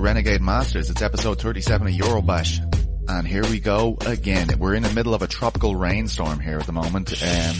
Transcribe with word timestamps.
Renegade 0.00 0.40
Masters. 0.40 0.88
It's 0.90 1.02
episode 1.02 1.40
37 1.40 1.88
of 1.88 1.92
Eurobash. 1.94 2.58
And 3.08 3.26
here 3.26 3.42
we 3.42 3.60
go 3.60 3.96
again. 4.06 4.48
We're 4.58 4.74
in 4.74 4.82
the 4.82 4.92
middle 4.92 5.14
of 5.14 5.22
a 5.22 5.26
tropical 5.26 5.76
rainstorm 5.76 6.40
here 6.40 6.58
at 6.58 6.66
the 6.66 6.72
moment. 6.72 7.12
Um, 7.22 7.54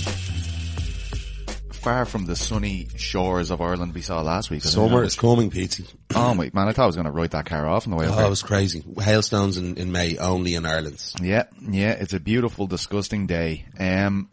far 1.73 2.05
from 2.05 2.27
the 2.27 2.37
sunny 2.37 2.89
shores 2.97 3.51
of 3.51 3.61
Ireland 3.61 3.95
we 3.95 4.01
saw 4.03 4.21
last 4.23 4.51
week. 4.51 4.63
Summer 4.63 5.03
is 5.03 5.17
coming, 5.17 5.51
Petey. 5.51 5.85
Oh 6.15 6.35
my, 6.35 6.51
man, 6.55 6.69
I 6.69 6.73
thought 6.73 6.85
I 6.85 6.87
was 6.87 6.97
going 6.97 7.07
to 7.07 7.13
write 7.13 7.33
that 7.33 7.47
car 7.47 7.67
off 7.69 7.87
on 7.87 7.91
the 7.91 7.97
way 7.97 8.07
Oh, 8.07 8.13
here. 8.17 8.27
it 8.27 8.31
was 8.31 8.43
crazy. 8.43 8.85
Hailstones 9.01 9.57
in, 9.59 9.77
in 9.77 9.93
May 9.93 10.17
only 10.19 10.55
in 10.55 10.65
Ireland. 10.67 11.03
Yeah, 11.21 11.45
yeah, 11.69 11.93
it's 11.93 12.13
a 12.13 12.21
beautiful, 12.21 12.67
disgusting 12.67 13.27
day. 13.27 13.67
Um, 13.79 14.31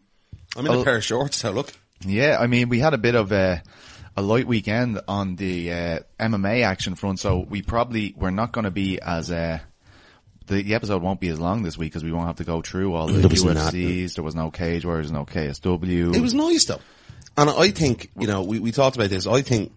I'm 0.56 0.66
in 0.66 0.74
a 0.74 0.84
pair 0.84 0.98
of 0.98 1.04
shorts 1.04 1.38
so 1.38 1.52
look. 1.52 1.72
Yeah, 2.06 2.38
I 2.40 2.48
mean, 2.48 2.70
we 2.70 2.80
had 2.80 2.94
a 2.94 2.98
bit 3.00 3.16
of 3.16 3.32
a, 3.32 3.64
a 4.18 4.22
light 4.22 4.48
weekend 4.48 5.00
on 5.08 5.36
the 5.36 5.72
uh, 5.72 6.00
MMA 6.20 6.66
action 6.66 6.96
front, 6.96 7.20
so 7.20 7.46
we 7.48 7.62
probably 7.62 8.16
we're 8.18 8.32
not 8.32 8.52
going 8.52 8.66
to 8.66 8.72
be 8.72 9.00
as 9.00 9.32
uh, 9.32 9.60
the, 10.48 10.64
the 10.64 10.74
episode 10.74 11.04
won't 11.04 11.20
be 11.20 11.30
as 11.30 11.40
long 11.40 11.62
this 11.62 11.78
week 11.78 11.92
because 11.92 12.04
we 12.04 12.12
won't 12.12 12.26
have 12.26 12.38
to 12.38 12.44
go 12.44 12.62
through 12.62 12.96
all 12.96 13.08
the 13.08 13.20
There 13.20 13.30
UFCs. 13.30 14.16
There 14.16 14.24
was 14.24 14.36
no 14.36 14.50
Cage 14.50 14.86
Warriors, 14.86 15.12
no 15.12 15.26
KSW. 15.26 16.16
It 16.16 16.22
was 16.22 16.34
nice 16.34 16.66
though. 16.66 16.82
And 17.38 17.50
I 17.50 17.70
think, 17.70 18.10
you 18.18 18.26
know, 18.26 18.42
we, 18.42 18.60
we 18.60 18.72
talked 18.72 18.96
about 18.96 19.12
this. 19.12 19.28
I 19.28 19.44
think 19.44 19.72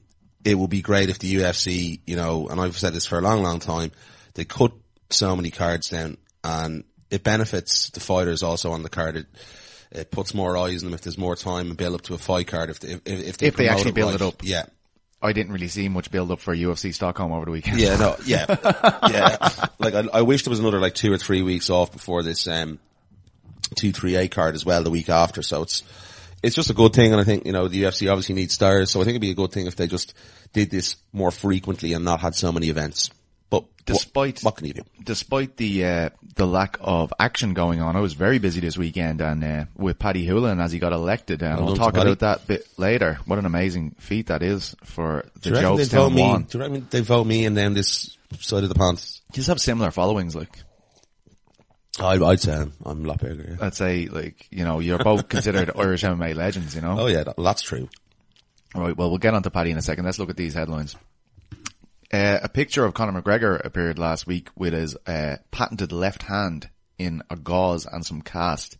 it 0.44 0.54
would 0.54 0.70
be 0.70 0.80
great 0.80 1.10
if 1.10 1.18
the 1.18 1.34
UFC, 1.34 2.00
you 2.06 2.16
know, 2.16 2.48
and 2.48 2.58
I've 2.58 2.78
said 2.78 2.94
this 2.94 3.06
for 3.06 3.18
a 3.18 3.22
long, 3.22 3.42
long 3.42 3.60
time, 3.60 3.92
they 4.34 4.46
cut 4.46 4.72
so 5.10 5.36
many 5.36 5.50
cards 5.50 5.90
down 5.90 6.16
and 6.42 6.84
it 7.10 7.22
benefits 7.22 7.90
the 7.90 8.00
fighters 8.00 8.42
also 8.42 8.72
on 8.72 8.82
the 8.82 8.88
card. 8.88 9.16
It, 9.16 9.26
it 9.92 10.10
puts 10.10 10.34
more 10.34 10.56
eyes 10.56 10.82
on 10.82 10.90
them 10.90 10.94
if 10.94 11.02
there's 11.02 11.18
more 11.18 11.36
time 11.36 11.68
and 11.68 11.76
build 11.76 11.94
up 11.94 12.02
to 12.02 12.14
a 12.14 12.18
fight 12.18 12.46
card 12.46 12.70
if 12.70 12.80
they, 12.80 12.92
if, 12.92 13.00
if 13.06 13.38
they, 13.38 13.46
If 13.46 13.56
they 13.56 13.68
actually 13.68 13.92
build 13.92 14.12
right. 14.12 14.20
it 14.20 14.24
up. 14.24 14.42
Yeah. 14.42 14.66
I 15.22 15.32
didn't 15.32 15.52
really 15.52 15.68
see 15.68 15.88
much 15.88 16.10
build 16.10 16.30
up 16.30 16.40
for 16.40 16.54
UFC 16.54 16.94
Stockholm 16.94 17.32
over 17.32 17.44
the 17.44 17.50
weekend. 17.50 17.78
Yeah, 17.78 17.96
no, 17.96 18.16
yeah, 18.24 18.46
yeah. 19.10 19.66
Like 19.78 19.92
I, 19.92 20.04
I 20.14 20.22
wish 20.22 20.44
there 20.44 20.50
was 20.50 20.60
another 20.60 20.80
like 20.80 20.94
two 20.94 21.12
or 21.12 21.18
three 21.18 21.42
weeks 21.42 21.68
off 21.68 21.92
before 21.92 22.22
this 22.22 22.48
um 22.48 22.78
two 23.74 23.92
three 23.92 24.16
eight 24.16 24.30
card 24.30 24.54
as 24.54 24.64
well 24.64 24.82
the 24.82 24.90
week 24.90 25.10
after. 25.10 25.42
So 25.42 25.62
it's 25.62 25.82
it's 26.42 26.56
just 26.56 26.70
a 26.70 26.74
good 26.74 26.94
thing, 26.94 27.12
and 27.12 27.20
I 27.20 27.24
think 27.24 27.44
you 27.44 27.52
know 27.52 27.68
the 27.68 27.82
UFC 27.82 28.10
obviously 28.10 28.34
needs 28.34 28.54
stars, 28.54 28.90
so 28.90 29.00
I 29.00 29.04
think 29.04 29.10
it'd 29.10 29.20
be 29.20 29.30
a 29.30 29.34
good 29.34 29.52
thing 29.52 29.66
if 29.66 29.76
they 29.76 29.86
just 29.86 30.14
did 30.54 30.70
this 30.70 30.96
more 31.12 31.30
frequently 31.30 31.92
and 31.92 32.02
not 32.02 32.20
had 32.20 32.34
so 32.34 32.50
many 32.50 32.70
events. 32.70 33.10
But 33.50 33.64
Despite 33.84 34.36
what, 34.38 34.44
what 34.44 34.56
can 34.56 34.66
you 34.68 34.74
do? 34.74 34.82
despite 35.02 35.56
the 35.56 35.84
uh, 35.84 36.10
the 36.36 36.46
lack 36.46 36.76
of 36.80 37.12
action 37.18 37.54
going 37.54 37.82
on, 37.82 37.96
I 37.96 38.00
was 38.00 38.12
very 38.14 38.38
busy 38.38 38.60
this 38.60 38.78
weekend 38.78 39.20
and 39.20 39.42
uh, 39.42 39.64
with 39.76 39.98
Paddy 39.98 40.26
Holohan 40.26 40.62
as 40.62 40.70
he 40.72 40.78
got 40.78 40.92
elected, 40.92 41.42
and 41.42 41.64
Well 41.64 41.74
talk 41.74 41.96
about 41.96 42.20
that 42.20 42.46
bit 42.46 42.66
later. 42.76 43.18
What 43.26 43.38
an 43.38 43.46
amazing 43.46 43.96
feat 43.98 44.28
that 44.28 44.42
is 44.42 44.76
for 44.84 45.24
the 45.34 45.40
Do 45.40 45.48
you 45.50 45.54
reckon 45.56 45.76
they 45.76 45.84
vote 45.84 46.12
me? 46.12 46.22
one. 46.22 46.42
Do 46.44 46.58
you 46.58 46.64
reckon 46.64 46.86
they 46.90 47.00
vote 47.00 47.26
me 47.26 47.44
and 47.44 47.56
then 47.56 47.74
this 47.74 48.16
side 48.38 48.62
of 48.62 48.68
the 48.68 48.74
pond? 48.76 49.04
Just 49.32 49.48
have 49.48 49.60
similar 49.60 49.90
followings, 49.90 50.36
like 50.36 50.50
I'd, 51.98 52.22
I'd 52.22 52.40
say 52.40 52.54
I'm, 52.54 52.72
I'm 52.84 53.04
a 53.04 53.08
lot 53.08 53.18
bigger. 53.18 53.56
Yeah. 53.58 53.66
I'd 53.66 53.74
say, 53.74 54.06
like 54.06 54.46
you 54.50 54.64
know, 54.64 54.78
you're 54.78 54.98
both 54.98 55.28
considered 55.28 55.70
Irish 55.76 56.02
MMA 56.02 56.34
legends, 56.34 56.74
you 56.74 56.80
know. 56.80 57.00
Oh 57.00 57.06
yeah, 57.06 57.24
that, 57.24 57.36
that's 57.36 57.62
true. 57.62 57.88
All 58.74 58.82
right, 58.82 58.96
well, 58.96 59.08
we'll 59.10 59.18
get 59.18 59.34
on 59.34 59.42
to 59.42 59.50
Paddy 59.50 59.72
in 59.72 59.78
a 59.78 59.82
second. 59.82 60.04
Let's 60.04 60.20
look 60.20 60.30
at 60.30 60.36
these 60.36 60.54
headlines. 60.54 60.94
Uh, 62.12 62.38
a 62.42 62.48
picture 62.48 62.84
of 62.84 62.94
Conor 62.94 63.22
McGregor 63.22 63.64
appeared 63.64 63.98
last 63.98 64.26
week 64.26 64.48
with 64.56 64.72
his 64.72 64.96
uh, 65.06 65.36
patented 65.50 65.92
left 65.92 66.24
hand 66.24 66.68
in 66.98 67.22
a 67.30 67.36
gauze 67.36 67.86
and 67.86 68.04
some 68.04 68.20
cast. 68.20 68.76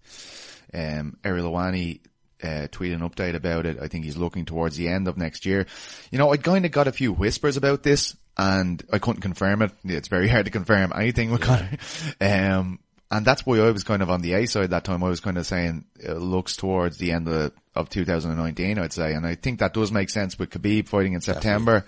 Um, 0.75 1.17
Ariel 1.25 1.51
Helwani 1.51 2.01
uh, 2.43 2.69
tweeted 2.73 2.95
an 2.95 3.09
update 3.09 3.35
about 3.35 3.67
it. 3.67 3.79
I 3.81 3.89
think 3.89 4.05
he's 4.05 4.17
looking 4.17 4.45
towards 4.45 4.77
the 4.77 4.89
end 4.89 5.09
of 5.09 5.17
next 5.17 5.47
year. 5.47 5.67
You 6.11 6.19
know, 6.19 6.33
I 6.33 6.37
kind 6.37 6.65
of 6.65 6.73
got 6.73 6.89
a 6.89 6.93
few 6.93 7.13
whispers 7.13 7.57
about 7.57 7.83
this, 7.83 8.17
and 8.37 8.83
I 8.93 8.99
couldn't 8.99 9.23
confirm 9.23 9.63
it. 9.63 9.73
It's 9.85 10.09
very 10.09 10.29
hard 10.29 10.47
to 10.47 10.51
confirm 10.51 10.93
anything 10.95 11.31
with 11.31 11.41
Conor. 11.43 11.79
Um, 12.21 12.81
and 13.13 13.27
that's 13.27 13.45
why 13.45 13.59
I 13.59 13.71
was 13.71 13.83
kind 13.83 14.03
of 14.03 14.11
on 14.11 14.21
the 14.21 14.35
A 14.35 14.47
side 14.47 14.71
that 14.71 14.85
time. 14.85 15.03
I 15.03 15.09
was 15.09 15.21
kind 15.21 15.37
of 15.37 15.45
saying 15.45 15.85
it 15.99 16.15
looks 16.15 16.57
towards 16.57 16.99
the 16.99 17.11
end 17.11 17.29
of, 17.29 17.53
of 17.75 17.91
2019, 17.91 18.79
I'd 18.79 18.93
say. 18.93 19.15
And 19.15 19.27
I 19.27 19.35
think 19.35 19.59
that 19.59 19.75
does 19.75 19.91
make 19.91 20.11
sense 20.11 20.39
with 20.39 20.51
Khabib 20.51 20.89
fighting 20.89 21.15
in 21.15 21.21
September. 21.21 21.85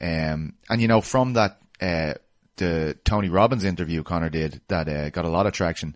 Um, 0.00 0.54
and 0.68 0.80
you 0.80 0.88
know, 0.88 1.00
from 1.00 1.34
that, 1.34 1.58
uh, 1.80 2.14
the 2.56 2.96
Tony 3.04 3.28
Robbins 3.28 3.64
interview 3.64 4.02
Conor 4.02 4.30
did 4.30 4.60
that, 4.68 4.88
uh, 4.88 5.10
got 5.10 5.24
a 5.24 5.28
lot 5.30 5.46
of 5.46 5.52
traction. 5.52 5.94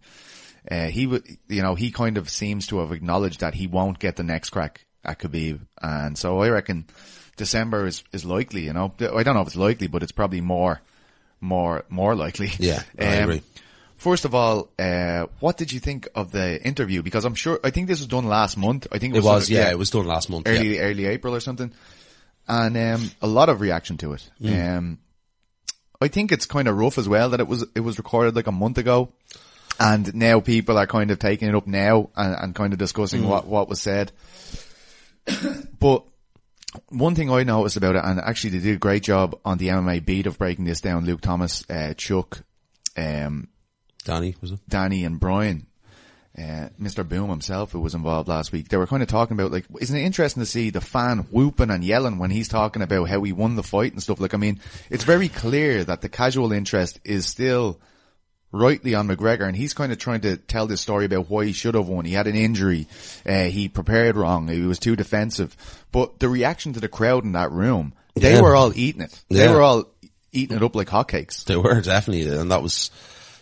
Uh, 0.70 0.86
he 0.88 1.06
would, 1.06 1.24
you 1.48 1.62
know, 1.62 1.74
he 1.74 1.90
kind 1.90 2.18
of 2.18 2.28
seems 2.28 2.66
to 2.68 2.78
have 2.80 2.92
acknowledged 2.92 3.40
that 3.40 3.54
he 3.54 3.66
won't 3.66 3.98
get 3.98 4.16
the 4.16 4.22
next 4.22 4.50
crack 4.50 4.84
at 5.04 5.18
Khabib. 5.18 5.60
And 5.80 6.18
so 6.18 6.40
I 6.40 6.50
reckon 6.50 6.84
December 7.36 7.86
is, 7.86 8.04
is 8.12 8.26
likely, 8.26 8.62
you 8.66 8.74
know, 8.74 8.92
I 9.00 9.22
don't 9.22 9.34
know 9.34 9.40
if 9.40 9.46
it's 9.48 9.56
likely, 9.56 9.86
but 9.86 10.02
it's 10.02 10.12
probably 10.12 10.42
more, 10.42 10.80
more, 11.40 11.84
more 11.88 12.14
likely. 12.14 12.50
Yeah, 12.58 12.82
I 12.98 13.18
Um, 13.20 13.30
agree. 13.30 13.42
First 13.96 14.24
of 14.26 14.34
all, 14.34 14.70
uh, 14.78 15.26
what 15.40 15.56
did 15.58 15.72
you 15.72 15.80
think 15.80 16.08
of 16.14 16.30
the 16.32 16.62
interview? 16.62 17.02
Because 17.02 17.24
I'm 17.26 17.34
sure, 17.34 17.60
I 17.64 17.68
think 17.70 17.86
this 17.86 18.00
was 18.00 18.06
done 18.08 18.26
last 18.26 18.56
month. 18.56 18.86
I 18.92 18.98
think 18.98 19.14
it 19.14 19.18
It 19.18 19.20
was, 19.20 19.24
was, 19.26 19.46
sort 19.48 19.58
of- 19.58 19.64
yeah, 19.66 19.70
it 19.70 19.78
was 19.78 19.90
done 19.90 20.06
last 20.06 20.28
month. 20.30 20.46
early, 20.48 20.76
yeah. 20.76 20.82
early 20.82 21.06
April 21.06 21.34
or 21.34 21.40
something. 21.40 21.70
And, 22.50 22.76
um, 22.76 23.10
a 23.22 23.26
lot 23.26 23.48
of 23.48 23.60
reaction 23.60 23.96
to 23.98 24.12
it. 24.14 24.28
Mm. 24.42 24.76
Um, 24.76 24.98
I 26.00 26.08
think 26.08 26.32
it's 26.32 26.46
kind 26.46 26.66
of 26.66 26.76
rough 26.76 26.98
as 26.98 27.08
well 27.08 27.30
that 27.30 27.40
it 27.40 27.46
was, 27.46 27.64
it 27.74 27.80
was 27.80 27.96
recorded 27.98 28.34
like 28.34 28.46
a 28.48 28.52
month 28.52 28.76
ago. 28.78 29.12
And 29.78 30.14
now 30.14 30.40
people 30.40 30.76
are 30.76 30.86
kind 30.86 31.10
of 31.10 31.18
taking 31.18 31.48
it 31.48 31.54
up 31.54 31.66
now 31.66 32.10
and, 32.16 32.34
and 32.34 32.54
kind 32.54 32.72
of 32.72 32.78
Mm. 32.78 32.80
discussing 32.80 33.26
what, 33.26 33.46
what 33.46 33.68
was 33.68 33.80
said. 33.80 34.12
but 35.78 36.04
one 36.88 37.14
thing 37.14 37.30
I 37.30 37.42
noticed 37.44 37.76
about 37.76 37.96
it, 37.96 38.02
and 38.04 38.20
actually 38.20 38.50
they 38.50 38.64
did 38.64 38.76
a 38.76 38.78
great 38.78 39.02
job 39.02 39.38
on 39.44 39.58
the 39.58 39.68
MMA 39.68 40.04
beat 40.04 40.26
of 40.26 40.38
breaking 40.38 40.64
this 40.64 40.80
down, 40.80 41.04
Luke 41.06 41.20
Thomas, 41.20 41.64
uh, 41.70 41.94
Chuck, 41.96 42.42
um, 42.96 43.48
Danny 44.04 44.34
was 44.40 44.52
it? 44.52 44.60
Danny 44.68 45.04
and 45.04 45.18
Brian, 45.20 45.66
uh, 46.40 46.68
Mr. 46.80 47.06
Boom 47.06 47.28
himself 47.28 47.72
who 47.72 47.80
was 47.80 47.94
involved 47.94 48.28
last 48.28 48.52
week, 48.52 48.68
they 48.68 48.76
were 48.76 48.86
kind 48.86 49.02
of 49.02 49.08
talking 49.08 49.36
about 49.38 49.52
like, 49.52 49.66
isn't 49.80 49.96
it 49.96 50.02
interesting 50.04 50.40
to 50.42 50.46
see 50.46 50.70
the 50.70 50.80
fan 50.80 51.18
whooping 51.30 51.70
and 51.70 51.84
yelling 51.84 52.18
when 52.18 52.30
he's 52.30 52.48
talking 52.48 52.82
about 52.82 53.09
how 53.09 53.22
he 53.22 53.32
won 53.32 53.56
the 53.56 53.62
fight 53.62 53.92
and 53.92 54.03
stuff? 54.03 54.20
Like, 54.20 54.34
I 54.34 54.38
mean, 54.38 54.60
it's 54.88 55.04
very 55.04 55.28
clear 55.28 55.84
that 55.84 56.00
the 56.00 56.09
casual 56.09 56.53
interest 56.53 57.00
is 57.04 57.26
still 57.26 57.78
rightly 58.53 58.94
on 58.94 59.06
McGregor 59.06 59.47
and 59.47 59.56
he's 59.56 59.74
kind 59.74 59.92
of 59.92 59.98
trying 59.98 60.22
to 60.22 60.36
tell 60.36 60.66
this 60.66 60.80
story 60.80 61.04
about 61.04 61.30
why 61.30 61.44
he 61.44 61.53
should 61.53 61.74
have 61.74 61.86
won. 61.88 62.04
He 62.04 62.12
had 62.15 62.26
an 62.26 62.34
injury, 62.34 62.88
uh, 63.24 63.44
he 63.44 63.68
prepared 63.68 64.16
wrong, 64.16 64.48
he 64.48 64.62
was 64.62 64.78
too 64.80 64.97
defensive. 64.97 65.56
But 65.92 66.18
the 66.18 66.28
reaction 66.28 66.72
to 66.72 66.80
the 66.80 66.88
crowd 66.88 67.24
in 67.24 67.32
that 67.32 67.53
room, 67.53 67.92
they 68.16 68.32
Yeah. 68.34 68.41
were 68.42 68.56
all 68.56 68.72
eating 68.74 69.03
it. 69.03 69.16
They 69.28 69.44
Yeah. 69.44 69.53
were 69.54 69.62
all 69.62 69.84
eating 70.32 70.56
it 70.56 70.62
up 70.65 70.74
like 70.74 70.88
hotcakes. 70.88 71.44
They 71.44 71.56
were 71.56 71.80
definitely, 71.80 72.28
and 72.36 72.50
that 72.50 72.62
was, 72.62 72.91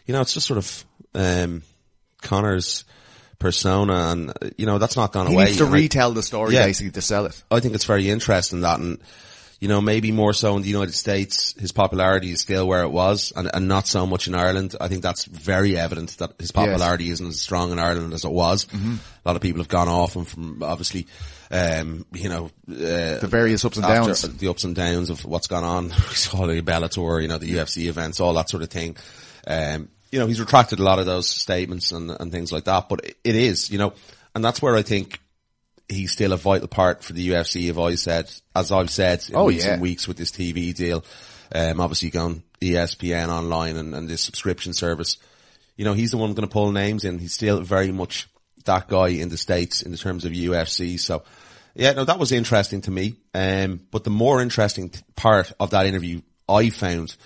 you 0.06 0.12
know, 0.12 0.20
it's 0.20 0.34
just 0.34 0.46
sort 0.46 0.58
of 0.58 0.84
um, 1.14 1.62
Conor's 2.23 2.85
persona, 3.38 4.09
and 4.11 4.32
you 4.56 4.67
know 4.67 4.79
that's 4.79 4.97
not 4.97 5.12
gone 5.12 5.29
He 5.29 5.35
away. 5.35 5.44
needs 5.47 5.59
to 5.59 5.65
and 5.67 5.75
I- 5.75 5.79
retell 5.79 6.12
the 6.12 6.23
story 6.23 6.55
Yeah. 6.55 6.67
basically 6.67 6.91
to 6.93 7.03
sell 7.03 7.26
it. 7.26 7.41
I 7.50 7.61
think 7.61 7.75
it's 7.75 7.85
very 7.85 8.11
interesting 8.11 8.62
that, 8.62 8.81
and 8.81 8.99
you 9.61 9.67
know, 9.67 9.81
maybe 9.81 10.12
more 10.12 10.32
so 10.32 10.55
in 10.56 10.62
the 10.62 10.69
United 10.69 10.94
States, 10.94 11.53
his 11.59 11.73
popularity 11.73 12.31
is 12.31 12.41
still 12.41 12.69
where 12.69 12.82
it 12.85 12.91
was, 12.91 13.32
and, 13.35 13.50
and 13.53 13.67
not 13.67 13.88
so 13.88 14.06
much 14.06 14.29
in 14.29 14.35
Ireland. 14.37 14.76
I 14.81 14.87
think 14.87 15.03
that's 15.03 15.25
very 15.25 15.76
evident 15.76 16.17
that 16.19 16.32
his 16.38 16.53
popularity 16.53 17.11
isn't 17.11 17.26
as 17.26 17.41
strong 17.41 17.73
in 17.73 17.79
Ireland 17.81 18.12
as 18.12 18.25
it 18.25 18.31
was. 18.31 18.69
A 18.73 18.99
lot 19.29 19.35
of 19.35 19.43
people 19.43 19.61
have 19.61 19.67
gone 19.69 19.88
off 19.88 20.14
and 20.14 20.29
from 20.29 20.62
obviously 20.62 21.09
um, 21.50 22.05
you 22.12 22.29
know, 22.29 22.50
uh, 22.71 23.19
The 23.19 23.26
various 23.29 23.64
ups 23.64 23.79
and 23.79 23.87
downs. 23.87 24.21
the 24.23 24.49
ups 24.49 24.62
and 24.64 24.76
downs 24.76 25.09
of 25.11 25.25
what's 25.25 25.47
gone 25.49 25.64
on. 25.64 25.91
all 26.35 26.47
the 26.47 26.61
Bellator, 26.62 27.21
you 27.23 27.26
know, 27.29 27.38
the 27.38 27.50
UFC 27.55 27.88
events, 27.88 28.21
all 28.21 28.35
that 28.35 28.50
sort 28.50 28.62
of 28.62 28.69
thing. 28.71 28.97
Um, 29.47 29.88
you 30.10 30.19
know, 30.19 30.26
he's 30.26 30.40
retracted 30.40 30.78
a 30.78 30.82
lot 30.82 30.99
of 30.99 31.06
those 31.06 31.28
statements 31.28 31.93
and, 31.93 32.10
and 32.10 32.32
things 32.32 32.52
like 32.52 32.64
that, 32.64 32.88
but 32.88 33.05
it, 33.05 33.34
is, 33.34 33.70
you 33.70 33.78
know, 33.78 33.93
and 34.34 34.44
that's 34.44 34.62
where 34.62 34.76
I 34.76 34.82
think 34.82 35.20
he's 35.88 36.12
still 36.12 36.32
a 36.32 36.37
vital 36.37 36.69
part 36.69 37.02
for 37.02 37.12
the 37.12 37.28
UFC. 37.31 37.66
Have 37.66 37.78
I 37.78 37.94
said, 37.94 38.31
as 38.55 38.72
I've 38.72 38.90
said 38.90 39.25
in 39.28 39.37
Oh, 39.37 39.49
recent 39.49 39.76
yeah. 39.76 39.81
weeks 39.81 40.06
with 40.06 40.16
this 40.16 40.31
TV 40.31 40.75
deal, 40.75 41.05
um, 41.55 41.81
obviously 41.81 42.10
going 42.10 42.43
ESPN 42.60 43.28
online 43.28 43.76
and, 43.76 43.94
and 43.94 44.08
this 44.08 44.22
subscription 44.22 44.72
service, 44.72 45.16
you 45.76 45.84
know, 45.84 45.94
he's 45.94 46.11
the 46.11 46.19
one 46.19 46.34
going 46.34 46.46
to 46.46 46.52
pull 46.52 46.72
names 46.72 47.04
in. 47.04 47.19
He's 47.19 47.34
still 47.34 47.61
very 47.61 47.93
much 47.93 48.28
that 48.64 48.88
guy 48.88 49.08
in 49.08 49.28
the 49.28 49.38
States 49.38 49.82
in 49.82 49.93
the 49.93 49.99
terms 49.99 50.25
of 50.25 50.32
UFC. 50.32 50.99
So 50.99 51.22
yeah, 51.75 51.93
no, 51.93 52.04
that 52.04 52.19
was 52.19 52.32
interesting 52.32 52.81
to 52.82 52.90
me. 52.90 53.14
Um, 53.34 53.81
but 53.90 54.04
the 54.04 54.11
more 54.11 54.43
interesting 54.43 54.90
t- 54.90 55.00
part 55.16 55.52
of 55.61 55.70
that 55.70 55.87
interview 55.87 56.22
I 56.49 56.70
found 56.70 57.16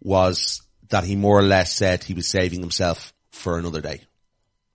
was 0.00 0.62
that 0.90 1.04
he 1.04 1.16
more 1.16 1.38
or 1.38 1.42
less 1.42 1.74
said 1.74 2.04
he 2.04 2.14
was 2.14 2.28
saving 2.28 2.60
himself 2.60 3.12
for 3.30 3.58
another 3.58 3.80
day. 3.80 4.02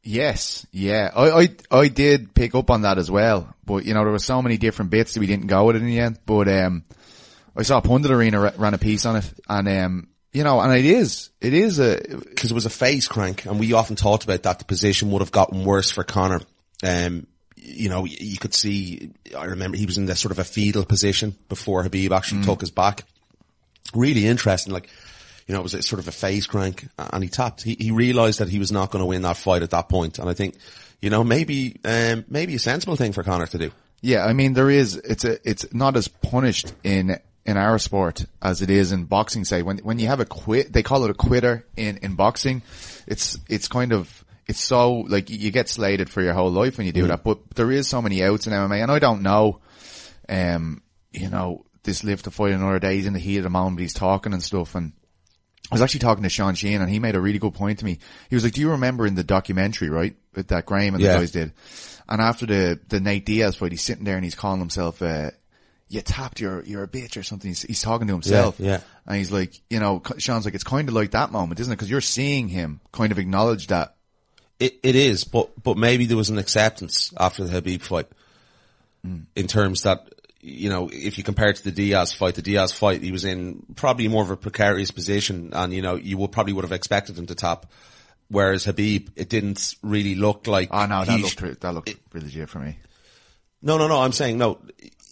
Yes, 0.03 0.65
yeah, 0.71 1.11
I, 1.15 1.41
I, 1.41 1.49
I 1.71 1.87
did 1.87 2.33
pick 2.33 2.55
up 2.55 2.69
on 2.69 2.81
that 2.81 2.97
as 2.97 3.09
well, 3.09 3.53
but 3.65 3.85
you 3.85 3.93
know, 3.93 4.03
there 4.03 4.11
were 4.11 4.19
so 4.19 4.41
many 4.41 4.57
different 4.57 4.91
bits 4.91 5.13
that 5.13 5.19
we 5.19 5.27
didn't 5.27 5.47
go 5.47 5.65
with 5.65 5.77
it 5.77 5.81
in 5.81 5.87
the 5.87 5.99
end, 5.99 6.19
but, 6.25 6.47
um, 6.47 6.83
I 7.57 7.63
saw 7.63 7.79
Pundit 7.79 8.11
Arena 8.11 8.53
ran 8.57 8.73
a 8.73 8.77
piece 8.77 9.05
on 9.05 9.15
it, 9.15 9.33
and, 9.47 9.67
um, 9.67 10.07
you 10.33 10.43
know, 10.43 10.59
and 10.59 10.73
it 10.73 10.83
is, 10.83 11.29
it 11.39 11.53
is 11.53 11.79
a, 11.79 12.01
because 12.29 12.51
it 12.51 12.53
was 12.53 12.65
a 12.65 12.69
face 12.69 13.07
crank, 13.07 13.45
and 13.45 13.57
we 13.57 13.71
often 13.71 13.95
talked 13.95 14.25
about 14.25 14.43
that. 14.43 14.59
The 14.59 14.65
position 14.65 15.09
would 15.11 15.21
have 15.21 15.31
gotten 15.31 15.63
worse 15.63 15.89
for 15.89 16.03
Conor. 16.03 16.41
Um, 16.83 17.27
you 17.55 17.87
know, 17.87 18.03
you 18.03 18.37
could 18.37 18.53
see. 18.53 19.11
I 19.35 19.45
remember 19.45 19.77
he 19.77 19.85
was 19.85 19.97
in 19.97 20.05
this 20.05 20.19
sort 20.19 20.33
of 20.33 20.39
a 20.39 20.43
fetal 20.43 20.83
position 20.83 21.35
before 21.47 21.81
Khabib 21.85 22.11
actually 22.11 22.43
took 22.43 22.59
his 22.59 22.71
back. 22.71 23.05
Really 23.93 24.27
interesting. 24.27 24.73
Like, 24.73 24.89
you 25.47 25.53
know, 25.53 25.59
it 25.59 25.63
was 25.63 25.73
a 25.73 25.81
sort 25.81 25.99
of 25.99 26.07
a 26.07 26.11
face 26.11 26.47
crank, 26.47 26.87
and 26.97 27.23
he 27.23 27.29
tapped. 27.29 27.61
He, 27.61 27.75
he 27.79 27.91
realised 27.91 28.39
that 28.39 28.49
he 28.49 28.59
was 28.59 28.71
not 28.71 28.89
going 28.91 29.01
to 29.01 29.05
win 29.05 29.21
that 29.21 29.37
fight 29.37 29.61
at 29.61 29.69
that 29.71 29.89
point. 29.89 30.17
and 30.17 30.29
I 30.29 30.33
think, 30.33 30.55
you 31.01 31.09
know, 31.09 31.23
maybe 31.23 31.79
um, 31.85 32.25
maybe 32.27 32.55
a 32.55 32.59
sensible 32.59 32.95
thing 32.95 33.11
for 33.13 33.23
Conor 33.23 33.45
to 33.47 33.57
do. 33.57 33.71
yeah, 34.01 34.25
I 34.25 34.33
mean, 34.33 34.53
there 34.53 34.69
is, 34.69 34.95
it's 34.95 35.23
a, 35.23 35.37
it's 35.47 35.71
not 35.73 35.95
as 35.97 36.07
punished 36.07 36.73
in, 36.83 37.19
in 37.45 37.57
our 37.57 37.77
sport 37.77 38.25
as 38.41 38.61
it 38.61 38.69
is 38.69 38.91
in 38.91 39.05
boxing, 39.05 39.45
say, 39.45 39.61
when, 39.61 39.77
when 39.79 39.99
you 39.99 40.07
have 40.07 40.19
a 40.19 40.25
quit, 40.25 40.73
they 40.73 40.83
call 40.83 41.03
it 41.03 41.11
a 41.11 41.15
quitter 41.15 41.65
in, 41.77 41.97
in 41.97 42.15
boxing. 42.15 42.63
It's, 43.07 43.37
it's 43.47 43.67
kind 43.67 43.93
of, 43.93 44.23
it's 44.47 44.59
so, 44.59 44.93
like, 44.93 45.29
you 45.29 45.51
get 45.51 45.69
slated 45.69 46.09
for 46.09 46.21
your 46.21 46.33
whole 46.33 46.51
life 46.51 46.77
when 46.77 46.87
you 46.87 46.93
do 46.93 47.07
that, 47.07 47.23
but 47.23 47.39
there 47.55 47.71
is 47.71 47.87
so 47.87 48.01
many 48.01 48.23
outs 48.23 48.47
in 48.47 48.53
MMA, 48.53 48.81
and 48.81 48.91
I 48.91 48.99
don't 48.99 49.21
know, 49.21 49.59
um, 50.29 50.81
you 51.11 51.29
know, 51.29 51.65
this 51.83 52.03
live 52.03 52.23
to 52.23 52.31
fight 52.31 52.53
another 52.53 52.79
day, 52.79 52.95
he's 52.95 53.05
in 53.05 53.13
the 53.13 53.19
heat 53.19 53.37
of 53.37 53.43
the 53.43 53.49
moment, 53.49 53.79
he's 53.79 53.93
talking 53.93 54.33
and 54.33 54.41
stuff, 54.41 54.75
and 54.75 54.93
I 55.71 55.75
was 55.75 55.81
actually 55.81 56.01
talking 56.01 56.23
to 56.23 56.29
Sean 56.29 56.53
Sheen 56.55 56.81
and 56.81 56.89
he 56.89 56.99
made 56.99 57.15
a 57.15 57.19
really 57.21 57.39
good 57.39 57.53
point 57.53 57.79
to 57.79 57.85
me. 57.85 57.99
He 58.29 58.35
was 58.35 58.43
like, 58.43 58.53
do 58.53 58.61
you 58.61 58.71
remember 58.71 59.05
in 59.07 59.15
the 59.15 59.23
documentary, 59.23 59.89
right? 59.89 60.15
With 60.35 60.49
that 60.49 60.65
Graham 60.65 60.93
and 60.95 61.03
Yeah. 61.03 61.13
the 61.13 61.19
guys 61.19 61.31
did. 61.31 61.53
And 62.07 62.21
after 62.21 62.45
the, 62.45 62.79
the 62.87 62.99
Nate 62.99 63.25
Diaz 63.25 63.55
fight, 63.55 63.71
he's 63.71 63.81
sitting 63.81 64.03
there 64.03 64.15
and 64.15 64.23
he's 64.23 64.35
calling 64.35 64.59
himself, 64.59 65.01
uh, 65.01 65.31
you 65.87 66.01
tapped, 66.01 66.39
you're, 66.39 66.63
you're 66.63 66.83
a 66.83 66.87
bitch 66.87 67.17
or 67.17 67.23
something. 67.23 67.49
He's, 67.49 67.63
he's 67.63 67.81
talking 67.81 68.07
to 68.07 68.13
himself. 68.13 68.59
yeah. 68.59 68.81
And 69.07 69.17
he's 69.17 69.31
like, 69.31 69.59
you 69.69 69.79
know, 69.79 70.01
Sean's 70.19 70.45
like, 70.45 70.53
it's 70.53 70.63
kind 70.63 70.87
of 70.87 70.93
like 70.95 71.11
that 71.11 71.31
moment, 71.31 71.59
isn't 71.59 71.71
it? 71.73 71.77
Cause 71.77 71.89
you're 71.89 72.01
seeing 72.01 72.47
him 72.47 72.79
kind 72.91 73.11
of 73.11 73.17
acknowledge 73.19 73.67
that. 73.67 73.95
It, 74.59 74.79
it 74.83 74.95
is, 74.95 75.25
but 75.25 75.49
but 75.61 75.77
maybe 75.77 76.05
there 76.05 76.15
was 76.15 76.29
an 76.29 76.37
acceptance 76.37 77.13
after 77.19 77.43
the 77.43 77.59
Khabib 77.61 77.81
fight, 77.81 78.07
in 79.03 79.47
terms 79.47 79.81
that 79.83 80.07
you 80.45 80.69
know 80.69 80.89
if 80.93 81.17
you 81.17 81.23
compare 81.23 81.49
it 81.49 81.55
to 81.57 81.63
the 81.63 81.71
Diaz 81.71 82.13
fight, 82.13 82.35
the 82.35 82.41
Diaz 82.41 82.71
fight 82.71 83.01
he 83.01 83.11
was 83.11 83.25
in 83.25 83.65
probably 83.75 84.07
more 84.07 84.23
of 84.23 84.29
a 84.29 84.37
precarious 84.37 84.91
position, 84.91 85.49
and 85.53 85.73
you 85.73 85.81
know 85.81 85.95
you 85.95 86.17
would 86.17 86.31
probably 86.31 86.53
would 86.53 86.63
have 86.63 86.71
expected 86.71 87.17
him 87.17 87.25
to 87.25 87.35
tap, 87.35 87.65
whereas 88.29 88.65
Khabib 88.65 89.09
it 89.15 89.29
didn't 89.29 89.75
really 89.81 90.15
look 90.15 90.47
like. 90.47 90.69
Oh 90.71 90.85
no, 90.85 91.03
that 91.03 91.19
looked, 91.19 91.61
that 91.61 91.73
looked 91.73 91.95
really 92.13 92.27
legit 92.27 92.49
for 92.49 92.59
me. 92.59 92.77
no, 93.61 93.77
no, 93.77 93.87
no. 93.87 93.99
I'm 93.99 94.11
saying 94.11 94.37
no. 94.37 94.59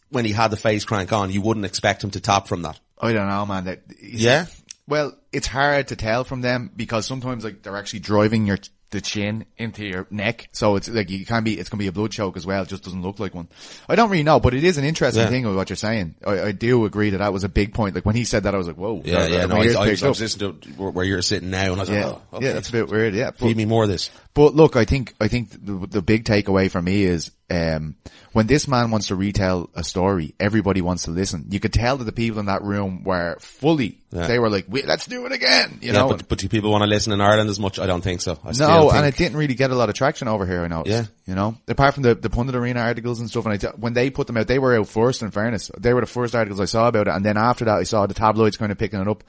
When 0.10 0.26
he 0.26 0.32
had 0.32 0.52
the 0.52 0.58
face 0.58 0.86
crank 0.86 1.12
on, 1.12 1.32
you 1.32 1.42
wouldn't 1.42 1.66
expect 1.66 2.04
him 2.04 2.12
to 2.12 2.20
tap 2.20 2.48
from 2.48 2.62
that. 2.62 2.80
I 3.02 3.14
don't 3.14 3.28
know, 3.28 3.46
man. 3.48 3.66
That 3.66 3.82
Yeah? 4.00 4.46
Well, 4.88 5.18
it's 5.32 5.48
hard 5.48 5.88
to 5.88 5.96
tell 5.96 6.24
from 6.24 6.42
them 6.42 6.70
because 6.76 7.06
sometimes 7.08 7.44
like 7.44 7.64
they're 7.64 7.78
actually 7.78 8.02
driving 8.02 8.46
your 8.46 8.60
the 8.94 9.02
chin 9.02 9.46
into 9.58 9.86
your 9.86 10.08
neck, 10.10 10.48
so 10.54 10.76
it's 10.78 10.88
like 10.88 11.10
you 11.10 11.26
can 11.26 11.44
be. 11.44 11.60
It's 11.60 11.68
gonna 11.70 11.80
be 11.80 11.88
a 11.88 11.92
blood 11.92 12.12
choke 12.12 12.38
as 12.38 12.46
well. 12.46 12.64
It 12.64 12.70
just 12.70 12.84
doesn't 12.84 13.02
look 13.02 13.20
like 13.20 13.36
one. 13.36 13.48
I 13.90 13.96
don't 13.96 14.10
really 14.10 14.24
know, 14.24 14.40
but 14.40 14.54
it 14.54 14.64
is 14.64 14.78
an 14.78 14.86
interesting 14.86 15.24
Yeah. 15.24 15.30
thing 15.30 15.46
with 15.46 15.56
what 15.56 15.70
you're 15.70 15.76
saying. 15.78 16.16
I, 16.26 16.42
I 16.44 16.52
do 16.54 16.86
agree 16.86 17.10
that 17.10 17.18
that 17.18 17.34
was 17.34 17.44
a 17.44 17.50
big 17.50 17.74
point. 17.74 17.96
Like 17.96 18.06
when 18.06 18.16
he 18.16 18.24
said 18.24 18.44
that, 18.44 18.56
I 18.56 18.58
was 18.58 18.68
like, 18.68 18.78
whoa. 18.78 19.02
Yeah, 19.04 19.20
that- 19.20 19.32
yeah. 19.32 19.38
that- 19.48 19.50
No, 19.50 19.56
I, 19.58 19.86
I, 19.86 19.88
I 19.88 20.08
was 20.10 20.22
listening 20.22 20.60
to 20.62 20.70
where 20.72 20.92
where 20.92 21.06
you're 21.06 21.22
sitting 21.22 21.50
now, 21.50 21.72
and 21.74 21.76
I 21.76 21.80
was 21.80 21.90
Yeah, 21.90 22.06
like, 22.06 22.16
oh, 22.32 22.38
okay. 22.38 22.46
yeah, 22.48 22.54
that's 22.54 22.70
a 22.70 22.72
bit 22.72 22.88
weird. 22.90 23.14
Yeah, 23.14 23.32
but, 23.32 23.40
feed 23.40 23.58
me 23.58 23.66
more 23.66 23.84
of 23.84 23.90
this. 23.90 24.10
But 24.34 24.56
look, 24.56 24.76
I 24.76 24.86
think 24.86 25.14
I 25.22 25.28
think 25.28 25.52
the, 25.52 25.88
the 25.88 26.02
big 26.02 26.26
takeaway 26.26 26.70
for 26.72 26.82
me 26.82 27.04
is 27.04 27.32
um, 27.52 27.96
when 28.32 28.48
this 28.48 28.68
man 28.68 28.90
wants 28.90 29.08
to 29.10 29.16
retell 29.16 29.70
a 29.76 29.84
story, 29.84 30.34
everybody 30.40 30.82
wants 30.82 31.04
to 31.04 31.12
listen. 31.12 31.46
You 31.50 31.60
could 31.60 31.72
tell 31.74 31.98
that 31.98 32.04
the 32.06 32.12
people 32.12 32.40
in 32.40 32.48
that 32.48 32.64
room 32.64 33.04
were 33.04 33.38
fully. 33.40 34.00
Yeah. 34.12 34.26
They 34.26 34.40
were 34.40 34.50
like, 34.50 34.66
"Wait, 34.68 34.88
"Let's 34.88 35.06
do 35.06 35.26
it 35.28 35.32
again," 35.34 35.78
you 35.82 35.92
Yeah, 35.92 36.00
know. 36.00 36.08
but, 36.10 36.28
but 36.30 36.38
do 36.40 36.50
people 36.50 36.72
want 36.72 36.82
to 36.82 36.88
listen 36.90 37.14
in 37.14 37.22
Ireland 37.22 37.50
as 37.52 37.60
much? 37.60 37.78
I 37.78 37.86
don't 37.86 38.02
think 38.04 38.22
so. 38.22 38.40
I 38.44 38.54
No, 38.54 38.82
think, 38.82 38.94
and 38.96 39.06
it 39.06 39.18
didn't 39.18 39.38
really 39.38 39.54
get 39.54 39.70
a 39.70 39.76
lot 39.76 39.90
of 39.90 39.96
traction 39.96 40.28
over 40.28 40.48
here. 40.48 40.64
I 40.64 40.68
know. 40.68 40.82
Yeah. 40.86 41.06
you 41.28 41.36
know, 41.36 41.56
apart 41.68 41.94
from 41.94 42.02
the 42.02 42.16
the 42.16 42.30
pundit 42.32 42.56
arena 42.56 42.80
articles 42.80 43.20
and 43.20 43.30
stuff. 43.30 43.46
And 43.46 43.54
I 43.54 43.58
t- 43.58 43.68
when 43.78 43.94
they 43.94 44.10
put 44.10 44.26
them 44.26 44.38
out, 44.38 44.48
they 44.48 44.58
were 44.58 44.76
out 44.80 44.88
first. 44.88 45.22
In 45.22 45.30
fairness, 45.30 45.70
they 45.78 45.94
were 45.94 46.02
the 46.02 46.08
first 46.08 46.34
articles 46.34 46.60
I 46.60 46.66
saw 46.66 46.88
about 46.88 47.08
it, 47.08 47.12
and 47.14 47.24
then 47.24 47.38
after 47.38 47.66
that, 47.66 47.78
I 47.78 47.84
saw 47.84 48.08
the 48.08 48.16
tabloids 48.16 48.58
kind 48.58 48.72
of 48.72 48.80
picking 48.80 49.00
it 49.00 49.08
up. 49.08 49.24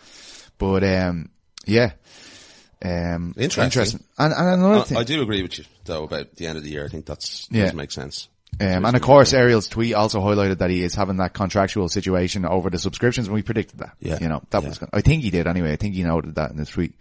But 0.56 0.82
um, 0.84 1.28
yeah, 1.66 1.92
um, 2.84 3.34
Interesting. 3.36 4.04
And 4.18 4.32
and 4.32 4.48
another 4.62 4.80
I, 4.80 4.82
thing, 4.82 4.98
I 4.98 5.04
do 5.04 5.22
agree 5.22 5.42
with 5.42 5.58
you 5.58 5.64
though 5.84 6.04
about 6.04 6.36
the 6.36 6.46
end 6.46 6.58
of 6.58 6.64
the 6.64 6.70
year. 6.70 6.84
I 6.84 6.88
think 6.88 7.06
that's 7.06 7.48
Yeah. 7.50 7.64
does 7.66 7.74
make 7.74 7.90
sense. 7.92 8.28
Um, 8.60 8.84
and 8.84 8.94
of 8.94 9.02
course, 9.02 9.32
Ariel's 9.32 9.66
tweet 9.66 9.94
also 9.94 10.20
highlighted 10.20 10.58
that 10.58 10.70
he 10.70 10.84
is 10.84 10.94
having 10.94 11.16
that 11.16 11.32
contractual 11.32 11.88
situation 11.88 12.44
over 12.44 12.70
the 12.70 12.78
subscriptions, 12.78 13.26
and 13.26 13.34
we 13.34 13.42
predicted 13.42 13.80
that. 13.80 13.94
Yeah. 13.98 14.18
You 14.20 14.28
know, 14.28 14.42
that 14.50 14.62
Yeah. 14.62 14.68
was, 14.68 14.78
gonna, 14.78 14.90
I 14.92 15.00
think 15.00 15.24
he 15.24 15.30
did 15.30 15.48
anyway. 15.48 15.72
I 15.72 15.76
think 15.76 15.96
he 15.96 16.04
noted 16.04 16.36
that 16.36 16.52
in 16.52 16.58
the 16.58 16.64
tweet. 16.64 16.92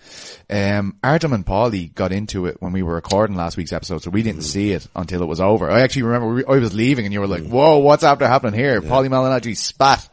Um, 0.50 0.96
Artem 1.04 1.32
and 1.32 1.46
Paulie 1.46 1.94
got 1.94 2.12
into 2.12 2.48
it 2.48 2.58
when 2.60 2.72
we 2.74 2.82
were 2.82 2.96
recording 2.96 3.36
last 3.36 3.56
week's 3.56 3.72
episode, 3.72 4.02
so 4.02 4.10
we 4.10 4.24
didn't 4.24 4.42
Mm. 4.42 4.46
see 4.46 4.72
it 4.72 4.88
until 4.96 5.22
it 5.22 5.28
was 5.28 5.40
over. 5.40 5.70
I 5.70 5.82
actually 5.82 6.02
remember 6.04 6.34
we, 6.34 6.44
I 6.46 6.58
was 6.58 6.74
leaving 6.74 7.06
and 7.06 7.14
you 7.14 7.20
were 7.20 7.28
Mm. 7.28 7.44
like, 7.44 7.46
whoa, 7.46 7.78
what's 7.78 8.04
after 8.04 8.28
happening 8.28 8.60
here? 8.60 8.82
Paulie 8.82 9.10
Malignaggi 9.10 9.56
spat 9.56 10.10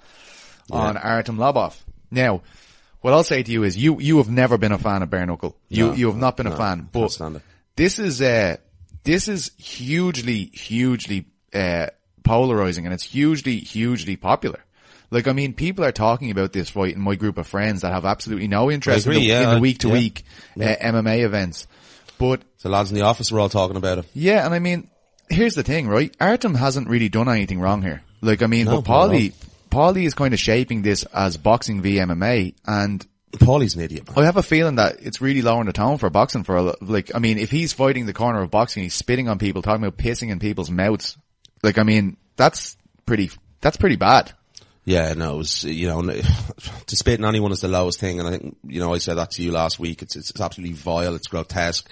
on 0.70 0.98
Artem 0.98 1.38
Lobov. 1.38 1.74
Now, 2.10 2.42
what 3.00 3.12
I'll 3.14 3.24
say 3.24 3.42
to 3.42 3.50
you 3.50 3.62
is 3.64 3.76
you, 3.76 3.98
you 4.00 4.18
have 4.18 4.28
never 4.28 4.58
been 4.58 4.72
a 4.72 4.78
fan 4.78 5.02
of 5.02 5.10
bare 5.10 5.26
knuckle. 5.26 5.56
You, 5.68 5.88
No, 5.88 5.92
you 5.94 6.06
have 6.08 6.16
not 6.16 6.36
been 6.36 6.46
a 6.46 6.56
fan, 6.56 6.88
but 6.92 7.18
this 7.76 7.98
is 7.98 8.20
uh 8.20 8.56
this 9.04 9.28
is 9.28 9.50
hugely 9.56 10.44
hugely 10.52 11.26
uh 11.54 11.86
polarizing 12.22 12.84
and 12.84 12.92
it's 12.94 13.02
hugely 13.04 13.58
hugely 13.58 14.16
popular. 14.16 14.60
Like 15.10 15.26
i 15.26 15.32
mean 15.32 15.54
people 15.54 15.84
are 15.84 15.92
talking 15.92 16.30
about 16.30 16.52
this 16.52 16.70
fight 16.70 16.94
in 16.94 17.00
my 17.00 17.14
group 17.16 17.38
of 17.38 17.46
friends 17.46 17.82
that 17.82 17.92
have 17.92 18.04
absolutely 18.04 18.46
no 18.48 18.70
interest 18.70 19.06
agree, 19.06 19.16
in 19.16 19.22
the, 19.22 19.28
yeah, 19.28 19.48
in 19.48 19.54
the 19.56 19.60
week 19.60 19.78
to 19.78 19.88
week 19.88 20.24
uh, 20.56 20.62
mma 20.62 21.18
events. 21.24 21.66
But 22.18 22.42
The 22.62 22.68
lads 22.68 22.90
in 22.90 22.96
the 22.96 23.02
office 23.04 23.32
were 23.32 23.40
all 23.40 23.48
talking 23.48 23.76
about 23.76 23.98
it. 23.98 24.06
yeah 24.14 24.44
and 24.44 24.54
i 24.54 24.58
mean 24.60 24.88
here's 25.28 25.54
the 25.54 25.62
thing 25.62 25.88
right? 25.88 26.14
Artem 26.20 26.54
hasn't 26.54 26.88
really 26.88 27.08
done 27.08 27.28
anything 27.28 27.60
wrong 27.60 27.82
here. 27.82 28.02
Like 28.20 28.42
i 28.42 28.46
mean 28.46 28.66
No, 28.66 28.82
but 28.82 28.90
paulie 28.90 29.32
paulie 29.70 30.04
is 30.04 30.14
kind 30.14 30.34
of 30.34 30.40
shaping 30.40 30.82
this 30.82 31.04
as 31.14 31.36
boxing 31.36 31.82
v 31.82 31.96
mma 31.96 32.54
and 32.66 33.06
Paulie's 33.32 33.76
an 33.76 33.82
idiot. 33.82 34.08
I 34.16 34.24
have 34.24 34.36
a 34.36 34.42
feeling 34.42 34.76
that 34.76 34.96
it's 35.00 35.20
really 35.20 35.42
lowering 35.42 35.66
the 35.66 35.72
tone 35.72 35.98
for 35.98 36.10
boxing 36.10 36.42
for 36.42 36.56
a, 36.56 36.74
like, 36.80 37.14
I 37.14 37.20
mean, 37.20 37.38
if 37.38 37.50
he's 37.50 37.72
fighting 37.72 38.06
the 38.06 38.12
corner 38.12 38.42
of 38.42 38.50
boxing, 38.50 38.82
he's 38.82 38.94
spitting 38.94 39.28
on 39.28 39.38
people, 39.38 39.62
talking 39.62 39.84
about 39.84 39.98
pissing 39.98 40.30
in 40.30 40.40
people's 40.40 40.70
mouths. 40.70 41.16
Like, 41.62 41.78
I 41.78 41.84
mean, 41.84 42.16
that's 42.36 42.76
pretty, 43.06 43.30
that's 43.60 43.76
pretty 43.76 43.96
bad. 43.96 44.32
Yeah, 44.84 45.12
no, 45.12 45.34
it 45.34 45.38
was, 45.38 45.64
you 45.64 45.86
know, 45.86 46.02
to 46.86 46.96
spit 46.96 47.20
on 47.20 47.28
anyone 47.28 47.52
is 47.52 47.60
the 47.60 47.68
lowest 47.68 48.00
thing. 48.00 48.18
And 48.18 48.28
I 48.28 48.32
think, 48.32 48.56
you 48.64 48.80
know, 48.80 48.92
I 48.92 48.98
said 48.98 49.14
that 49.14 49.30
to 49.32 49.42
you 49.42 49.52
last 49.52 49.78
week. 49.78 50.02
It's, 50.02 50.16
it's, 50.16 50.30
it's 50.30 50.40
absolutely 50.40 50.74
vile. 50.74 51.14
It's 51.14 51.28
grotesque. 51.28 51.88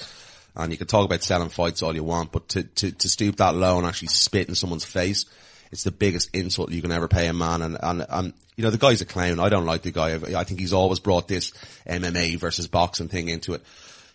And 0.57 0.73
you 0.73 0.79
can 0.79 0.89
talk 0.89 1.05
about 1.05 1.23
selling 1.23 1.51
fights 1.51 1.83
all 1.83 1.95
you 1.95 2.03
want, 2.03 2.33
but 2.33 2.49
to, 2.51 2.65
to, 2.65 2.91
to 2.91 3.09
stoop 3.09 3.37
that 3.37 3.55
low 3.55 3.79
and 3.79 3.87
actually 3.87 4.09
spit 4.09 4.49
in 4.49 4.57
someone's 4.57 4.85
face, 4.85 5.27
it's 5.71 5.85
the 5.85 5.91
biggest 5.91 6.35
insult 6.35 6.71
you 6.71 6.83
can 6.83 6.93
ever 6.93 7.09
pay 7.09 7.27
a 7.27 7.33
man. 7.33 7.63
And, 7.63 7.79
and, 7.83 8.07
and, 8.09 8.33
you 8.57 8.65
know, 8.65 8.71
the 8.71 8.79
guy's 8.79 9.01
a 9.01 9.07
clown. 9.07 9.41
I 9.41 9.49
don't 9.49 9.67
like 9.67 9.83
the 9.83 9.91
guy. 9.91 10.15
I 10.15 10.45
think 10.45 10.61
he's 10.61 10.73
always 10.73 10.99
brought 11.01 11.29
this 11.29 11.53
MMA 11.87 12.39
versus 12.39 12.67
boxing 12.67 13.09
thing 13.09 13.29
into 13.29 13.55
it. 13.55 13.63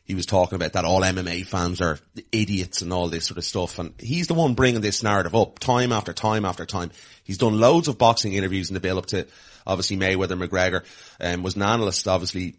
He 0.05 0.15
was 0.15 0.25
talking 0.25 0.57
about 0.57 0.73
that 0.73 0.83
all 0.83 1.01
MMA 1.01 1.45
fans 1.45 1.79
are 1.79 1.97
idiots 2.31 2.81
and 2.81 2.91
all 2.91 3.07
this 3.07 3.25
sort 3.25 3.37
of 3.37 3.45
stuff. 3.45 3.79
And 3.79 3.93
he's 3.99 4.27
the 4.27 4.33
one 4.33 4.53
bringing 4.53 4.81
this 4.81 5.01
narrative 5.01 5.33
up 5.33 5.59
time 5.59 5.93
after 5.93 6.11
time 6.11 6.43
after 6.43 6.65
time. 6.65 6.91
He's 7.23 7.37
done 7.37 7.59
loads 7.59 7.87
of 7.87 7.97
boxing 7.97 8.33
interviews 8.33 8.69
in 8.69 8.73
the 8.73 8.81
build 8.81 8.97
up 8.97 9.05
to 9.07 9.27
obviously 9.65 9.95
Mayweather 9.95 10.37
McGregor, 10.37 10.83
um, 11.21 11.41
was 11.41 11.55
an 11.55 11.61
analyst 11.61 12.05
obviously 12.07 12.55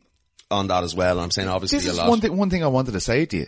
on 0.50 0.68
that 0.68 0.84
as 0.84 0.94
well. 0.94 1.20
I'm 1.20 1.30
saying 1.30 1.48
obviously 1.48 1.78
This 1.80 1.88
a 1.88 1.90
is 1.90 1.98
lot. 1.98 2.08
one 2.08 2.20
thing, 2.22 2.34
one 2.34 2.48
thing 2.48 2.64
I 2.64 2.68
wanted 2.68 2.92
to 2.92 3.00
say 3.00 3.26
to 3.26 3.36
you. 3.36 3.46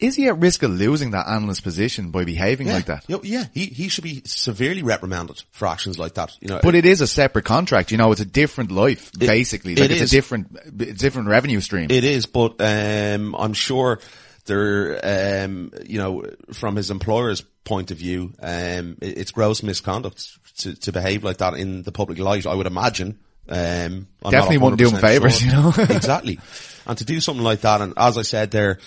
Is 0.00 0.16
he 0.16 0.26
at 0.28 0.38
risk 0.38 0.62
of 0.62 0.70
losing 0.70 1.10
that 1.12 1.28
analyst 1.28 1.62
position 1.62 2.10
by 2.10 2.24
behaving 2.24 2.66
Yeah. 2.68 2.74
like 2.74 2.86
that? 2.86 3.04
Yeah, 3.08 3.18
yeah, 3.22 3.44
he, 3.52 3.66
he 3.66 3.88
should 3.88 4.04
be 4.04 4.22
severely 4.24 4.82
reprimanded 4.82 5.42
for 5.52 5.66
actions 5.68 5.98
like 5.98 6.14
that. 6.14 6.36
You 6.40 6.48
know, 6.48 6.60
But 6.62 6.74
it 6.74 6.84
is 6.86 7.00
a 7.00 7.06
separate 7.06 7.44
contract, 7.44 7.90
you 7.92 7.98
know, 7.98 8.10
it's 8.12 8.20
a 8.20 8.24
different 8.26 8.70
life, 8.70 9.12
basically. 9.18 9.74
Like 9.76 9.86
it 9.86 9.90
it's 9.92 10.00
is. 10.02 10.12
a 10.12 10.16
different, 10.16 10.96
different 10.98 11.28
revenue 11.28 11.60
stream. 11.60 11.90
It 11.90 12.04
is, 12.04 12.26
but 12.26 12.56
um, 12.60 13.34
I'm 13.36 13.52
sure 13.52 14.00
there, 14.46 15.44
um, 15.44 15.72
you 15.86 15.98
know, 15.98 16.24
from 16.52 16.76
his 16.76 16.90
employer's 16.90 17.42
point 17.64 17.90
of 17.90 17.98
view, 17.98 18.32
um, 18.42 18.96
it- 19.00 19.18
it's 19.18 19.30
gross 19.30 19.62
misconduct 19.62 20.26
to, 20.58 20.74
to 20.74 20.92
behave 20.92 21.24
like 21.24 21.36
that 21.38 21.54
in 21.54 21.82
the 21.82 21.92
public 21.92 22.18
light. 22.18 22.46
I 22.46 22.54
would 22.54 22.66
imagine. 22.66 23.18
Um, 23.48 24.06
Definitely 24.22 24.58
wouldn't 24.58 24.78
do 24.78 24.88
him 24.90 25.00
favours, 25.00 25.38
sure. 25.40 25.48
you 25.48 25.52
know? 25.52 25.72
exactly, 25.78 26.38
and 26.86 26.96
to 26.98 27.04
do 27.04 27.20
something 27.20 27.42
like 27.44 27.62
that, 27.62 27.80
and 27.80 27.94
as 27.96 28.16
I 28.16 28.22
said 28.22 28.50
there. 28.50 28.78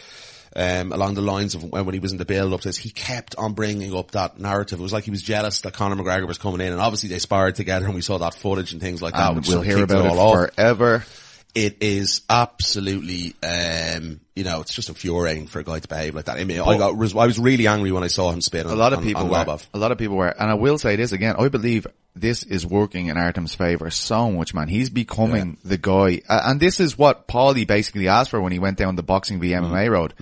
Um, 0.56 0.92
along 0.92 1.16
the 1.16 1.22
lines 1.22 1.56
of 1.56 1.64
when, 1.64 1.86
when 1.86 1.94
he 1.94 2.00
was 2.00 2.12
in 2.12 2.18
the 2.20 2.26
build 2.26 2.54
up 2.54 2.62
to 2.62 2.70
this, 2.70 2.78
he 2.78 2.90
kept 2.92 3.36
on 3.38 3.54
bringing 3.54 3.96
up 3.96 4.12
that 4.12 4.40
narrative. 4.40 4.80
It 4.80 4.84
was 4.84 4.94
like 4.94 5.04
he 5.04 5.12
was 5.12 5.22
jealous 5.24 5.62
that 5.62 5.74
Conor 5.74 5.96
McGregor 5.96 6.28
was 6.28 6.38
coming 6.38 6.62
in, 6.62 6.72
and 6.72 6.82
obviously 6.82 7.10
they 7.10 7.20
sparred 7.20 7.56
together, 7.56 7.86
and 7.86 7.96
we 7.96 8.02
saw 8.02 8.20
that 8.20 8.36
footage 8.36 8.72
and 8.72 8.82
things 8.82 9.02
like 9.02 9.14
that. 9.14 9.32
and 9.38 9.46
we'll 9.48 9.62
hear 9.64 9.84
about 9.84 10.06
it 10.06 10.10
all 10.12 10.20
off 10.20 10.50
forever. 10.56 11.06
It 11.56 11.78
is 11.82 12.22
absolutely, 12.30 13.36
um, 13.44 14.20
you 14.36 14.44
know, 14.44 14.62
it's 14.62 14.74
just 14.74 14.90
infuriating 14.90 15.48
for 15.48 15.60
a 15.60 15.64
guy 15.64 15.80
to 15.80 15.88
behave 15.88 16.16
like 16.16 16.26
that. 16.26 16.38
I 16.38 16.44
mean, 16.46 16.60
I 16.60 16.78
got, 16.78 16.96
was, 16.98 17.16
I 17.16 17.26
was 17.28 17.38
really 17.38 17.68
angry 17.68 17.92
when 17.92 18.04
I 18.04 18.08
saw 18.08 18.32
him 18.32 18.42
spit 18.42 18.66
on 18.66 18.72
A 18.72 18.76
lot 18.76 18.94
of 18.94 19.00
on- 19.00 19.06
people 19.06 19.24
on 19.24 19.30
were. 19.30 19.58
A 19.74 19.78
lot 19.78 19.92
of 19.92 19.98
people 19.98 20.16
were. 20.18 20.30
And 20.30 20.50
I 20.50 20.56
will 20.56 20.78
say 20.78 20.96
this 20.96 21.12
again. 21.12 21.36
I 21.38 21.48
believe 21.50 21.86
this 22.16 22.44
is 22.44 22.66
working 22.66 23.08
in 23.08 23.18
Artem's 23.18 23.54
favour 23.56 23.90
so 23.92 24.32
much, 24.32 24.54
man. 24.54 24.68
He's 24.68 24.90
becoming 24.90 25.58
the 25.64 25.78
guy. 25.78 26.22
Uh, 26.28 26.42
and 26.46 26.60
this 26.60 26.80
is 26.80 26.98
what 26.98 27.28
Paulie 27.28 27.68
basically 27.68 28.08
asked 28.08 28.32
for 28.32 28.42
when 28.42 28.52
he 28.52 28.60
went 28.60 28.78
down 28.78 28.96
the 28.96 29.04
boxing 29.04 29.40
v 29.40 29.50
Mm. 29.52 29.64
MMA 29.70 29.90
road. 29.92 30.14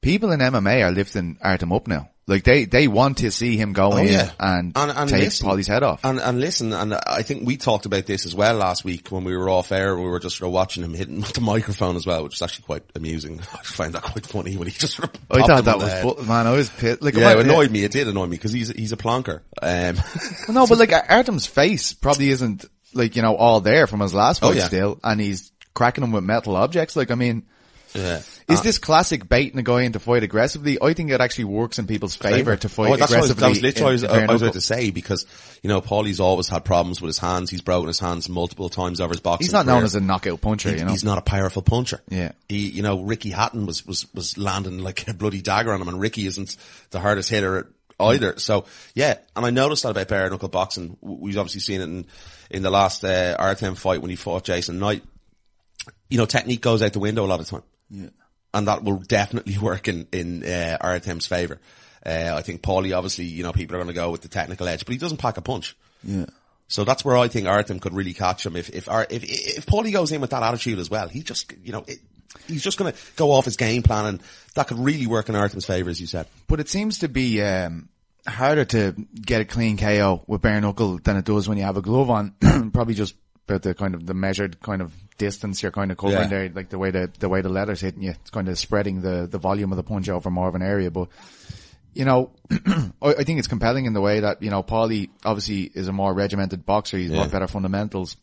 People 0.00 0.32
in 0.32 0.40
MMA 0.40 0.84
are 0.84 0.90
lifting 0.92 1.38
Artem 1.40 1.72
up 1.72 1.86
now. 1.88 2.10
Like 2.26 2.42
they, 2.44 2.64
they 2.64 2.88
want 2.88 3.18
to 3.18 3.30
see 3.30 3.58
him 3.58 3.74
go 3.74 3.98
in 3.98 4.30
and, 4.38 4.74
take 4.74 5.10
listen- 5.24 5.46
Paulie's 5.46 5.66
head 5.66 5.82
off. 5.82 6.00
And, 6.04 6.18
and 6.18 6.40
listen, 6.40 6.72
and 6.72 6.94
I 6.94 7.20
think 7.22 7.46
we 7.46 7.58
talked 7.58 7.84
about 7.84 8.06
this 8.06 8.24
as 8.24 8.34
well 8.34 8.54
last 8.54 8.82
week 8.82 9.08
when 9.08 9.24
we 9.24 9.36
were 9.36 9.50
off 9.50 9.70
air. 9.72 9.94
We 9.94 10.04
were 10.08 10.20
just 10.20 10.38
sort 10.38 10.48
of 10.48 10.54
watching 10.54 10.82
him 10.84 10.94
hitting 10.94 11.16
with 11.20 11.32
the 11.34 11.42
microphone 11.42 11.96
as 11.96 12.06
well, 12.06 12.22
which 12.22 12.32
was 12.32 12.40
actually 12.42 12.64
quite 12.64 12.82
amusing. 12.94 13.40
I 13.52 13.58
find 13.62 13.92
that 13.92 14.02
quite 14.04 14.24
funny 14.26 14.56
when 14.56 14.68
he 14.68 14.72
just 14.74 14.94
sort 14.96 15.14
of 15.14 15.20
I 15.30 15.46
thought 15.46 15.64
that 15.66 15.76
was, 15.76 16.14
bu- 16.16 16.22
man, 16.22 16.46
I 16.46 16.52
was 16.52 16.70
pissed. 16.70 17.02
Like, 17.02 17.14
Yeah, 17.14 17.32
it 17.32 17.40
annoyed 17.40 17.70
me. 17.70 17.84
It 17.84 17.92
did 17.92 18.08
annoy 18.08 18.24
me 18.24 18.36
because 18.38 18.52
he's 18.52 18.70
he's 18.70 18.92
a 18.92 18.96
plonker. 18.96 19.40
Um, 19.60 19.96
Well, 20.48 20.54
no, 20.54 20.66
but 20.66 20.78
like 20.78 20.92
Artem's 21.10 21.44
face 21.46 21.92
probably 21.92 22.30
isn't 22.30 22.64
like, 22.94 23.16
you 23.16 23.22
know, 23.22 23.36
all 23.36 23.60
there 23.60 23.86
from 23.86 24.00
his 24.00 24.14
last 24.14 24.42
Oh, 24.42 24.48
fight 24.48 24.56
yeah. 24.56 24.66
still. 24.66 24.98
And 25.04 25.20
he's 25.20 25.52
cracking 25.74 26.02
him 26.04 26.12
with 26.12 26.24
metal 26.24 26.56
objects. 26.56 26.96
Like, 26.96 27.10
I 27.10 27.16
mean, 27.16 27.42
yeah. 27.94 28.22
Is 28.48 28.60
this 28.60 28.78
classic 28.78 29.28
baiting 29.28 29.58
a 29.58 29.62
guy 29.62 29.82
into 29.82 29.98
fight 29.98 30.22
aggressively? 30.22 30.76
I 30.82 30.92
think 30.92 31.10
it 31.10 31.20
actually 31.20 31.44
works 31.44 31.78
in 31.78 31.86
people's 31.86 32.14
favour 32.14 32.56
to 32.56 32.68
fight 32.68 32.90
Oh, 32.92 32.96
that's 32.96 33.10
what 33.10 33.18
I 33.18 33.20
was- 33.22 33.30
aggressively. 33.30 33.40
That 33.40 33.48
was 33.48 33.62
literally 33.62 33.94
in- 33.94 34.02
what 34.02 34.10
I 34.10 34.14
was, 34.20 34.28
I 34.28 34.32
was 34.32 34.42
about 34.42 34.52
to 34.54 34.60
say 34.60 34.90
because, 34.90 35.26
you 35.62 35.68
know, 35.68 35.80
Paulie's 35.80 36.20
always 36.20 36.48
had 36.48 36.64
problems 36.64 37.00
with 37.00 37.08
his 37.08 37.18
hands. 37.18 37.48
He's 37.50 37.62
broken 37.62 37.88
his 37.88 37.98
hands 37.98 38.28
multiple 38.28 38.68
times 38.68 39.00
over 39.00 39.14
his 39.14 39.20
boxing 39.20 39.46
He's 39.46 39.52
not 39.52 39.64
known 39.66 39.82
as 39.84 39.94
a 39.94 40.00
knockout 40.00 40.40
puncher, 40.42 40.70
He- 40.70 40.78
you 40.78 40.84
know. 40.84 40.90
He's 40.90 41.04
not 41.04 41.16
a 41.16 41.22
powerful 41.22 41.62
puncher. 41.62 42.02
Yeah. 42.10 42.32
He, 42.48 42.68
you 42.68 42.82
know, 42.82 43.00
Ricky 43.00 43.30
Hatton 43.30 43.64
was, 43.66 43.86
was, 43.86 44.06
was 44.14 44.36
landing 44.36 44.78
like 44.80 45.08
a 45.08 45.14
bloody 45.14 45.40
dagger 45.40 45.72
on 45.72 45.80
him 45.80 45.88
and 45.88 45.98
Ricky 46.00 46.26
isn't 46.26 46.56
the 46.90 47.00
hardest 47.00 47.30
hitter 47.30 47.70
either. 47.98 48.38
So 48.38 48.66
yeah, 48.94 49.18
and 49.34 49.46
I 49.46 49.50
noticed 49.50 49.84
that 49.84 49.90
about 49.90 50.08
bare 50.08 50.28
knuckle 50.28 50.48
boxing. 50.48 50.98
We've 51.00 51.38
obviously 51.38 51.60
seen 51.60 51.80
it 51.80 51.84
in, 51.84 52.06
in 52.50 52.62
the 52.62 52.70
last, 52.70 53.04
uh, 53.04 53.36
Artem 53.38 53.74
fight 53.74 54.02
when 54.02 54.10
he 54.10 54.16
fought 54.16 54.44
Jason 54.44 54.78
Knight. 54.78 55.02
You 56.10 56.18
know, 56.18 56.26
technique 56.26 56.60
goes 56.60 56.82
out 56.82 56.92
the 56.92 56.98
window 56.98 57.24
a 57.24 57.26
lot 57.28 57.40
of 57.40 57.46
the 57.46 57.50
time. 57.50 57.62
Yeah. 57.90 58.08
And 58.54 58.68
that 58.68 58.82
will 58.82 58.98
definitely 58.98 59.58
work 59.62 59.88
in, 59.88 60.06
in, 60.12 60.44
uh, 60.44 60.78
Artem's 60.80 61.26
favour. 61.26 61.60
Uh, 62.06 62.32
I 62.34 62.42
think 62.42 62.62
Paulie, 62.62 62.96
obviously, 62.96 63.26
you 63.26 63.42
know, 63.42 63.52
people 63.52 63.76
are 63.76 63.78
going 63.78 63.88
to 63.88 63.94
go 63.94 64.10
with 64.10 64.22
the 64.22 64.28
technical 64.28 64.68
edge, 64.68 64.86
but 64.86 64.92
he 64.92 64.98
doesn't 64.98 65.18
pack 65.18 65.36
a 65.36 65.42
punch. 65.42 65.76
yeah. 66.02 66.26
So 66.66 66.84
that's 66.84 67.04
where 67.04 67.16
I 67.16 67.28
think 67.28 67.46
Artem 67.46 67.78
could 67.78 67.92
really 67.92 68.14
catch 68.14 68.46
him 68.46 68.56
if 68.56 68.70
if 68.70 68.88
if 69.10 69.22
if 69.22 69.66
Paulie 69.66 69.92
goes 69.92 70.12
in 70.12 70.22
with 70.22 70.30
that 70.30 70.42
attitude 70.42 70.78
as 70.78 70.88
well. 70.88 71.08
He 71.08 71.22
just 71.22 71.52
you 71.62 71.72
know 71.72 71.84
it, 71.86 71.98
he's 72.48 72.62
just 72.62 72.78
going 72.78 72.90
to 72.90 72.98
go 73.16 73.32
off 73.32 73.44
his 73.44 73.56
game 73.56 73.82
plan, 73.82 74.06
and 74.06 74.22
that 74.54 74.68
could 74.68 74.78
really 74.78 75.06
work 75.06 75.28
in 75.28 75.36
Artem's 75.36 75.66
favour, 75.66 75.90
as 75.90 76.00
you 76.00 76.06
said. 76.06 76.26
But 76.48 76.60
it 76.60 76.70
seems 76.70 77.00
to 77.00 77.08
be, 77.08 77.42
um, 77.42 77.90
harder 78.26 78.64
to 78.64 78.94
get 79.20 79.40
a 79.40 79.44
clean 79.44 79.76
KO 79.76 80.24
with 80.26 80.42
bare 80.42 80.60
knuckle 80.60 80.98
than 80.98 81.16
it 81.16 81.24
does 81.24 81.48
when 81.48 81.58
you 81.58 81.64
have 81.64 81.76
a 81.76 81.82
glove 81.82 82.10
on. 82.10 82.34
Probably 82.72 82.94
just 82.94 83.14
about 83.48 83.62
the 83.62 83.74
kind 83.74 83.94
of 83.94 84.06
the 84.06 84.14
measured 84.14 84.60
kind 84.60 84.80
of 84.82 84.92
distance 85.18 85.62
you're 85.62 85.72
kind 85.72 85.90
of 85.90 85.96
covering 85.98 86.22
Yeah. 86.22 86.28
there, 86.28 86.48
like 86.48 86.70
the 86.70 86.78
way 86.78 86.90
the, 86.90 87.10
the 87.18 87.28
way 87.28 87.40
the 87.40 87.48
letter's 87.48 87.80
hitting 87.80 88.02
you. 88.02 88.10
It's 88.12 88.30
kind 88.30 88.48
of 88.48 88.58
spreading 88.58 89.00
the, 89.02 89.26
the 89.30 89.38
volume 89.38 89.70
of 89.72 89.76
the 89.76 89.82
punch 89.84 90.08
over 90.08 90.30
more 90.30 90.48
of 90.48 90.54
an 90.54 90.62
area, 90.62 90.90
but 90.90 91.08
you 91.94 92.04
know, 92.04 92.32
I, 92.50 92.90
I 93.02 93.24
think 93.24 93.38
it's 93.38 93.46
compelling 93.48 93.84
in 93.84 93.92
the 93.92 94.00
way 94.00 94.20
that, 94.20 94.42
you 94.42 94.50
know, 94.50 94.62
Paulie 94.64 95.10
obviously 95.24 95.62
is 95.74 95.86
a 95.86 95.92
more 95.92 96.12
regimented 96.12 96.66
boxer. 96.66 96.96
He's 96.98 97.10
got 97.12 97.30
better 97.30 97.46
fundamentals. 97.46 98.16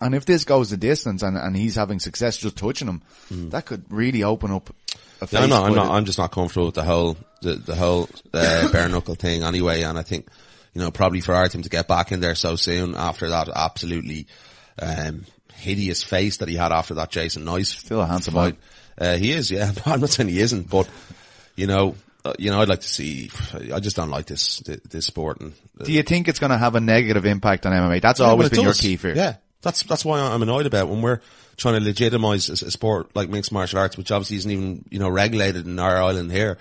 And 0.00 0.14
if 0.14 0.24
this 0.26 0.44
goes 0.44 0.70
the 0.70 0.76
distance 0.76 1.22
and, 1.22 1.36
and 1.36 1.56
he's 1.56 1.74
having 1.76 2.00
success 2.00 2.36
just 2.36 2.56
touching 2.56 2.88
him, 2.88 3.02
that 3.50 3.66
could 3.66 3.84
really 3.90 4.22
open 4.24 4.50
up 4.50 4.70
a 5.20 5.26
face. 5.26 5.32
Yeah, 5.32 5.44
I'm 5.44 5.50
not. 5.50 5.64
I'm 5.64 5.72
quite 5.74 5.82
not. 5.84 5.90
a- 5.90 5.94
I'm 5.94 6.04
just 6.06 6.18
not 6.18 6.32
comfortable 6.32 6.66
with 6.66 6.74
the 6.76 6.84
whole 6.84 7.16
the 7.42 7.54
the 7.54 7.74
whole 7.76 8.08
uh, 8.32 8.70
bare 8.72 8.88
knuckle 8.88 9.14
thing 9.16 9.42
anyway. 9.42 9.82
And 9.82 9.98
I 9.98 10.02
think 10.02 10.28
you 10.78 10.84
know 10.84 10.92
probably 10.92 11.20
for 11.20 11.34
Artem 11.34 11.62
to 11.62 11.68
get 11.68 11.88
back 11.88 12.12
in 12.12 12.20
there 12.20 12.36
so 12.36 12.54
soon 12.54 12.94
after 12.94 13.30
that 13.30 13.48
absolutely 13.48 14.28
um, 14.80 15.24
hideous 15.52 16.04
face 16.04 16.36
that 16.36 16.48
he 16.48 16.54
had 16.54 16.70
after 16.70 16.94
that 16.94 17.10
Jason 17.10 17.44
Knight 17.44 17.66
Still 17.66 18.00
a 18.00 18.06
handsome 18.06 18.34
fight. 18.34 18.56
Uh, 18.96 19.16
he 19.16 19.32
is. 19.32 19.50
Yeah, 19.50 19.72
I'm 19.86 20.00
not 20.00 20.10
saying 20.10 20.28
he 20.28 20.40
isn't, 20.40 20.70
but 20.70 20.88
you 21.56 21.66
know. 21.66 21.96
Uh, 22.24 22.32
you 22.36 22.50
know, 22.50 22.60
I'd 22.60 22.68
like 22.68 22.80
to 22.80 22.88
see. 22.88 23.30
I 23.72 23.78
just 23.78 23.94
don't 23.94 24.10
like 24.10 24.26
this 24.26 24.58
this 24.58 25.06
sport, 25.06 25.40
and 25.40 25.52
uh, 25.80 25.84
Do 25.84 25.92
you 25.92 26.02
think 26.02 26.26
it's 26.26 26.40
going 26.40 26.50
to 26.50 26.58
have 26.58 26.74
a 26.74 26.80
negative 26.80 27.24
impact 27.26 27.64
on 27.64 27.72
MMA? 27.72 28.02
That's 28.02 28.18
Yeah, 28.18 28.26
always 28.26 28.50
been 28.50 28.62
your 28.62 28.72
key 28.72 28.96
fear. 28.96 29.14
Yeah, 29.14 29.36
that's 29.62 29.84
that's 29.84 30.04
why 30.04 30.20
I'm 30.20 30.42
annoyed 30.42 30.66
about 30.66 30.88
when 30.88 31.00
we're 31.00 31.20
trying 31.56 31.74
to 31.74 31.80
legitimize 31.80 32.48
a, 32.48 32.66
a 32.66 32.70
sport 32.72 33.14
like 33.14 33.28
mixed 33.28 33.52
martial 33.52 33.78
arts, 33.78 33.96
which 33.96 34.10
obviously 34.10 34.36
isn't 34.38 34.50
even 34.50 34.84
you 34.90 34.98
know 34.98 35.08
regulated 35.08 35.66
in 35.66 35.78
our 35.78 36.02
island 36.02 36.32
here. 36.32 36.58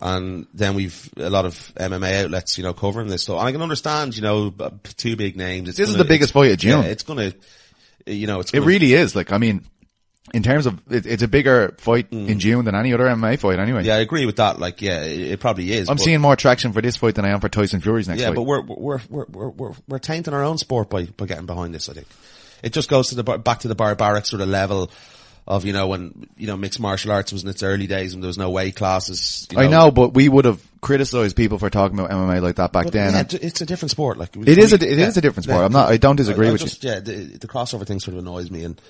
And 0.00 0.46
then 0.52 0.74
we've 0.74 1.08
a 1.16 1.30
lot 1.30 1.44
of 1.46 1.54
MMA 1.76 2.24
outlets, 2.24 2.58
you 2.58 2.64
know, 2.64 2.72
covering 2.74 3.06
this 3.08 3.22
So 3.24 3.38
I 3.38 3.52
can 3.52 3.62
understand, 3.62 4.16
you 4.16 4.22
know, 4.22 4.52
two 4.96 5.16
big 5.16 5.36
names. 5.36 5.68
It's 5.68 5.78
This 5.78 5.88
is 5.88 5.94
gonna- 5.94 6.04
the 6.04 6.08
biggest 6.08 6.32
fight 6.32 6.50
of 6.52 6.58
June. 6.58 6.82
Yeah, 6.82 6.88
it's 6.88 7.04
gonna, 7.04 7.32
you 8.06 8.26
know, 8.26 8.40
it's 8.40 8.50
It 8.50 8.56
gonna, 8.58 8.66
really 8.66 8.92
is. 8.92 9.14
Like, 9.14 9.32
I 9.32 9.38
mean, 9.38 9.64
in 10.32 10.42
terms 10.42 10.66
of, 10.66 10.80
it, 10.90 11.06
it's 11.06 11.22
a 11.22 11.28
bigger 11.28 11.74
fight 11.78 12.08
in 12.10 12.38
June 12.40 12.64
than 12.64 12.74
any 12.74 12.92
other 12.92 13.04
MMA 13.06 13.38
fight 13.38 13.58
anyway. 13.58 13.82
Mm. 13.82 13.86
Yeah, 13.86 13.96
I 13.96 13.98
agree 13.98 14.26
with 14.26 14.36
that. 14.36 14.58
Like, 14.58 14.82
yeah, 14.82 15.02
it, 15.02 15.32
it 15.32 15.40
probably 15.40 15.70
is. 15.72 15.88
I'm 15.88 15.98
seeing 15.98 16.20
more 16.20 16.34
traction 16.34 16.72
for 16.72 16.80
this 16.82 16.96
fight 16.96 17.14
than 17.14 17.24
I 17.24 17.28
am 17.28 17.40
for 17.40 17.48
Tyson 17.48 17.80
Fury's 17.80 18.08
next 18.08 18.20
Yeah, 18.20 18.28
fight. 18.28 18.36
but 18.36 18.42
we're 18.42 18.62
we're 18.62 19.00
we're 19.08 19.26
we're 19.28 19.48
we're 19.50 19.72
we're 19.86 19.98
tainting 19.98 20.34
our 20.34 20.42
own 20.42 20.58
sport 20.58 20.90
by 20.90 21.04
by 21.04 21.26
getting 21.26 21.46
behind 21.46 21.74
this. 21.74 21.88
I 21.88 21.92
think 21.92 22.06
it 22.62 22.72
just 22.72 22.88
goes 22.88 23.10
to 23.10 23.14
the 23.16 23.22
back 23.22 23.60
to 23.60 23.68
the 23.68 23.74
barbaric 23.74 24.26
sort 24.26 24.40
of 24.42 24.48
level 24.48 24.90
of 25.46 25.64
you 25.64 25.72
know 25.72 25.86
when 25.88 26.28
you 26.36 26.46
know 26.46 26.56
mixed 26.56 26.80
martial 26.80 27.12
arts 27.12 27.32
was 27.32 27.42
in 27.44 27.50
its 27.50 27.62
early 27.62 27.86
days 27.86 28.14
and 28.14 28.22
there 28.22 28.28
was 28.28 28.38
no 28.38 28.50
weight 28.50 28.76
classes. 28.76 29.46
You 29.50 29.58
I 29.58 29.66
know, 29.66 29.90
but 29.90 30.14
we 30.14 30.28
would 30.28 30.44
have 30.46 30.62
criticized 30.80 31.36
people 31.36 31.58
for 31.58 31.68
talking 31.70 31.98
about 31.98 32.10
MMA 32.10 32.40
like 32.42 32.56
that 32.56 32.72
back 32.72 32.84
But 32.84 32.92
then. 32.92 33.12
yeah, 33.12 33.38
it's 33.42 33.60
a 33.60 33.66
different 33.66 33.90
sport. 33.90 34.18
Like 34.18 34.36
It 34.36 34.58
is 34.58 34.72
a- 34.72 34.76
it 34.76 34.82
is 34.98 35.16
a 35.16 35.20
different 35.20 35.44
sport. 35.44 35.64
I'm 35.64 35.72
not- 35.72 35.88
I 35.90 35.96
don't 35.96 36.16
disagree 36.16 36.46
I- 36.46 36.50
I 36.50 36.52
with 36.52 36.82
you. 36.84 36.90
Yeah, 36.90 37.00
the, 37.00 37.12
the 37.38 37.46
crossover 37.48 37.86
thing 37.86 38.00
sort 38.00 38.14
of 38.16 38.20
annoys 38.20 38.50
me, 38.50 38.64
and 38.64 38.80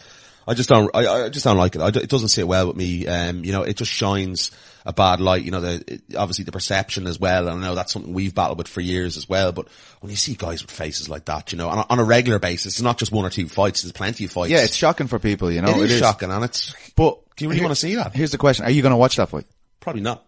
I 0.47 0.55
just 0.55 0.69
don't. 0.69 0.91
I, 0.95 1.07
I 1.25 1.29
just 1.29 1.45
don't 1.45 1.57
like 1.57 1.75
it. 1.75 1.97
It 1.97 2.11
doesn't 2.11 2.29
sit 2.29 2.47
well 2.47 2.67
with 2.69 2.77
me. 2.77 3.07
Um, 3.07 3.45
you 3.45 3.53
know, 3.53 3.63
it 3.63 3.77
just 3.77 3.91
shines 3.91 4.51
a 4.85 4.93
bad 4.93 5.21
light. 5.21 5.43
You 5.45 5.51
know, 5.51 5.61
the 5.61 6.01
obviously 6.17 6.45
the 6.45 6.53
perception 6.53 7.07
as 7.07 7.19
well. 7.19 7.49
And 7.49 7.63
I 7.63 7.67
know 7.69 7.75
that's 7.75 7.93
something 7.93 8.13
we've 8.13 8.35
battled 8.35 8.59
with 8.59 8.69
for 8.69 8.81
years 8.81 9.17
as 9.17 9.29
well. 9.29 9.53
But 9.53 9.69
when 10.01 10.11
you 10.11 10.17
see 10.17 10.35
guys 10.35 10.63
with 10.63 10.71
faces 10.71 11.09
like 11.09 11.25
that, 11.27 11.53
you 11.53 11.59
know, 11.59 11.69
on 11.69 11.79
a, 11.79 11.87
on 11.91 11.99
a 11.99 12.05
regular 12.05 12.39
basis, 12.39 12.75
it's 12.75 12.83
not 12.83 12.99
just 12.99 13.13
one 13.13 13.25
or 13.25 13.31
two 13.31 13.49
fights. 13.49 13.83
There's 13.83 13.93
plenty 13.93 14.25
of 14.27 14.31
fights. 14.33 14.51
yeah, 14.51 14.65
it's 14.65 14.75
shocking 14.75 15.07
for 15.07 15.19
people, 15.19 15.51
you 15.51 15.63
know. 15.63 15.83
it 15.83 15.91
is, 15.91 15.99
shocking, 15.99 16.31
and 16.31 16.45
it's. 16.45 16.75
But 16.95 17.19
Do 17.37 17.45
you 17.45 17.49
really 17.49 17.61
here- 17.61 17.67
want 17.69 17.77
to 17.77 17.81
see 17.81 17.95
that? 17.97 18.15
Here's 18.15 18.31
the 18.33 18.39
question: 18.39 18.65
Are 18.67 18.71
you 18.71 18.83
going 18.83 18.93
to 18.93 18.97
watch 18.97 19.17
that 19.17 19.29
fight? 19.31 19.47
Probably 19.81 20.03
not. 20.03 20.25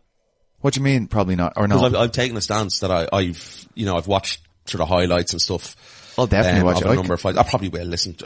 What 0.61 0.75
do 0.75 0.81
you 0.81 0.85
mean? 0.85 1.07
Probably 1.07 1.37
not, 1.37 1.53
or 1.57 1.69
no? 1.69 1.77
Because 1.77 1.95
I've, 1.95 2.01
I've 2.01 2.13
taken 2.13 2.37
a 2.37 2.41
stance 2.41 2.81
that 2.81 2.91
I, 2.91 3.07
I've, 3.13 3.67
you 3.75 3.85
know, 3.87 3.97
I've 3.97 4.07
watched 4.09 4.41
sort 4.65 4.81
of 4.81 4.89
highlights 4.89 5.33
and 5.33 5.41
stuff. 5.41 6.15
I'll 6.19 6.27
definitely 6.27 6.61
um, 6.61 6.67
watch 6.67 6.81
of 6.81 6.87
it. 6.89 6.93
A 6.93 6.97
number 6.97 7.15
of 7.15 7.21
fights. 7.21 7.37
I 7.39 7.43
probably 7.43 7.69
will 7.69 7.85
listen. 7.87 8.17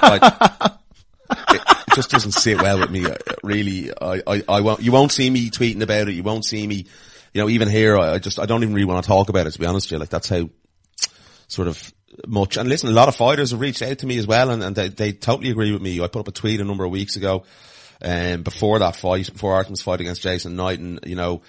Like, 0.00 0.22
it, 1.50 1.60
it 1.70 1.77
just 1.98 2.10
doesn't 2.10 2.32
sit 2.32 2.60
well 2.62 2.78
with 2.78 2.90
me. 2.90 3.04
uh, 3.06 3.16
Really, 3.42 3.90
I, 4.00 4.22
I, 4.26 4.42
I 4.48 4.60
won't. 4.60 4.80
You 4.80 4.92
won't 4.92 5.10
see 5.10 5.28
me 5.28 5.50
tweeting 5.50 5.82
about 5.82 6.08
it. 6.08 6.14
You 6.14 6.22
won't 6.22 6.44
see 6.44 6.64
me. 6.66 6.86
You 7.34 7.42
know, 7.42 7.48
even 7.48 7.68
here, 7.68 7.98
I, 7.98 8.14
I 8.14 8.18
just, 8.18 8.38
I 8.38 8.46
don't 8.46 8.62
even 8.62 8.74
really 8.74 8.84
want 8.86 9.02
to 9.04 9.08
talk 9.08 9.28
about 9.28 9.46
it. 9.48 9.52
To 9.52 9.58
be 9.58 9.66
honest 9.66 9.86
with 9.88 9.92
you, 9.92 9.98
like 9.98 10.08
that's 10.08 10.28
how 10.28 10.48
sort 11.48 11.66
of 11.68 11.92
much. 12.26 12.56
And 12.56 12.68
listen, 12.68 12.88
a 12.88 12.92
lot 12.92 13.08
of 13.08 13.16
fighters 13.16 13.50
have 13.50 13.60
reached 13.60 13.82
out 13.82 13.98
to 13.98 14.06
me 14.06 14.16
as 14.18 14.26
well, 14.26 14.50
and, 14.50 14.62
and 14.62 14.76
they, 14.76 14.88
they 14.88 15.12
totally 15.12 15.50
agree 15.50 15.72
with 15.72 15.82
me. 15.82 16.00
I 16.00 16.06
put 16.06 16.20
up 16.20 16.28
a 16.28 16.32
tweet 16.32 16.60
a 16.60 16.64
number 16.64 16.84
of 16.84 16.90
weeks 16.90 17.16
ago, 17.16 17.44
um, 18.02 18.42
before 18.44 18.78
that 18.78 18.96
fight, 18.96 19.32
before 19.32 19.54
Artem's 19.54 19.82
fight 19.82 20.00
against 20.00 20.22
Jason 20.22 20.56
Knight, 20.56 20.78
and 20.78 21.00
you 21.04 21.16
know, 21.16 21.42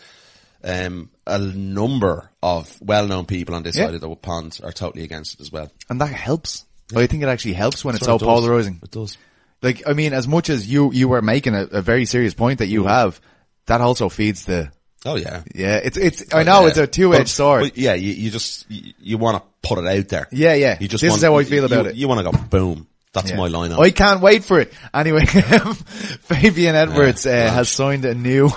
um, 0.64 1.10
a 1.28 1.38
number 1.40 2.30
of 2.44 2.76
well-known 2.82 3.26
people 3.26 3.56
on 3.56 3.64
this 3.64 3.78
Yeah. 3.78 3.86
side 3.86 3.96
of 3.96 4.02
the 4.02 4.16
pond 4.16 4.60
are 4.64 4.72
totally 4.72 5.04
against 5.04 5.36
it 5.36 5.42
as 5.42 5.52
well. 5.52 5.72
and 5.90 6.02
that 6.02 6.08
helps. 6.08 6.66
I 6.96 7.06
think 7.08 7.22
it 7.24 7.30
actually 7.30 7.54
helps 7.54 7.86
when 7.86 7.94
it's 7.96 8.04
so 8.06 8.18
does. 8.18 8.26
polarizing. 8.28 8.80
It 8.84 8.90
does. 8.92 9.16
Like, 9.62 9.84
I 9.88 9.94
mean, 9.94 10.14
as 10.14 10.28
much 10.28 10.50
as 10.50 10.68
you, 10.68 10.92
you 10.94 11.08
were 11.10 11.22
making 11.22 11.54
a, 11.56 11.64
a 11.64 11.82
very 11.82 12.06
serious 12.06 12.34
point 12.34 12.60
that 12.60 12.68
you 12.68 12.86
have, 12.86 13.20
that 13.66 13.82
also 13.82 14.10
feeds 14.10 14.46
the, 14.46 14.72
Oh 15.06 15.16
yeah. 15.16 15.44
yeah, 15.56 15.78
it's, 15.84 15.98
it's, 15.98 16.34
I 16.34 16.44
know 16.44 16.62
Yeah. 16.64 16.68
it's 16.70 16.78
a 16.78 16.88
two-edged 16.88 17.30
sword. 17.30 17.64
but 17.64 17.78
yeah, 17.78 17.94
you, 17.94 18.12
you 18.14 18.32
just, 18.32 18.70
you, 18.70 18.94
you 19.00 19.18
want 19.18 19.38
to 19.38 19.44
put 19.68 19.80
it 19.80 19.88
out 19.88 20.08
there. 20.10 20.28
Yeah, 20.32 20.54
yeah. 20.56 20.78
You 20.80 20.88
just 20.88 21.02
This 21.02 21.12
want, 21.12 21.20
is 21.20 21.24
how 21.26 21.38
I 21.38 21.44
feel 21.46 21.66
about 21.66 21.86
you, 21.86 21.90
it. 21.92 21.96
You 21.96 22.08
want 22.08 22.20
to 22.26 22.32
go 22.32 22.38
boom. 22.50 22.88
That's 23.12 23.32
Yeah. 23.32 23.38
my 23.38 23.50
lineup. 23.50 23.80
I 23.80 23.90
can't 23.92 24.22
wait 24.22 24.44
for 24.44 24.60
it. 24.60 24.72
Anyway, 24.94 25.26
Fabian 25.86 26.76
Edwards 26.76 27.26
uh, 27.26 27.32
has 27.32 27.70
signed 27.70 28.06
a 28.06 28.14
new. 28.14 28.50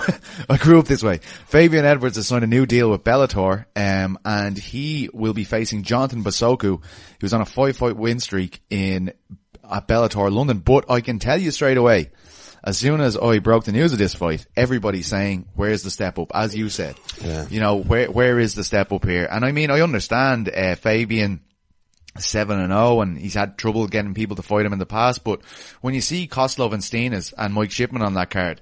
I 0.49 0.57
grew 0.57 0.79
up 0.79 0.85
this 0.85 1.01
way. 1.03 1.17
Fabian 1.47 1.85
Edwards 1.85 2.17
has 2.17 2.27
signed 2.27 2.43
a 2.43 2.47
new 2.47 2.65
deal 2.65 2.91
with 2.91 3.03
Bellator, 3.03 3.65
um, 3.75 4.19
and 4.23 4.57
he 4.57 5.09
will 5.13 5.33
be 5.33 5.43
facing 5.43 5.83
Jonathan 5.83 6.23
Bosuku, 6.23 6.81
who's 7.19 7.33
on 7.33 7.41
a 7.41 7.45
five-fight 7.45 7.95
win 7.95 8.19
streak 8.19 8.61
in 8.69 9.13
at 9.73 9.87
Bellator 9.87 10.31
London. 10.31 10.59
But 10.59 10.89
I 10.89 11.01
can 11.01 11.19
tell 11.19 11.37
you 11.41 11.51
straight 11.51 11.77
away, 11.77 12.11
as 12.63 12.77
soon 12.77 13.01
as 13.01 13.17
I 13.17 13.39
broke 13.39 13.65
the 13.65 13.71
news 13.73 13.91
of 13.91 13.97
this 13.99 14.13
fight, 14.15 14.45
everybody's 14.55 15.07
saying, 15.07 15.47
"Where's 15.55 15.83
the 15.83 15.91
step 15.91 16.17
up?" 16.19 16.31
As 16.33 16.55
you 16.55 16.69
said, 16.69 16.95
Yeah. 17.23 17.45
you 17.49 17.59
know, 17.59 17.75
where 17.75 18.09
where 18.11 18.39
is 18.39 18.55
the 18.55 18.63
step 18.63 18.91
up 18.93 19.03
here? 19.05 19.27
And 19.29 19.43
I 19.43 19.51
mean, 19.51 19.69
I 19.71 19.81
understand 19.81 20.49
uh, 20.49 20.75
Fabian 20.75 21.41
seven 22.19 22.59
and 22.59 22.71
zero, 22.71 23.01
and 23.01 23.17
he's 23.17 23.33
had 23.33 23.57
trouble 23.57 23.87
getting 23.87 24.13
people 24.13 24.35
to 24.35 24.43
fight 24.43 24.65
him 24.65 24.73
in 24.73 24.79
the 24.79 24.85
past. 24.85 25.23
But 25.23 25.41
when 25.81 25.93
you 25.93 26.01
see 26.01 26.27
Costello 26.27 26.69
van 26.69 26.79
Steenis 26.79 27.33
and 27.37 27.53
Mike 27.53 27.71
Shipman 27.71 28.01
on 28.03 28.13
that 28.13 28.29
card, 28.29 28.61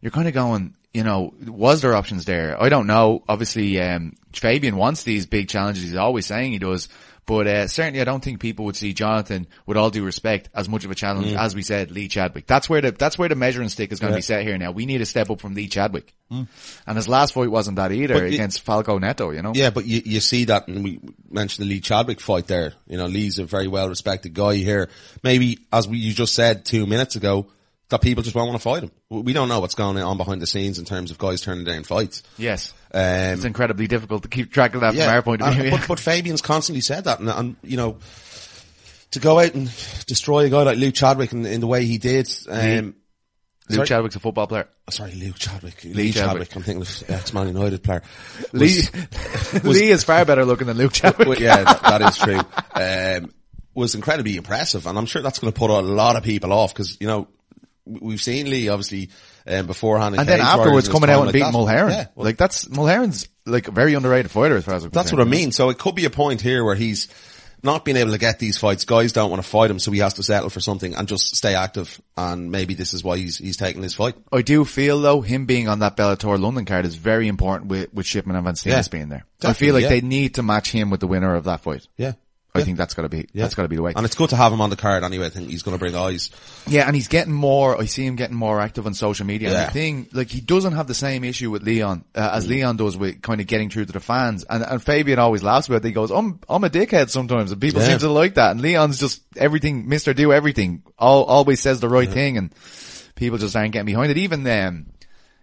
you're 0.00 0.10
kind 0.10 0.26
of 0.28 0.34
going, 0.34 0.74
you 0.94 1.04
know, 1.04 1.34
was 1.46 1.82
there 1.82 1.94
options 1.94 2.24
there? 2.24 2.60
I 2.60 2.68
don't 2.70 2.86
know. 2.86 3.22
Obviously, 3.28 3.78
um, 3.80 4.14
Fabian 4.32 4.76
wants 4.76 5.02
these 5.02 5.26
big 5.26 5.48
challenges. 5.48 5.82
He's 5.82 5.94
always 5.96 6.24
saying 6.26 6.52
he 6.52 6.58
does. 6.58 6.88
But 7.26 7.46
uh, 7.48 7.66
certainly, 7.66 8.00
I 8.00 8.04
don't 8.04 8.22
think 8.22 8.38
people 8.38 8.66
would 8.66 8.76
see 8.76 8.92
Jonathan, 8.92 9.48
with 9.66 9.76
all 9.76 9.90
due 9.90 10.04
respect, 10.04 10.48
as 10.54 10.68
much 10.68 10.84
of 10.84 10.92
a 10.92 10.94
challenge 10.94 11.32
as 11.34 11.56
we 11.56 11.62
said 11.62 11.90
Lee 11.90 12.06
Chadwick. 12.06 12.46
That's 12.46 12.68
where 12.68 12.80
the 12.80 12.92
that's 12.92 13.18
where 13.18 13.28
the 13.28 13.34
measuring 13.34 13.68
stick 13.68 13.90
is 13.90 13.98
going 13.98 14.12
to 14.12 14.16
be 14.16 14.22
set 14.22 14.44
here. 14.44 14.56
Now 14.58 14.70
we 14.70 14.86
need 14.86 15.00
a 15.00 15.06
step 15.06 15.28
up 15.28 15.40
from 15.40 15.54
Lee 15.54 15.66
Chadwick, 15.66 16.14
and 16.30 16.48
his 16.86 17.08
last 17.08 17.34
fight 17.34 17.50
wasn't 17.50 17.76
that 17.76 17.90
either 17.90 18.14
But 18.14 18.24
against 18.24 18.60
Falco 18.60 18.98
Neto. 18.98 19.32
You 19.32 19.42
know, 19.42 19.52
Yeah, 19.54 19.70
but 19.70 19.86
you, 19.86 20.02
you 20.04 20.20
see 20.20 20.44
that, 20.46 20.68
and 20.68 20.84
we 20.84 21.00
mentioned 21.28 21.66
the 21.66 21.68
Lee 21.68 21.80
Chadwick 21.80 22.20
fight 22.20 22.46
there. 22.46 22.74
You 22.86 22.96
know, 22.96 23.06
Lee's 23.06 23.40
a 23.40 23.44
very 23.44 23.66
well 23.66 23.88
respected 23.88 24.32
guy 24.32 24.54
here. 24.54 24.88
Maybe, 25.24 25.58
as 25.72 25.88
we, 25.88 25.98
you 25.98 26.14
just 26.14 26.34
said 26.34 26.64
two 26.64 26.86
minutes 26.86 27.16
ago, 27.16 27.48
that 27.88 28.00
people 28.00 28.22
just 28.22 28.34
won't 28.34 28.48
want 28.48 28.60
to 28.60 28.62
fight 28.62 28.82
him. 28.82 28.90
We 29.10 29.32
don't 29.32 29.48
know 29.48 29.60
what's 29.60 29.74
going 29.76 29.96
on 29.98 30.16
behind 30.16 30.42
the 30.42 30.46
scenes 30.46 30.78
in 30.78 30.84
terms 30.84 31.10
of 31.10 31.18
guys 31.18 31.40
turning 31.40 31.64
down 31.64 31.84
fights. 31.84 32.22
yes, 32.36 32.74
Um, 32.92 33.00
it's 33.02 33.44
incredibly 33.44 33.86
difficult 33.86 34.24
to 34.24 34.28
keep 34.28 34.52
track 34.52 34.74
of 34.74 34.80
that 34.80 34.94
from 34.94 35.02
our 35.08 35.22
point 35.22 35.42
of 35.42 35.54
view. 35.54 35.70
but, 35.70 35.86
but 35.86 36.00
Fabian's 36.00 36.42
constantly 36.42 36.80
said 36.80 37.04
that, 37.04 37.20
and, 37.20 37.28
and 37.28 37.56
you 37.62 37.76
know, 37.76 37.98
to 39.12 39.20
go 39.20 39.38
out 39.38 39.54
and 39.54 39.66
destroy 40.06 40.46
a 40.46 40.50
guy 40.50 40.62
like 40.64 40.78
Luke 40.78 40.94
Chadwick 40.94 41.32
in, 41.32 41.46
in 41.46 41.60
the 41.60 41.66
way 41.66 41.84
he 41.84 41.98
did. 41.98 42.28
Um, 42.48 42.96
Luke 43.68 43.76
sorry? 43.78 43.86
Chadwick's 43.86 44.16
a 44.16 44.20
football 44.20 44.46
player. 44.46 44.68
Sorry, 44.90 45.12
Luke 45.12 45.36
Chadwick. 45.36 45.82
Lee, 45.84 46.12
Chadwick. 46.12 46.14
Chadwick. 46.14 46.56
I'm 46.56 46.62
thinking 46.62 46.82
of 46.82 47.10
ex-Man 47.10 47.48
United 47.48 47.82
player. 47.82 48.02
Lee, 48.52 48.80
Lee 49.64 49.90
is 49.90 50.04
far 50.04 50.24
better 50.24 50.44
looking 50.44 50.66
than 50.68 50.76
Luke 50.76 50.92
Chadwick. 50.94 51.28
Well, 51.28 51.38
yeah, 51.40 51.62
that, 51.64 51.82
that 51.82 52.02
is 52.02 52.16
true. 52.18 52.40
Um, 52.74 53.32
was 53.74 53.94
incredibly 53.94 54.36
impressive, 54.36 54.86
and 54.86 54.96
I'm 54.96 55.06
sure 55.06 55.20
that's 55.22 55.38
going 55.38 55.52
to 55.52 55.58
put 55.58 55.70
a 55.70 55.80
lot 55.80 56.16
of 56.16 56.22
people 56.22 56.52
off 56.52 56.72
because 56.72 56.96
you 57.00 57.06
know 57.06 57.28
we've 57.86 58.20
seen 58.20 58.50
Lee 58.50 58.68
obviously 58.68 59.10
um, 59.46 59.66
beforehand, 59.66 60.16
and 60.16 60.28
then 60.28 60.40
afterwards 60.40 60.88
coming 60.88 61.10
out 61.10 61.22
and 61.22 61.32
beating 61.32 61.52
like 61.52 61.52
that. 61.52 61.58
Mulheron. 61.58 61.90
Yeah, 61.90 62.06
well, 62.14 62.24
like 62.24 62.36
that's 62.36 62.66
Mulheron's 62.66 63.28
like 63.46 63.68
a 63.68 63.70
very 63.70 63.94
underrated 63.94 64.30
fighter 64.30 64.56
as 64.56 64.64
far 64.64 64.74
as 64.74 64.84
I'm 64.84 64.90
that's 64.90 65.12
what. 65.12 65.20
I 65.20 65.24
mean. 65.24 65.52
So 65.52 65.70
it 65.70 65.78
could 65.78 65.94
be 65.94 66.04
a 66.04 66.10
point 66.10 66.40
here 66.40 66.64
where 66.64 66.74
he's 66.74 67.08
not 67.62 67.84
being 67.84 67.96
able 67.96 68.12
to 68.12 68.18
get 68.18 68.38
these 68.38 68.58
fights. 68.58 68.84
Guys 68.84 69.12
don't 69.12 69.30
want 69.30 69.42
to 69.42 69.48
fight 69.48 69.70
him, 69.70 69.78
so 69.78 69.90
he 69.90 70.00
has 70.00 70.14
to 70.14 70.22
settle 70.22 70.50
for 70.50 70.60
something 70.60 70.94
and 70.94 71.08
just 71.08 71.36
stay 71.36 71.54
active. 71.54 72.00
And 72.16 72.50
maybe 72.50 72.74
this 72.74 72.94
is 72.94 73.04
why 73.04 73.18
he's 73.18 73.38
he's 73.38 73.56
taking 73.56 73.82
this 73.82 73.94
fight. 73.94 74.14
I 74.32 74.42
do 74.42 74.64
feel 74.64 75.00
though 75.00 75.20
him 75.20 75.46
being 75.46 75.68
on 75.68 75.80
that 75.80 75.96
Bellator 75.96 76.40
London 76.40 76.64
card 76.64 76.84
is 76.86 76.96
very 76.96 77.28
important 77.28 77.70
with, 77.70 77.92
with 77.92 78.06
Shipman 78.06 78.36
and 78.36 78.44
Van 78.44 78.54
Steenis 78.54 78.66
Yeah. 78.66 78.82
being 78.90 79.08
there. 79.08 79.24
I 79.42 79.52
feel 79.52 79.74
like 79.74 79.84
yeah. 79.84 79.88
they 79.90 80.00
need 80.00 80.34
to 80.36 80.42
match 80.42 80.70
him 80.70 80.90
with 80.90 81.00
the 81.00 81.06
winner 81.06 81.34
of 81.34 81.44
that 81.44 81.60
fight. 81.60 81.86
Yeah. 81.96 82.12
I 82.60 82.64
think 82.64 82.78
that's 82.78 82.94
gotta 82.94 83.08
be, 83.08 83.28
that's 83.34 83.54
gotta 83.54 83.68
be 83.68 83.76
the 83.76 83.82
way. 83.82 83.92
And 83.94 84.04
it's 84.04 84.14
good 84.14 84.30
to 84.30 84.36
have 84.36 84.52
him 84.52 84.60
on 84.60 84.70
the 84.70 84.76
card 84.76 85.04
anyway. 85.04 85.26
I 85.26 85.30
think 85.30 85.50
he's 85.50 85.62
going 85.62 85.76
to 85.76 85.78
bring 85.78 85.94
eyes. 85.94 86.30
Yeah, 86.66 86.86
and 86.86 86.94
he's 86.96 87.08
getting 87.08 87.32
more. 87.32 87.80
I 87.80 87.84
see 87.86 88.04
him 88.06 88.16
getting 88.16 88.36
more 88.36 88.60
active 88.60 88.86
on 88.86 88.94
social 88.94 89.26
media. 89.26 89.48
And 89.48 89.56
Yeah. 89.56 89.66
the 89.66 89.72
thing, 89.72 90.08
like, 90.12 90.28
he 90.30 90.40
doesn't 90.40 90.72
have 90.72 90.86
the 90.86 90.94
same 90.94 91.24
issue 91.24 91.50
with 91.50 91.62
Leon 91.62 92.04
uh, 92.14 92.30
Mm. 92.30 92.36
as 92.36 92.48
Leon 92.48 92.76
does 92.76 92.96
with 92.96 93.22
kind 93.22 93.40
of 93.40 93.46
getting 93.46 93.70
through 93.70 93.86
to 93.86 93.92
the 93.92 94.00
fans. 94.00 94.44
And, 94.48 94.62
and 94.64 94.82
Fabian 94.82 95.18
always 95.18 95.42
laughs 95.42 95.68
about 95.68 95.84
it. 95.84 95.88
He 95.88 95.92
goes, 95.92 96.10
"I'm 96.10 96.40
I'm 96.48 96.64
a 96.64 96.70
dickhead 96.70 97.10
sometimes," 97.10 97.52
and 97.52 97.60
people 97.60 97.80
Yeah. 97.80 97.88
seem 97.88 97.98
to 97.98 98.08
like 98.10 98.34
that. 98.34 98.52
And 98.52 98.60
Leon's 98.60 98.98
just 98.98 99.22
everything, 99.36 99.88
Mister 99.88 100.14
Do 100.14 100.32
everything. 100.32 100.82
All, 100.98 101.24
always 101.24 101.60
says 101.60 101.80
the 101.80 101.88
right 101.88 102.08
thing, 102.10 102.36
and 102.38 102.52
people 103.14 103.38
just 103.38 103.54
aren't 103.56 103.72
getting 103.72 103.86
behind 103.86 104.10
it. 104.10 104.18
Even 104.18 104.46
um, 104.46 104.86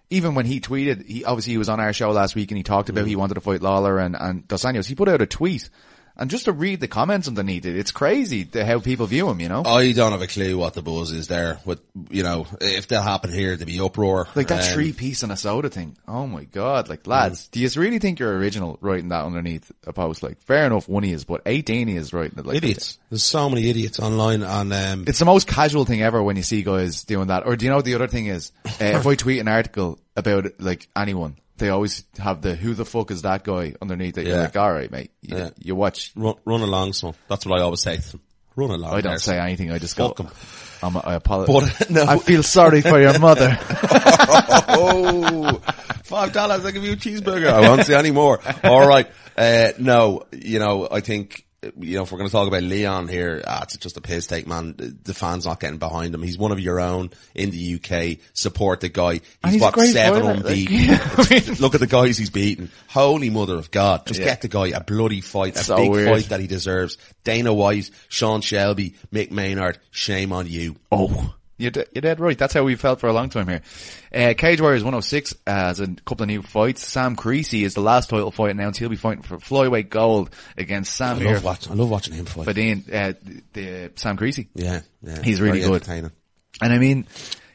even 0.10 0.36
when 0.36 0.46
he 0.46 0.60
tweeted, 0.60 1.08
he 1.08 1.26
obviously 1.26 1.54
he 1.54 1.58
was 1.58 1.70
on 1.70 1.80
our 1.80 1.92
show 1.94 2.12
last 2.12 2.36
week 2.36 2.52
and 2.52 2.58
he 2.58 2.64
talked 2.64 2.90
about 2.90 3.08
he 3.08 3.16
wanted 3.16 3.34
to 3.36 3.42
fight 3.42 3.62
Lawler 3.62 3.98
and 4.00 4.16
and 4.20 4.48
Dos 4.48 4.64
Anjos. 4.64 4.86
He 4.86 4.96
put 4.96 5.10
out 5.10 5.22
a 5.22 5.26
tweet. 5.26 5.70
And 6.16 6.30
just 6.30 6.46
to 6.46 6.52
read 6.52 6.80
the 6.80 6.88
comments 6.88 7.28
underneath 7.28 7.66
it, 7.66 7.76
it's 7.76 7.90
crazy 7.92 8.44
the, 8.44 8.64
how 8.64 8.80
people 8.80 9.08
view 9.08 9.28
him, 9.30 9.40
you 9.40 9.50
know? 9.50 9.64
I 9.66 9.94
don't 9.94 10.12
have 10.12 10.22
a 10.22 10.28
clue 10.28 10.58
what 10.58 10.76
the 10.76 10.84
buzz 10.84 11.10
is 11.12 11.28
there. 11.28 11.60
With 11.66 11.82
you 12.12 12.22
know, 12.22 12.46
if 12.62 12.88
that 12.90 13.02
happened 13.02 13.34
here, 13.34 13.56
there'd 13.56 13.66
be 13.68 13.80
uproar. 13.80 14.28
Like 14.36 14.48
that 14.50 14.68
Um, 14.68 14.74
three 14.74 14.94
piece 14.94 15.24
and 15.24 15.32
a 15.32 15.38
soda 15.38 15.70
thing. 15.70 15.98
Oh 16.08 16.28
my 16.28 16.44
god! 16.44 16.88
Like 16.88 17.08
lads, 17.08 17.48
do 17.48 17.60
you 17.60 17.70
really 17.76 17.98
think 18.00 18.20
you're 18.20 18.38
original 18.38 18.78
writing 18.82 19.10
that 19.10 19.26
underneath 19.26 19.72
a 19.88 19.94
post? 19.94 20.22
Like 20.22 20.40
fair 20.42 20.66
enough, 20.68 20.88
one 20.88 21.02
he 21.04 21.12
is, 21.14 21.24
but 21.26 21.42
eighteen 21.48 21.90
is 21.90 22.14
writing 22.14 22.38
it. 22.38 22.46
Like 22.46 22.58
idiots. 22.58 23.00
There's 23.10 23.24
so 23.24 23.50
many 23.50 23.70
idiots 23.70 24.00
online, 24.00 24.44
and 24.44 24.72
um, 24.72 25.06
It's 25.08 25.20
the 25.20 25.26
most 25.26 25.48
casual 25.48 25.86
thing 25.86 26.04
ever 26.04 26.22
when 26.22 26.36
you 26.38 26.44
see 26.44 26.62
guys 26.62 27.04
doing 27.06 27.28
that. 27.28 27.46
Or 27.48 27.56
do 27.56 27.66
you 27.66 27.70
know 27.72 27.78
what 27.78 27.86
the 27.86 27.96
other 27.96 28.08
thing 28.08 28.28
is? 28.28 28.52
Uh, 28.66 28.70
if 28.80 29.08
I 29.08 29.16
tweet 29.24 29.40
an 29.40 29.48
article 29.48 30.00
about 30.16 30.46
like 30.60 30.88
anyone, 30.96 31.38
they 31.64 31.70
always 31.70 32.04
have 32.20 32.42
the 32.42 32.56
"Who 32.56 32.74
the 32.74 32.86
fuck 32.86 33.10
is 33.12 33.22
that 33.24 33.44
guy?" 33.44 33.74
underneath 33.82 34.18
it. 34.18 34.28
You're 34.28 34.36
Yeah. 34.36 34.42
like, 34.44 34.58
all 34.58 34.72
right, 34.74 34.92
mate. 34.92 35.12
You, 35.22 35.38
Yeah. 35.38 35.50
you 35.60 35.76
watch. 35.76 36.12
run, 36.16 36.36
run 36.46 36.62
along. 36.62 36.94
So 36.94 37.16
that's 37.30 37.46
what 37.46 37.60
I 37.60 37.64
always 37.64 37.82
say. 37.82 37.98
to 37.98 38.12
them. 38.12 38.22
Run 38.56 38.70
along. 38.72 38.94
I 38.94 39.02
don't 39.02 39.18
say 39.20 39.38
son. 39.38 39.46
anything. 39.48 39.72
I 39.72 39.80
just 39.80 39.96
Fuck 39.98 40.18
go. 40.18 40.26
'em. 40.26 40.30
I'm, 40.84 40.98
I 40.98 41.14
apologize. 41.16 41.76
But, 41.80 41.90
no. 41.90 42.04
I 42.04 42.18
feel 42.20 42.44
sorry 42.44 42.82
for 42.82 43.00
your 43.02 43.18
mother. 43.18 43.58
oh, 44.70 45.62
five 46.04 46.34
dollars. 46.34 46.66
I 46.66 46.72
give 46.72 46.84
you 46.84 46.94
a 46.94 46.96
cheeseburger. 46.96 47.48
I 47.48 47.62
won't 47.62 47.86
say 47.86 47.96
any 47.96 48.12
more. 48.12 48.40
All 48.64 48.86
right. 48.88 49.10
Uh, 49.38 49.70
no, 49.80 50.24
you 50.32 50.60
know, 50.60 50.88
I 50.92 51.00
think, 51.00 51.46
you 51.80 51.96
know, 51.98 52.04
if 52.04 52.12
we're 52.12 52.18
going 52.18 52.30
to 52.30 52.32
talk 52.32 52.48
about 52.48 52.64
Leon 52.64 53.08
here, 53.08 53.44
ah, 53.48 53.62
it's 53.64 53.78
just 53.78 53.98
a 53.98 54.02
piss 54.02 54.28
take, 54.28 54.48
man. 54.48 54.76
The 55.04 55.14
fans 55.14 55.46
not 55.46 55.60
getting 55.60 55.78
behind 55.78 56.14
him. 56.14 56.22
He's 56.24 56.38
one 56.38 56.52
of 56.52 56.60
your 56.60 56.80
own 56.80 57.12
in 57.36 57.50
the 57.52 57.76
UK. 57.76 58.20
Support 58.34 58.82
the 58.82 58.90
guy. 58.90 59.22
He's, 59.44 59.54
he's 59.54 59.62
what, 59.62 59.80
seven 59.80 60.22
fighter, 60.24 60.34
like, 60.36 60.46
unbeaten. 61.30 61.56
Look 61.56 61.74
at 61.76 61.80
the 61.80 61.88
guys 61.88 62.18
he's 62.18 62.30
beaten. 62.30 62.70
Holy 62.90 63.30
mother 63.30 63.56
of 63.56 63.72
God. 63.72 64.06
Just 64.06 64.20
Yeah. 64.20 64.26
get 64.28 64.42
the 64.42 64.48
guy 64.48 64.68
a 64.68 64.82
bloody 64.82 65.22
fight, 65.22 65.56
a 65.56 65.64
So 65.64 65.76
big 65.78 65.92
weird. 65.92 66.10
fight 66.10 66.30
that 66.30 66.40
he 66.40 66.48
deserves. 66.48 66.98
Dana 67.24 67.54
White, 67.54 67.90
Sean 68.10 68.42
Shelby, 68.42 68.96
Mick 69.14 69.32
Maynard, 69.32 69.78
shame 69.92 70.32
on 70.34 70.48
you. 70.48 70.76
Oh. 70.92 71.34
You're, 71.64 71.86
you're 71.94 72.02
dead 72.02 72.20
right. 72.20 72.38
That's 72.38 72.54
how 72.54 72.64
we 72.64 72.76
felt 72.76 73.00
for 73.00 73.08
a 73.08 73.14
long 73.14 73.30
time 73.30 73.48
here. 73.48 73.62
Uh, 74.14 74.34
Cage 74.38 74.60
Warriors 74.62 74.84
106 74.84 75.34
uh, 75.48 75.52
has 75.52 75.80
a 75.80 75.88
couple 75.88 76.24
of 76.24 76.28
new 76.28 76.42
fights. 76.42 76.86
Sam 76.86 77.16
Creasy 77.16 77.64
is 77.64 77.74
the 77.74 77.82
last 77.82 78.10
title 78.10 78.32
fight 78.32 78.52
announced. 78.52 78.80
He'll 78.80 78.90
be 78.90 78.96
fighting 78.96 79.24
for 79.24 79.38
flyweight 79.38 79.90
gold 79.90 80.30
against 80.58 81.00
I 81.02 81.16
Samir 81.16 81.36
love 81.36 81.44
watching, 81.44 81.72
I 81.72 81.76
love 81.76 81.90
watching 81.90 82.14
him 82.14 82.26
fight. 82.26 82.48
Faiddine, 82.48 82.94
uh, 82.94 83.14
the, 83.54 83.92
Sam 83.96 84.18
Creasy. 84.18 84.50
Yeah, 84.56 84.82
yeah. 85.02 85.22
He's 85.22 85.42
really 85.42 85.62
good. 85.62 85.88
And 86.62 86.72
I 86.72 86.78
mean, 86.78 87.08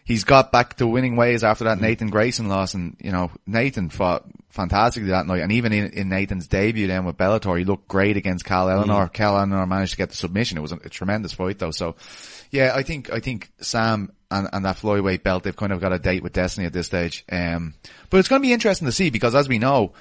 he's 0.04 0.24
got 0.24 0.50
back 0.50 0.76
to 0.78 0.86
winning 0.86 1.16
ways 1.16 1.44
after 1.44 1.64
that 1.64 1.80
Nathan 1.80 2.10
Greyson 2.10 2.48
loss 2.48 2.74
and, 2.74 2.96
you 2.98 3.12
know, 3.12 3.30
Nathan 3.46 3.90
fought 3.90 4.24
fantastically 4.48 5.10
that 5.10 5.26
night. 5.26 5.42
And 5.42 5.52
even 5.52 5.72
in, 5.72 5.92
in 5.92 6.08
Nathan's 6.08 6.48
debut 6.48 6.86
then 6.86 7.04
with 7.04 7.16
Bellator, 7.16 7.58
he 7.58 7.64
looked 7.64 7.86
great 7.86 8.16
against 8.16 8.44
Cal 8.44 8.68
Ellenor. 8.68 9.12
Cal 9.12 9.34
Ellenor 9.34 9.68
managed 9.68 9.92
to 9.92 9.98
get 9.98 10.08
the 10.08 10.16
submission. 10.16 10.58
It 10.58 10.62
was 10.62 10.72
a, 10.72 10.76
a 10.76 10.88
tremendous 10.88 11.34
fight 11.34 11.58
though. 11.58 11.70
So 11.70 11.96
yeah, 12.50 12.72
I 12.74 12.82
think, 12.82 13.12
I 13.12 13.20
think 13.20 13.50
Sam 13.60 14.12
and, 14.30 14.48
and 14.52 14.64
that 14.64 14.76
flyweight 14.76 15.22
belt, 15.22 15.42
they've 15.42 15.56
kind 15.56 15.72
of 15.72 15.80
got 15.80 15.92
a 15.92 15.98
date 15.98 16.22
with 16.22 16.32
destiny 16.32 16.66
at 16.66 16.72
this 16.72 16.86
stage. 16.86 17.24
Um, 17.30 17.74
but 18.10 18.18
it's 18.18 18.28
going 18.28 18.42
to 18.42 18.46
be 18.46 18.52
interesting 18.52 18.86
to 18.86 18.92
see 18.92 19.10
because 19.10 19.34
as 19.34 19.48
we 19.48 19.58
know, 19.58 19.92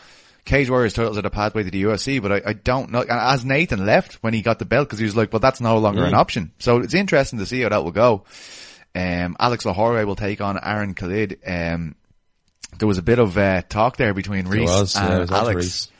Cage 0.47 0.69
Warriors 0.69 0.93
titles 0.93 1.17
are 1.17 1.21
the 1.21 1.29
pathway 1.29 1.63
to 1.63 1.69
the 1.69 1.83
UFC, 1.83 2.21
but 2.21 2.31
I, 2.31 2.41
I 2.47 2.53
don't 2.53 2.91
know. 2.91 3.01
As 3.07 3.43
Nathan 3.43 3.85
left 3.85 4.15
when 4.23 4.33
he 4.33 4.41
got 4.41 4.59
the 4.59 4.65
belt, 4.65 4.87
because 4.87 4.97
he 4.97 5.03
was 5.03 5.15
like, 5.15 5.33
"Well, 5.33 5.41
that's 5.41 5.59
no 5.59 5.77
longer 5.77 6.05
an 6.05 6.13
option." 6.13 6.53
So 6.59 6.77
it's 6.77 6.93
interesting 6.93 7.39
to 7.39 7.45
see 7.45 7.59
how 7.61 7.69
that 7.69 7.83
will 7.83 7.91
go. 7.91 8.23
Um, 8.95 9.35
Alex 9.39 9.65
Lohore 9.65 10.05
will 10.07 10.15
take 10.15 10.39
on 10.39 10.57
Aaron 10.57 10.93
Khalid. 10.93 11.39
Um, 11.45 11.95
there 12.79 12.87
was 12.87 12.97
a 12.97 13.03
bit 13.03 13.19
of 13.19 13.37
uh, 13.37 13.61
talk 13.67 13.97
there 13.97 14.13
between 14.13 14.47
Reese 14.47 14.69
was, 14.69 14.95
yeah, 14.95 15.11
and 15.11 15.19
was 15.19 15.31
Alex, 15.31 15.55
Reese. 15.55 15.91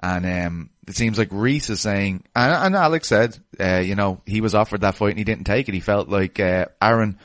and 0.00 0.26
um, 0.46 0.70
it 0.86 0.94
seems 0.94 1.18
like 1.18 1.28
Reese 1.30 1.70
is 1.70 1.80
saying, 1.80 2.24
and, 2.34 2.52
and 2.52 2.76
Alex 2.76 3.08
said, 3.08 3.36
uh, 3.58 3.78
you 3.78 3.94
know, 3.94 4.20
he 4.24 4.40
was 4.40 4.54
offered 4.54 4.82
that 4.82 4.94
fight 4.94 5.10
and 5.10 5.18
he 5.18 5.24
didn't 5.24 5.44
take 5.44 5.68
it. 5.68 5.74
He 5.74 5.80
felt 5.80 6.08
like 6.08 6.38
uh, 6.38 6.66
Aaron 6.80 7.18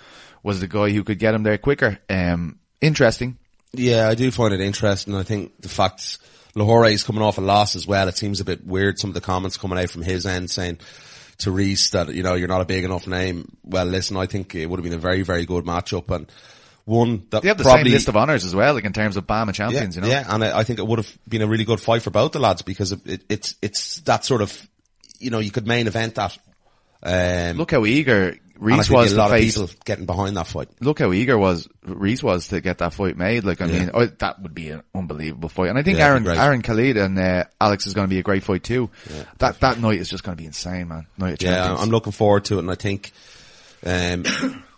was 0.43 0.59
the 0.59 0.67
guy 0.67 0.89
who 0.89 1.03
could 1.03 1.19
get 1.19 1.35
him 1.35 1.43
there 1.43 1.57
quicker. 1.57 1.99
Um, 2.09 2.59
interesting. 2.79 3.37
Yeah, 3.73 4.09
I 4.09 4.15
do 4.15 4.31
find 4.31 4.53
it 4.53 4.61
interesting. 4.61 5.15
I 5.15 5.23
think 5.23 5.61
the 5.61 5.69
fact 5.69 6.17
Lohore 6.55 6.91
is 6.91 7.03
coming 7.03 7.21
off 7.21 7.37
a 7.37 7.41
loss 7.41 7.75
as 7.75 7.87
well. 7.87 8.07
It 8.07 8.17
seems 8.17 8.39
a 8.39 8.45
bit 8.45 8.65
weird. 8.65 8.99
Some 8.99 9.11
of 9.11 9.13
the 9.13 9.21
comments 9.21 9.57
coming 9.57 9.79
out 9.79 9.89
from 9.89 10.01
his 10.01 10.25
end 10.25 10.49
saying 10.49 10.79
to 11.39 11.51
Reese 11.51 11.91
that, 11.91 12.13
you 12.13 12.23
know, 12.23 12.33
you're 12.33 12.47
not 12.47 12.61
a 12.61 12.65
big 12.65 12.83
enough 12.83 13.07
name. 13.07 13.57
Well, 13.63 13.85
listen, 13.85 14.17
I 14.17 14.25
think 14.25 14.55
it 14.55 14.65
would 14.65 14.79
have 14.79 14.83
been 14.83 14.93
a 14.93 14.97
very, 14.97 15.21
very 15.21 15.45
good 15.45 15.65
matchup. 15.65 16.13
And 16.13 16.31
one 16.85 17.27
that 17.29 17.41
They 17.41 17.47
have 17.49 17.57
the 17.57 17.63
probably 17.63 17.83
same 17.85 17.93
list 17.93 18.07
of 18.07 18.17
honours 18.17 18.43
as 18.45 18.55
well, 18.55 18.73
like 18.73 18.85
in 18.85 18.93
terms 18.93 19.17
of 19.17 19.27
BAM 19.27 19.49
and 19.49 19.57
yeah, 19.57 19.65
champions, 19.65 19.95
you 19.95 20.01
know? 20.01 20.07
yeah, 20.07 20.25
and 20.27 20.43
I, 20.43 20.59
I 20.59 20.63
think 20.63 20.79
it 20.79 20.87
would 20.87 20.99
have 20.99 21.17
been 21.27 21.41
a 21.41 21.47
really 21.47 21.65
good 21.65 21.79
fight 21.79 22.01
for 22.01 22.09
both 22.09 22.31
the 22.31 22.39
lads 22.39 22.61
because 22.63 22.91
it, 22.91 22.99
it, 23.05 23.21
it's 23.29 23.55
it's 23.61 24.01
that 24.01 24.25
sort 24.25 24.41
of 24.41 24.67
you 25.19 25.29
know 25.29 25.39
you 25.39 25.51
could 25.51 25.67
main 25.67 25.87
event 25.87 26.15
that. 26.15 26.37
Um, 27.03 27.57
Look 27.57 27.71
how 27.71 27.85
eager 27.85 28.37
Reese 28.59 28.89
was 28.91 29.11
a 29.11 29.15
to 29.15 29.21
lot 29.21 29.31
face 29.31 29.57
of 29.57 29.69
people 29.71 29.81
getting 29.85 30.05
behind 30.05 30.37
that 30.37 30.45
fight. 30.45 30.69
look 30.81 30.99
how 30.99 31.11
eager 31.11 31.35
was 31.35 31.67
Reese 31.83 32.21
was 32.21 32.49
to 32.49 32.61
get 32.61 32.77
that 32.77 32.93
fight 32.93 33.17
made. 33.17 33.43
Like, 33.43 33.59
I 33.59 33.65
Yeah. 33.65 33.79
mean, 33.79 33.91
oh, 33.91 34.05
that 34.05 34.39
would 34.43 34.53
be 34.53 34.69
an 34.69 34.83
unbelievable 34.93 35.49
fight. 35.49 35.69
And 35.69 35.79
I 35.79 35.81
think 35.81 35.97
Yeah, 35.97 36.05
Aaron, 36.09 36.17
it'd 36.21 36.33
be 36.33 36.35
great. 36.37 36.45
Aaron 36.45 36.61
Khalid 36.61 36.97
and, 36.97 37.17
uh, 37.17 37.45
Alex 37.59 37.87
is 37.87 37.95
going 37.95 38.05
to 38.05 38.09
be 38.13 38.19
a 38.19 38.23
great 38.23 38.43
fight 38.43 38.63
too. 38.63 38.91
that, 39.39 39.59
that 39.61 39.79
night 39.79 39.99
is 39.99 40.09
just 40.09 40.23
going 40.23 40.37
to 40.37 40.39
be 40.41 40.45
insane, 40.45 40.89
man. 40.89 41.07
Night 41.17 41.41
of 41.41 41.49
Yeah. 41.49 41.75
I'm 41.75 41.89
looking 41.89 42.11
forward 42.11 42.45
to 42.45 42.57
it, 42.57 42.59
and 42.59 42.69
I 42.69 42.75
think, 42.75 43.11
um, 43.83 44.25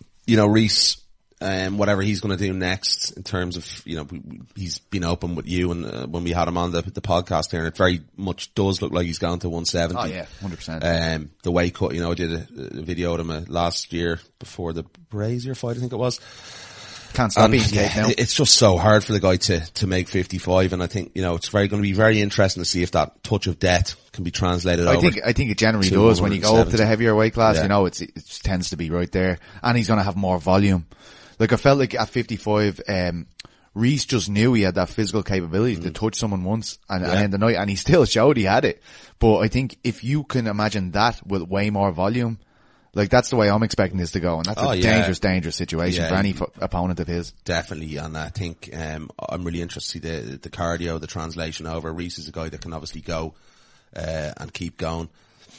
you 0.25 0.37
know, 0.37 0.47
Reese, 0.47 0.95
um, 1.41 1.77
whatever 1.77 2.01
he's 2.01 2.21
going 2.21 2.37
to 2.37 2.43
do 2.43 2.53
next 2.53 3.11
in 3.11 3.23
terms 3.23 3.57
of, 3.57 3.81
you 3.85 3.97
know, 3.97 4.03
we- 4.03 4.19
we- 4.19 4.41
he's 4.55 4.77
been 4.79 5.03
open 5.03 5.35
with 5.35 5.47
you, 5.47 5.71
and 5.71 5.85
uh, 5.85 6.05
when 6.07 6.23
we 6.23 6.31
had 6.31 6.47
him 6.47 6.57
on 6.57 6.71
the 6.71 6.81
the 6.81 7.01
podcast 7.01 7.51
here, 7.51 7.59
and 7.59 7.67
it 7.67 7.75
very 7.77 8.01
much 8.15 8.53
does 8.55 8.81
look 8.81 8.91
like 8.93 9.05
he's 9.05 9.19
gone 9.19 9.39
to 9.39 9.49
170. 9.49 9.95
oh 9.99 10.05
yeah, 10.05 10.25
100%. 10.41 11.15
Um, 11.15 11.29
the 11.43 11.51
weight 11.51 11.73
cut, 11.75 11.93
you 11.93 12.01
know, 12.01 12.11
I 12.11 12.15
did 12.15 12.31
a, 12.33 12.79
a 12.79 12.81
video 12.81 13.13
of 13.13 13.19
him 13.19 13.29
uh, 13.29 13.41
last 13.47 13.91
year 13.93 14.19
before 14.39 14.73
the 14.73 14.83
Brazier 15.09 15.55
fight, 15.55 15.77
I 15.77 15.79
think 15.79 15.93
it 15.93 15.97
was. 15.97 16.19
Can't 17.13 17.31
stop 17.31 17.45
And, 17.51 17.71
yeah, 17.71 17.93
now. 17.95 18.07
it's 18.17 18.33
just 18.33 18.55
so 18.55 18.75
hard 18.75 19.03
for 19.03 19.13
the 19.13 19.19
guy 19.19 19.35
to, 19.35 19.59
to 19.73 19.85
make 19.85 20.07
55 20.07 20.73
and 20.73 20.81
I 20.81 20.87
think, 20.87 21.11
you 21.13 21.21
know, 21.21 21.35
it's 21.35 21.47
very 21.49 21.67
going 21.67 21.79
to 21.79 21.87
be 21.87 21.93
very 21.93 22.19
interesting 22.19 22.63
to 22.63 22.67
see 22.67 22.81
if 22.81 22.89
that 22.93 23.23
touch 23.23 23.45
of 23.45 23.59
death 23.59 23.95
can 24.13 24.23
be 24.23 24.31
translated 24.31 24.87
I 24.87 24.99
think 24.99 25.19
I 25.23 25.31
think 25.33 25.51
it 25.51 25.59
generally 25.59 25.91
does 25.91 26.19
when 26.21 26.31
you 26.31 26.39
go 26.39 26.55
up 26.57 26.69
to 26.69 26.77
the 26.77 26.87
heavier 26.87 27.13
weight 27.13 27.33
class. 27.35 27.57
Yeah. 27.57 27.63
You 27.63 27.67
know, 27.69 27.85
it's 27.85 28.01
it 28.01 28.15
tends 28.43 28.71
to 28.71 28.77
be 28.77 28.89
right 28.89 29.11
there, 29.11 29.37
and 29.61 29.77
he's 29.77 29.87
going 29.87 29.99
to 29.99 30.03
have 30.03 30.15
more 30.15 30.39
volume. 30.39 30.87
Like 31.43 31.51
I 31.51 31.57
felt 31.57 31.77
like 31.77 31.93
at 31.93 32.07
55, 32.09 32.79
um, 32.87 33.27
Reese 33.73 34.05
just 34.05 34.29
knew 34.29 34.53
he 34.53 34.61
had 34.61 34.75
that 34.75 34.87
physical 34.87 35.23
capability 35.23 35.75
Mm. 35.75 35.83
to 35.83 35.91
touch 35.91 36.15
someone 36.15 36.45
once 36.45 36.77
and, 36.89 37.03
and 37.03 37.11
end 37.13 37.33
the 37.33 37.37
night, 37.37 37.57
and 37.57 37.69
he 37.69 37.75
still 37.75 38.05
showed 38.15 38.37
he 38.37 38.43
had 38.43 38.63
it. 38.63 38.81
But 39.19 39.39
I 39.39 39.49
think 39.49 39.77
if 39.83 40.03
you 40.05 40.23
can 40.23 40.47
imagine 40.47 40.91
that 40.91 41.25
with 41.27 41.41
way 41.41 41.69
more 41.69 41.91
volume, 41.91 42.37
like 42.93 43.09
that's 43.09 43.29
the 43.29 43.35
way 43.35 43.49
I'm 43.49 43.63
expecting 43.63 43.97
this 43.99 44.11
to 44.11 44.19
go, 44.21 44.37
and 44.37 44.45
that's 44.45 44.61
Oh, 44.61 44.69
a 44.69 44.75
yeah. 44.75 44.93
dangerous, 44.93 45.19
dangerous 45.19 45.55
situation 45.57 46.03
Yeah. 46.03 46.09
for 46.09 46.15
any 46.15 46.33
opponent 46.61 46.99
of 47.01 47.07
his. 47.07 47.33
Definitely, 47.43 47.97
and 47.97 48.15
I 48.17 48.29
think 48.29 48.69
um, 48.73 49.09
I'm 49.27 49.43
really 49.43 49.61
interested 49.61 50.01
to 50.03 50.07
see 50.07 50.31
the 50.31 50.37
the 50.37 50.49
cardio, 50.49 50.97
the 51.01 51.07
translation 51.07 51.65
over. 51.67 51.91
Reese 51.91 52.19
is 52.19 52.27
a 52.29 52.31
guy 52.31 52.47
that 52.49 52.61
can 52.61 52.71
obviously 52.71 53.01
go 53.01 53.33
uh, 53.95 54.31
and 54.37 54.53
keep 54.53 54.77
going. 54.77 55.09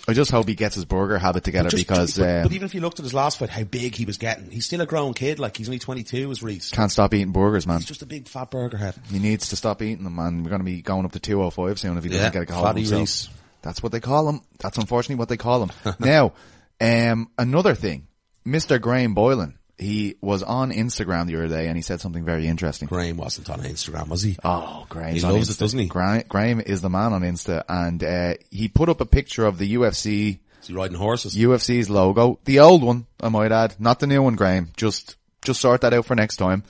I 0.07 0.13
just 0.13 0.31
hope 0.31 0.47
he 0.49 0.55
gets 0.55 0.75
his 0.75 0.85
burger 0.85 1.19
habit 1.19 1.45
together 1.45 1.71
Just- 1.71 1.87
because 1.87 2.19
but, 2.19 2.29
um, 2.29 2.43
but 2.43 2.53
even 2.53 2.67
if 2.67 2.75
you 2.75 2.81
looked 2.81 2.99
at 2.99 3.05
his 3.05 3.15
last 3.15 3.39
fight, 3.39 3.49
how 3.49 3.65
big 3.65 3.95
he 3.95 4.05
was 4.05 4.19
getting, 4.19 4.51
he's 4.51 4.67
still 4.67 4.81
a 4.83 4.87
grown 4.87 5.15
kid. 5.15 5.39
Like 5.39 5.57
he's 5.57 5.69
only 5.69 5.79
22, 5.79 6.31
is 6.31 6.43
Reese. 6.43 6.71
can't 6.71 6.93
stop 6.93 7.15
eating 7.15 7.33
burgers, 7.33 7.67
man. 7.67 7.79
He's 7.79 7.87
just 7.87 8.03
a 8.03 8.07
big 8.07 8.29
fat 8.29 8.51
burger 8.51 8.77
head. 8.77 8.95
He 9.11 9.19
needs 9.19 9.49
to 9.51 9.57
stop 9.57 9.81
eating 9.81 10.05
them, 10.05 10.19
and 10.19 10.45
we're 10.45 10.51
going 10.51 10.61
to 10.61 10.65
be 10.65 10.83
going 10.83 11.05
up 11.07 11.13
to 11.13 11.21
205 11.21 11.79
soon 11.79 11.97
if 11.97 12.05
he 12.05 12.11
doesn't 12.11 12.33
get 12.33 12.51
a 12.51 12.55
of 12.55 12.63
Fatty. 12.63 12.85
Reese. 12.85 13.31
That's 13.63 13.83
what 13.83 13.93
they 13.93 14.01
call 14.01 14.29
him. 14.29 14.43
That's 14.59 14.77
unfortunately 14.77 15.17
what 15.17 15.31
they 15.31 15.39
call 15.39 15.65
him. 15.65 15.71
now, 15.99 16.35
um, 16.81 17.31
another 17.39 17.75
thing, 17.75 18.09
Mr. 18.47 18.79
Graham 18.79 19.15
Boylan, 19.15 19.59
he 19.79 20.17
was 20.21 20.43
on 20.43 20.71
Instagram 20.71 21.27
the 21.27 21.37
other 21.37 21.49
day 21.49 21.67
and 21.67 21.77
he 21.77 21.83
said 21.83 22.01
something 22.01 22.25
very 22.25 22.47
interesting. 22.47 22.87
Graham 22.89 23.17
wasn't 23.17 23.51
on 23.51 23.61
Instagram, 23.61 24.09
was 24.09 24.23
he? 24.23 24.37
Oh, 24.45 24.87
Graham. 24.89 25.15
He 25.15 25.21
loves 25.21 25.49
Insta. 25.49 25.53
it, 25.53 25.59
doesn't 25.59 25.79
he? 25.79 25.87
Gra- 25.87 26.25
Graham 26.29 26.61
is 26.61 26.81
the 26.81 26.91
man 26.91 27.13
on 27.13 27.23
Insta 27.23 27.65
and, 27.69 28.03
uh, 28.05 28.35
he 28.51 28.69
put 28.69 28.89
up 28.89 29.01
a 29.01 29.07
picture 29.07 29.45
of 29.45 29.59
the 29.59 29.75
UFC, 29.75 30.39
Is 30.63 30.69
he 30.69 30.75
riding 30.75 30.97
horses? 30.97 31.35
UFC's 31.37 31.91
logo, 31.91 32.39
the 32.45 32.61
old 32.61 32.83
one, 32.83 33.07
I 33.21 33.29
might 33.31 33.53
add, 33.53 33.75
not 33.81 33.99
the 34.01 34.07
new 34.07 34.23
one, 34.23 34.37
Graham. 34.37 34.71
Just, 34.77 35.17
just 35.43 35.61
sort 35.61 35.81
that 35.81 35.93
out 35.93 36.07
for 36.07 36.15
next 36.15 36.37
time. 36.37 36.63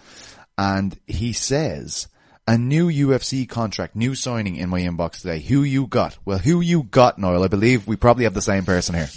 And 0.56 0.98
he 1.06 1.32
says, 1.32 2.08
a 2.46 2.56
new 2.58 2.88
UFC 2.88 3.48
contract, 3.48 3.96
new 3.96 4.14
signing 4.14 4.56
in 4.56 4.68
my 4.68 4.80
inbox 4.80 5.20
today. 5.22 5.40
Who 5.40 5.62
you 5.62 5.86
got? 5.86 6.16
Well, 6.24 6.38
who 6.38 6.60
you 6.60 6.82
got, 6.84 7.18
Noel? 7.18 7.42
I 7.44 7.48
believe 7.48 7.86
we 7.86 7.96
probably 7.96 8.24
have 8.24 8.34
the 8.34 8.42
same 8.42 8.64
person 8.64 8.94
here. 8.94 9.08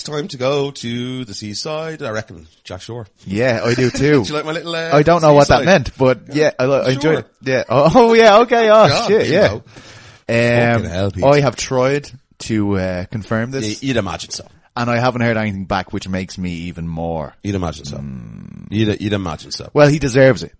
It's 0.00 0.08
time 0.08 0.28
to 0.28 0.38
go 0.38 0.70
to 0.70 1.26
the 1.26 1.34
seaside. 1.34 2.02
I 2.02 2.08
reckon 2.08 2.46
Jack 2.64 2.80
Shore. 2.80 3.06
Yeah, 3.26 3.60
I 3.62 3.74
do 3.74 3.90
too. 3.90 4.22
Do 4.24 4.28
you 4.28 4.34
like 4.34 4.46
my 4.46 4.52
little? 4.52 4.74
Uh, 4.74 4.92
I 4.94 5.02
don't 5.02 5.20
know 5.20 5.34
what 5.34 5.48
that 5.48 5.66
meant, 5.66 5.90
but 5.98 6.34
yeah, 6.34 6.52
I, 6.58 6.64
I 6.64 6.90
enjoyed 6.92 7.18
it. 7.18 7.30
Yeah. 7.42 7.64
Oh, 7.68 8.14
yeah. 8.14 8.38
Okay. 8.38 8.70
Oh 8.70 8.88
God, 8.88 9.08
shit. 9.08 9.28
Yeah. 9.28 9.52
Um, 9.56 10.84
hell, 10.84 11.12
I 11.22 11.40
have 11.40 11.54
tried 11.54 12.10
to 12.38 12.78
uh, 12.78 13.04
confirm 13.10 13.50
this, 13.50 13.82
You'd 13.82 13.98
imagine 13.98 14.30
so. 14.30 14.48
and 14.74 14.88
I 14.88 14.96
haven't 14.96 15.20
heard 15.20 15.36
anything 15.36 15.66
back, 15.66 15.92
which 15.92 16.08
makes 16.08 16.38
me 16.38 16.50
even 16.50 16.88
more. 16.88 17.34
You'd 17.42 17.56
imagine 17.56 17.84
so. 17.84 17.98
Hmm. 17.98 18.68
You'd, 18.70 19.02
you'd 19.02 19.12
imagine 19.12 19.50
so. 19.50 19.68
Well, 19.74 19.88
he 19.88 19.98
deserves 19.98 20.44
it. 20.44 20.54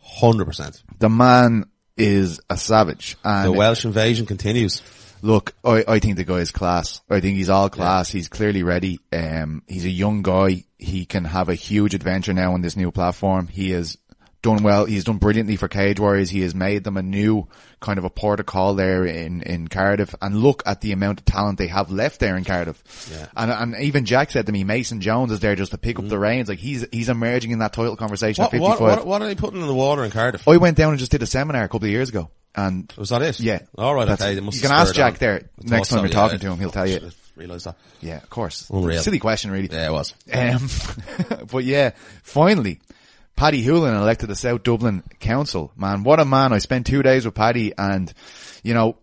Hundred 0.00 0.46
percent. 0.46 0.82
The 0.98 1.08
man 1.08 1.66
is 1.96 2.40
a 2.50 2.56
savage, 2.56 3.16
and 3.22 3.46
The 3.46 3.52
Welsh 3.52 3.84
invasion 3.84 4.26
continues. 4.26 4.82
Look, 5.22 5.54
I, 5.64 5.84
I 5.86 5.98
think 5.98 6.16
the 6.16 6.24
guy 6.24 6.36
is 6.36 6.50
class. 6.50 7.00
I 7.10 7.20
think 7.20 7.36
he's 7.36 7.50
all 7.50 7.68
class. 7.68 8.10
He's 8.10 8.28
clearly 8.28 8.62
ready. 8.62 9.00
Um, 9.12 9.62
he's 9.66 9.84
a 9.84 9.90
young 9.90 10.22
guy. 10.22 10.64
He 10.78 11.04
can 11.04 11.24
have 11.24 11.48
a 11.48 11.54
huge 11.54 11.94
adventure 11.94 12.32
now 12.32 12.54
on 12.54 12.62
this 12.62 12.76
new 12.76 12.90
platform. 12.90 13.46
He 13.46 13.70
has 13.72 13.98
done 14.42 14.62
well. 14.62 14.86
He's 14.86 15.04
done 15.04 15.18
brilliantly 15.18 15.56
for 15.56 15.68
Cage 15.68 16.00
Warriors. 16.00 16.30
He 16.30 16.40
has 16.40 16.54
made 16.54 16.84
them 16.84 16.96
a 16.96 17.02
new 17.02 17.48
kind 17.80 17.98
of 17.98 18.04
a 18.04 18.10
port 18.10 18.40
of 18.40 18.46
call 18.46 18.74
there 18.74 19.04
in, 19.04 19.42
in 19.42 19.68
Cardiff. 19.68 20.14
And 20.22 20.36
look 20.36 20.62
at 20.64 20.80
the 20.80 20.92
amount 20.92 21.20
of 21.20 21.24
talent 21.26 21.58
they 21.58 21.66
have 21.66 21.90
left 21.90 22.20
there 22.20 22.36
in 22.36 22.44
Cardiff. 22.44 23.10
Yeah. 23.12 23.26
And, 23.36 23.50
and 23.50 23.82
even 23.82 24.06
Jack 24.06 24.30
said 24.30 24.46
to 24.46 24.52
me, 24.52 24.64
Mason 24.64 25.00
Jones 25.00 25.32
is 25.32 25.40
there 25.40 25.54
just 25.54 25.72
to 25.72 25.78
pick 25.78 25.98
up 25.98 26.08
the 26.08 26.18
reins. 26.18 26.48
Like 26.48 26.58
he's, 26.58 26.86
he's 26.90 27.10
emerging 27.10 27.50
in 27.50 27.58
that 27.58 27.74
title 27.74 27.96
conversation 27.96 28.44
What, 28.44 28.54
at 28.54 28.60
what, 28.60 28.80
what, 28.80 29.06
what 29.06 29.22
are 29.22 29.26
they 29.26 29.34
putting 29.34 29.60
in 29.60 29.66
the 29.66 29.74
water 29.74 30.04
in 30.04 30.10
Cardiff? 30.10 30.48
I 30.48 30.56
went 30.56 30.76
down 30.76 30.90
and 30.90 30.98
just 30.98 31.12
did 31.12 31.22
a 31.22 31.26
seminar 31.26 31.64
a 31.64 31.68
couple 31.68 31.86
of 31.86 31.92
years 31.92 32.08
ago. 32.08 32.30
And 32.54 32.92
Was 32.96 33.10
that 33.10 33.22
it? 33.22 33.40
yeah. 33.40 33.60
All 33.78 33.94
right. 33.94 34.08
Okay. 34.08 34.36
it. 34.36 34.42
You 34.42 34.60
can 34.60 34.72
ask 34.72 34.94
Jack 34.94 35.14
on. 35.14 35.18
there 35.20 35.34
I 35.36 35.68
next 35.68 35.88
time 35.88 36.00
you're 36.00 36.08
talking 36.08 36.38
yeah. 36.38 36.48
to 36.48 36.52
him. 36.52 36.58
He'll 36.58 36.70
tell 36.70 36.88
you. 36.88 37.10
Realize 37.36 37.64
that. 37.64 37.76
Yeah, 38.00 38.16
of 38.16 38.28
course. 38.28 38.68
Unreal. 38.70 39.00
Silly 39.00 39.18
question, 39.18 39.50
really. 39.50 39.68
Yeah, 39.70 39.86
it 39.86 39.92
was. 39.92 40.14
Um, 40.32 40.68
but 41.50 41.64
yeah, 41.64 41.92
finally, 42.22 42.80
Paddy 43.36 43.64
Holohan 43.64 43.98
elected 43.98 44.28
the 44.28 44.36
South 44.36 44.62
Dublin 44.62 45.02
Council. 45.20 45.72
Man, 45.76 46.02
what 46.02 46.20
a 46.20 46.24
man. 46.24 46.52
I 46.52 46.58
spent 46.58 46.86
two 46.86 47.02
days 47.02 47.24
with 47.24 47.34
Paddy 47.34 47.72
and, 47.78 48.12
you 48.62 48.74
know, 48.74 48.98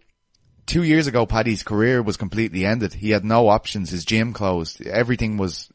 two 0.67 0.83
years 0.83 1.07
ago, 1.07 1.25
Paddy's 1.25 1.63
career 1.63 2.03
was 2.03 2.17
completely 2.17 2.65
ended. 2.65 2.93
He 2.93 3.09
had 3.09 3.25
no 3.25 3.47
options. 3.47 3.89
His 3.89 4.05
gym 4.05 4.33
closed. 4.33 4.85
Everything 4.85 5.37
was 5.37 5.71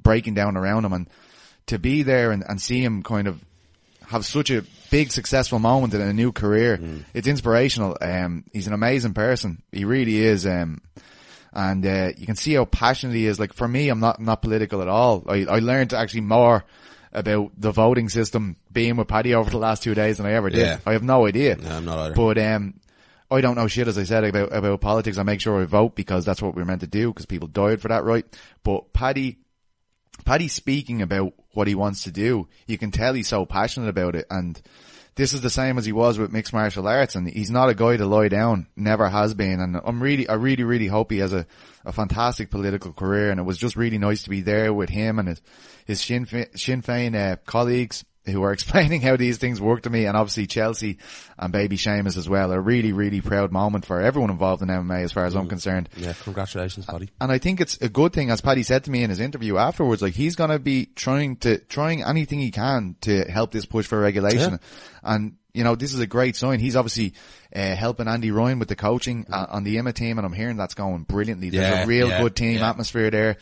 breaking 0.00 0.34
down 0.34 0.56
around 0.56 0.86
him 0.86 0.94
and 0.94 1.10
to 1.66 1.78
be 1.78 2.02
there 2.02 2.30
and, 2.30 2.42
and 2.48 2.58
see 2.60 2.82
him 2.82 3.02
kind 3.02 3.28
of 3.28 3.44
have 4.06 4.24
such 4.24 4.50
a 4.50 4.64
big 4.90 5.10
successful 5.12 5.58
moment 5.58 5.94
in 5.94 6.00
a 6.00 6.12
new 6.12 6.32
career. 6.32 6.80
It's 7.14 7.26
inspirational. 7.28 7.96
Um, 8.00 8.44
he's 8.52 8.66
an 8.66 8.72
amazing 8.72 9.14
person. 9.14 9.62
He 9.72 9.84
really 9.84 10.18
is. 10.18 10.46
Um, 10.46 10.82
and, 11.52 11.84
uh, 11.84 12.12
you 12.16 12.26
can 12.26 12.36
see 12.36 12.54
how 12.54 12.64
passionate 12.64 13.14
he 13.14 13.26
is. 13.26 13.40
Like 13.40 13.52
for 13.52 13.66
me, 13.66 13.88
I'm 13.88 14.00
not, 14.00 14.20
not 14.20 14.42
political 14.42 14.82
at 14.82 14.88
all. 14.88 15.24
I, 15.28 15.44
I 15.46 15.58
learned 15.58 15.92
actually 15.92 16.22
more 16.22 16.64
about 17.12 17.50
the 17.56 17.72
voting 17.72 18.08
system 18.08 18.56
being 18.70 18.96
with 18.96 19.08
Paddy 19.08 19.34
over 19.34 19.50
the 19.50 19.58
last 19.58 19.82
two 19.82 19.94
days 19.94 20.18
than 20.18 20.26
I 20.26 20.32
ever 20.34 20.48
did. 20.48 20.60
Yeah. 20.60 20.78
I 20.86 20.92
have 20.92 21.02
no 21.02 21.26
idea. 21.26 21.56
No, 21.56 21.70
I'm 21.70 21.84
not 21.84 21.98
either. 21.98 22.14
But, 22.14 22.38
um, 22.38 22.74
I 23.32 23.40
don't 23.40 23.54
know 23.54 23.68
shit, 23.68 23.88
as 23.88 23.96
I 23.96 24.04
said, 24.04 24.24
about, 24.24 24.52
about 24.52 24.80
politics. 24.80 25.18
I 25.18 25.22
make 25.22 25.40
sure 25.40 25.60
I 25.60 25.64
vote 25.64 25.94
because 25.94 26.24
that's 26.24 26.42
what 26.42 26.54
we're 26.54 26.64
meant 26.64 26.80
to 26.80 26.88
do 26.88 27.08
because 27.12 27.26
people 27.26 27.48
died 27.48 27.80
for 27.80 27.88
that, 27.88 28.04
right? 28.04 28.24
But 28.64 28.92
Paddy, 28.92 29.38
Paddy's 30.24 30.52
speaking 30.52 31.02
about 31.02 31.32
what 31.52 31.68
he 31.68 31.74
wants 31.74 32.04
to 32.04 32.10
do. 32.10 32.48
You 32.66 32.78
can 32.78 32.90
tell 32.90 33.14
he's 33.14 33.28
so 33.28 33.44
passionate 33.46 33.88
about 33.88 34.14
it. 34.14 34.26
And 34.30 34.60
this 35.16 35.32
is 35.32 35.40
the 35.40 35.50
same 35.50 35.78
as 35.78 35.84
he 35.84 35.92
was 35.92 36.18
with 36.18 36.32
mixed 36.32 36.52
martial 36.52 36.86
arts. 36.86 37.14
And 37.14 37.28
he's 37.28 37.50
not 37.50 37.68
a 37.68 37.74
guy 37.74 37.96
to 37.96 38.06
lie 38.06 38.28
down. 38.28 38.66
Never 38.76 39.08
has 39.08 39.34
been. 39.34 39.60
And 39.60 39.80
I'm 39.84 40.02
really, 40.02 40.28
I 40.28 40.34
really, 40.34 40.64
really 40.64 40.86
hope 40.86 41.10
he 41.10 41.18
has 41.18 41.32
a, 41.32 41.46
a 41.84 41.92
fantastic 41.92 42.50
political 42.50 42.92
career. 42.92 43.30
And 43.30 43.40
it 43.40 43.44
was 43.44 43.58
just 43.58 43.76
really 43.76 43.98
nice 43.98 44.22
to 44.24 44.30
be 44.30 44.40
there 44.40 44.72
with 44.72 44.90
him 44.90 45.18
and 45.18 45.28
his, 45.28 45.42
his 45.86 46.00
Sinn, 46.00 46.26
Sinn 46.26 46.82
Féin 46.82 47.14
uh, 47.14 47.36
colleagues 47.46 48.04
who 48.26 48.42
are 48.42 48.52
explaining 48.54 49.00
how 49.00 49.16
these 49.16 49.38
things 49.38 49.60
work 49.60 49.82
to 49.82 49.90
me. 49.90 50.06
And 50.06 50.16
obviously 50.16 50.46
Chelsea 50.46 50.98
and 51.38 51.52
baby 51.52 51.76
Seamus 51.76 52.16
as 52.16 52.28
well. 52.28 52.52
A 52.52 52.60
really, 52.60 52.92
really 52.92 53.20
proud 53.20 53.52
moment 53.52 53.84
for 53.84 54.00
everyone 54.00 54.30
involved 54.30 54.62
in 54.62 54.68
MMA 54.68 55.04
as 55.04 55.12
far 55.12 55.24
as 55.26 55.34
I'm 55.34 55.46
mm. 55.46 55.50
concerned. 55.50 55.88
Yeah, 55.96 56.12
congratulations, 56.22 56.86
buddy. 56.86 57.10
And 57.20 57.32
I 57.32 57.38
think 57.38 57.60
it's 57.60 57.76
a 57.78 57.88
good 57.88 58.12
thing, 58.12 58.30
as 58.30 58.40
Paddy 58.40 58.62
said 58.62 58.84
to 58.84 58.90
me 58.90 59.02
in 59.02 59.10
his 59.10 59.20
interview 59.20 59.56
afterwards, 59.56 60.02
like 60.02 60.14
he's 60.14 60.36
gonna 60.36 60.58
be 60.58 60.86
trying 60.86 61.36
to, 61.38 61.58
trying 61.58 62.02
anything 62.02 62.40
he 62.40 62.50
can 62.50 62.96
to 63.02 63.24
help 63.30 63.52
this 63.52 63.66
push 63.66 63.86
for 63.86 64.00
regulation. 64.00 64.52
Yeah. 64.52 64.58
And, 65.14 65.36
you 65.52 65.64
know, 65.64 65.74
this 65.74 65.94
is 65.94 66.00
a 66.00 66.06
great 66.06 66.36
sign. 66.36 66.60
He's 66.60 66.76
obviously 66.76 67.14
uh, 67.54 67.74
helping 67.74 68.08
Andy 68.08 68.30
Ryan 68.30 68.58
with 68.58 68.68
the 68.68 68.76
coaching 68.76 69.26
uh, 69.32 69.46
on 69.50 69.64
the 69.64 69.76
MMA 69.76 69.94
team, 69.94 70.18
and 70.18 70.26
I'm 70.26 70.32
hearing 70.32 70.56
that's 70.56 70.74
going 70.74 71.02
brilliantly. 71.04 71.50
There's 71.50 71.68
Yeah, 71.68 71.84
a 71.84 71.86
real 71.86 72.08
yeah, 72.08 72.20
good 72.22 72.36
team 72.36 72.58
yeah. 72.58 72.70
atmosphere 72.70 73.10
there, 73.10 73.36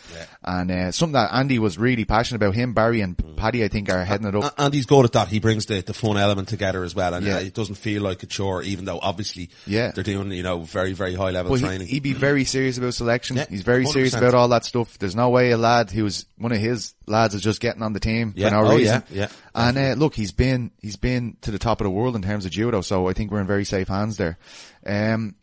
and 0.45 0.71
uh, 0.71 0.93
something 0.93 1.13
that 1.15 1.33
Andy 1.35 1.59
was 1.59 1.79
really 1.79 2.05
passionate 2.05 2.37
about. 2.43 2.55
Him, 2.55 2.73
Barry, 2.75 3.01
and 3.01 3.17
Paddy, 3.37 3.65
I 3.65 3.69
think, 3.69 3.91
are 3.91 4.05
heading 4.05 4.27
it 4.27 4.35
up. 4.35 4.45
A- 4.59 4.63
And 4.63 4.75
he's 4.75 4.87
good 4.87 5.05
at 5.05 5.13
that. 5.13 5.29
He 5.29 5.41
brings 5.41 5.67
the, 5.67 5.81
the 5.83 5.95
fun 5.95 6.17
element 6.17 6.49
together 6.49 6.85
as 6.85 6.95
well, 6.95 7.15
and 7.15 7.27
Yeah. 7.27 7.37
uh, 7.37 7.41
it 7.41 7.55
doesn't 7.55 7.75
feel 7.77 8.03
like 8.03 8.23
a 8.23 8.27
chore, 8.27 8.63
even 8.63 8.85
though 8.85 8.99
obviously 9.01 9.51
Yeah. 9.67 9.91
they're 9.93 10.05
doing 10.05 10.33
you 10.33 10.43
know 10.43 10.61
very 10.61 10.93
very 10.93 11.15
high 11.15 11.31
level 11.31 11.53
But 11.53 11.61
training. 11.61 11.87
he'd 11.89 12.03
be 12.03 12.13
very 12.15 12.45
serious 12.45 12.79
about 12.79 12.95
selection. 12.95 13.39
He's 13.51 13.63
very 13.63 13.85
serious 13.87 14.15
100%. 14.15 14.19
about 14.19 14.35
all 14.35 14.49
that 14.49 14.65
stuff. 14.65 14.99
There's 14.99 15.17
no 15.17 15.31
way 15.31 15.51
a 15.51 15.57
lad 15.59 15.91
who's 15.91 16.25
one 16.39 16.53
of 16.53 16.59
his 16.59 16.95
lads 17.07 17.35
is 17.35 17.43
just 17.43 17.61
getting 17.61 17.83
on 17.83 17.93
the 17.93 18.01
team 18.01 18.33
Yeah. 18.37 18.49
for 18.51 18.55
no 18.55 18.67
Oh, 18.73 18.77
reason. 18.77 19.03
yeah, 19.11 19.21
yeah, 19.23 19.29
And 19.55 19.77
uh, 19.79 19.95
look, 19.99 20.15
he's 20.15 20.33
been 20.33 20.71
he's 20.81 20.97
been 20.97 21.37
to 21.43 21.51
the 21.51 21.59
top 21.59 21.81
of 21.81 21.85
the 21.85 21.91
world 21.91 22.15
in 22.17 22.23
terms 22.23 22.45
of 22.45 22.51
judo, 22.53 22.81
so 22.81 23.09
I 23.09 23.13
think 23.13 23.31
we're 23.31 23.41
in 23.41 23.47
very 23.47 23.65
safe 23.65 23.89
hands 23.89 23.98
there. 24.17 24.39
Um, 24.87 25.35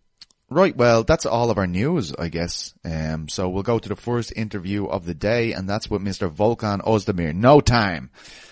right, 0.50 0.76
well, 0.76 1.04
that's 1.04 1.26
all 1.26 1.52
of 1.52 1.58
our 1.58 1.68
news, 1.68 2.14
I 2.16 2.30
guess. 2.30 2.74
Um, 2.84 3.28
so 3.30 3.50
we'll 3.50 3.64
go 3.64 3.80
to 3.80 3.90
the 3.90 3.96
first 3.96 4.34
interview 4.36 4.86
of 4.86 5.06
the 5.06 5.14
day, 5.14 5.54
and 5.54 5.70
that's 5.70 5.90
with 5.90 6.02
Mr. 6.02 6.30
Volkan 6.30 6.82
Ozdemir. 6.84 7.34
No 7.34 7.62
time. 7.62 8.10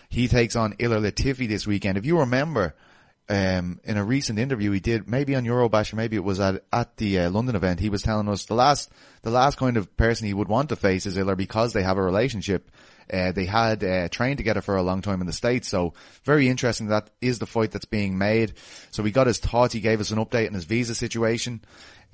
He 0.10 0.28
takes 0.28 0.56
on 0.56 0.74
Ilir 0.74 1.02
Latifi 1.02 1.48
this 1.48 1.66
weekend. 1.66 1.98
If 1.98 2.06
you 2.06 2.20
remember, 2.20 2.76
um, 3.30 3.80
in 3.84 3.98
a 3.98 4.04
recent 4.04 4.38
interview 4.38 4.72
he 4.72 4.80
did, 4.80 5.10
maybe 5.10 5.36
on 5.36 5.46
Eurobash 5.46 5.94
or 5.94 5.96
maybe 5.96 6.16
it 6.16 6.24
was 6.24 6.40
at, 6.40 6.64
at 6.72 6.98
the 6.98 7.20
uh, 7.20 7.30
London 7.30 7.56
event, 7.56 7.80
he 7.80 7.90
was 7.90 8.04
telling 8.04 8.28
us 8.28 8.46
the 8.46 8.54
last, 8.54 8.92
the 9.22 9.32
last 9.32 9.58
kind 9.58 9.78
of 9.78 9.96
person 9.98 10.28
he 10.28 10.34
would 10.34 10.50
want 10.50 10.70
to 10.70 10.76
face 10.76 11.06
is 11.06 11.18
Ilir 11.18 11.38
because 11.38 11.74
they 11.74 11.84
have 11.84 11.98
a 11.98 12.04
relationship. 12.04 12.70
Uh, 13.12 13.32
they 13.32 13.46
had 13.46 13.84
uh, 13.84 14.08
trained 14.10 14.38
together 14.38 14.62
for 14.62 14.76
a 14.76 14.84
long 14.84 15.02
time 15.02 15.22
in 15.22 15.28
the 15.28 15.34
States, 15.34 15.68
so 15.68 15.94
very 16.24 16.48
interesting 16.48 16.88
that 16.88 17.10
is 17.22 17.40
the 17.40 17.46
fight 17.46 17.72
that's 17.72 17.86
being 17.86 18.18
made. 18.18 18.54
So 18.92 19.04
we 19.04 19.12
got 19.12 19.28
his 19.28 19.40
thoughts, 19.40 19.74
he 19.74 19.80
gave 19.80 20.00
us 20.00 20.12
an 20.12 20.20
update 20.20 20.48
on 20.48 20.54
his 20.54 20.66
visa 20.66 20.96
situation. 20.96 21.62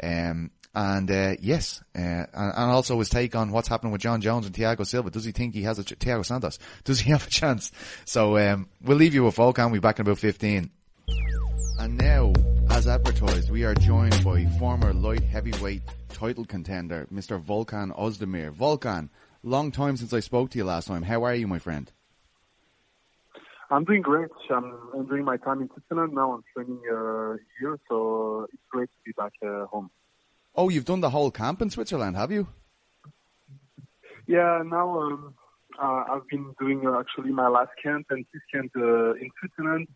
Um, 0.02 0.52
and 0.76 1.10
uh, 1.10 1.36
yes, 1.42 1.82
uh, 1.96 2.00
and, 2.00 2.28
and 2.34 2.72
also 2.72 3.00
his 3.00 3.10
take 3.10 3.36
on 3.36 3.52
what's 3.52 3.68
happening 3.68 3.92
with 3.92 4.02
Jon 4.02 4.22
Jones 4.22 4.46
and 4.46 4.54
Thiago 4.54 4.86
Silva. 4.86 5.10
Does 5.10 5.26
he 5.26 5.32
think 5.32 5.56
he 5.56 5.64
has 5.64 5.80
a 5.80 5.84
ch- 5.84 5.98
Thiago 5.98 6.26
Santos? 6.26 6.60
Does 6.84 7.00
he 7.00 7.12
have 7.12 7.26
a 7.26 7.30
chance? 7.30 7.72
So 8.06 8.38
um, 8.38 8.70
we'll 8.84 8.98
leave 8.98 9.14
you 9.16 9.24
with 9.24 9.36
Volkan. 9.36 9.66
We'll 9.66 9.82
be 9.82 9.88
back 9.88 10.00
in 10.00 10.06
about 10.06 10.20
fifteen. 10.20 10.70
And 11.80 11.98
now, 11.98 12.34
as 12.70 12.88
advertised, 12.88 13.50
we 13.50 13.64
are 13.64 13.74
joined 13.74 14.24
by 14.24 14.46
former 14.60 14.94
light 14.94 15.24
heavyweight 15.24 15.82
title 16.10 16.46
contender, 16.46 17.08
Mr. 17.12 17.42
Volkan 17.42 17.98
Ozdemir. 17.98 18.52
Volkan, 18.52 19.10
long 19.44 19.72
time 19.72 19.98
since 19.98 20.14
I 20.14 20.20
spoke 20.20 20.52
to 20.52 20.58
you 20.58 20.64
last 20.64 20.88
time. 20.88 21.04
How 21.04 21.24
are 21.24 21.36
you, 21.36 21.48
my 21.48 21.60
friend? 21.60 21.92
I'm 23.72 23.84
doing 23.84 24.02
great. 24.02 24.30
I'm 24.50 24.74
enjoying 24.96 25.26
my 25.26 25.38
time 25.38 25.62
in 25.62 25.70
Switzerland 25.70 26.14
now. 26.14 26.34
I'm 26.34 26.44
training 26.56 26.82
uh, 26.92 27.36
here, 27.60 27.78
so 27.88 28.48
it's 28.52 28.64
great 28.72 28.90
to 28.90 29.00
be 29.06 29.12
back 29.12 29.34
uh, 29.46 29.66
home. 29.66 29.92
Oh, 30.56 30.70
you've 30.70 30.86
done 30.86 31.02
the 31.02 31.12
whole 31.12 31.30
camp 31.30 31.62
in 31.62 31.70
Switzerland, 31.70 32.16
have 32.16 32.32
you? 32.32 32.48
Yeah, 34.26 34.64
now 34.66 35.00
um, 35.00 35.36
uh, 35.82 36.04
I've 36.12 36.28
been 36.28 36.54
doing 36.60 36.86
uh, 36.86 37.00
actually 37.00 37.32
my 37.32 37.48
last 37.48 37.72
camp 37.82 38.08
and 38.10 38.26
this 38.34 38.42
camp 38.52 38.72
uh, 38.76 39.14
in 39.14 39.30
Switzerland. 39.40 39.88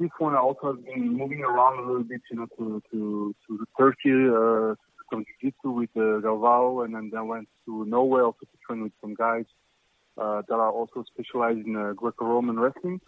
This 0.00 0.10
one 0.18 0.34
I 0.34 0.38
also 0.38 0.74
have 0.74 0.84
been 0.84 1.16
moving 1.16 1.42
around 1.42 1.78
a 1.78 1.86
little 1.86 2.02
bit, 2.02 2.22
you 2.30 2.38
know, 2.38 2.46
to 2.58 2.82
to 2.90 3.34
to 3.46 3.66
Turkey, 3.78 4.10
uh, 4.10 4.74
to 4.74 4.88
some 5.12 5.24
jiu-jitsu 5.26 5.70
with 5.70 5.90
uh, 5.96 6.24
Galvao, 6.24 6.84
and 6.84 6.94
then, 6.94 7.10
then 7.12 7.28
went 7.28 7.48
to 7.66 7.84
Norway 7.84 8.22
also 8.22 8.38
to 8.40 8.58
train 8.66 8.82
with 8.82 8.92
some 9.02 9.14
guys 9.14 9.44
uh, 10.20 10.42
that 10.48 10.54
are 10.54 10.72
also 10.72 11.04
specialized 11.12 11.66
in 11.66 11.76
uh, 11.76 11.92
Greco-Roman 11.92 12.58
wrestling. 12.58 13.00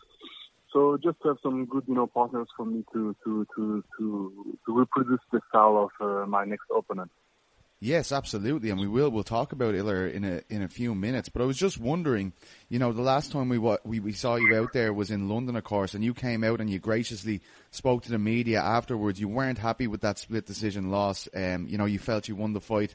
So 0.72 0.98
just 1.02 1.18
to 1.22 1.28
have 1.28 1.38
some 1.42 1.66
good, 1.66 1.84
you 1.86 1.94
know, 1.94 2.08
partners 2.08 2.48
for 2.56 2.66
me 2.66 2.84
to 2.92 3.14
to 3.24 3.46
to 3.54 3.84
to, 3.96 4.56
to 4.66 4.68
reproduce 4.80 5.20
the 5.32 5.40
style 5.48 5.76
of 5.84 5.92
uh, 6.04 6.26
my 6.26 6.44
next 6.44 6.66
opponent. 6.76 7.10
Yes, 7.84 8.12
absolutely, 8.12 8.70
and 8.70 8.80
we 8.80 8.88
will. 8.88 9.10
We'll 9.10 9.24
talk 9.24 9.52
about 9.52 9.74
Ilir 9.74 10.10
in 10.10 10.24
a 10.24 10.40
in 10.48 10.62
a 10.62 10.68
few 10.68 10.94
minutes. 10.94 11.28
But 11.28 11.42
I 11.42 11.44
was 11.44 11.58
just 11.58 11.78
wondering, 11.78 12.32
you 12.70 12.78
know, 12.78 12.94
the 12.94 13.02
last 13.02 13.30
time 13.30 13.50
we 13.50 13.58
we, 13.58 14.00
we 14.00 14.14
saw 14.14 14.36
you 14.36 14.56
out 14.56 14.72
there 14.72 14.94
was 14.94 15.10
in 15.10 15.28
London, 15.28 15.54
of 15.54 15.64
course, 15.64 15.92
and 15.92 16.02
you 16.02 16.14
came 16.14 16.44
out 16.44 16.62
and 16.62 16.70
you 16.70 16.78
graciously 16.78 17.42
spoke 17.72 18.02
to 18.04 18.10
the 18.10 18.18
media 18.18 18.62
afterwards. 18.62 19.20
You 19.20 19.28
weren't 19.28 19.58
happy 19.58 19.86
with 19.86 20.00
that 20.00 20.18
split 20.18 20.46
decision 20.46 20.90
loss. 20.90 21.28
Um, 21.34 21.66
you 21.68 21.76
know, 21.76 21.84
you 21.84 21.98
felt 21.98 22.26
you 22.26 22.36
won 22.36 22.54
the 22.54 22.60
fight. 22.62 22.94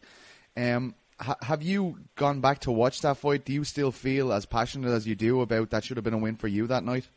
Um, 0.58 0.96
ha- 1.20 1.38
have 1.44 1.62
you 1.62 2.00
gone 2.16 2.42
back 2.42 2.62
to 2.62 2.72
watch 2.72 3.02
that 3.02 3.18
fight? 3.18 3.46
Do 3.46 3.54
you 3.54 3.66
still 3.66 3.92
feel 3.92 4.34
as 4.34 4.48
passionate 4.48 4.90
as 4.90 5.08
you 5.08 5.14
do 5.14 5.42
about 5.42 5.70
that? 5.70 5.84
Should 5.84 5.98
have 5.98 6.04
been 6.04 6.16
a 6.16 6.18
win 6.18 6.36
for 6.36 6.48
you 6.48 6.66
that 6.66 6.84
night. 6.84 7.08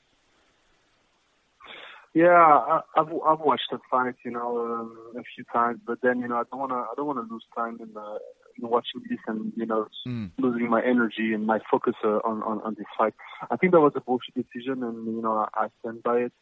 Yeah, 2.15 2.29
I, 2.29 2.81
I've 2.97 3.09
I've 3.27 3.41
watched 3.41 3.69
the 3.71 3.79
fight, 3.91 4.17
you 4.25 4.31
know, 4.33 4.59
um, 4.59 5.13
a 5.19 5.23
few 5.35 5.45
times, 5.51 5.81
but 5.87 5.99
then 6.03 6.21
you 6.21 6.29
know 6.29 6.37
I 6.37 6.43
don't 6.51 6.61
wanna 6.61 6.75
I 6.83 6.93
don't 6.97 7.07
wanna 7.07 7.27
lose 7.31 7.45
time 7.57 7.79
in, 7.81 7.97
uh, 7.97 8.19
in 8.59 8.69
watching 8.69 9.01
this 9.09 9.19
and 9.27 9.53
you 9.57 9.67
know 9.67 9.87
Mm. 10.07 10.31
losing 10.39 10.69
my 10.69 10.83
energy 10.83 11.33
and 11.33 11.47
my 11.47 11.61
focus 11.71 11.95
uh, 12.05 12.19
on, 12.25 12.43
on 12.43 12.61
on 12.63 12.75
this 12.77 12.87
fight. 12.99 13.15
I 13.51 13.57
think 13.57 13.73
that 13.73 13.81
was 13.81 13.93
a 13.97 14.01
bullshit 14.01 14.35
decision, 14.35 14.83
and 14.83 15.07
you 15.07 15.23
know 15.23 15.47
I, 15.55 15.65
I 15.65 15.69
stand 15.81 16.03
by 16.03 16.19
it. 16.27 16.33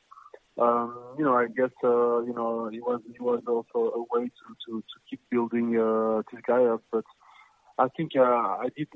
Um, 0.58 0.98
you 1.18 1.24
know, 1.24 1.36
I 1.36 1.46
guess 1.46 1.70
uh, 1.84 2.20
you 2.22 2.34
know 2.34 2.66
it 2.66 2.82
was 2.82 3.00
it 3.14 3.20
was 3.20 3.42
also 3.46 3.92
a 3.94 4.00
way 4.12 4.24
to 4.26 4.44
to 4.66 4.80
to 4.80 4.96
keep 5.08 5.20
building 5.30 5.78
uh, 5.78 6.22
this 6.32 6.42
guy 6.46 6.64
up, 6.64 6.82
but 6.90 7.04
I 7.78 7.88
think 7.96 8.12
uh, 8.16 8.22
I 8.64 8.68
did 8.76 8.88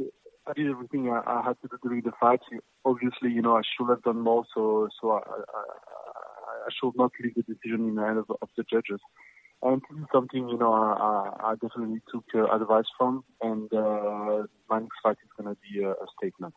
I 0.46 0.52
did 0.54 0.68
everything 0.70 1.08
I, 1.10 1.22
I 1.24 1.42
had 1.46 1.56
to 1.62 1.68
do 1.68 1.78
during 1.82 2.02
the 2.02 2.12
fight. 2.18 2.40
Obviously, 2.84 3.30
you 3.30 3.42
know 3.42 3.56
I 3.56 3.62
should 3.62 3.88
have 3.90 4.02
done 4.02 4.20
more, 4.20 4.44
so 4.54 4.88
so 5.00 5.12
I, 5.12 5.18
I, 5.18 5.62
I 6.64 6.70
should 6.81 6.96
not 6.96 7.12
leave 7.22 7.35
the 7.35 7.42
decision 7.42 7.88
in 7.88 7.94
the 7.94 8.03
hands 8.03 8.24
of, 8.29 8.37
of 8.40 8.48
the 8.57 8.64
judges. 8.64 9.00
And 9.62 9.81
this 9.90 10.00
is 10.00 10.07
something 10.12 10.48
you 10.48 10.59
know 10.59 10.72
I, 10.72 11.53
I, 11.53 11.55
definitely 11.55 12.00
took 12.12 12.24
uh, 12.35 12.55
advice 12.55 12.85
from, 12.98 13.24
and 13.40 13.72
uh, 13.72 14.46
my 14.68 14.81
next 14.81 14.96
fight 15.03 15.16
is 15.24 15.31
going 15.38 15.55
to 15.55 15.61
be 15.62 15.83
a, 15.83 15.90
a 15.92 16.07
statement. 16.18 16.55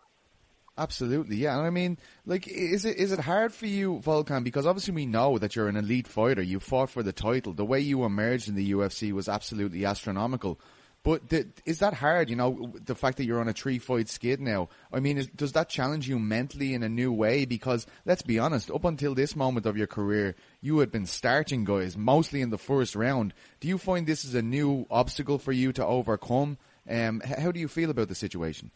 Absolutely, 0.77 1.37
yeah. 1.37 1.57
And 1.57 1.65
I 1.65 1.69
mean, 1.69 1.97
like, 2.25 2.47
is 2.47 2.85
it 2.85 2.97
is 2.97 3.11
it 3.11 3.19
hard 3.19 3.53
for 3.53 3.65
you, 3.65 3.99
Volkan? 4.03 4.43
Because 4.43 4.67
obviously 4.67 4.93
we 4.93 5.05
know 5.05 5.37
that 5.37 5.55
you're 5.55 5.69
an 5.69 5.77
elite 5.77 6.07
fighter. 6.07 6.41
You 6.41 6.59
fought 6.59 6.89
for 6.89 7.01
the 7.01 7.13
title. 7.13 7.53
The 7.53 7.65
way 7.65 7.79
you 7.79 8.03
emerged 8.03 8.47
in 8.49 8.55
the 8.55 8.71
UFC 8.73 9.11
was 9.11 9.27
absolutely 9.27 9.85
astronomical. 9.85 10.59
But 11.03 11.29
th- 11.29 11.47
is 11.65 11.79
that 11.79 11.93
hard? 11.93 12.29
You 12.29 12.35
know, 12.35 12.73
the 12.83 12.95
fact 12.95 13.17
that 13.17 13.25
you're 13.25 13.39
on 13.39 13.47
a 13.47 13.53
three 13.53 13.79
fight 13.79 14.09
skid 14.09 14.41
now. 14.41 14.69
I 14.91 14.99
mean, 14.99 15.17
is, 15.17 15.27
does 15.27 15.53
that 15.53 15.69
challenge 15.69 16.07
you 16.09 16.19
mentally 16.19 16.73
in 16.73 16.83
a 16.83 16.89
new 16.89 17.13
way? 17.13 17.45
Because 17.45 17.87
let's 18.05 18.21
be 18.21 18.39
honest, 18.39 18.69
up 18.69 18.83
until 18.83 19.15
this 19.15 19.35
moment 19.35 19.65
of 19.65 19.77
your 19.77 19.87
career, 19.87 20.35
you 20.61 20.79
had 20.79 20.91
been 20.91 21.05
starting 21.05 21.63
guys 21.63 21.95
mostly 21.95 22.41
in 22.41 22.49
the 22.49 22.57
first 22.57 22.95
round. 22.95 23.33
Do 23.59 23.67
you 23.67 23.77
find 23.77 24.05
this 24.05 24.25
is 24.25 24.35
a 24.35 24.41
new 24.41 24.85
obstacle 24.91 25.37
for 25.37 25.53
you 25.53 25.71
to 25.73 25.85
overcome? 25.85 26.57
Um, 26.89 27.21
how 27.21 27.51
do 27.51 27.59
you 27.59 27.67
feel 27.67 27.89
about 27.89 28.09
the 28.09 28.15
situation? 28.15 28.71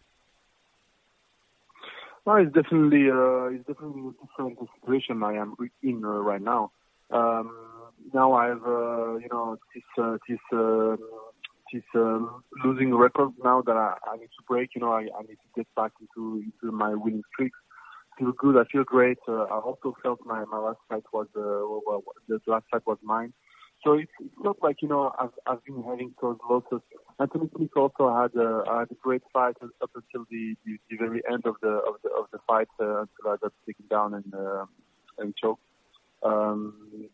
No, 2.26 2.36
it's 2.36 2.54
definitely 2.54 3.10
uh, 3.10 3.46
it's 3.46 3.66
definitely 3.66 4.10
a 4.10 4.26
different 4.26 4.60
situation 4.80 5.24
I 5.24 5.34
am 5.34 5.56
in 5.82 6.06
uh, 6.06 6.08
right 6.08 6.42
now. 6.42 6.72
Um, 7.10 7.52
now 8.14 8.34
I 8.34 8.48
have 8.48 8.64
uh, 8.64 9.16
you 9.16 9.28
know 9.32 9.58
this 9.74 9.84
uh, 10.54 10.98
this 11.72 11.84
uh, 11.96 12.20
losing 12.64 12.94
record 12.96 13.32
now 13.44 13.62
that 13.62 13.76
I, 13.76 13.96
I 14.12 14.18
need 14.18 14.32
to 14.38 14.44
break. 14.48 14.72
You 14.76 14.82
know 14.82 14.92
I, 14.92 15.08
I 15.18 15.22
need 15.22 15.38
to 15.46 15.50
get 15.56 15.68
back 15.76 15.92
into 16.00 16.44
into 16.44 16.72
my 16.76 16.94
winning 16.94 17.24
streak. 17.34 17.52
Feel 18.18 18.34
good. 18.34 18.58
I 18.58 18.66
feel 18.72 18.84
great. 18.84 19.18
Uh, 19.28 19.44
I 19.44 19.60
also 19.60 19.96
felt 20.04 20.20
my 20.26 20.44
my 20.46 20.60
last 20.60 20.80
fight 20.90 21.04
was 21.14 21.28
uh, 21.36 21.64
well, 21.86 22.04
the 22.28 22.40
last 22.48 22.66
fight 22.72 22.86
was 22.86 22.98
mine. 23.02 23.34
So 23.84 23.94
it's, 23.94 24.12
it's 24.20 24.36
not 24.44 24.58
like 24.62 24.82
you 24.82 24.88
know 24.88 25.12
I've 25.20 25.32
I've 25.48 25.64
been 25.66 25.84
having 25.84 26.14
those 26.22 26.38
losses. 26.48 26.82
Anthony 27.20 27.50
Smith 27.56 27.70
also 27.76 28.16
had 28.16 28.40
a, 28.40 28.64
had 28.68 28.92
a 28.92 28.96
great 29.02 29.22
fight 29.34 29.56
up 29.62 29.92
until 29.96 30.26
the, 30.30 30.56
the, 30.66 30.78
the 30.90 30.98
very 30.98 31.22
end 31.32 31.46
of 31.46 31.56
the 31.62 31.70
of 31.70 31.96
the 32.04 32.10
of 32.12 32.26
the 32.32 32.40
fight 32.48 32.68
uh, 32.80 33.02
until 33.02 33.28
I 33.28 33.36
got 33.42 33.54
taken 33.66 33.86
down 33.90 34.14
and 34.14 34.34
uh, 34.34 34.66
and 35.18 35.36
choked. 35.36 35.62
Um, 36.24 37.10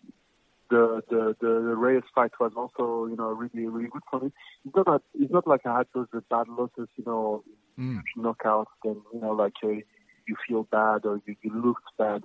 the, 0.70 1.02
the 1.10 1.36
the 1.42 1.48
the 1.48 1.76
Reyes 1.76 2.04
fight 2.14 2.32
was 2.40 2.52
also 2.56 3.08
you 3.08 3.16
know 3.16 3.30
really 3.30 3.68
really 3.68 3.90
good 3.90 4.04
for 4.10 4.20
me. 4.20 4.32
It's 4.66 4.76
not 4.76 4.86
that, 4.86 5.02
it's 5.14 5.32
not 5.32 5.48
like 5.48 5.66
I 5.66 5.80
had 5.80 5.88
those 5.94 6.08
bad 6.30 6.48
losses 6.48 6.90
you 6.98 7.04
know 7.06 7.44
Mm. 7.80 8.02
knockouts 8.18 8.66
then 8.84 9.02
you 9.14 9.22
know 9.22 9.32
like 9.32 9.54
uh, 9.64 9.68
you 9.70 10.36
feel 10.48 10.64
bad 10.64 11.06
or 11.06 11.22
you, 11.26 11.36
you 11.42 11.52
looked 11.54 11.90
bad. 11.98 12.24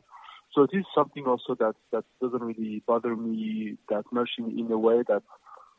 So 0.55 0.67
this 0.71 0.81
is 0.81 0.87
something 0.95 1.27
also 1.27 1.55
that 1.61 1.75
that 1.93 2.05
doesn't 2.21 2.43
really 2.43 2.83
bother 2.87 3.17
me 3.17 3.77
that 3.89 4.05
much 4.13 4.31
in, 4.39 4.59
in 4.59 4.71
a 4.71 4.79
way 4.79 5.03
that 5.09 5.23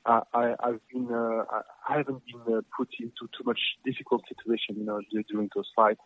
I, 0.06 0.22
I 0.34 0.56
I've 0.60 0.82
been 0.92 1.08
uh, 1.12 1.44
I 1.50 1.62
I 1.90 1.98
haven't 1.98 2.24
been 2.26 2.56
uh, 2.56 2.62
put 2.78 2.90
into 3.00 3.28
too 3.38 3.44
much 3.46 3.60
difficult 3.86 4.24
situation 4.28 4.76
you 4.78 4.86
know 4.86 5.02
during 5.30 5.50
those 5.56 5.70
fights. 5.76 6.02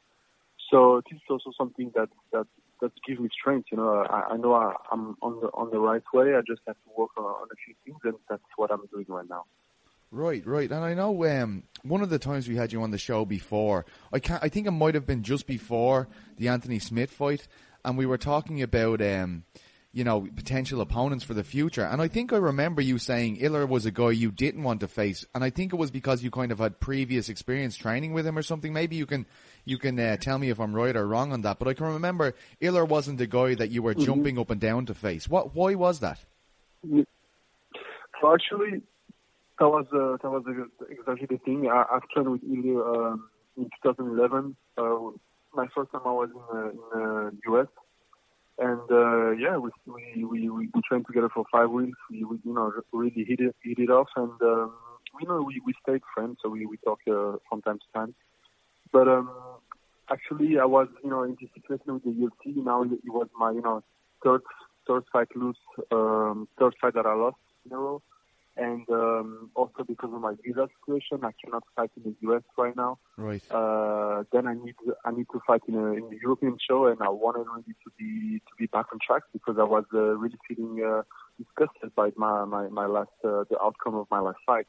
So 0.72 1.02
this 1.10 1.17
is 1.17 1.24
also 1.30 1.52
something 1.58 1.91
that 1.96 2.10
that 2.34 2.48
that 2.81 2.91
gives 3.07 3.19
me 3.19 3.29
strength. 3.31 3.67
You 3.71 3.77
know 3.77 4.05
I, 4.09 4.33
I 4.33 4.37
know 4.37 4.53
I, 4.53 4.73
I'm 4.91 5.15
on 5.21 5.39
the 5.41 5.47
on 5.47 5.71
the 5.71 5.79
right 5.79 6.03
way. 6.13 6.35
I 6.35 6.41
just 6.47 6.61
have 6.67 6.75
to 6.75 6.89
work 6.97 7.11
on, 7.17 7.25
on 7.25 7.47
a 7.51 7.55
few 7.65 7.75
things, 7.85 7.99
and 8.03 8.15
that's 8.29 8.43
what 8.55 8.71
I'm 8.71 8.85
doing 8.91 9.05
right 9.07 9.29
now. 9.29 9.45
Right, 10.09 10.45
right, 10.47 10.71
and 10.71 10.85
I 10.85 10.93
know 10.93 11.25
um, 11.25 11.63
one 11.83 12.01
of 12.01 12.09
the 12.09 12.17
times 12.17 12.47
we 12.47 12.55
had 12.55 12.71
you 12.71 12.81
on 12.81 12.91
the 12.91 12.97
show 12.97 13.25
before, 13.25 13.85
I 14.13 14.19
can't, 14.19 14.41
I 14.41 14.47
think 14.47 14.65
it 14.65 14.71
might 14.71 14.95
have 14.95 15.05
been 15.05 15.21
just 15.21 15.45
before 15.45 16.07
the 16.37 16.47
Anthony 16.47 16.79
Smith 16.79 17.11
fight, 17.11 17.45
and 17.83 17.97
we 17.97 18.05
were 18.05 18.17
talking 18.17 18.61
about, 18.61 19.01
um, 19.01 19.43
you 19.97 20.03
know, 20.03 20.27
potential 20.36 20.79
opponents 20.79 21.25
for 21.25 21.33
the 21.33 21.43
future. 21.43 21.83
And 21.83 22.03
I 22.03 22.07
think 22.07 22.31
I 22.31 22.38
remember 22.38 22.83
you 22.83 22.99
saying 22.99 23.39
Ilir 23.39 23.67
was 23.67 23.88
a 23.88 23.91
guy 23.91 24.12
you 24.12 24.29
didn't 24.29 24.62
want 24.62 24.81
to 24.81 24.88
face, 24.88 25.25
and 25.33 25.43
I 25.43 25.49
think 25.49 25.73
it 25.73 25.75
was 25.77 25.89
because 25.89 26.21
you 26.21 26.29
kind 26.29 26.51
of 26.51 26.60
had 26.60 26.79
previous 26.79 27.29
experience 27.29 27.75
training 27.75 28.13
with 28.13 28.27
him 28.27 28.38
or 28.38 28.43
something. 28.43 28.71
Maybe 28.71 28.95
you 28.95 29.07
can 29.07 29.25
you 29.65 29.79
can 29.79 29.99
uh, 29.99 30.17
tell 30.17 30.38
me 30.38 30.51
if 30.51 30.60
I'm 30.60 30.75
right 30.75 30.95
or 30.95 31.07
wrong 31.07 31.33
on 31.33 31.41
that. 31.41 31.57
But 31.57 31.67
I 31.67 31.73
can 31.73 31.88
remember 31.88 32.36
Ilir 32.62 32.88
wasn't 32.88 33.17
the 33.17 33.25
guy 33.25 33.55
that 33.55 33.71
you 33.71 33.81
were 33.81 33.95
mm-hmm. 33.95 34.05
jumping 34.05 34.38
up 34.38 34.51
and 34.51 34.62
down 34.62 34.86
to 34.86 34.93
face. 34.93 35.27
What? 35.27 35.55
Why 35.55 35.73
was 35.73 35.99
that? 36.01 36.19
So 36.88 38.31
actually, 38.31 38.83
that 39.57 39.67
was 39.67 39.88
uh, 39.91 40.21
that 40.21 40.29
was 40.29 40.43
exactly 40.91 41.25
the 41.25 41.39
thing. 41.39 41.69
I, 41.71 41.86
I've 41.91 42.07
trained 42.10 42.29
with 42.29 42.43
Ilir 42.43 43.13
um, 43.13 43.29
in 43.57 43.63
2011. 43.81 44.55
Uh, 44.77 44.83
my 45.55 45.65
first 45.73 45.91
time 45.91 46.01
I 46.05 46.12
was 46.12 46.29
in, 46.29 46.39
uh, 46.55 46.69
in 46.69 47.31
the 47.41 47.53
uh, 47.55 47.62
US 47.62 47.67
and 48.60 48.82
uh, 48.91 49.32
yeah, 49.32 49.58
we, 49.58 49.70
we 49.86 50.26
we 50.26 50.50
we 50.50 50.82
trained 50.88 51.06
together 51.06 51.30
for 51.34 51.46
five 51.52 51.70
weeks. 51.70 51.98
We, 52.10 52.24
we 52.24 52.38
you 52.43 52.54
know 52.54 52.72
really 52.91 53.26
hit 53.28 53.39
it 53.39 53.56
hit 53.63 53.80
it 53.80 53.89
off, 53.89 54.08
and 54.15 54.32
um, 54.41 54.74
you 55.22 55.28
know 55.28 55.41
we 55.41 55.62
we 55.65 55.74
stayed 55.84 56.02
friends, 56.13 56.38
so 56.41 56.50
we 56.50 56.65
we 56.65 56.78
talk 56.78 57.00
uh, 57.08 57.38
from 57.48 57.62
time 57.62 57.80
to 57.80 57.86
time. 57.93 58.15
But 58.91 59.08
um, 59.08 59.30
actually, 60.10 60.58
I 60.60 60.65
was 60.65 60.88
you 61.04 61.10
know 61.10 61.24
in 61.24 61.38
this 61.39 61.50
situation 61.54 61.93
with 61.93 62.04
the 62.04 62.12
UFC. 62.12 62.56
Now 62.63 62.84
it 62.84 62.89
was 63.08 63.28
my 63.38 63.52
you 63.52 63.62
know 63.62 63.84
third 64.24 64.41
third 64.88 65.04
fight 65.12 65.28
lose, 65.36 65.58
um, 65.91 66.48
third 66.60 66.74
fight 66.82 66.96
that 66.96 67.06
I 67.06 67.13
lost 67.13 67.38
in 67.65 67.74
a 67.74 67.78
row 67.78 68.02
and 68.58 68.89
um, 68.89 69.52
also 69.56 69.84
because 69.88 70.10
of 70.13 70.20
my 70.22 70.34
visa 70.43 70.67
situation, 70.80 71.24
I 71.24 71.32
cannot 71.43 71.63
fight 71.76 71.91
in 71.96 72.04
the 72.04 72.30
US 72.30 72.43
right 72.58 72.76
now. 72.76 72.98
Right. 73.15 73.41
Uh, 73.52 74.24
then 74.32 74.48
I 74.48 74.54
need 74.54 74.76
I 75.06 75.12
need 75.12 75.28
to 75.32 75.41
fight 75.46 75.62
in 75.67 75.76
a 75.76 75.93
in 75.93 76.10
the 76.10 76.17
European 76.22 76.58
show, 76.67 76.88
and 76.88 77.02
I 77.02 77.10
wanted 77.10 77.46
really 77.48 77.76
to 77.84 77.91
be 77.98 78.39
to 78.39 78.54
be 78.58 78.65
back 78.67 78.88
on 78.91 79.00
track 79.06 79.24
because 79.32 79.58
I 79.60 79.63
was 79.63 79.86
uh, 79.93 80.17
really 80.17 80.38
feeling 80.48 80.84
uh, 80.84 81.04
disgusted 81.38 81.93
by 81.96 82.10
my 82.15 82.46
my 82.46 82.67
my 82.70 82.88
last 82.88 83.17
uh, 83.24 83.43
the 83.50 83.58
outcome 83.62 83.96
of 83.96 84.08
my 84.10 84.20
last 84.20 84.39
fight. 84.46 84.67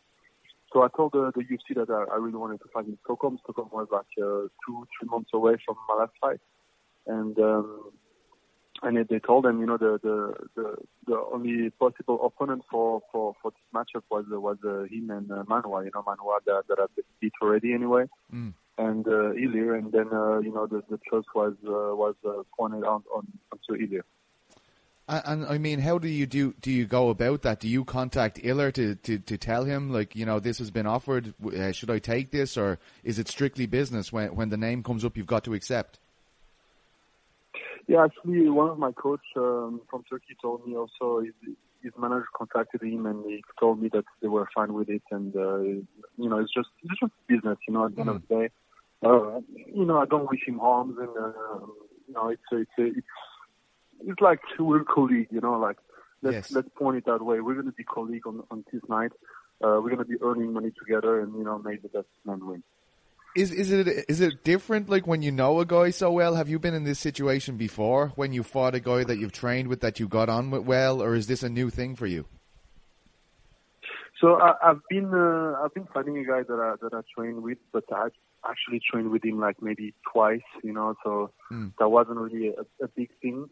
So 0.72 0.82
I 0.82 0.88
told 0.94 1.12
the, 1.12 1.32
the 1.34 1.44
UFC 1.44 1.74
that 1.76 1.90
I, 1.90 2.14
I 2.14 2.16
really 2.18 2.36
wanted 2.36 2.60
to 2.60 2.68
fight 2.74 2.86
in 2.86 2.98
Stockholm. 3.04 3.38
Stockholm 3.42 3.70
was 3.72 3.88
like 3.90 4.12
uh, 4.18 4.48
two 4.66 4.86
three 4.98 5.08
months 5.08 5.30
away 5.32 5.54
from 5.64 5.76
my 5.88 5.94
last 6.02 6.12
fight, 6.20 6.40
and 7.06 7.38
um, 7.38 7.92
and 8.82 9.08
they 9.08 9.18
told 9.18 9.44
them, 9.44 9.60
you 9.60 9.66
know, 9.66 9.76
the 9.76 9.98
the 10.02 10.34
the, 10.54 10.76
the 11.06 11.24
only 11.32 11.70
possible 11.70 12.24
opponent 12.24 12.62
for, 12.70 13.02
for, 13.10 13.34
for 13.42 13.50
this 13.50 13.60
matchup 13.74 14.02
was 14.10 14.24
was 14.28 14.58
uh, 14.64 14.84
him 14.84 15.10
and 15.10 15.30
uh, 15.30 15.42
Manuwa, 15.44 15.84
you 15.84 15.90
know, 15.94 16.02
Manuwa 16.02 16.38
that, 16.46 16.62
that 16.68 16.78
I 16.78 16.86
beat 17.20 17.32
already 17.42 17.74
anyway, 17.74 18.04
mm. 18.32 18.52
and 18.76 19.06
uh, 19.06 19.32
Ilir, 19.32 19.76
and 19.78 19.92
then 19.92 20.08
uh, 20.12 20.38
you 20.38 20.52
know 20.52 20.66
the 20.66 20.82
the 20.88 20.98
choice 21.10 21.24
was 21.34 21.54
uh, 21.66 21.94
was 21.96 22.14
uh, 22.26 22.42
pointed 22.56 22.84
on 22.84 23.02
on 23.14 23.26
onto 23.52 23.82
Ilir. 23.82 24.02
And, 25.08 25.22
and, 25.42 25.46
I 25.46 25.56
mean, 25.56 25.80
how 25.80 25.98
do 25.98 26.06
you 26.06 26.26
do 26.26 26.54
do 26.60 26.70
you 26.70 26.86
go 26.86 27.08
about 27.08 27.42
that? 27.42 27.60
Do 27.60 27.68
you 27.68 27.84
contact 27.84 28.36
Ilir 28.42 28.72
to, 28.74 28.94
to, 28.94 29.18
to 29.18 29.38
tell 29.38 29.64
him 29.64 29.90
like 29.90 30.14
you 30.14 30.26
know 30.26 30.38
this 30.38 30.58
has 30.58 30.70
been 30.70 30.86
offered? 30.86 31.34
Uh, 31.44 31.72
should 31.72 31.90
I 31.90 31.98
take 31.98 32.30
this, 32.30 32.56
or 32.56 32.78
is 33.02 33.18
it 33.18 33.26
strictly 33.26 33.66
business? 33.66 34.12
When 34.12 34.34
when 34.36 34.50
the 34.50 34.56
name 34.56 34.82
comes 34.82 35.04
up, 35.04 35.16
you've 35.16 35.26
got 35.26 35.44
to 35.44 35.54
accept. 35.54 35.98
Yeah, 37.88 38.04
actually, 38.04 38.48
one 38.50 38.68
of 38.68 38.78
my 38.78 38.92
coach 38.92 39.22
um, 39.36 39.80
from 39.88 40.04
Turkey 40.04 40.36
told 40.42 40.66
me 40.66 40.76
also 40.76 41.20
his, 41.20 41.32
his 41.82 41.92
manager 41.98 42.26
contacted 42.36 42.82
him 42.82 43.06
and 43.06 43.24
he 43.24 43.42
told 43.58 43.80
me 43.80 43.88
that 43.94 44.04
they 44.20 44.28
were 44.28 44.46
fine 44.54 44.74
with 44.74 44.90
it, 44.90 45.02
and 45.10 45.34
uh, 45.34 45.60
you 45.60 46.28
know, 46.28 46.38
it's 46.38 46.52
just 46.52 46.68
it's 46.82 47.00
just 47.00 47.12
business, 47.26 47.56
you 47.66 47.72
know. 47.72 47.86
At 47.86 47.96
the 47.96 48.02
mm. 48.02 48.08
end 48.08 48.16
of 48.16 48.22
the 48.28 48.34
day, 48.34 48.50
uh, 49.02 49.40
you 49.74 49.86
know, 49.86 49.98
I 49.98 50.04
don't 50.04 50.30
wish 50.30 50.46
him 50.46 50.58
harms, 50.58 50.98
and 50.98 51.08
uh, 51.08 51.66
you 52.06 52.14
know, 52.14 52.28
it's 52.28 52.42
it's 52.52 52.70
it's 52.76 53.06
it's 54.06 54.20
like 54.20 54.40
we're 54.58 54.84
colleagues, 54.84 55.28
you 55.30 55.40
know, 55.40 55.58
like 55.58 55.78
let's 56.20 56.34
yes. 56.34 56.52
let's 56.52 56.68
point 56.76 56.98
it 56.98 57.06
that 57.06 57.24
way. 57.24 57.40
We're 57.40 57.54
going 57.54 57.66
to 57.66 57.72
be 57.72 57.84
colleagues 57.84 58.26
on 58.26 58.42
on 58.50 58.66
this 58.70 58.82
night. 58.90 59.12
Uh, 59.64 59.80
we're 59.82 59.94
going 59.94 59.98
to 59.98 60.04
be 60.04 60.16
earning 60.20 60.52
money 60.52 60.72
together, 60.78 61.20
and 61.20 61.34
you 61.38 61.44
know, 61.44 61.58
the 61.62 61.88
best 61.88 62.06
man 62.26 62.46
win. 62.46 62.62
Is 63.38 63.52
is 63.52 63.70
it 63.70 63.86
is 64.08 64.20
it 64.20 64.42
different 64.42 64.88
like 64.88 65.06
when 65.06 65.22
you 65.22 65.30
know 65.30 65.60
a 65.60 65.64
guy 65.64 65.90
so 65.90 66.10
well? 66.10 66.34
Have 66.34 66.48
you 66.48 66.58
been 66.58 66.74
in 66.74 66.82
this 66.82 66.98
situation 66.98 67.56
before 67.56 68.08
when 68.16 68.32
you 68.32 68.42
fought 68.42 68.74
a 68.74 68.80
guy 68.80 69.04
that 69.04 69.18
you've 69.18 69.30
trained 69.30 69.68
with 69.68 69.80
that 69.82 70.00
you 70.00 70.08
got 70.08 70.28
on 70.28 70.50
with 70.50 70.64
well, 70.64 71.00
or 71.00 71.14
is 71.14 71.28
this 71.28 71.44
a 71.44 71.48
new 71.48 71.70
thing 71.70 71.94
for 71.94 72.08
you? 72.08 72.24
So 74.20 74.40
I, 74.40 74.54
I've 74.60 74.80
been 74.90 75.14
uh, 75.14 75.54
I've 75.62 75.72
been 75.72 75.86
fighting 75.94 76.18
a 76.18 76.24
guy 76.24 76.42
that 76.42 76.58
I 76.68 76.74
that 76.82 76.92
I 76.92 77.02
trained 77.16 77.44
with, 77.44 77.58
but 77.72 77.84
I 77.92 78.08
actually 78.44 78.80
trained 78.90 79.10
with 79.10 79.24
him 79.24 79.38
like 79.38 79.62
maybe 79.62 79.94
twice, 80.12 80.48
you 80.64 80.72
know. 80.72 80.96
So 81.04 81.30
mm. 81.52 81.72
that 81.78 81.88
wasn't 81.90 82.18
really 82.18 82.48
a, 82.48 82.84
a 82.84 82.88
big 82.88 83.10
thing. 83.22 83.48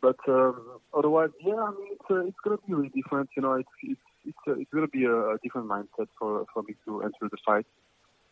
But 0.00 0.16
um, 0.28 0.80
otherwise, 0.96 1.30
yeah, 1.44 1.56
I 1.56 1.70
mean, 1.72 1.88
it's 1.92 2.10
uh, 2.10 2.24
it's 2.24 2.40
gonna 2.42 2.56
be 2.66 2.72
really 2.72 2.88
different, 2.88 3.28
you 3.36 3.42
know. 3.42 3.52
It's 3.52 3.68
it's 3.82 4.00
it's, 4.24 4.38
uh, 4.48 4.58
it's 4.58 4.70
gonna 4.72 4.88
be 4.88 5.04
a, 5.04 5.14
a 5.34 5.36
different 5.42 5.68
mindset 5.68 6.08
for 6.18 6.46
for 6.54 6.62
me 6.62 6.74
to 6.86 7.02
enter 7.02 7.28
the 7.30 7.36
fight. 7.44 7.66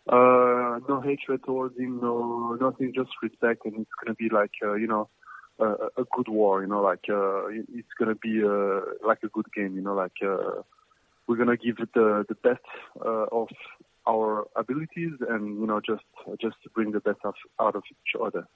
Uh, 0.07 0.81
no 0.89 1.01
hatred 1.03 1.43
towards 1.45 1.79
him, 1.79 1.99
no 2.01 2.59
nothing, 2.61 2.93
just 2.95 3.11
respect, 3.23 3.65
and 3.65 3.75
it's 3.81 3.91
gonna 4.03 4.15
be 4.15 4.29
like 4.29 4.53
uh, 4.63 4.75
you 4.75 4.87
know 4.87 5.09
a, 5.59 5.67
a 5.97 6.05
good 6.15 6.29
war, 6.29 6.61
you 6.63 6.69
know, 6.69 6.83
like 6.83 7.05
uh, 7.09 7.47
it's 7.49 7.95
gonna 7.99 8.15
be 8.15 8.43
uh, 8.45 8.81
like 9.07 9.19
a 9.23 9.29
good 9.29 9.47
game, 9.55 9.77
you 9.77 9.83
know, 9.83 9.95
like 9.95 10.17
uh, 10.23 10.63
we're 11.27 11.37
gonna 11.37 11.57
give 11.57 11.77
it 11.79 11.89
the 11.95 12.25
the 12.29 12.35
best 12.35 12.65
uh, 13.05 13.27
of 13.33 13.49
our 14.07 14.47
abilities, 14.57 15.13
and 15.29 15.59
you 15.59 15.67
know, 15.67 15.81
just 15.81 16.05
just 16.41 16.57
bring 16.75 16.93
the 16.93 17.01
best 17.01 17.21
out 17.25 17.75
of 17.75 17.83
each 17.91 18.21
other. 18.21 18.47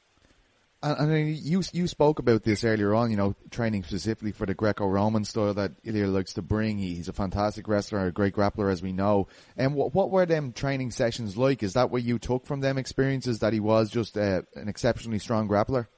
And, 0.81 1.11
and 1.11 1.37
you 1.37 1.63
you 1.73 1.89
spoke 1.89 2.21
about 2.21 2.45
this 2.45 2.63
earlier 2.63 2.95
on, 2.95 3.11
you 3.11 3.17
know, 3.17 3.35
training 3.51 3.83
specifically 3.83 4.31
for 4.31 4.47
the 4.47 4.55
Greco-Roman 4.55 5.25
style 5.25 5.55
that 5.55 5.83
Ilir 5.83 6.13
likes 6.13 6.35
to 6.35 6.43
bring. 6.43 6.79
He's 6.79 7.09
a 7.09 7.13
fantastic 7.13 7.67
wrestler, 7.67 8.07
a 8.07 8.13
great 8.13 8.35
grappler, 8.35 8.71
as 8.71 8.81
we 8.81 8.93
know. 8.93 9.27
And 9.57 9.75
what, 9.75 9.93
what 9.93 10.11
were 10.11 10.25
them 10.25 10.53
training 10.53 10.93
sessions 10.93 11.37
like? 11.37 11.65
Is 11.65 11.73
that 11.73 11.91
what 11.91 12.05
you 12.05 12.21
took 12.21 12.47
from 12.47 12.61
them 12.61 12.79
experiences 12.79 13.41
that 13.41 13.53
he 13.53 13.59
was 13.59 13.91
just 13.91 14.17
uh, 14.17 14.43
an 14.55 14.69
exceptionally 14.69 15.19
strong 15.19 15.49
grappler? 15.49 15.89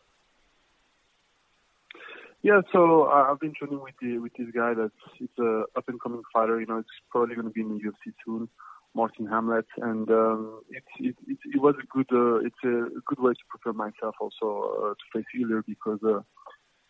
Yeah, 2.42 2.62
so 2.72 3.04
uh, 3.04 3.30
I've 3.30 3.38
been 3.38 3.52
training 3.52 3.82
with 3.82 3.94
the, 4.00 4.16
with 4.16 4.32
this 4.32 4.48
guy 4.54 4.72
that's 4.72 4.94
it's 5.20 5.38
a 5.38 5.64
up 5.76 5.88
and 5.88 6.00
coming 6.00 6.22
fighter. 6.32 6.58
You 6.58 6.66
know, 6.66 6.78
it's 6.78 6.88
probably 7.10 7.34
going 7.34 7.46
to 7.46 7.52
be 7.52 7.60
in 7.60 7.68
the 7.68 7.84
UFC 7.84 8.14
soon. 8.24 8.48
Marthin 8.96 9.28
Hamlet, 9.28 9.66
and 9.78 10.10
um, 10.10 10.62
it, 10.68 10.82
it, 10.98 11.16
it, 11.28 11.38
it 11.54 11.62
was 11.62 11.74
a 11.80 11.86
good 11.86 12.08
uh, 12.12 12.36
it's 12.40 12.62
a 12.64 13.00
good 13.06 13.20
way 13.20 13.32
to 13.32 13.44
prepare 13.48 13.72
myself 13.72 14.16
also 14.20 14.46
uh, 14.82 14.94
to 14.94 15.04
face 15.14 15.26
Ilir 15.38 15.62
because 15.66 16.00
uh, 16.04 16.20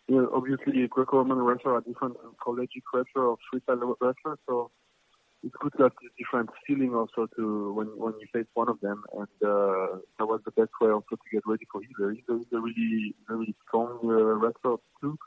you 0.07 0.17
know, 0.17 0.29
obviously 0.33 0.87
Greco-Roman 0.87 1.37
wrestler 1.37 1.75
are 1.75 1.81
different 1.81 2.15
from 2.19 2.35
collegiate 2.43 2.83
wrestler 2.93 3.27
or 3.27 3.37
freestyle 3.53 3.95
wrestler, 4.01 4.37
so 4.47 4.71
it's 5.43 5.53
good 5.61 5.73
to 5.77 5.83
have 5.83 5.91
a 5.91 6.09
different 6.17 6.49
feeling 6.65 6.95
also 6.95 7.27
to 7.37 7.73
when 7.73 7.87
when 7.97 8.13
you 8.19 8.27
face 8.33 8.49
one 8.55 8.69
of 8.69 8.79
them, 8.81 9.03
and 9.13 9.37
uh, 9.47 9.97
that 10.17 10.25
was 10.25 10.41
the 10.45 10.51
best 10.51 10.71
way 10.81 10.89
also 10.89 11.15
to 11.15 11.27
get 11.31 11.43
ready 11.45 11.67
for 11.71 11.81
Ilir. 11.81 12.11
A, 12.11 12.15
he's 12.15 12.47
a 12.51 12.59
really 12.59 13.15
really 13.29 13.55
strong 13.67 13.99
uh, 14.05 14.41
wrestler 14.41 14.77
too. 14.99 15.17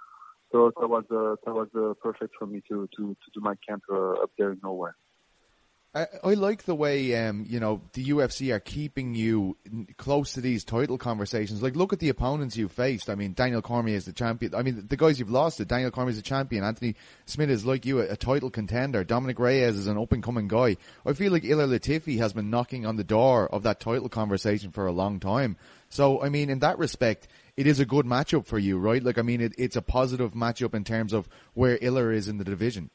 So 0.51 0.73
that 0.81 0.89
was 0.89 1.05
uh, 1.11 1.37
that 1.45 1.55
was 1.55 1.69
perfect 2.03 2.35
for 2.37 2.47
me 2.47 2.63
to 2.69 2.89
to 2.97 3.03
to 3.15 3.29
do 3.33 3.41
my 3.41 3.55
camp 3.67 3.85
up 3.91 4.31
there 4.39 4.51
in 4.53 4.61
Norway. 4.61 4.91
I, 5.95 6.35
like 6.35 6.65
the 6.65 6.75
way 6.75 7.15
um, 7.15 7.47
you 7.49 7.61
know 7.61 7.81
the 7.93 8.07
UFC 8.07 8.53
are 8.53 8.59
keeping 8.59 9.15
you 9.15 9.57
close 9.97 10.33
to 10.33 10.41
these 10.41 10.65
title 10.65 10.99
conversations. 10.99 11.63
Like, 11.63 11.77
look 11.77 11.93
at 11.93 12.01
the 12.01 12.09
opponents 12.09 12.57
you 12.57 12.69
faced. 12.69 13.09
I 13.09 13.15
mean, 13.15 13.33
Daniel 13.33 13.63
Cormier 13.63 13.95
is 13.95 14.05
the 14.05 14.13
champion. 14.13 14.57
I 14.57 14.63
mean, 14.63 14.87
the 14.89 14.97
guys 14.97 15.21
you've 15.21 15.31
lost 15.31 15.59
to. 15.59 15.65
Daniel 15.65 15.93
Cormier 15.93 16.11
is 16.11 16.19
a 16.19 16.23
champion. 16.23 16.65
Anthony 16.65 16.97
Smith 17.27 17.49
is 17.49 17.65
like 17.65 17.87
you, 17.87 18.01
a, 18.01 18.13
a 18.13 18.17
title 18.17 18.51
contender. 18.51 19.05
Dominick 19.05 19.39
Reyes 19.39 19.77
is 19.77 19.87
an 19.87 19.97
up 19.97 20.11
and 20.11 20.23
coming 20.23 20.49
guy. 20.49 20.77
I 21.07 21.13
feel 21.13 21.31
like 21.31 21.45
Ilir 21.45 21.69
Latifi 21.69 22.19
has 22.19 22.33
been 22.33 22.51
knocking 22.51 22.87
on 22.87 22.97
the 22.97 23.05
door 23.05 23.49
of 23.55 23.63
that 23.63 23.79
title 23.79 24.09
conversation 24.09 24.73
for 24.73 24.87
a 24.87 24.93
long 24.93 25.21
time. 25.21 25.57
So, 25.91 26.21
I 26.21 26.29
mean, 26.29 26.51
in 26.51 26.59
that 26.59 26.79
respect, 26.79 27.29
it 27.57 27.69
is 27.69 27.79
a 27.79 27.87
good 27.87 28.05
matchup 28.05 28.47
for 28.47 28.59
you, 28.59 28.79
right? 28.79 29.03
Like, 29.03 29.19
I 29.19 29.23
mean, 29.23 29.41
it, 29.41 29.55
it's 29.59 29.77
a 29.77 29.83
positive 29.83 30.33
matchup 30.33 30.75
in 30.75 30.83
terms 30.83 31.13
of 31.13 31.29
where 31.53 31.79
Ilir 31.79 32.13
is 32.13 32.27
in 32.27 32.39
the 32.39 32.45
division. 32.45 32.91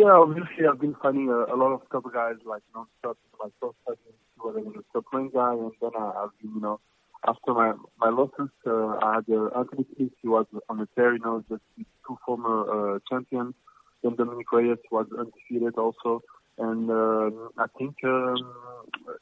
Yeah, 0.00 0.12
obviously 0.12 0.66
I've 0.66 0.80
been 0.80 0.96
finding 1.02 1.28
a, 1.28 1.54
a 1.54 1.56
lot 1.56 1.72
of 1.72 1.82
top 1.92 2.10
guys 2.10 2.36
like 2.46 2.62
non-stop. 2.74 3.18
My 3.38 3.50
first 3.60 3.76
fighting 3.84 4.14
was 4.42 4.74
a 4.80 4.92
top 4.94 5.04
rank 5.12 5.34
guy, 5.34 5.52
and 5.52 5.72
then 5.78 5.90
I, 5.94 6.24
I've 6.24 6.38
been, 6.40 6.54
you 6.54 6.60
know, 6.62 6.80
after 7.28 7.52
my 7.52 7.74
my 7.98 8.08
losses, 8.08 8.48
uh, 8.66 8.96
I 9.02 9.16
had 9.16 9.24
uh, 9.30 9.58
Anthony 9.58 9.84
Smith. 9.94 10.12
He 10.22 10.28
was 10.28 10.46
on 10.70 10.78
the 10.78 10.88
tear, 10.94 11.12
you 11.12 11.20
know, 11.20 11.44
just 11.50 11.60
two 11.76 12.16
former 12.24 12.94
uh, 12.94 12.98
champions. 13.10 13.54
Then 14.02 14.16
Dominick 14.16 14.50
Reyes 14.50 14.78
was 14.90 15.06
undefeated 15.18 15.76
also, 15.76 16.22
and 16.56 16.90
uh, 16.90 17.30
I 17.58 17.66
think 17.76 17.96
um, 18.02 18.38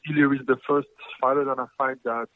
Ilir 0.09 0.39
is 0.39 0.47
the 0.47 0.55
first 0.65 0.87
fighter 1.19 1.43
that 1.43 1.59
I 1.59 1.65
fight 1.77 2.01
that 2.05 2.27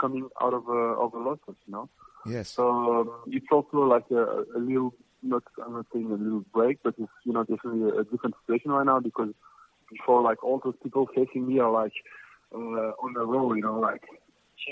coming 0.00 0.28
out 0.40 0.54
of 0.54 0.66
a 0.68 0.82
of 1.04 1.14
a 1.14 1.18
losses, 1.18 1.54
you 1.66 1.72
know. 1.72 1.88
Yes. 2.26 2.48
So 2.48 2.68
um, 2.68 3.10
it's 3.28 3.46
also 3.52 3.78
like 3.94 4.10
a, 4.10 4.44
a 4.56 4.58
little 4.58 4.92
not 5.22 5.42
I'm 5.64 5.72
not 5.74 5.86
saying 5.92 6.10
a 6.10 6.14
little 6.14 6.44
break, 6.52 6.78
but 6.82 6.94
it's 6.98 7.10
you 7.24 7.32
know 7.32 7.44
definitely 7.44 7.90
a, 7.90 8.00
a 8.00 8.04
different 8.04 8.34
situation 8.46 8.70
right 8.70 8.86
now 8.86 9.00
because 9.00 9.32
before 9.90 10.22
like 10.22 10.42
all 10.42 10.60
those 10.62 10.74
people 10.82 11.08
facing 11.14 11.46
me 11.46 11.58
are 11.58 11.70
like 11.70 11.92
uh, 12.54 12.58
on 13.02 13.14
the 13.14 13.24
road, 13.24 13.54
you 13.54 13.62
know, 13.62 13.78
like 13.78 14.02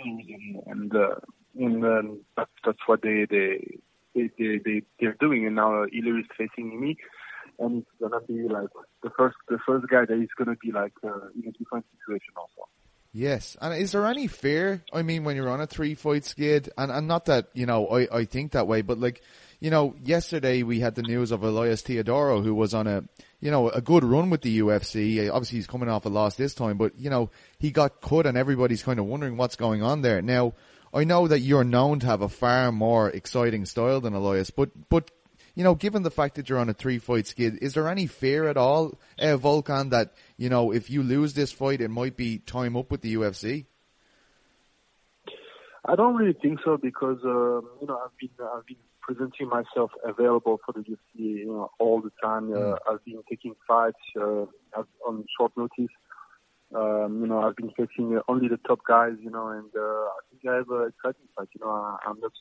and 0.04 0.62
and 0.66 0.94
uh, 0.94 1.14
and 1.58 1.84
um, 1.84 2.20
that's 2.36 2.50
that's 2.64 2.78
what 2.86 3.02
they 3.02 3.26
they 3.30 3.78
they 4.14 4.30
they, 4.38 4.60
they 4.64 4.82
they're 4.98 5.16
doing, 5.20 5.46
and 5.46 5.56
now 5.56 5.82
uh, 5.82 5.86
Ilir 5.86 6.20
is 6.20 6.26
facing 6.36 6.80
me, 6.80 6.96
and 7.58 7.82
it's 7.82 7.90
gonna 8.00 8.24
be 8.26 8.48
like 8.48 8.68
the 9.02 9.10
first 9.16 9.36
the 9.48 9.58
first 9.66 9.86
guy 9.88 10.04
that 10.04 10.20
is 10.20 10.28
gonna 10.36 10.56
be 10.56 10.72
like 10.72 10.94
uh, 11.04 11.28
in 11.34 11.48
a 11.48 11.52
different 11.52 11.86
situation 11.98 12.34
also. 12.36 12.68
Yes, 13.12 13.56
and 13.60 13.74
is 13.74 13.90
there 13.90 14.06
any 14.06 14.28
fear? 14.28 14.84
I 14.92 15.02
mean, 15.02 15.24
when 15.24 15.34
you're 15.34 15.48
on 15.48 15.60
a 15.60 15.66
three 15.66 15.96
fight 15.96 16.24
skid, 16.24 16.70
and, 16.78 16.92
and 16.92 17.08
not 17.08 17.24
that 17.24 17.48
you 17.54 17.66
know 17.66 17.88
I, 17.88 18.18
I 18.18 18.24
think 18.24 18.52
that 18.52 18.68
way, 18.68 18.82
but 18.82 18.98
like 18.98 19.22
you 19.60 19.70
know, 19.70 19.94
yesterday 20.02 20.62
we 20.62 20.80
had 20.80 20.94
the 20.94 21.02
news 21.02 21.30
of 21.30 21.42
Elias 21.42 21.82
Theodorou 21.82 22.42
who 22.42 22.54
was 22.54 22.74
on 22.74 22.86
a 22.86 23.04
you 23.40 23.50
know 23.50 23.68
a 23.68 23.80
good 23.80 24.04
run 24.04 24.30
with 24.30 24.42
the 24.42 24.60
UFC. 24.60 25.30
Obviously, 25.30 25.58
he's 25.58 25.66
coming 25.66 25.88
off 25.88 26.06
a 26.06 26.08
loss 26.08 26.34
this 26.34 26.54
time, 26.54 26.78
but 26.78 26.98
you 26.98 27.10
know 27.10 27.30
he 27.58 27.70
got 27.70 28.00
cut, 28.00 28.26
and 28.26 28.36
everybody's 28.36 28.82
kind 28.82 28.98
of 28.98 29.06
wondering 29.06 29.36
what's 29.36 29.56
going 29.56 29.82
on 29.82 30.02
there. 30.02 30.22
Now, 30.22 30.54
I 30.92 31.04
know 31.04 31.28
that 31.28 31.40
you're 31.40 31.64
known 31.64 32.00
to 32.00 32.06
have 32.06 32.22
a 32.22 32.28
far 32.28 32.72
more 32.72 33.10
exciting 33.10 33.66
style 33.66 34.00
than 34.00 34.14
Elias, 34.14 34.50
but 34.50 34.70
but 34.88 35.10
you 35.54 35.64
know, 35.64 35.74
given 35.74 36.02
the 36.02 36.10
fact 36.10 36.36
that 36.36 36.48
you're 36.48 36.58
on 36.58 36.68
a 36.68 36.74
three 36.74 36.98
fight 36.98 37.26
skid, 37.26 37.58
is 37.60 37.74
there 37.74 37.88
any 37.88 38.06
fear 38.06 38.48
at 38.48 38.56
all, 38.56 38.98
uh, 39.18 39.36
Volkan, 39.36 39.90
that, 39.90 40.14
you 40.36 40.48
know, 40.48 40.72
if 40.72 40.90
you 40.90 41.02
lose 41.02 41.34
this 41.34 41.52
fight, 41.52 41.80
it 41.80 41.90
might 41.90 42.16
be 42.16 42.38
time 42.38 42.76
up 42.76 42.90
with 42.90 43.02
the 43.02 43.14
UFC? 43.14 43.66
I 45.84 45.96
don't 45.96 46.14
really 46.14 46.34
think 46.40 46.60
so 46.64 46.76
because, 46.76 47.18
um, 47.24 47.68
you 47.80 47.86
know, 47.86 47.98
I've 48.02 48.16
been, 48.18 48.30
I've 48.42 48.66
been 48.66 48.76
presenting 49.00 49.48
myself 49.48 49.90
available 50.04 50.60
for 50.64 50.72
the 50.72 50.80
UFC, 50.80 50.96
you 51.14 51.46
know, 51.46 51.70
all 51.78 52.00
the 52.00 52.12
time. 52.22 52.52
Uh, 52.52 52.56
mm. 52.56 52.78
I've 52.90 53.04
been 53.04 53.22
taking 53.28 53.54
fights, 53.66 53.98
uh, 54.16 54.46
on 55.06 55.24
short 55.38 55.52
notice. 55.56 55.94
Um, 56.74 57.20
you 57.22 57.26
know, 57.26 57.40
I've 57.40 57.56
been 57.56 57.70
facing 57.70 58.20
only 58.28 58.48
the 58.48 58.58
top 58.58 58.80
guys, 58.86 59.14
you 59.20 59.30
know, 59.30 59.48
and, 59.48 59.70
uh, 59.76 59.80
I 59.80 60.20
think 60.30 60.42
I 60.48 60.56
have 60.56 60.70
an 60.70 60.92
exciting 60.94 61.28
fight. 61.36 61.48
You 61.54 61.64
know, 61.64 61.70
I, 61.70 61.96
I'm 62.06 62.20
not, 62.20 62.32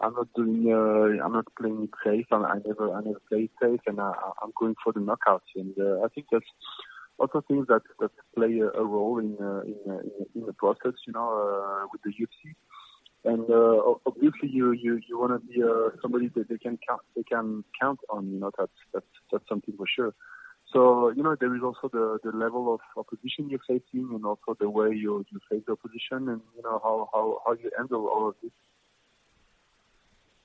I'm 0.00 0.14
not 0.14 0.28
doing. 0.34 0.72
Uh, 0.72 1.24
I'm 1.24 1.32
not 1.32 1.46
playing 1.58 1.84
it 1.84 1.90
safe. 2.04 2.26
I, 2.32 2.36
I 2.36 2.58
never. 2.66 2.92
I 2.92 3.00
never 3.00 3.20
play 3.28 3.42
it 3.44 3.50
safe, 3.62 3.80
and 3.86 4.00
I, 4.00 4.12
I'm 4.42 4.52
going 4.58 4.74
for 4.82 4.92
the 4.92 5.00
knockouts. 5.00 5.50
And 5.54 5.74
uh, 5.78 6.04
I 6.04 6.08
think 6.08 6.26
that's 6.30 6.44
also 7.18 7.42
things 7.46 7.66
that 7.68 7.82
that 8.00 8.10
play 8.36 8.58
a, 8.58 8.68
a 8.68 8.84
role 8.84 9.18
in, 9.18 9.36
uh, 9.40 9.62
in, 9.62 9.76
uh, 9.88 9.98
in 9.98 10.26
in 10.34 10.46
the 10.46 10.52
process. 10.52 10.94
You 11.06 11.12
know, 11.12 11.28
uh, 11.30 11.86
with 11.92 12.02
the 12.02 12.10
UFC. 12.10 12.54
And 13.24 13.48
uh, 13.48 13.94
obviously, 14.04 14.48
you 14.48 14.72
you 14.72 15.00
you 15.08 15.18
want 15.18 15.32
to 15.32 15.46
be 15.46 15.62
uh, 15.62 15.90
somebody 16.02 16.28
that 16.34 16.48
they 16.48 16.58
can 16.58 16.78
count 16.86 17.02
they 17.14 17.22
can 17.22 17.64
count 17.80 18.00
on. 18.10 18.32
You 18.32 18.40
know, 18.40 18.50
that's 18.58 18.72
that's 18.92 19.06
that's 19.30 19.48
something 19.48 19.74
for 19.76 19.86
sure. 19.86 20.14
So 20.72 21.10
you 21.10 21.22
know, 21.22 21.36
there 21.38 21.54
is 21.54 21.62
also 21.62 21.88
the 21.92 22.18
the 22.24 22.36
level 22.36 22.74
of 22.74 22.80
opposition 22.96 23.48
you're 23.48 23.60
facing, 23.66 24.10
and 24.12 24.24
also 24.24 24.56
the 24.58 24.68
way 24.68 24.88
you 24.90 25.24
you 25.30 25.38
face 25.50 25.62
the 25.66 25.72
opposition, 25.72 26.28
and 26.28 26.40
you 26.56 26.62
know 26.62 26.80
how 26.82 27.08
how 27.12 27.40
how 27.46 27.52
you 27.52 27.70
handle 27.76 28.08
all 28.08 28.28
of 28.30 28.34
this. 28.42 28.52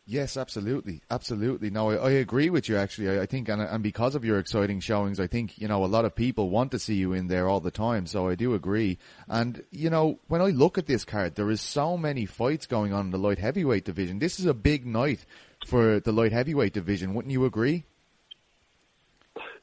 Yes, 0.10 0.38
absolutely, 0.38 1.02
absolutely. 1.12 1.70
No, 1.70 1.92
I, 1.92 1.96
I 1.96 2.10
agree 2.12 2.50
with 2.50 2.70
you. 2.70 2.78
Actually, 2.78 3.20
I, 3.20 3.24
I 3.24 3.26
think, 3.26 3.50
and, 3.50 3.62
and, 3.62 3.84
because 3.84 4.16
of 4.16 4.24
your 4.24 4.40
exciting 4.40 4.80
showings, 4.80 5.20
I 5.20 5.28
think 5.28 5.58
you 5.58 5.68
know 5.68 5.84
a 5.84 5.86
lot 5.86 6.06
of 6.06 6.16
people 6.16 6.50
want 6.50 6.72
to 6.72 6.80
see 6.80 6.96
you 6.96 7.12
in 7.12 7.28
there 7.28 7.50
all 7.50 7.60
the 7.60 7.72
time. 7.72 8.06
So 8.08 8.30
I 8.30 8.36
do 8.36 8.54
agree. 8.54 9.00
And 9.28 9.66
you 9.70 9.90
know, 9.90 10.20
when 10.30 10.42
I 10.42 10.46
look 10.46 10.78
at 10.78 10.88
this 10.88 11.04
card, 11.04 11.36
there 11.36 11.52
is 11.52 11.60
so 11.60 11.98
many 11.98 12.26
fights 12.26 12.68
going 12.68 12.94
on 12.94 13.08
in 13.08 13.12
the 13.12 13.18
light 13.18 13.38
heavyweight 13.38 13.84
division. 13.84 14.20
This 14.20 14.40
is 14.40 14.46
a 14.46 14.54
big 14.54 14.86
night 14.86 15.26
for 15.66 16.00
the 16.00 16.14
light 16.14 16.32
heavyweight 16.32 16.72
division. 16.72 17.14
Wouldn't 17.14 17.34
you 17.34 17.44
agree? 17.44 17.84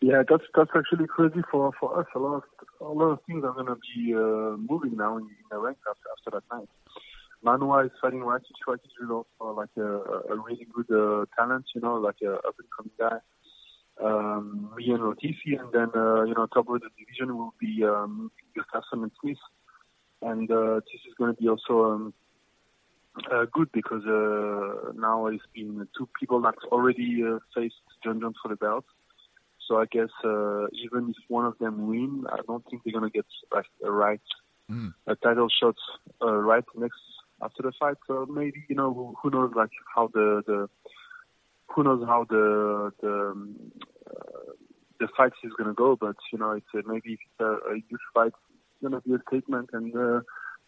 Yeah, 0.03 0.24
that's 0.28 0.45
that's 0.55 0.72
actually 0.76 1.07
crazy 1.07 1.40
for 1.51 1.72
for 1.80 1.99
us. 1.99 2.07
A 2.14 2.18
lot 2.18 2.34
of 2.34 2.42
a 2.82 2.92
lot 2.92 3.12
of 3.12 3.18
things 3.26 3.45
are 3.45 3.53
going 3.53 3.68
to 3.68 3.78
be 3.97 4.12
uh, 4.12 4.59
moving 4.59 4.95
now 4.99 5.16
in, 5.16 5.24
in 5.24 5.47
the 5.51 5.57
ranks 5.57 5.80
after 5.88 6.09
after 6.18 6.30
that 6.38 6.55
night. 6.55 6.68
Manuwa 7.45 7.84
is 7.84 7.92
fighting 8.01 8.20
Rakic. 8.20 8.57
Rakic 8.66 8.95
is 9.03 9.11
also 9.11 9.55
like 9.55 9.70
a, 9.76 10.32
a 10.32 10.36
really 10.36 10.66
good 10.72 10.90
uh, 10.90 11.26
talent, 11.36 11.66
you 11.74 11.80
know, 11.80 11.97
like 11.97 12.16
a 12.22 12.34
up 12.34 12.57
and 12.59 12.68
coming 12.76 12.92
guy. 12.99 13.18
Um, 14.03 14.70
me 14.76 14.90
and 14.90 15.01
Latifi, 15.01 15.59
and 15.61 15.72
then 15.72 15.90
uh, 15.95 16.24
you 16.24 16.34
know, 16.34 16.47
top 16.47 16.68
of 16.68 16.80
the 16.80 16.88
division 16.99 17.36
will 17.36 17.55
be 17.61 17.84
um, 17.84 18.30
Gustafsson 18.57 19.03
and 19.05 19.12
Smith, 19.20 19.38
and 20.22 20.51
uh, 20.51 20.76
this 20.76 21.01
is 21.07 21.14
going 21.16 21.34
to 21.34 21.40
be 21.40 21.49
also 21.49 21.92
um, 21.92 22.14
uh, 23.30 23.45
good 23.53 23.70
because 23.72 24.03
uh, 24.05 24.92
now 24.97 25.26
it's 25.26 25.45
been 25.55 25.86
two 25.97 26.09
people 26.18 26.40
that 26.42 26.55
already 26.72 27.22
uh, 27.24 27.38
faced 27.55 27.76
Jon 28.03 28.20
Jones 28.20 28.36
for 28.42 28.49
the 28.49 28.57
belt. 28.57 28.84
So 29.68 29.80
I 29.80 29.84
guess 29.86 30.11
uh, 30.24 30.66
even 30.72 31.11
if 31.11 31.16
one 31.28 31.47
of 31.47 31.57
them 31.59 31.86
win, 31.86 32.24
I 32.30 32.38
don't 32.47 32.64
think 32.68 32.82
they're 32.84 32.92
going 32.92 33.11
to 33.11 33.16
get 33.16 33.26
like 33.55 33.66
a 33.84 33.90
right 33.90 34.20
mm. 34.70 34.92
a 35.07 35.14
title 35.16 35.49
shot 35.49 35.76
uh, 36.22 36.34
right 36.34 36.64
next 36.76 37.01
after 37.45 37.62
the 37.62 37.72
fight. 37.78 37.97
So 38.07 38.26
maybe 38.28 38.64
you 38.68 38.76
know 38.76 39.14
who 39.22 39.30
knows 39.30 39.53
like 39.55 39.70
how 39.95 40.09
the 40.12 40.42
the 40.47 40.68
who 41.74 41.84
knows 41.84 42.05
how 42.07 42.24
the 42.28 42.90
the 43.01 43.30
um, 43.32 43.57
uh, 44.09 44.53
the 45.01 45.09
fight 45.16 45.32
is 45.42 45.53
gonna 45.59 45.74
go. 45.74 45.97
But 45.97 46.16
you 46.32 46.38
know 46.38 46.53
it's 46.53 46.66
uh, 46.74 46.80
maybe 46.86 47.14
if 47.14 47.20
it's 47.20 47.40
a, 47.40 47.72
a 47.72 47.74
huge 47.74 48.01
fight, 48.14 48.32
it's 48.49 48.82
gonna 48.82 49.01
be 49.01 49.14
a 49.14 49.18
statement 49.28 49.70
and 49.72 49.95
uh, 49.95 50.20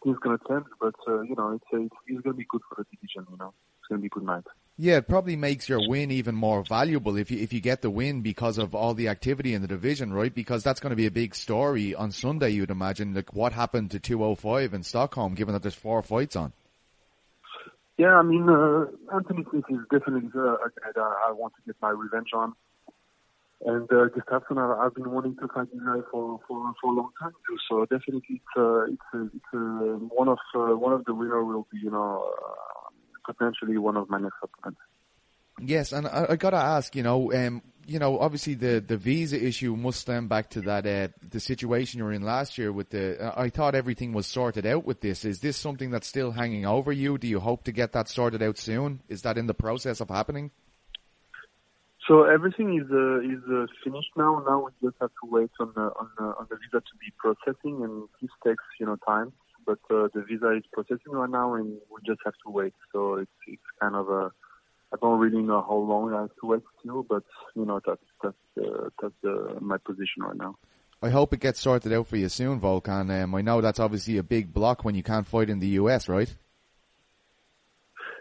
things 0.05 0.19
gonna 0.23 0.39
change. 0.49 0.67
But 0.81 0.95
uh, 1.09 1.23
you 1.23 1.35
know 1.37 1.53
it's, 1.53 1.65
uh, 1.73 1.79
it's 1.79 1.97
it's 2.07 2.21
gonna 2.21 2.37
be 2.37 2.47
good 2.49 2.63
for 2.69 2.83
the 2.83 2.85
division. 2.97 3.27
You 3.31 3.39
know 3.39 3.55
it's 3.81 3.89
gonna 3.89 4.01
be 4.01 4.07
a 4.07 4.11
good 4.11 4.25
night. 4.25 4.45
Yeah, 4.79 4.99
it 4.99 5.09
probably 5.09 5.37
makes 5.37 5.71
your 5.71 5.89
win 5.89 6.11
even 6.11 6.35
more 6.35 6.63
valuable 6.63 7.17
if 7.17 7.31
you 7.31 7.39
if 7.39 7.55
you 7.55 7.61
get 7.61 7.81
the 7.81 7.89
win 7.89 8.21
because 8.21 8.59
of 8.59 8.75
all 8.75 8.93
the 8.93 9.09
activity 9.09 9.55
in 9.55 9.63
the 9.63 9.69
division, 9.69 10.13
right? 10.13 10.35
Because 10.35 10.63
that's 10.63 10.81
going 10.81 10.91
to 10.91 10.97
be 10.97 11.07
a 11.07 11.11
big 11.11 11.35
story 11.35 11.95
on 11.95 12.11
Sunday. 12.13 12.51
You'd 12.51 12.71
imagine, 12.71 13.15
like 13.15 13.33
what 13.33 13.53
happened 13.55 13.93
to 13.93 14.01
205 14.01 14.75
in 14.75 14.83
Stockholm, 14.83 15.35
given 15.35 15.55
that 15.55 15.63
there's 15.63 15.75
four 15.75 16.03
fights 16.03 16.37
on. 16.37 16.53
Yeah, 17.99 18.15
I 18.15 18.23
mean, 18.23 18.49
uh, 18.49 18.87
Anthony 19.15 19.45
Smith 19.51 19.65
is 19.71 19.79
definitely 19.91 20.29
uh, 20.35 20.57
a 20.57 20.69
guy 20.81 20.93
that 20.95 21.01
I 21.01 21.33
want 21.33 21.55
to 21.57 21.63
get 21.67 21.77
my 21.81 21.91
revenge 21.91 22.29
on. 22.35 22.53
And 23.65 23.91
uh, 23.91 24.09
Gustafsson, 24.13 24.59
I've 24.59 24.95
been 24.95 25.11
wanting 25.11 25.37
to 25.37 25.49
fight 25.49 25.69
this 25.73 25.81
guy 25.83 26.01
for, 26.11 26.39
for 26.47 26.73
for 26.81 26.93
a 26.93 26.95
long 26.95 27.11
time 27.21 27.33
too. 27.49 27.57
So 27.71 27.87
definitely, 27.87 28.23
it's 28.29 28.45
uh, 28.55 28.85
it's 28.85 29.01
uh, 29.15 29.25
it's 29.35 29.53
uh, 29.55 29.97
one 30.13 30.29
of 30.29 30.39
uh, 30.55 30.77
one 30.77 30.93
of 30.93 31.07
the 31.07 31.15
winner 31.15 31.43
will 31.43 31.67
be 31.73 31.79
you 31.83 31.91
know 31.91 32.31
uh, 32.37 33.33
potentially 33.33 33.79
one 33.79 33.97
of 33.97 34.11
my 34.11 34.19
next 34.19 34.37
opponents. 34.43 34.81
Yes, 35.59 35.93
and 35.93 36.07
I, 36.07 36.27
I 36.31 36.37
gotta 36.37 36.59
ask, 36.59 36.95
you 36.95 37.03
know, 37.03 37.33
um, 37.33 37.63
you 37.87 37.99
know, 37.99 38.19
obviously 38.19 38.55
the, 38.55 38.83
the 38.87 38.97
visa 38.97 39.43
issue 39.43 39.77
must 39.77 40.01
stem 40.01 40.29
back 40.29 40.51
to 40.51 40.61
that 40.63 40.87
uh, 40.87 41.09
the 41.29 41.41
situation 41.41 41.99
you 41.99 42.05
were 42.05 42.13
in 42.13 42.23
last 42.23 42.59
year 42.59 42.73
with 42.73 42.91
the. 42.91 43.21
Uh, 43.21 43.41
I 43.41 43.49
thought 43.49 43.75
everything 43.75 44.13
was 44.13 44.27
sorted 44.27 44.67
out 44.67 44.85
with 44.85 45.01
this. 45.01 45.25
Is 45.25 45.41
this 45.41 45.57
something 45.57 45.91
that's 45.91 46.07
still 46.07 46.33
hanging 46.33 46.67
over 46.67 46.93
you? 46.93 47.17
Do 47.19 47.29
you 47.29 47.41
hope 47.41 47.65
to 47.65 47.73
get 47.73 47.93
that 47.93 48.09
sorted 48.09 48.43
out 48.43 48.59
soon? 48.59 49.01
Is 49.09 49.23
that 49.23 49.39
in 49.39 49.47
the 49.47 49.55
process 49.55 50.01
of 50.01 50.09
happening? 50.09 50.51
So 52.09 52.25
everything 52.25 52.79
is 52.79 52.91
uh, 52.91 53.21
is 53.21 53.43
uh, 53.51 53.67
finished 53.83 54.11
now. 54.17 54.43
Now 54.47 54.67
we 54.67 54.89
just 54.89 54.97
have 55.01 55.11
to 55.11 55.31
wait 55.31 55.51
on 55.61 55.73
the 55.75 55.83
on 55.83 56.09
the, 56.19 56.25
on 56.25 56.47
the 56.51 56.57
visa 56.57 56.81
to 56.81 56.97
be 57.01 57.13
processing, 57.19 57.83
and 57.83 58.09
this 58.21 58.31
takes 58.45 58.65
you 58.81 58.87
know 58.87 58.97
time. 59.07 59.33
But 59.65 59.79
uh, 59.91 60.09
the 60.15 60.25
visa 60.29 60.53
is 60.53 60.63
processing 60.73 61.13
right 61.13 61.31
now, 61.31 61.55
and 61.55 61.79
we 61.91 62.01
just 62.07 62.21
have 62.25 62.35
to 62.45 62.51
wait. 62.51 62.75
So 62.93 63.15
it's 63.15 63.31
it's 63.47 63.63
kind 63.81 63.97
of 63.97 64.09
a 64.09 64.31
I 64.93 64.97
don't 65.01 65.19
really 65.19 65.43
know 65.43 65.63
how 65.63 65.77
long 65.77 66.13
I 66.15 66.23
have 66.23 66.37
to 66.41 66.47
wait 66.47 66.63
still, 66.81 67.03
but 67.03 67.25
you 67.55 67.65
know 67.65 67.81
that's 67.85 68.01
that's 68.23 68.37
uh, 68.61 68.89
that's 69.01 69.15
uh, 69.25 69.59
my 69.61 69.79
position 69.79 70.23
right 70.23 70.37
now. 70.37 70.57
I 71.03 71.11
hope 71.11 71.33
it 71.35 71.41
gets 71.41 71.61
sorted 71.61 71.93
out 71.93 72.07
for 72.07 72.17
you 72.17 72.29
soon, 72.29 72.61
Volkan. 72.61 73.23
Um, 73.23 73.35
I 73.35 73.43
know 73.43 73.61
that's 73.61 73.81
obviously 73.81 74.17
a 74.17 74.23
big 74.23 74.53
block 74.53 74.85
when 74.85 74.95
you 74.95 75.03
can't 75.03 75.27
fight 75.27 75.51
in 75.51 75.59
the 75.59 75.69
US, 75.81 76.09
right? 76.09 76.35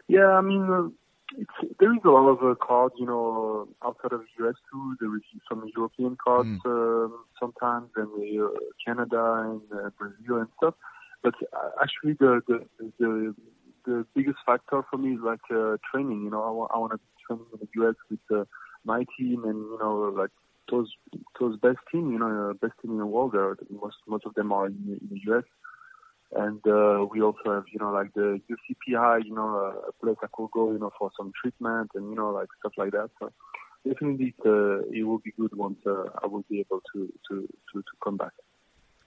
Yeah, 0.07 0.27
I 0.27 0.41
mean, 0.41 0.69
uh, 0.69 0.89
it's, 1.37 1.75
there 1.79 1.93
is 1.93 2.01
a 2.03 2.09
lot 2.09 2.29
of 2.29 2.43
uh, 2.43 2.55
cards, 2.55 2.95
you 2.97 3.05
know, 3.05 3.67
outside 3.83 4.11
of 4.11 4.21
the 4.21 4.45
US 4.45 4.55
too. 4.71 4.95
There 4.99 5.15
is 5.15 5.23
some 5.49 5.63
European 5.75 6.17
cards 6.23 6.49
mm. 6.49 6.65
um, 6.65 7.25
sometimes, 7.39 7.89
and 7.95 8.09
uh, 8.41 8.49
Canada 8.85 9.45
and 9.45 9.61
uh, 9.71 9.89
Brazil 9.97 10.37
and 10.37 10.47
stuff. 10.57 10.75
But 11.23 11.35
uh, 11.53 11.69
actually, 11.81 12.13
the 12.13 12.41
the 12.47 12.65
the 12.99 13.35
the 13.85 14.05
biggest 14.15 14.37
factor 14.45 14.81
for 14.89 14.97
me 14.97 15.13
is 15.15 15.21
like 15.23 15.41
uh, 15.51 15.77
training. 15.91 16.23
You 16.23 16.29
know, 16.29 16.43
I, 16.43 16.51
want 16.51 16.71
I 16.73 16.77
want 16.77 16.91
to 16.93 16.97
be 16.97 17.03
training 17.27 17.45
in 17.53 17.59
the 17.59 17.87
US 17.87 17.95
with 18.09 18.19
uh, 18.31 18.45
my 18.83 19.05
team 19.17 19.43
and 19.45 19.57
you 19.57 19.77
know 19.79 20.13
like 20.15 20.31
those 20.71 20.91
those 21.39 21.57
best 21.59 21.79
team. 21.91 22.11
You 22.11 22.19
know, 22.19 22.49
uh, 22.49 22.53
best 22.53 22.73
team 22.81 22.91
in 22.91 22.97
the 22.97 23.05
world. 23.05 23.33
There, 23.33 23.55
most 23.71 23.97
most 24.07 24.25
of 24.25 24.33
them 24.35 24.51
are 24.51 24.67
in, 24.67 24.99
in 25.01 25.09
the 25.09 25.33
US. 25.33 25.43
And 26.31 26.59
uh, 26.67 27.05
we 27.09 27.21
also 27.21 27.39
have, 27.45 27.63
you 27.71 27.79
know, 27.79 27.91
like 27.91 28.13
the 28.13 28.41
UFC 28.49 28.75
PI, 28.85 29.19
you 29.25 29.33
know, 29.33 29.55
uh, 29.55 29.89
a 29.89 29.91
place 30.03 30.17
I 30.21 30.27
could 30.33 30.51
go, 30.51 30.71
you 30.71 30.79
know, 30.79 30.91
for 30.97 31.11
some 31.15 31.31
treatment 31.41 31.91
and, 31.95 32.09
you 32.09 32.15
know, 32.15 32.31
like 32.31 32.49
stuff 32.59 32.73
like 32.77 32.91
that. 32.91 33.09
So 33.19 33.31
definitely 33.87 34.33
it, 34.37 34.45
uh, 34.45 34.79
it 34.91 35.03
will 35.03 35.19
be 35.19 35.31
good 35.39 35.55
once 35.55 35.77
uh, 35.85 36.05
I 36.21 36.27
will 36.27 36.43
be 36.49 36.59
able 36.59 36.81
to, 36.93 37.13
to, 37.29 37.47
to, 37.71 37.81
to 37.81 37.91
come 38.03 38.17
back. 38.17 38.33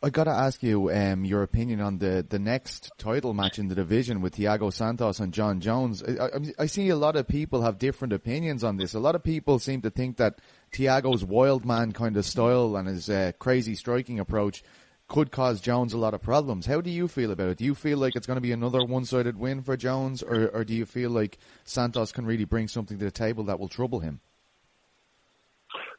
I 0.01 0.11
got 0.11 0.25
to 0.25 0.31
ask 0.31 0.63
you 0.63 0.93
um, 0.93 1.25
your 1.25 1.43
opinion 1.43 1.81
on 1.81 1.99
the, 1.99 2.25
the 2.29 2.39
next 2.39 2.93
title 2.99 3.35
match 3.35 3.59
in 3.59 3.67
the 3.67 3.75
division 3.75 4.21
with 4.21 4.37
Thiago 4.37 4.73
Santos 4.73 5.19
and 5.19 5.35
Jon 5.35 5.61
Jones. 5.61 6.05
I, 6.05 6.27
I, 6.27 6.31
I, 6.61 6.67
see 6.67 6.89
a 6.89 6.95
lot 6.97 7.17
of 7.17 7.27
people 7.27 7.63
have 7.63 7.79
different 7.79 8.13
opinions 8.13 8.63
on 8.63 8.77
this. 8.77 8.95
A 8.95 9.01
lot 9.01 9.17
of 9.17 9.25
people 9.25 9.59
seem 9.59 9.83
to 9.83 9.91
think 9.91 10.19
that 10.19 10.39
Thiago's 10.71 11.25
wild 11.25 11.65
man 11.65 11.91
kind 11.91 12.17
of 12.17 12.25
style 12.25 12.77
and 12.77 12.87
his 12.87 13.11
uh, 13.11 13.33
crazy 13.41 13.75
striking 13.75 14.21
approach 14.21 14.63
could 15.09 15.33
cause 15.33 15.61
Jones 15.61 15.95
a 15.95 15.99
lot 15.99 16.15
of 16.15 16.23
problems. 16.23 16.67
How 16.67 16.81
do 16.81 16.91
you 16.91 17.09
feel 17.09 17.33
about 17.33 17.49
it? 17.49 17.59
Do 17.59 17.65
you 17.65 17.75
feel 17.75 17.99
like 17.99 18.15
it's 18.15 18.27
going 18.27 18.37
to 18.37 18.41
be 18.41 18.53
another 18.53 18.85
one-sided 18.85 19.37
win 19.37 19.63
for 19.63 19.77
Jones, 19.77 20.23
or, 20.23 20.49
or 20.51 20.65
do 20.65 20.75
you 20.75 20.87
feel 20.87 21.11
like 21.11 21.39
Santos 21.65 22.13
can 22.13 22.25
really 22.25 22.45
bring 22.45 22.69
something 22.69 22.99
to 22.99 23.05
the 23.05 23.11
table 23.11 23.43
that 23.45 23.59
will 23.59 23.69
trouble 23.69 23.99
him? 23.99 24.21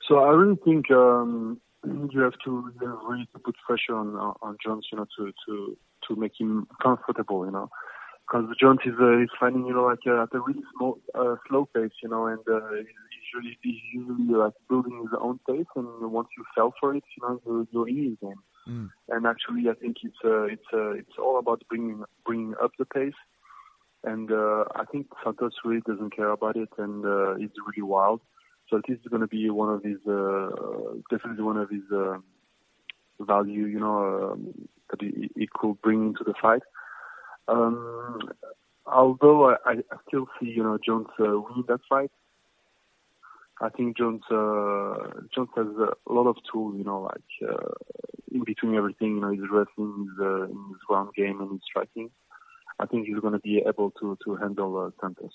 So 0.08 0.20
I 0.20 0.30
really 0.30 0.58
think 0.64 0.90
um, 0.90 1.60
you 1.86 2.22
have 2.22 2.34
to 2.46 2.72
you 2.82 2.88
have 2.88 3.00
really 3.08 3.28
to 3.34 3.40
put 3.40 3.56
pressure 3.66 3.96
on 3.96 4.16
on 4.16 4.58
Jones, 4.64 4.88
you 4.92 4.98
know, 4.98 5.06
to 5.18 5.32
to 5.48 5.78
to 6.08 6.16
make 6.16 6.34
him 6.40 6.68
comfortable, 6.82 7.46
you 7.46 7.52
know, 7.52 7.70
because 8.30 8.46
Jones 8.60 8.80
is 8.86 8.94
uh, 9.00 9.20
is 9.20 9.30
finding, 9.40 9.66
you 9.66 9.74
know, 9.74 9.86
like 9.86 10.00
uh, 10.06 10.24
at 10.24 10.34
a 10.34 10.40
really 10.40 10.64
small 10.76 11.00
uh, 11.16 11.36
slow 11.48 11.68
pace, 11.74 11.92
you 12.04 12.10
know, 12.10 12.28
and 12.28 12.40
uh, 12.52 12.76
he's 12.78 13.24
usually 13.34 13.58
he's 13.62 13.82
usually 13.94 14.36
like 14.36 14.54
building 14.70 15.00
his 15.02 15.18
own 15.20 15.40
pace, 15.48 15.66
and 15.76 16.12
once 16.12 16.28
you 16.38 16.44
fell 16.56 16.74
for 16.80 16.96
it, 16.96 17.04
you 17.18 17.28
know, 17.28 17.42
you're, 17.46 17.68
you're 17.72 17.90
in 17.90 18.10
his 18.10 18.18
game. 18.22 18.42
Mm. 18.68 18.90
And 19.10 19.26
actually, 19.26 19.70
I 19.70 19.74
think 19.74 19.98
it's 20.04 20.18
uh, 20.24 20.44
it's 20.44 20.66
uh, 20.74 20.92
it's 20.92 21.18
all 21.18 21.40
about 21.40 21.64
bringing 21.70 22.04
bringing 22.26 22.56
up 22.62 22.72
the 22.78 22.86
pace. 22.86 23.20
And 24.04 24.32
uh, 24.32 24.64
I 24.76 24.86
think 24.90 25.08
Santos 25.24 25.52
really 25.66 25.82
doesn't 25.86 26.16
care 26.16 26.30
about 26.30 26.56
it, 26.56 26.70
and 26.78 27.04
uh, 27.04 27.32
it's 27.36 27.56
really 27.68 27.84
wild. 27.84 28.22
So 28.70 28.82
this 28.88 28.98
is 29.00 29.06
going 29.10 29.22
to 29.22 29.28
be 29.28 29.50
one 29.50 29.70
of 29.70 29.84
his, 29.84 29.98
uh, 30.08 30.50
definitely 31.10 31.44
one 31.44 31.58
of 31.58 31.70
his 31.70 31.82
uh, 31.92 32.18
value, 33.20 33.66
you 33.66 33.80
know, 33.80 34.32
um, 34.32 34.70
that 34.90 35.02
he, 35.02 35.48
could 35.54 35.82
bring 35.82 36.08
into 36.08 36.24
the 36.24 36.34
fight. 36.40 36.62
Um, 37.48 38.20
although 38.86 39.50
I, 39.50 39.56
I, 39.66 39.98
still 40.08 40.28
see, 40.40 40.50
you 40.50 40.64
know, 40.64 40.78
Jones 40.84 41.08
uh, 41.20 41.40
win 41.40 41.64
that 41.68 41.82
fight. 41.90 42.12
I 43.62 43.70
think 43.70 43.98
Jones 43.98 44.22
uh, 44.32 44.96
Jones 45.36 45.50
has 45.58 45.68
a 45.68 46.14
lot 46.14 46.28
of 46.28 46.38
tools, 46.50 46.76
you 46.78 46.86
know, 46.86 47.02
like 47.02 47.50
uh, 47.52 47.74
in 48.32 48.44
between 48.46 48.76
everything, 48.76 49.16
you 49.16 49.22
know, 49.22 49.32
his 49.32 49.50
wrestling, 49.52 50.08
his, 50.08 50.26
uh, 50.26 50.44
in 50.44 50.66
his 50.70 50.82
ground 50.88 51.10
game, 51.16 51.42
and 51.42 51.52
his 51.52 51.62
striking. 51.70 52.10
I 52.80 52.86
think 52.86 53.08
he's 53.08 53.20
going 53.20 53.34
to 53.34 53.40
be 53.40 53.62
able 53.68 53.92
to 54.00 54.18
to 54.24 54.36
handle 54.38 54.78
uh, 54.78 54.92
Santos. 55.02 55.34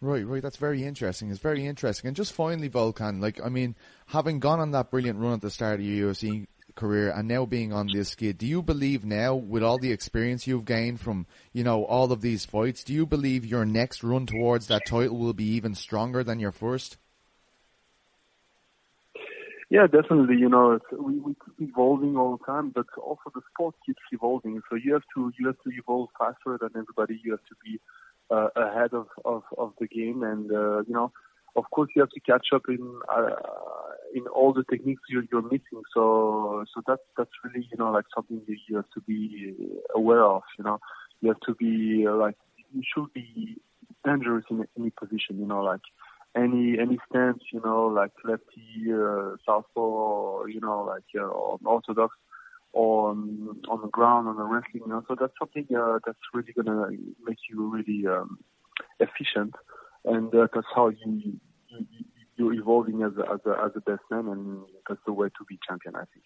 Right, 0.00 0.26
right. 0.26 0.42
That's 0.42 0.56
very 0.56 0.84
interesting. 0.84 1.30
It's 1.30 1.40
very 1.40 1.66
interesting. 1.66 2.08
And 2.08 2.16
just 2.16 2.32
finally, 2.32 2.68
Volkan, 2.68 3.20
like, 3.22 3.40
I 3.42 3.48
mean, 3.48 3.74
having 4.06 4.38
gone 4.38 4.60
on 4.60 4.72
that 4.72 4.90
brilliant 4.90 5.18
run 5.18 5.34
at 5.34 5.40
the 5.40 5.50
start 5.50 5.80
of 5.80 5.86
your 5.86 6.12
UFC 6.12 6.46
career 6.74 7.10
and 7.10 7.28
now 7.28 7.46
being 7.46 7.72
on 7.72 7.88
this 7.92 8.10
skid, 8.10 8.36
do 8.36 8.46
you 8.46 8.62
believe 8.62 9.04
now, 9.04 9.34
with 9.34 9.62
all 9.62 9.78
the 9.78 9.92
experience 9.92 10.46
you've 10.46 10.64
gained 10.64 11.00
from, 11.00 11.26
you 11.52 11.64
know, 11.64 11.84
all 11.84 12.12
of 12.12 12.20
these 12.20 12.44
fights, 12.44 12.84
do 12.84 12.92
you 12.92 13.06
believe 13.06 13.46
your 13.46 13.64
next 13.64 14.02
run 14.02 14.26
towards 14.26 14.66
that 14.66 14.82
title 14.86 15.16
will 15.16 15.32
be 15.32 15.48
even 15.48 15.74
stronger 15.74 16.22
than 16.22 16.38
your 16.38 16.52
first? 16.52 16.98
Yeah, 19.70 19.86
definitely. 19.86 20.36
You 20.36 20.48
know, 20.48 20.78
we, 20.92 21.18
we 21.18 21.34
keep 21.34 21.70
evolving 21.70 22.16
all 22.16 22.36
the 22.36 22.44
time, 22.44 22.70
but 22.70 22.86
also 23.02 23.30
the 23.34 23.40
sport 23.52 23.74
keeps 23.84 24.02
evolving. 24.12 24.60
So 24.70 24.76
you 24.76 24.92
have 24.92 25.02
to 25.16 25.32
you 25.38 25.46
have 25.46 25.60
to 25.64 25.70
evolve 25.70 26.10
faster 26.18 26.58
than 26.60 26.70
everybody. 26.76 27.20
You 27.24 27.32
have 27.32 27.44
to 27.48 27.56
be 27.64 27.80
uh, 28.30 28.48
ahead 28.56 28.92
of, 28.92 29.06
of, 29.24 29.42
of 29.58 29.72
the 29.80 29.86
game. 29.86 30.22
And, 30.22 30.50
uh, 30.50 30.78
you 30.86 30.94
know, 30.94 31.12
of 31.56 31.64
course 31.70 31.90
you 31.94 32.02
have 32.02 32.10
to 32.10 32.20
catch 32.20 32.48
up 32.54 32.62
in, 32.68 33.00
uh, 33.14 33.30
in 34.14 34.26
all 34.26 34.52
the 34.52 34.64
techniques 34.70 35.02
you're, 35.08 35.24
you're 35.30 35.42
missing. 35.42 35.82
So, 35.94 36.64
so 36.74 36.82
that's, 36.86 37.02
that's 37.16 37.30
really, 37.44 37.66
you 37.70 37.76
know, 37.78 37.90
like 37.92 38.06
something 38.14 38.42
that 38.46 38.56
you 38.68 38.76
have 38.76 38.90
to 38.94 39.00
be 39.00 39.54
aware 39.94 40.24
of, 40.24 40.42
you 40.58 40.64
know, 40.64 40.78
you 41.20 41.28
have 41.28 41.40
to 41.46 41.54
be 41.54 42.06
uh, 42.08 42.14
like, 42.16 42.36
you 42.72 42.82
should 42.92 43.12
be 43.12 43.56
dangerous 44.04 44.44
in 44.50 44.66
any 44.78 44.90
position, 44.90 45.38
you 45.38 45.46
know, 45.46 45.62
like 45.62 45.80
any, 46.36 46.78
any 46.78 46.98
stance, 47.08 47.42
you 47.52 47.60
know, 47.64 47.86
like 47.86 48.10
lefty, 48.24 48.92
uh, 48.92 49.36
southpaw, 49.46 50.44
you 50.46 50.60
know, 50.60 50.82
like, 50.82 51.04
uh, 51.16 51.26
orthodox, 51.64 52.16
on 52.74 53.60
on 53.68 53.80
the 53.82 53.88
ground 53.88 54.28
on 54.28 54.36
the 54.36 54.42
wrestling. 54.42 54.82
You 54.86 54.88
know? 54.88 55.04
So 55.08 55.16
that's 55.18 55.32
something 55.38 55.66
uh, 55.76 55.98
that's 56.04 56.18
really 56.32 56.52
gonna 56.52 56.88
make 57.24 57.38
you 57.48 57.70
really 57.70 58.06
um, 58.06 58.38
efficient, 59.00 59.54
and 60.04 60.34
uh, 60.34 60.48
that's 60.52 60.66
how 60.74 60.88
you, 60.88 60.98
you 61.06 61.40
you're 62.36 62.52
evolving 62.54 63.02
as 63.02 63.12
a, 63.16 63.32
as 63.32 63.40
a 63.46 63.64
as 63.64 63.72
a 63.76 63.80
best 63.80 64.02
man, 64.10 64.28
and 64.28 64.64
that's 64.88 65.00
the 65.06 65.12
way 65.12 65.28
to 65.28 65.44
be 65.48 65.58
champion. 65.66 65.96
I 65.96 66.04
think. 66.12 66.24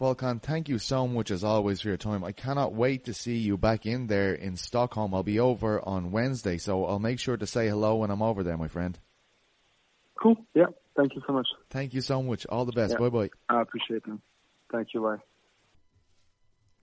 Volkan, 0.00 0.40
thank 0.40 0.68
you 0.68 0.78
so 0.78 1.08
much 1.08 1.32
as 1.32 1.42
always 1.42 1.80
for 1.80 1.88
your 1.88 1.96
time. 1.96 2.22
I 2.22 2.30
cannot 2.30 2.72
wait 2.72 3.06
to 3.06 3.14
see 3.14 3.36
you 3.36 3.58
back 3.58 3.84
in 3.84 4.06
there 4.06 4.32
in 4.32 4.56
Stockholm. 4.56 5.12
I'll 5.12 5.24
be 5.24 5.40
over 5.40 5.80
on 5.84 6.12
Wednesday, 6.12 6.56
so 6.58 6.84
I'll 6.86 7.00
make 7.00 7.18
sure 7.18 7.36
to 7.36 7.46
say 7.48 7.68
hello 7.68 7.96
when 7.96 8.10
I'm 8.12 8.22
over 8.22 8.44
there, 8.44 8.56
my 8.56 8.68
friend. 8.68 8.96
Cool. 10.22 10.36
Yeah. 10.54 10.66
Thank 10.96 11.16
you 11.16 11.22
so 11.26 11.32
much. 11.32 11.48
Thank 11.70 11.94
you 11.94 12.00
so 12.00 12.22
much. 12.22 12.46
All 12.46 12.64
the 12.64 12.72
best. 12.72 12.92
Yeah. 12.92 12.98
Bye 12.98 13.08
bye. 13.08 13.30
I 13.48 13.62
appreciate 13.62 14.02
it. 14.06 14.18
Thank 14.70 14.88
you. 14.94 15.02
Bye. 15.02 15.18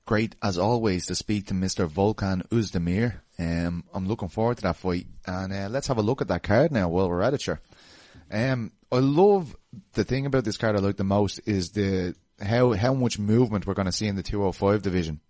Great, 0.05 0.35
as 0.43 0.57
always, 0.59 1.07
to 1.07 1.15
speak 1.15 1.47
to 1.47 1.55
Mr. 1.55 1.87
Volkan 1.87 2.47
Oezdemir. 2.49 3.21
Um, 3.39 3.83
I'm 3.91 4.07
looking 4.07 4.29
forward 4.29 4.57
to 4.57 4.63
that 4.63 4.75
fight. 4.75 5.07
And 5.25 5.51
uh, 5.51 5.67
let's 5.69 5.87
have 5.87 5.97
a 5.97 6.03
look 6.03 6.21
at 6.21 6.27
that 6.27 6.43
card 6.43 6.71
now 6.71 6.89
while 6.89 7.09
we're 7.09 7.23
at 7.23 7.33
it, 7.33 7.41
sure. 7.41 7.59
Um, 8.31 8.71
I 8.91 8.99
love 8.99 9.55
the 9.93 10.03
thing 10.03 10.27
about 10.27 10.43
this 10.43 10.57
card 10.57 10.75
I 10.75 10.79
like 10.79 10.97
the 10.97 11.03
most 11.03 11.41
is 11.45 11.71
the 11.71 12.15
how 12.41 12.73
how 12.73 12.93
much 12.93 13.17
movement 13.17 13.65
we're 13.65 13.73
going 13.73 13.87
to 13.87 13.91
see 13.91 14.07
in 14.07 14.15
the 14.15 14.23
205 14.23 14.81
division. 14.81 15.21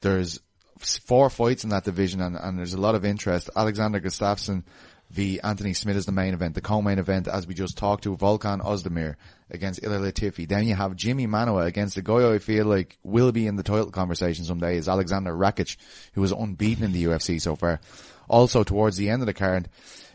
There's 0.00 0.40
four 0.78 1.30
fights 1.30 1.64
in 1.64 1.70
that 1.70 1.84
division 1.84 2.20
and, 2.20 2.36
and 2.36 2.58
there's 2.58 2.74
a 2.74 2.80
lot 2.80 2.94
of 2.94 3.04
interest. 3.04 3.48
Alexander 3.56 4.00
Gustafsson 4.00 4.64
v 5.12 5.40
Anthony 5.40 5.74
Smith 5.74 5.96
is 5.96 6.06
the 6.06 6.12
main 6.12 6.32
event. 6.32 6.54
The 6.54 6.62
co-main 6.62 6.98
event, 6.98 7.28
as 7.28 7.46
we 7.46 7.52
just 7.52 7.76
talked 7.76 8.04
to, 8.04 8.16
Volkan 8.16 8.64
Ozdemir 8.64 9.16
against 9.50 9.82
Ilir 9.82 10.00
Latifi. 10.00 10.48
Then 10.48 10.66
you 10.66 10.74
have 10.74 10.96
Jimmy 10.96 11.26
Manuwa 11.26 11.66
against 11.66 11.96
the 11.96 12.02
guy 12.02 12.32
I 12.32 12.38
feel 12.38 12.64
like 12.64 12.98
will 13.02 13.30
be 13.30 13.46
in 13.46 13.56
the 13.56 13.62
title 13.62 13.90
conversation 13.90 14.46
someday 14.46 14.78
is 14.78 14.88
Alexander 14.88 15.34
Rakic, 15.34 15.76
who 16.14 16.24
is 16.24 16.32
unbeaten 16.32 16.84
in 16.84 16.92
the 16.92 17.04
UFC 17.04 17.40
so 17.40 17.56
far. 17.56 17.80
Also 18.26 18.64
towards 18.64 18.96
the 18.96 19.10
end 19.10 19.20
of 19.20 19.26
the 19.26 19.34
card, 19.34 19.68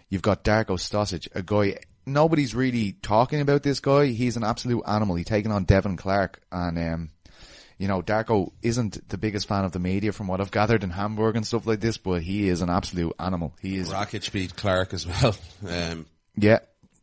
you've 0.09 0.23
got 0.23 0.43
Darko 0.43 0.79
Stosic, 0.79 1.27
a 1.35 1.43
guy 1.43 1.77
nobody's 2.07 2.55
really 2.55 2.93
talking 2.93 3.41
about 3.41 3.61
this 3.61 3.79
guy. 3.79 4.07
He's 4.07 4.37
an 4.37 4.43
absolute 4.43 4.83
animal. 4.87 5.15
He's 5.15 5.27
taking 5.27 5.51
on 5.51 5.65
Devin 5.65 5.97
Clark 5.97 6.41
and 6.51 6.79
um, 6.79 7.09
you 7.77 7.87
know, 7.87 8.01
Darko 8.01 8.51
isn't 8.61 9.07
the 9.09 9.17
biggest 9.17 9.47
fan 9.47 9.63
of 9.63 9.71
the 9.71 9.79
media 9.79 10.11
from 10.11 10.27
what 10.27 10.41
I've 10.41 10.51
gathered 10.51 10.83
in 10.83 10.89
Hamburg 10.89 11.35
and 11.35 11.45
stuff 11.45 11.67
like 11.67 11.79
this, 11.79 11.97
but 11.97 12.21
he 12.21 12.47
is 12.49 12.61
an 12.61 12.69
absolute 12.69 13.13
animal. 13.19 13.53
He 13.61 13.77
is. 13.77 13.89
Rakic 13.89 14.31
beat 14.31 14.55
Clark 14.55 14.93
as 14.93 15.05
well. 15.05 15.35
Um, 15.67 16.05
yeah. 16.35 16.59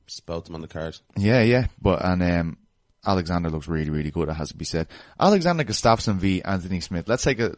Spelt 0.07 0.49
him 0.49 0.55
on 0.55 0.61
the 0.61 0.69
card. 0.69 0.97
Yeah, 1.17 1.43
yeah. 1.43 1.67
But, 1.81 2.05
and, 2.05 2.23
um, 2.23 2.59
Alexander 3.07 3.51
looks 3.51 3.69
really, 3.69 3.91
really 3.91 4.11
good, 4.11 4.29
it 4.29 4.35
has 4.35 4.51
to 4.51 4.57
be 4.57 4.65
said. 4.65 4.89
Alexander 5.19 5.65
Gustafsson 5.65 6.17
v 6.17 6.43
Anthony 6.43 6.81
Smith. 6.81 7.09
Let's 7.09 7.23
take 7.23 7.41
a, 7.41 7.55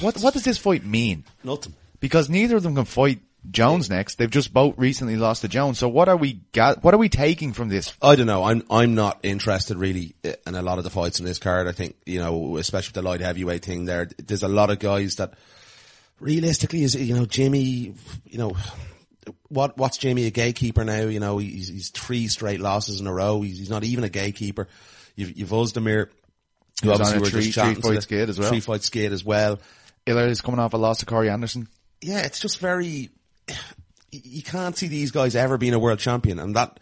what, 0.00 0.18
what 0.18 0.34
does 0.34 0.44
this 0.44 0.58
fight 0.58 0.84
mean? 0.84 1.24
Nothing. 1.42 1.74
Because 2.00 2.28
neither 2.28 2.56
of 2.56 2.62
them 2.62 2.74
can 2.74 2.84
fight 2.84 3.20
Jones 3.50 3.90
next. 3.90 4.16
They've 4.16 4.30
just 4.30 4.52
both 4.52 4.74
recently 4.78 5.16
lost 5.16 5.42
to 5.42 5.48
Jones. 5.48 5.78
So 5.78 5.88
what 5.88 6.08
are 6.08 6.16
we 6.16 6.40
got? 6.52 6.82
What 6.82 6.94
are 6.94 6.98
we 6.98 7.08
taking 7.08 7.52
from 7.52 7.68
this? 7.68 7.92
I 8.00 8.16
don't 8.16 8.26
know. 8.26 8.44
I'm 8.44 8.62
I'm 8.70 8.94
not 8.94 9.20
interested 9.22 9.76
really 9.76 10.14
in 10.22 10.54
a 10.54 10.62
lot 10.62 10.78
of 10.78 10.84
the 10.84 10.90
fights 10.90 11.18
in 11.18 11.24
this 11.24 11.38
card. 11.38 11.68
I 11.68 11.72
think 11.72 11.96
you 12.06 12.18
know, 12.20 12.56
especially 12.56 12.88
with 12.88 12.94
the 12.94 13.02
light 13.02 13.20
heavyweight 13.20 13.64
thing. 13.64 13.84
There, 13.84 14.08
there's 14.18 14.42
a 14.42 14.48
lot 14.48 14.70
of 14.70 14.78
guys 14.78 15.16
that 15.16 15.34
realistically 16.20 16.82
is 16.82 16.94
you 16.94 17.14
know 17.14 17.26
Jimmy. 17.26 17.94
You 18.24 18.38
know 18.38 18.56
what 19.48 19.76
what's 19.76 19.98
Jamie 19.98 20.26
a 20.26 20.30
gatekeeper 20.30 20.84
now? 20.84 21.02
You 21.02 21.20
know 21.20 21.38
he's 21.38 21.68
he's 21.68 21.90
three 21.90 22.28
straight 22.28 22.60
losses 22.60 23.00
in 23.00 23.06
a 23.06 23.12
row. 23.12 23.42
He's, 23.42 23.58
he's 23.58 23.70
not 23.70 23.84
even 23.84 24.04
a 24.04 24.08
gatekeeper. 24.08 24.68
You've 25.16 25.36
you've 25.36 25.50
Oezdemir, 25.50 26.08
who 26.82 26.90
obviously 26.90 27.20
we're 27.20 27.26
three, 27.26 27.50
just 27.50 27.58
three 27.58 27.74
fight 27.74 28.02
skid 28.02 28.28
as 28.28 28.38
well. 28.38 28.48
Three 28.48 28.60
fight 28.60 28.82
skid 28.82 29.12
as 29.12 29.24
well. 29.24 29.60
Ilir 30.06 30.28
is 30.28 30.40
coming 30.40 30.60
off 30.60 30.74
a 30.74 30.76
loss 30.76 30.98
to 30.98 31.06
Corey 31.06 31.30
Anderson. 31.30 31.68
Yeah, 32.00 32.20
it's 32.20 32.40
just 32.40 32.58
very 32.58 33.10
you 34.10 34.42
can't 34.42 34.76
see 34.76 34.88
these 34.88 35.10
guys 35.10 35.34
ever 35.34 35.58
being 35.58 35.74
a 35.74 35.78
world 35.78 35.98
champion, 35.98 36.38
and 36.38 36.56
that. 36.56 36.78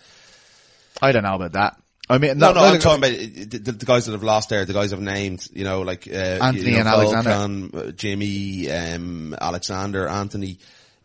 I 1.01 1.13
don't 1.13 1.23
know 1.23 1.35
about 1.35 1.53
that. 1.53 1.83
I 2.09 2.19
mean, 2.19 2.37
no, 2.39 2.53
no, 2.53 2.61
no 2.61 2.67
I'm 2.67 2.81
talking 2.81 2.99
about 2.99 3.17
the, 3.17 3.73
the, 3.73 3.87
guys 3.87 4.07
that 4.07 4.13
have 4.13 4.23
lost 4.23 4.49
there, 4.49 4.65
the 4.65 4.73
guys 4.73 4.93
I've 4.93 5.01
named, 5.01 5.49
you 5.53 5.65
know, 5.65 5.83
like, 5.83 6.07
uh, 6.09 6.11
Anthony 6.11 6.71
you 6.71 6.73
know, 6.73 6.79
and 6.81 6.89
Alexander. 6.89 7.79
Uh, 7.79 7.91
Jimmy, 7.93 8.71
um, 8.71 9.35
Alexander, 9.41 10.09
Anthony, 10.09 10.59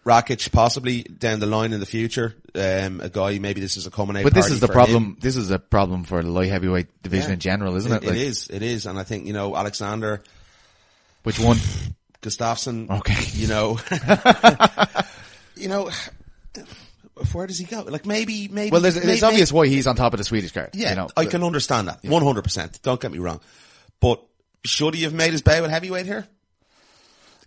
Rakic, 0.05 0.51
possibly 0.51 1.03
down 1.03 1.39
the 1.39 1.45
line 1.45 1.71
in 1.71 1.79
the 1.79 1.85
future. 1.85 2.35
Um, 2.55 2.99
a 3.01 3.09
guy, 3.09 3.37
maybe 3.37 3.61
this 3.61 3.77
is 3.77 3.85
a 3.85 3.91
coming 3.91 4.21
But 4.23 4.33
this 4.33 4.49
is 4.49 4.59
the 4.59 4.67
problem, 4.67 5.03
him. 5.03 5.17
this 5.21 5.37
is 5.37 5.51
a 5.51 5.59
problem 5.59 6.03
for 6.03 6.23
the 6.23 6.29
light 6.29 6.49
heavyweight 6.49 7.03
division 7.03 7.29
yeah. 7.29 7.33
in 7.35 7.39
general, 7.39 7.75
isn't 7.75 7.91
it? 7.91 8.03
It, 8.03 8.07
like, 8.07 8.15
it 8.15 8.21
is, 8.21 8.49
it 8.49 8.63
is. 8.63 8.85
And 8.85 8.97
I 8.97 9.03
think, 9.03 9.27
you 9.27 9.33
know, 9.33 9.55
Alexander. 9.55 10.23
Which 11.23 11.39
one? 11.39 11.57
Gustafsson. 12.21 12.89
Okay. 12.89 13.23
You 13.33 13.47
know. 13.47 13.79
you 15.57 15.67
know, 15.67 15.89
where 17.33 17.47
does 17.47 17.57
he 17.57 17.65
go? 17.65 17.81
Like 17.81 18.05
maybe, 18.05 18.47
maybe. 18.47 18.71
Well, 18.71 18.81
there's, 18.81 18.95
maybe, 18.97 19.11
it's 19.13 19.23
obvious 19.23 19.51
why 19.51 19.67
he's 19.67 19.87
on 19.87 19.95
top 19.95 20.13
of 20.13 20.17
the 20.17 20.23
Swedish 20.23 20.51
card. 20.51 20.71
Yeah, 20.73 20.91
you 20.91 20.95
know, 20.95 21.09
I 21.15 21.25
can 21.25 21.43
understand 21.43 21.87
that. 21.87 22.03
One 22.03 22.23
hundred 22.23 22.43
percent. 22.43 22.79
Don't 22.83 22.99
get 22.99 23.11
me 23.11 23.19
wrong, 23.19 23.41
but 23.99 24.23
should 24.65 24.93
he 24.93 25.03
have 25.03 25.13
made 25.13 25.31
his 25.31 25.41
bow 25.41 25.63
at 25.63 25.69
heavyweight 25.69 26.05
here? 26.05 26.27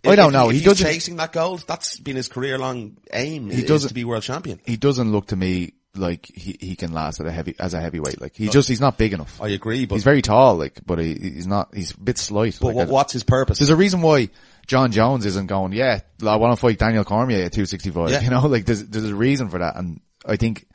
I 0.03 0.15
don't 0.15 0.33
know. 0.33 0.49
He 0.49 0.61
doesn't 0.61 0.85
chasing 0.85 1.17
that 1.17 1.31
gold. 1.31 1.63
That's 1.67 1.99
been 1.99 2.15
his 2.15 2.27
career 2.27 2.57
long 2.57 2.97
aim. 3.13 3.49
He 3.49 3.63
doesn't 3.63 3.89
to 3.89 3.93
be 3.93 4.03
world 4.03 4.23
champion. 4.23 4.59
He 4.65 4.75
doesn't 4.75 5.11
look 5.11 5.27
to 5.27 5.35
me 5.35 5.73
like 5.93 6.25
he, 6.25 6.57
he 6.59 6.75
can 6.75 6.91
last 6.93 7.19
at 7.19 7.27
a 7.27 7.31
heavy, 7.31 7.55
as 7.59 7.73
a 7.73 7.81
heavyweight. 7.81 8.19
Like 8.19 8.35
he 8.35 8.49
just, 8.49 8.67
he's 8.67 8.81
not 8.81 8.97
big 8.97 9.13
enough. 9.13 9.39
I 9.41 9.49
agree, 9.49 9.85
but 9.85 9.95
He's 9.95 10.03
very 10.03 10.21
tall, 10.21 10.55
like, 10.55 10.79
but 10.85 10.99
he, 10.99 11.13
he's 11.13 11.45
not, 11.47 11.75
he's 11.75 11.91
a 11.91 11.99
bit 11.99 12.17
slight. 12.17 12.57
but 12.59 12.67
like, 12.69 12.75
what, 12.75 12.87
what's 12.87 13.13
his 13.13 13.23
purpose? 13.23 13.59
There's 13.59 13.69
a 13.69 13.75
reason 13.75 14.01
why 14.01 14.29
Jon 14.67 14.91
Jones 14.91 15.25
isn't 15.25 15.47
going, 15.47 15.73
yeah, 15.73 15.99
I 16.25 16.35
want 16.35 16.53
to 16.53 16.61
fight 16.61 16.77
Daniel 16.77 17.03
Cormier 17.03 17.45
at 17.45 17.53
265. 17.53 18.09
Yeah. 18.09 18.21
You 18.21 18.29
know, 18.29 18.47
like 18.47 18.65
there's, 18.65 18.85
there's 18.85 19.09
a 19.09 19.15
reason 19.15 19.49
for 19.49 19.59
that. 19.59 19.75
And 19.75 20.01
I 20.25 20.35
think, 20.35 20.67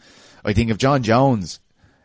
I 0.44 0.52
think 0.52 0.70
if 0.70 0.78
Jon 0.78 1.02
Jones, 1.02 1.60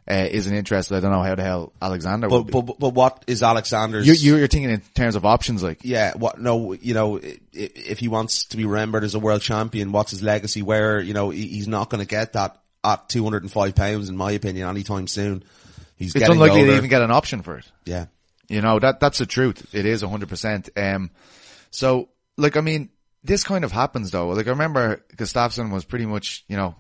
uh, 0.10 0.28
isn't 0.30 0.54
interested, 0.54 0.96
I 0.96 1.00
don't 1.00 1.12
know 1.12 1.22
how 1.22 1.36
the 1.36 1.44
hell 1.44 1.74
Alexander 1.82 2.28
but, 2.28 2.38
would 2.38 2.48
be. 2.48 2.54
but, 2.54 2.62
but, 2.64 2.80
but 2.80 2.94
what 2.94 3.24
is 3.28 3.44
Alexander's? 3.44 4.08
you, 4.08 4.36
you're 4.36 4.48
thinking 4.48 4.72
in 4.72 4.82
terms 4.96 5.16
of 5.16 5.26
options, 5.26 5.64
like, 5.64 5.80
yeah, 5.84 6.14
what, 6.16 6.40
no, 6.40 6.74
you 6.74 6.94
know, 6.94 7.20
if 7.54 8.00
he 8.00 8.08
wants 8.08 8.46
to 8.46 8.58
be 8.58 8.66
remembered 8.66 9.04
as 9.04 9.16
a 9.16 9.20
world 9.20 9.42
champion, 9.42 9.92
what's 9.92 10.12
his 10.12 10.24
legacy? 10.24 10.62
Where, 10.62 11.00
you 11.00 11.14
know, 11.14 11.30
he's 11.30 11.68
not 11.68 11.90
going 11.90 12.02
to 12.02 12.08
get 12.08 12.34
that 12.34 12.62
at 12.84 13.10
205 13.10 13.76
pounds, 13.76 14.10
in 14.10 14.18
my 14.18 14.32
opinion, 14.32 14.68
anytime 14.68 15.08
soon. 15.08 15.44
He's 15.98 16.16
it's 16.16 16.20
getting 16.20 16.34
unlikely 16.34 16.62
older. 16.62 16.72
to 16.72 16.78
even 16.78 16.90
get 16.90 17.02
an 17.02 17.12
option 17.12 17.44
for 17.44 17.58
it. 17.58 17.66
Yeah. 17.86 18.08
You 18.50 18.62
know, 18.62 18.80
that, 18.80 19.00
that's 19.00 19.20
the 19.20 19.26
truth. 19.26 19.74
It 19.74 19.86
is 19.86 20.04
100%. 20.04 20.96
Um, 20.96 21.12
so, 21.72 22.10
like, 22.38 22.56
I 22.58 22.62
mean, 22.62 22.90
this 23.24 23.44
kind 23.44 23.64
of 23.64 23.72
happens 23.72 24.12
though. 24.12 24.30
Like, 24.30 24.48
I 24.48 24.52
remember 24.52 25.04
Gustafsson 25.16 25.72
was 25.72 25.84
pretty 25.86 26.06
much, 26.06 26.44
you 26.48 26.58
know, 26.58 26.76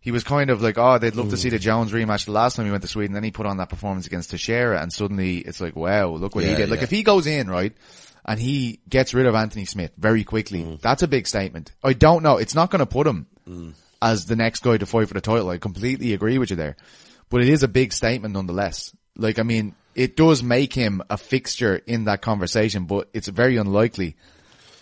he 0.00 0.12
was 0.12 0.22
kind 0.22 0.50
of 0.50 0.62
like, 0.62 0.78
oh, 0.78 0.98
they'd 0.98 1.16
love 1.16 1.30
to 1.30 1.36
see 1.36 1.48
the 1.48 1.58
Jones 1.58 1.90
rematch 1.90 2.26
the 2.26 2.32
last 2.32 2.54
time 2.54 2.64
he 2.66 2.70
went 2.70 2.82
to 2.82 2.88
Sweden. 2.88 3.12
Then 3.12 3.24
he 3.24 3.32
put 3.32 3.46
on 3.46 3.56
that 3.56 3.68
performance 3.70 4.06
against 4.06 4.30
Teixeira 4.30 4.80
and 4.80 4.92
suddenly 4.92 5.38
it's 5.38 5.60
like, 5.60 5.74
wow, 5.74 6.10
look 6.10 6.36
what 6.36 6.44
he 6.44 6.54
did. 6.54 6.68
Like, 6.70 6.78
yeah. 6.80 6.84
if 6.84 6.90
he 6.90 7.02
goes 7.02 7.26
in, 7.26 7.50
right, 7.50 7.72
and 8.24 8.38
he 8.38 8.80
gets 8.88 9.14
rid 9.14 9.26
of 9.26 9.34
Anthony 9.34 9.64
Smith 9.64 9.92
very 9.98 10.22
quickly, 10.22 10.62
Mm. 10.62 10.80
that's 10.80 11.02
a 11.02 11.08
big 11.08 11.26
statement. 11.26 11.72
I 11.82 11.92
don't 11.92 12.22
know. 12.22 12.36
It's 12.36 12.54
not 12.54 12.70
going 12.70 12.80
to 12.80 12.86
put 12.86 13.06
him 13.06 13.26
Mm. 13.48 13.74
as 14.02 14.26
the 14.26 14.36
next 14.36 14.62
guy 14.62 14.76
to 14.76 14.86
fight 14.86 15.08
for 15.08 15.14
the 15.14 15.20
title. 15.20 15.48
I 15.48 15.58
completely 15.58 16.12
agree 16.12 16.38
with 16.38 16.50
you 16.50 16.56
there. 16.56 16.76
But 17.28 17.40
it 17.42 17.48
is 17.48 17.62
a 17.64 17.68
big 17.68 17.92
statement 17.92 18.34
nonetheless. 18.34 18.94
Like, 19.16 19.38
I 19.40 19.42
mean, 19.42 19.74
it 19.96 20.16
does 20.16 20.42
make 20.42 20.72
him 20.74 21.02
a 21.10 21.16
fixture 21.16 21.80
in 21.86 22.04
that 22.04 22.22
conversation, 22.22 22.84
but 22.84 23.08
it's 23.12 23.28
very 23.28 23.56
unlikely 23.56 24.14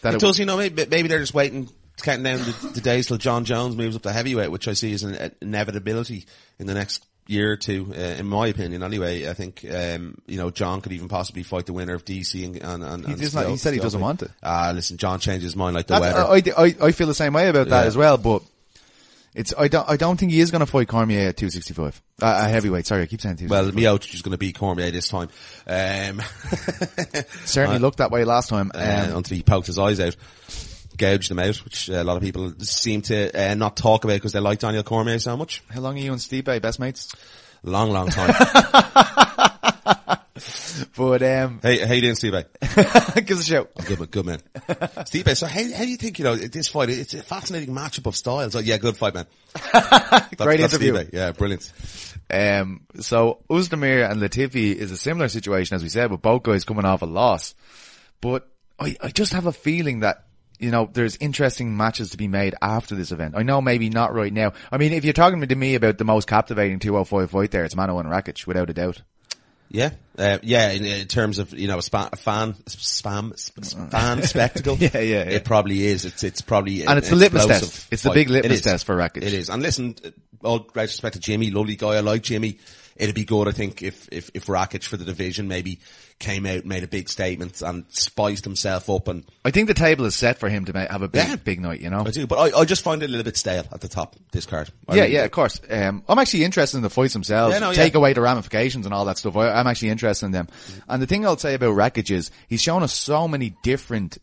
that 0.03 0.15
It 0.15 0.17
it, 0.17 0.21
does, 0.21 0.39
you 0.39 0.45
know, 0.45 0.57
maybe, 0.59 0.85
maybe 0.91 1.09
they're 1.09 1.21
just 1.21 1.33
waiting, 1.35 1.71
counting 2.03 2.25
down 2.25 2.39
the, 2.41 2.71
the 2.75 2.81
days 2.81 3.07
till 3.07 3.17
Jon 3.17 3.45
Jones 3.45 3.77
moves 3.77 3.97
up 3.97 4.03
to 4.03 4.13
heavyweight, 4.13 4.51
which 4.51 4.69
I 4.69 4.73
see 4.75 4.93
as 4.93 5.03
an 5.05 5.33
inevitability 5.41 6.27
in 6.59 6.67
the 6.67 6.75
next 6.75 7.05
year 7.27 7.53
or 7.53 7.57
two, 7.57 7.91
uh, 7.97 7.99
in 7.99 8.27
my 8.27 8.49
opinion 8.49 8.83
anyway. 8.83 9.27
I 9.31 9.33
think, 9.33 9.65
um, 9.73 10.19
you 10.27 10.37
know, 10.37 10.51
Jon 10.51 10.83
could 10.83 10.93
even 10.93 11.09
possibly 11.09 11.43
fight 11.43 11.65
the 11.65 11.73
winner 11.73 11.95
of 11.95 12.05
DC 12.05 12.45
and, 12.45 12.57
and, 12.57 12.85
and, 12.85 13.07
He 13.07 13.13
and 13.25 13.35
not- 13.35 13.47
he 13.49 13.57
said 13.57 13.73
he 13.73 13.81
doesn't 13.81 14.01
want 14.01 14.21
it. 14.23 14.31
Ah, 14.43 14.73
listen, 14.75 14.99
Jon 14.99 15.21
changed 15.21 15.43
his 15.43 15.57
mind 15.57 15.75
like 15.75 15.87
the 15.87 15.99
That's- 15.99 16.29
weather. 16.29 16.53
I, 16.59 16.65
I, 16.65 16.89
I 16.89 16.93
feel 16.93 17.07
the 17.07 17.15
same 17.15 17.33
way 17.33 17.49
about 17.49 17.69
that 17.69 17.83
Yeah. 17.83 17.87
as 17.87 17.97
well, 17.97 18.19
but 18.19 18.43
it's, 19.35 19.53
I 19.59 19.69
don't, 19.69 19.89
I 19.89 19.97
don't 19.97 20.17
think 20.19 20.33
he 20.33 20.41
is 20.41 20.51
going 20.51 20.61
to 20.61 20.67
fight 20.67 20.89
Cormier 20.89 21.29
at 21.29 21.37
265. 21.37 22.01
Uh, 22.23 22.25
uh, 22.25 22.49
heavyweight, 22.49 22.87
sorry, 22.87 23.03
I 23.03 23.07
keep 23.07 23.21
saying 23.21 23.37
265. 23.37 23.75
well, 23.75 23.97
Miocic 23.99 24.15
is 24.15 24.23
going 24.23 24.33
to 24.33 24.39
beat 24.39 24.57
Cormier 24.59 24.91
this 24.91 25.09
time. 25.09 25.29
Um, 25.67 26.23
Certainly 27.45 27.79
looked 27.81 27.99
that 27.99 28.11
way 28.11 28.25
last 28.25 28.49
time. 28.49 28.71
uh, 28.75 29.07
Um, 29.11 29.17
until 29.19 29.37
he 29.37 29.43
poked 29.43 29.67
his 29.67 29.79
eyes 29.79 30.01
out. 30.01 30.17
Gouged 30.97 31.29
them 31.29 31.41
out, 31.41 31.57
which 31.65 31.91
uh, 31.91 31.95
a 31.95 32.05
lot 32.05 32.17
of 32.17 32.23
people 32.23 32.53
seem 32.61 33.03
to 33.03 33.31
uh, 33.51 33.55
not 33.55 33.77
talk 33.77 34.05
about 34.05 34.15
because 34.15 34.33
they 34.33 34.39
like 34.39 34.61
Daniel 34.61 34.85
Cormier 34.85 35.19
so 35.19 35.37
much. 35.37 35.61
how 35.69 35.81
long 35.81 35.97
are 35.99 36.01
you 36.01 36.13
and 36.13 36.21
Stipe 36.21 36.63
best 36.63 36.79
mates? 36.79 37.13
Long, 37.65 37.91
long 37.91 38.09
time. 38.11 38.33
But, 40.97 41.23
um, 41.23 41.61
hey, 41.63 41.79
how 41.79 41.95
you 41.95 42.01
doing, 42.03 42.17
Steve? 42.17 42.33
give 42.61 43.31
us 43.39 43.41
a 43.41 43.45
shout. 43.45 43.71
Good, 43.87 44.01
man, 44.01 44.09
good 44.09 44.27
man. 44.27 45.07
Steve, 45.07 45.39
so 45.39 45.47
how, 45.47 45.73
how 45.73 45.85
do 45.85 45.89
you 45.89 45.97
think, 45.97 46.19
you 46.19 46.25
know, 46.25 46.35
this 46.35 46.69
fight, 46.69 46.91
it's 46.91 47.15
a 47.15 47.23
fascinating 47.23 47.73
matchup 47.73 48.07
of 48.07 48.17
styles. 48.17 48.57
Oh, 48.57 48.59
yeah, 48.59 48.79
good 48.79 48.97
fight, 48.97 49.15
man. 49.15 49.27
That's, 49.73 50.35
Great 50.35 50.61
that's 50.61 50.75
interview. 50.75 50.97
Steve, 50.97 51.11
yeah, 51.13 51.31
brilliant. 51.31 51.73
Um, 52.31 52.83
so 52.99 53.45
Oezdemir 53.49 54.11
and 54.11 54.21
Latifi 54.21 54.75
is 54.75 54.91
a 54.91 54.97
similar 54.97 55.29
situation 55.29 55.77
as 55.77 55.83
we 55.83 55.89
said, 55.89 56.11
with 56.11 56.23
both 56.23 56.43
guys 56.43 56.65
coming 56.65 56.85
off 56.85 57.03
a 57.03 57.07
loss. 57.07 57.55
But 58.21 58.49
I, 58.79 58.97
I 59.01 59.09
just 59.11 59.33
have 59.35 59.47
a 59.47 59.53
feeling 59.53 60.01
that, 60.01 60.25
you 60.59 60.71
know, 60.71 60.89
there's 60.93 61.17
interesting 61.17 61.77
matches 61.77 62.11
to 62.11 62.17
be 62.17 62.29
made 62.29 62.55
after 62.61 62.95
this 62.97 63.13
event. 63.13 63.35
I 63.37 63.45
know 63.45 63.61
maybe 63.61 63.91
not 63.91 64.15
right 64.15 64.33
now. 64.33 64.53
I 64.73 64.79
mean, 64.79 64.93
if 64.93 65.05
you're 65.05 65.13
talking 65.13 65.41
to 65.41 65.55
me 65.55 65.77
about 65.77 65.99
the 65.99 66.05
most 66.05 66.27
captivating 66.27 66.81
205 66.81 67.31
fight 67.31 67.51
there, 67.53 67.65
it's 67.65 67.75
Manuwa 67.75 68.01
and 68.01 68.09
Rakic, 68.09 68.47
without 68.47 68.71
a 68.71 68.75
doubt. 68.75 69.03
Yeah, 69.71 69.91
uh, 70.19 70.39
yeah. 70.43 70.71
In, 70.71 70.85
in 70.85 71.07
terms 71.07 71.39
of 71.39 71.53
you 71.53 71.67
know, 71.67 71.79
a 71.79 71.83
spa, 71.83 72.09
a 72.13 72.17
fan, 72.17 72.55
spam, 72.67 73.37
sp- 73.37 73.91
fan 73.91 74.23
spectacle. 74.25 74.77
Yeah, 74.77 74.91
yeah, 74.95 75.01
yeah. 75.01 75.21
It 75.23 75.45
probably 75.45 75.87
is. 75.87 76.05
It's 76.05 76.23
it's 76.23 76.41
probably 76.41 76.87
And 76.87 76.99
it's 76.99 77.09
the 77.11 77.17
litmus 77.17 77.47
test. 77.47 77.89
It's 77.91 78.03
the 78.03 78.11
big 78.11 78.29
It 78.31 78.33
litmus 78.33 78.63
test 78.63 78.87
for 78.87 78.97
Rakic. 78.97 79.19
It 79.19 79.33
is. 79.33 79.51
And 79.51 79.63
listen, 79.63 79.97
all 80.43 80.61
great 80.61 80.85
respect 80.85 81.15
to 81.15 81.21
Jimmy, 81.21 81.51
lovely 81.51 81.77
guy. 81.77 81.95
I 81.97 82.01
like 82.01 82.23
Jimmy. 82.23 82.59
It'd 82.97 83.15
be 83.15 83.25
good, 83.25 83.49
I 83.49 83.53
think, 83.53 83.83
if 83.83 84.09
if 84.13 84.31
if 84.35 84.47
Rakic 84.47 84.85
for 84.85 84.97
the 84.97 85.05
division 85.05 85.49
maybe 85.49 85.81
came 86.21 86.47
out, 86.47 86.65
made 86.65 86.85
a 86.85 86.87
big 86.89 87.09
statement, 87.09 87.61
and 87.61 87.85
spiced 87.89 88.45
himself 88.45 88.89
up. 88.89 89.09
And 89.09 89.25
I 89.45 89.51
think 89.51 89.67
the 89.67 89.75
table 89.75 90.05
is 90.05 90.15
set 90.15 90.39
for 90.39 90.49
him 90.49 90.65
to 90.67 90.73
have 90.89 91.03
a 91.03 91.09
big, 91.09 91.27
Yeah. 91.29 91.37
big 91.37 91.61
night, 91.61 91.81
you 91.81 91.91
know? 91.91 92.05
I 92.07 92.11
do, 92.13 92.27
but 92.29 92.55
I, 92.55 92.61
I 92.61 92.65
just 92.65 92.85
find 92.85 93.03
it 93.03 93.07
a 93.07 93.09
little 93.09 93.25
bit 93.25 93.37
stale 93.37 93.65
at 93.73 93.81
the 93.81 93.89
top. 93.89 94.15
This 94.31 94.47
card. 94.47 94.71
I 94.89 94.95
Yeah, 94.95 95.03
really 95.03 95.15
yeah, 95.15 95.21
do. 95.23 95.25
of 95.27 95.31
course. 95.33 95.61
Um, 95.69 96.05
I'm 96.09 96.19
actually 96.21 96.45
interested 96.45 96.77
in 96.77 96.85
the 96.85 96.91
fights 96.91 97.15
themselves. 97.15 97.53
Yeah, 97.55 97.59
no, 97.59 97.71
yeah. 97.71 97.77
Take 97.77 97.97
away 97.97 98.13
the 98.13 98.21
ramifications 98.21 98.87
and 98.87 98.95
all 98.95 99.05
that 99.07 99.19
stuff. 99.19 99.37
I, 99.37 99.51
I'm 99.51 99.67
actually 99.67 99.89
interested 99.91 100.27
in 100.27 100.33
them. 100.33 100.47
And 100.89 101.03
the 101.03 101.07
thing 101.07 101.27
I'll 101.27 101.37
say 101.37 101.55
about 101.55 101.75
Rakic 101.75 102.11
is 102.13 102.31
he's 102.49 102.63
shown 102.63 102.85
us 102.85 102.93
so 102.93 103.27
many 103.27 103.57
different 103.65 104.19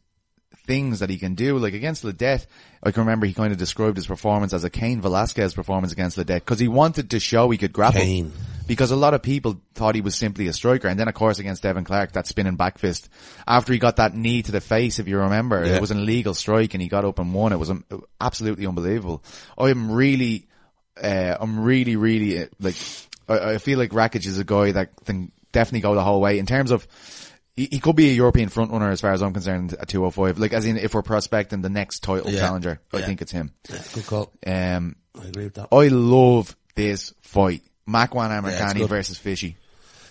things 0.65 0.99
that 0.99 1.09
he 1.09 1.17
can 1.17 1.35
do. 1.35 1.57
Like 1.57 1.73
against 1.73 2.03
Ledet, 2.03 2.45
I 2.83 2.91
can 2.91 3.01
remember 3.01 3.25
he 3.25 3.33
kind 3.33 3.51
of 3.51 3.57
described 3.57 3.97
his 3.97 4.07
performance 4.07 4.53
as 4.53 4.63
a 4.63 4.69
Cain 4.69 5.01
Velasquez 5.01 5.53
performance 5.53 5.91
against 5.91 6.17
Ledet 6.17 6.35
because 6.39 6.59
he 6.59 6.67
wanted 6.67 7.11
to 7.11 7.19
show 7.19 7.49
he 7.49 7.57
could 7.57 7.73
grapple. 7.73 8.01
Cain. 8.01 8.31
Because 8.67 8.91
a 8.91 8.95
lot 8.95 9.13
of 9.13 9.21
people 9.21 9.59
thought 9.73 9.95
he 9.95 10.01
was 10.01 10.15
simply 10.15 10.47
a 10.47 10.53
striker. 10.53 10.87
And 10.87 10.97
then 10.99 11.07
of 11.07 11.13
course 11.13 11.39
against 11.39 11.63
Devin 11.63 11.83
Clark, 11.83 12.13
that 12.13 12.27
spinning 12.27 12.55
back 12.55 12.77
fist. 12.77 13.09
After 13.47 13.73
he 13.73 13.79
got 13.79 13.97
that 13.97 14.15
knee 14.15 14.43
to 14.43 14.51
the 14.51 14.61
face, 14.61 14.99
if 14.99 15.07
you 15.07 15.19
remember, 15.19 15.65
Yeah. 15.65 15.75
it 15.75 15.81
was 15.81 15.91
an 15.91 15.97
illegal 15.99 16.33
strike 16.33 16.73
and 16.73 16.81
he 16.81 16.87
got 16.87 17.03
up 17.03 17.19
and 17.19 17.33
won. 17.33 17.51
It 17.51 17.57
was 17.57 17.69
um, 17.69 17.83
absolutely 18.21 18.65
unbelievable. 18.67 19.23
I'm 19.57 19.91
really, 19.91 20.47
uh, 21.03 21.35
I'm 21.39 21.59
really, 21.59 21.95
really, 21.97 22.43
uh, 22.43 22.45
like, 22.59 22.75
I, 23.27 23.53
I 23.53 23.57
feel 23.57 23.77
like 23.77 23.91
Rakic 23.91 24.25
is 24.25 24.37
a 24.39 24.43
guy 24.45 24.71
that 24.71 24.91
can 25.05 25.31
definitely 25.51 25.81
go 25.81 25.95
the 25.95 26.03
whole 26.03 26.21
way 26.21 26.39
in 26.39 26.45
terms 26.45 26.71
of, 26.71 26.87
he, 27.61 27.67
he 27.75 27.79
could 27.79 27.95
be 27.95 28.09
a 28.09 28.13
European 28.13 28.49
frontrunner 28.49 28.91
as 28.91 29.01
far 29.01 29.11
as 29.11 29.21
I'm 29.21 29.33
concerned 29.33 29.73
at 29.73 29.87
205. 29.87 30.37
Like, 30.39 30.53
as 30.53 30.65
in, 30.65 30.77
if 30.77 30.93
we're 30.93 31.01
prospecting 31.01 31.61
the 31.61 31.69
next 31.69 31.99
title 32.03 32.31
Yeah. 32.31 32.39
challenger, 32.39 32.79
I 32.93 32.97
Yeah. 32.99 33.05
think 33.05 33.21
it's 33.21 33.31
him. 33.31 33.51
Good 33.93 34.05
call. 34.07 34.31
Um, 34.45 34.95
I 35.21 35.27
agree 35.27 35.45
with 35.45 35.55
that. 35.55 35.67
I 35.71 35.87
love 35.89 36.55
this 36.75 37.13
fight. 37.21 37.61
Makwan 37.87 38.45
it's 38.47 38.59
Amirkhani 38.59 38.87
versus 38.87 39.17
Fishy. 39.17 39.57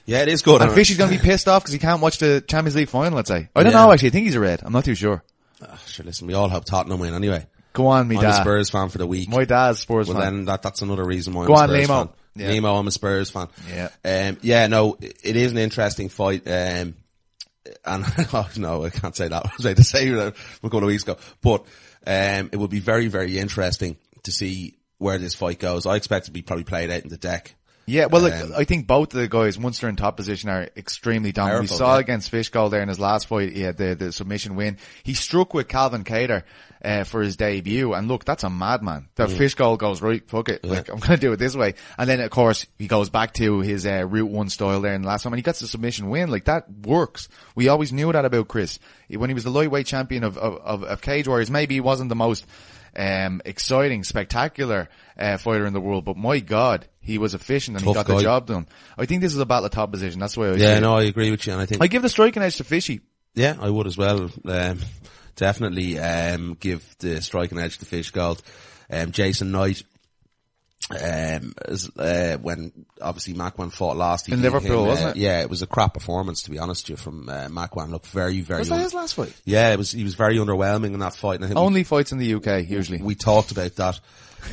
Yeah, 0.07 0.23
it 0.23 0.29
is 0.29 0.43
good. 0.43 0.61
And 0.61 0.73
Fishy's 0.73 0.97
going 0.99 1.11
to 1.11 1.17
be 1.19 1.23
pissed 1.23 1.47
off 1.49 1.63
because 1.63 1.73
he 1.73 1.79
can't 1.79 2.01
watch 2.01 2.19
the 2.19 2.43
Champions 2.47 2.75
League 2.77 2.89
final, 2.89 3.17
let's 3.17 3.29
say. 3.29 3.49
I 3.55 3.63
don't 3.63 3.73
Yeah. 3.73 3.85
know, 3.87 3.93
actually. 3.93 4.09
I 4.09 4.11
think 4.13 4.27
he's 4.27 4.35
a 4.35 4.41
red. 4.41 4.61
I'm 4.65 4.73
not 4.73 4.85
too 4.85 4.95
sure. 4.95 5.23
Ah, 5.63 5.79
sure, 5.87 6.05
listen, 6.05 6.27
we 6.27 6.35
all 6.35 6.49
hope 6.49 6.65
Tottenham 6.65 6.99
win 7.01 7.15
anyway. 7.15 7.47
Go 7.73 7.87
on, 7.87 8.09
me 8.09 8.17
I'm 8.17 8.25
a 8.25 8.29
dad. 8.29 8.41
Spurs 8.41 8.71
fan 8.71 8.89
for 8.89 8.99
the 8.99 9.07
week. 9.07 9.29
My 9.29 9.45
dad's 9.45 9.79
Spurs 9.79 10.09
well, 10.09 10.19
fan. 10.19 10.35
then 10.37 10.45
that, 10.47 10.63
that's 10.63 10.83
another 10.83 11.05
reason 11.05 11.35
why 11.35 11.47
Go 11.47 11.55
I'm 11.55 11.71
on, 11.71 11.77
a 11.77 11.85
Spurs 11.85 11.89
Lemo. 11.89 12.07
fan. 12.07 12.09
Yeah. 12.35 12.49
Nemo, 12.53 12.75
I'm 12.77 12.87
a 12.87 12.91
Spurs 12.91 13.31
fan. 13.31 13.49
Yeah. 13.69 13.89
Um, 14.05 14.39
yeah, 14.43 14.67
no, 14.67 14.97
it 15.01 15.17
it 15.23 15.37
is 15.37 15.53
an 15.53 15.59
interesting 15.59 16.09
fight. 16.09 16.43
Um, 16.47 16.95
and 17.85 18.05
oh, 18.33 18.49
no, 18.57 18.85
I 18.85 18.91
can't 18.91 19.17
say 19.17 19.29
that. 19.29 19.47
I 19.47 19.51
was 19.57 19.67
about 19.67 19.77
to 19.77 19.85
say 19.85 20.09
that 20.11 20.29
a 20.29 20.61
couple 20.63 20.81
of 20.81 20.87
weeks 20.87 21.03
ago, 21.03 21.17
but 21.43 21.65
um, 22.07 22.51
it 22.53 22.57
will 22.57 22.69
be 22.69 22.81
very, 22.81 23.09
very 23.09 23.39
interesting 23.39 23.97
to 24.25 24.33
see 24.33 24.77
where 24.99 25.19
this 25.19 25.35
fight 25.35 25.59
goes. 25.59 25.87
I 25.87 25.97
expect 25.97 26.25
it 26.25 26.27
to 26.27 26.33
be 26.33 26.43
probably 26.43 26.65
played 26.65 26.91
out 26.91 27.03
in 27.03 27.09
the 27.09 27.17
deck. 27.17 27.55
Yeah, 27.87 28.07
well, 28.07 28.23
look, 28.23 28.35
Um, 28.35 28.53
I 28.57 28.65
think 28.65 28.87
both 28.87 29.15
of 29.15 29.21
the 29.21 29.27
guys, 29.29 29.59
once 29.59 29.81
they're 29.81 29.91
in 29.91 29.97
top 29.97 30.17
position, 30.17 30.49
are 30.49 30.69
extremely 30.77 31.33
dominant. 31.33 31.63
We 31.63 31.67
saw 31.67 31.95
yeah. 31.95 32.01
against 32.01 32.31
Fishgold 32.31 32.71
there 32.71 32.83
in 32.83 32.89
his 32.89 33.01
last 33.01 33.27
fight, 33.27 33.53
he 33.53 33.63
had 33.63 33.77
the, 33.77 33.95
the 33.95 34.13
submission 34.13 34.55
win. 34.55 34.77
He 35.03 35.15
struck 35.15 35.55
with 35.55 35.67
Calvin 35.67 36.05
Kattar, 36.05 36.45
uh, 36.85 37.05
for 37.05 37.21
his 37.23 37.37
debut. 37.37 37.93
And 37.93 38.09
look, 38.09 38.25
that's 38.25 38.45
a 38.45 38.51
madman. 38.51 39.09
The 39.17 39.27
Mm. 39.27 39.37
Fishgold 39.37 39.79
goes, 39.79 40.01
right, 40.01 40.27
fuck 40.29 40.49
it. 40.49 40.65
Like, 40.65 40.89
I'm 40.89 40.99
going 40.99 41.19
to 41.19 41.27
do 41.27 41.33
it 41.33 41.37
this 41.37 41.57
way. 41.57 41.75
And 41.99 42.09
then, 42.09 42.21
of 42.21 42.31
course, 42.31 42.67
he 42.79 42.87
goes 42.87 43.11
back 43.11 43.35
to 43.35 43.61
his, 43.61 43.87
uh, 43.87 44.07
Route 44.09 44.31
1 44.31 44.49
style 44.51 44.81
there 44.81 44.95
in 44.95 45.03
the 45.03 45.09
last 45.09 45.25
time 45.25 45.33
and 45.33 45.39
he 45.39 45.43
gets 45.43 45.61
the 45.61 45.67
submission 45.67 46.11
win. 46.11 46.31
Like, 46.31 46.45
that 46.45 46.71
works. 46.71 47.29
We 47.55 47.69
always 47.69 47.93
knew 47.93 48.13
that 48.13 48.25
about 48.25 48.49
Chris. 48.49 48.79
When 49.09 49.29
he 49.31 49.35
was 49.35 49.45
the 49.45 49.51
lightweight 49.51 49.87
champion 49.87 50.25
of, 50.25 50.39
of, 50.39 50.57
of, 50.59 50.85
of 50.85 51.01
Cage 51.03 51.27
Warriors, 51.29 51.51
maybe 51.51 51.75
he 51.75 51.81
wasn't 51.81 52.09
the 52.09 52.17
most, 52.17 52.47
um, 52.97 53.41
exciting, 53.45 54.03
spectacular, 54.05 54.89
uh, 55.19 55.37
fighter 55.37 55.67
in 55.67 55.73
the 55.73 55.81
world, 55.81 56.05
but 56.05 56.17
my 56.17 56.41
god, 56.41 56.87
he 57.11 57.19
was 57.19 57.35
efficient 57.35 57.77
and 57.77 57.85
he 57.85 57.93
Tough 57.93 58.07
got 58.07 58.17
the 58.17 58.23
job 58.23 58.47
done. 58.47 58.67
I 58.97 59.07
think 59.07 59.21
this 59.21 59.35
is 59.35 59.41
a 59.41 59.47
battle 59.47 59.67
of 59.67 59.73
top 59.73 59.91
position. 59.91 60.21
That's 60.21 60.37
why 60.37 60.49
I 60.49 60.55
Yeah, 60.55 60.77
it. 60.77 60.81
no, 60.81 60.97
I 60.97 61.03
agree 61.03 61.31
with 61.31 61.47
you, 61.47 61.53
and 61.53 61.61
I 61.61 61.67
think 61.67 61.83
I 61.83 61.87
give 61.89 62.03
the 62.03 62.09
striking 62.09 62.43
edge 62.43 62.57
to 62.57 62.65
Fishy. 62.65 63.01
Yeah, 63.35 63.57
I 63.61 63.69
would 63.69 63.87
as 63.87 63.97
well. 63.97 64.31
Um, 64.45 64.79
definitely 65.37 65.99
um, 65.99 66.57
give 66.59 66.85
the 66.99 67.21
striking 67.21 67.59
edge 67.59 67.79
to 67.79 67.85
Fishgold. 67.85 68.41
Um, 68.91 69.13
Jason 69.13 69.51
Knight. 69.53 69.83
Um, 70.91 71.55
as, 71.67 71.89
uh, 71.97 72.37
when 72.43 72.73
obviously 73.01 73.35
Makwan 73.35 73.73
fought 73.73 73.97
last, 73.97 74.27
he 74.27 74.33
In 74.33 74.43
Liverpool, 74.43 74.83
him, 74.83 74.89
wasn't 74.89 75.09
uh, 75.09 75.11
it? 75.11 75.17
Yeah, 75.17 75.41
it 75.41 75.49
was 75.51 75.63
a 75.63 75.67
crap 75.67 75.95
performance 75.95 76.43
to 76.43 76.51
be 76.51 76.59
honest 76.59 76.85
with 76.85 76.91
you 76.91 76.97
from 76.97 77.29
uh, 77.29 77.49
Makwan. 77.49 77.91
Looked 77.91 78.07
very, 78.09 78.41
very. 78.41 78.61
Was 78.61 78.69
that 78.71 78.77
un- 78.77 78.81
his 78.83 78.95
last 78.95 79.15
fight? 79.15 79.35
yeah, 79.45 79.73
it 79.73 79.79
was. 79.79 79.93
He 79.93 80.03
was 80.05 80.15
very 80.15 80.37
underwhelming 80.37 80.93
in 80.95 80.99
that 81.01 81.15
fight. 81.15 81.37
And 81.41 81.45
think 81.45 81.59
we- 81.59 81.65
Only 81.65 81.85
fights 81.85 82.13
in 82.13 82.19
the 82.19 82.35
UK 82.35 82.69
usually. 82.69 83.01
we 83.01 83.15
talked 83.15 83.53
about 83.53 83.77
that. 83.77 84.01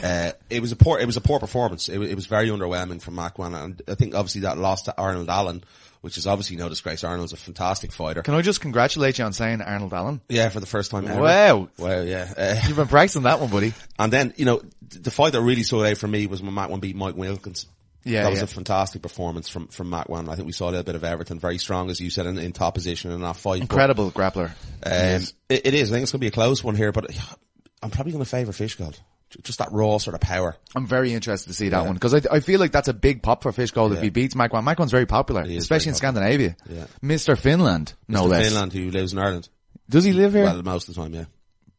Uh, 0.04 0.32
it 0.50 0.62
was 0.62 0.72
a 0.72 0.76
poor, 0.76 1.00
it 1.00 1.06
was 1.06 1.18
a 1.18 1.22
poor 1.22 1.40
performance. 1.40 1.88
It, 1.90 2.00
it 2.02 2.16
was 2.16 2.26
very 2.26 2.50
underwhelming 2.50 3.02
from 3.02 3.16
Makwan, 3.16 3.56
and 3.56 3.82
I 3.88 3.96
think 3.96 4.16
obviously 4.16 4.42
that 4.42 4.58
loss 4.58 4.84
to 4.84 4.98
Arnold 4.98 5.30
Allen, 5.30 5.64
which 6.02 6.18
is 6.18 6.28
obviously 6.28 6.56
no 6.56 6.70
disgrace. 6.70 7.04
Arnold's 7.04 7.34
a 7.34 7.38
fantastic 7.38 7.92
fighter. 7.92 8.22
Can 8.22 8.34
I 8.34 8.42
just 8.42 8.62
congratulate 8.62 9.18
you 9.18 9.26
on 9.26 9.34
saying 9.34 9.62
Arnold 9.62 9.94
Allen? 9.94 10.22
yeah, 10.30 10.50
for 10.50 10.60
the 10.60 10.66
first 10.66 10.92
time 10.92 11.08
ever. 11.08 11.22
Wow. 11.22 11.70
Wow, 11.78 12.02
yeah. 12.02 12.34
Uh, 12.38 12.62
You've 12.68 12.78
been 12.78 12.88
practicing 12.88 13.24
that 13.24 13.40
one, 13.40 13.50
buddy. 13.50 13.74
and 14.00 14.12
then, 14.14 14.34
you 14.38 14.46
know, 14.46 14.62
the 14.82 15.12
fight 15.12 15.34
that 15.34 15.42
really 15.42 15.64
stood 15.64 15.86
out 15.86 15.98
for 15.98 16.08
me 16.08 16.28
was 16.28 16.42
when 16.42 16.54
Makwan 16.54 16.82
beat 16.82 16.96
Mike 16.96 17.16
Wilkins. 17.16 17.66
Yeah, 18.04 18.24
that 18.24 18.30
was 18.30 18.40
yeah. 18.40 18.46
a 18.46 18.48
fantastic 18.48 19.02
performance 19.02 19.50
from 19.50 19.68
from 19.68 19.92
Makwan. 19.92 20.30
I 20.30 20.36
think 20.36 20.46
we 20.46 20.54
saw 20.54 20.70
a 20.70 20.72
little 20.72 20.84
bit 20.84 20.96
of 20.96 21.04
everything. 21.04 21.40
Very 21.40 21.58
strong, 21.58 21.90
as 21.90 22.00
you 22.00 22.10
said, 22.10 22.26
in, 22.26 22.38
in 22.38 22.54
top 22.54 22.76
position 22.76 23.12
in 23.12 23.20
that 23.20 23.36
fight. 23.36 23.60
But, 23.60 23.64
Incredible 23.64 24.12
grappler. 24.12 24.50
Um, 24.50 24.94
Yes. 24.94 25.34
it, 25.50 25.68
it 25.68 25.74
is. 25.74 25.92
I 25.92 25.96
think 25.96 26.04
it's 26.04 26.14
going 26.14 26.20
to 26.20 26.24
be 26.24 26.28
a 26.28 26.32
close 26.32 26.64
one 26.64 26.76
here, 26.76 26.94
but 26.94 27.08
I'm 27.84 27.90
probably 27.90 28.14
going 28.14 28.24
to 28.24 28.30
favour 28.30 28.54
Fishgold. 28.54 28.98
Just 29.44 29.60
that 29.60 29.72
raw 29.72 29.98
sort 29.98 30.14
of 30.14 30.22
power. 30.22 30.56
I'm 30.74 30.88
very 30.88 31.14
interested 31.14 31.50
to 31.50 31.54
see 31.54 31.70
that 31.70 31.86
one 31.86 31.96
because 31.96 32.14
I, 32.14 32.22
I 32.32 32.40
feel 32.40 32.60
like 32.62 32.72
that's 32.72 32.88
a 32.88 32.94
big 32.94 33.22
pop 33.22 33.44
for 33.44 33.52
Fishgold 33.52 33.94
if 33.94 34.02
he 34.02 34.10
beats 34.10 34.36
Makwan. 34.36 34.64
Makwan's 34.64 34.92
very 34.92 35.06
popular, 35.06 35.42
especially 35.42 35.90
in 35.90 35.96
very 35.96 36.14
popular. 36.14 36.24
Scandinavia. 36.30 36.56
Yeah. 36.70 36.86
Mr. 37.04 37.38
Finland, 37.38 37.94
no 38.08 38.24
Mr. 38.24 38.30
less. 38.30 38.48
Finland, 38.48 38.74
who 38.74 38.92
lives 38.92 39.12
in 39.14 39.20
Ireland. 39.20 39.50
Does 39.90 40.06
he 40.06 40.14
live 40.14 40.34
here? 40.34 40.46
Well, 40.46 40.64
most 40.64 40.88
of 40.88 40.96
the 40.96 41.02
time, 41.02 41.14
yeah. 41.14 41.26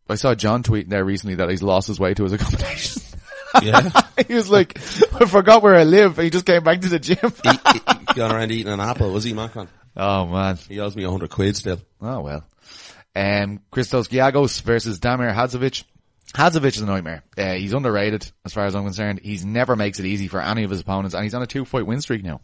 I 0.08 0.14
saw 0.14 0.34
John 0.34 0.62
tweeting 0.62 0.88
there 0.88 1.04
recently 1.04 1.36
that 1.36 1.50
he's 1.50 1.62
lost 1.62 1.86
his 1.86 2.00
way 2.00 2.14
to 2.14 2.24
his 2.24 2.32
accommodation. 2.32 3.02
Yeah. 3.62 3.88
he 4.28 4.34
was 4.34 4.50
like, 4.50 4.76
I 5.14 5.24
forgot 5.24 5.62
where 5.62 5.74
I 5.74 5.84
live. 5.84 6.18
He 6.18 6.28
just 6.28 6.44
came 6.44 6.62
back 6.62 6.82
to 6.82 6.88
the 6.90 6.98
gym. 6.98 7.16
he, 7.22 7.50
he, 7.50 8.14
gone 8.14 8.30
around 8.30 8.52
eating 8.52 8.70
an 8.70 8.78
apple, 8.78 9.10
was 9.10 9.24
he, 9.24 9.32
Makwan? 9.32 9.68
oh 9.96 10.26
man. 10.26 10.58
He 10.68 10.78
owes 10.80 10.94
me 10.94 11.04
a 11.04 11.10
hundred 11.10 11.30
quid 11.30 11.56
still. 11.56 11.80
Oh 12.00 12.20
well. 12.20 12.44
Um, 13.16 13.60
Christos 13.70 14.08
Giagos 14.08 14.60
versus 14.62 15.00
Damir 15.00 15.34
Hadzovic. 15.34 15.84
Hadzovic 16.34 16.76
is 16.76 16.80
a 16.82 16.86
nightmare. 16.86 17.22
Uh, 17.36 17.54
he's 17.54 17.72
underrated 17.72 18.30
as 18.44 18.52
far 18.52 18.66
as 18.66 18.74
I'm 18.74 18.84
concerned. 18.84 19.20
He's 19.22 19.44
never 19.44 19.76
makes 19.76 19.98
it 19.98 20.06
easy 20.06 20.28
for 20.28 20.40
any 20.40 20.62
of 20.64 20.70
his 20.70 20.80
opponents 20.80 21.14
and 21.14 21.24
he's 21.24 21.34
on 21.34 21.42
a 21.42 21.46
two 21.46 21.64
fight 21.64 21.86
win 21.86 22.00
streak 22.00 22.22
now. 22.22 22.40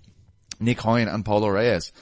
Nick 0.61 0.81
Hein 0.81 1.09
and 1.09 1.25
Polo 1.25 1.49
Reyes. 1.49 1.93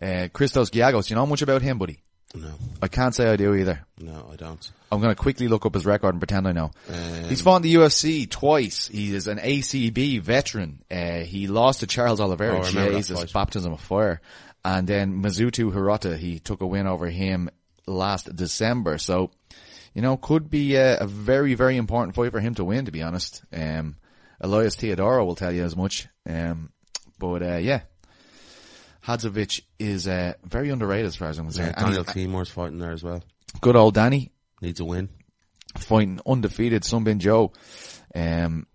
Uh, 0.00 0.28
Christos 0.32 0.70
Giagos, 0.70 1.10
you 1.10 1.16
know 1.16 1.26
much 1.26 1.42
about 1.42 1.62
him, 1.62 1.78
buddy? 1.78 2.00
No, 2.36 2.50
I 2.82 2.88
can't 2.88 3.14
say 3.14 3.28
I 3.28 3.36
do 3.36 3.54
either. 3.54 3.86
no, 3.98 4.28
I 4.32 4.36
don't. 4.36 4.70
I'm 4.90 5.00
going 5.00 5.14
to 5.14 5.20
quickly 5.20 5.46
look 5.48 5.66
up 5.66 5.74
his 5.74 5.86
record 5.86 6.10
and 6.10 6.20
pretend 6.20 6.46
I 6.48 6.52
know. 6.52 6.70
Um, 6.88 7.24
He's 7.28 7.40
fought 7.40 7.56
in 7.56 7.62
the 7.62 7.74
UFC 7.74 8.28
twice. 8.28 8.86
He 8.88 9.14
is 9.14 9.26
an 9.28 9.38
ACB 9.38 10.20
veteran. 10.20 10.82
Uh, 10.90 11.20
he 11.20 11.46
lost 11.46 11.80
to 11.80 11.86
Charles 11.86 12.20
Oliveira. 12.20 12.58
Oh, 12.58 12.62
I 12.62 12.66
remember 12.68 12.92
that 12.92 12.96
Jesus, 12.98 13.32
baptism 13.32 13.72
of 13.72 13.80
fire. 13.80 14.20
And 14.64 14.86
then 14.86 15.22
Mizuto 15.22 15.72
Hirota, 15.72 16.16
he 16.16 16.38
took 16.40 16.60
a 16.60 16.66
win 16.66 16.86
over 16.86 17.06
him 17.08 17.50
last 17.86 18.34
December. 18.34 18.98
So, 18.98 19.30
you 19.94 20.02
know, 20.02 20.16
could 20.16 20.50
be 20.50 20.74
a, 20.76 20.98
a 20.98 21.06
very, 21.06 21.54
very 21.54 21.76
important 21.76 22.14
fight 22.14 22.32
for 22.32 22.40
him 22.40 22.54
to 22.56 22.64
win, 22.64 22.84
to 22.86 22.92
be 22.92 23.02
honest. 23.02 23.44
Um, 23.52 23.96
Elias 24.40 24.76
Theodorou 24.76 25.24
will 25.24 25.36
tell 25.36 25.52
you 25.52 25.64
as 25.64 25.76
much. 25.76 26.08
Um, 26.28 26.70
but, 27.18 27.42
uh, 27.42 27.56
yeah. 27.56 27.82
Hadzovic 29.06 29.60
is, 29.78 30.08
uh, 30.08 30.32
very 30.44 30.70
underrated 30.70 31.06
as 31.06 31.16
far 31.16 31.28
as 31.28 31.38
I'm 31.38 31.46
Yeah, 31.46 31.50
concerned. 31.72 31.74
And 31.76 31.86
Daniel 31.86 32.04
Teymur's 32.04 32.50
fighting 32.50 32.78
there 32.78 32.92
as 32.92 33.02
well. 33.02 33.22
good 33.60 33.76
old 33.76 33.94
Danny, 33.94 34.32
Needs 34.62 34.80
a 34.80 34.84
win. 34.84 35.10
fighting 35.78 36.20
undefeated 36.26 36.84
Sung 36.84 37.04
Bin 37.04 37.18
Jo. 37.20 37.52
Um, 38.14 38.66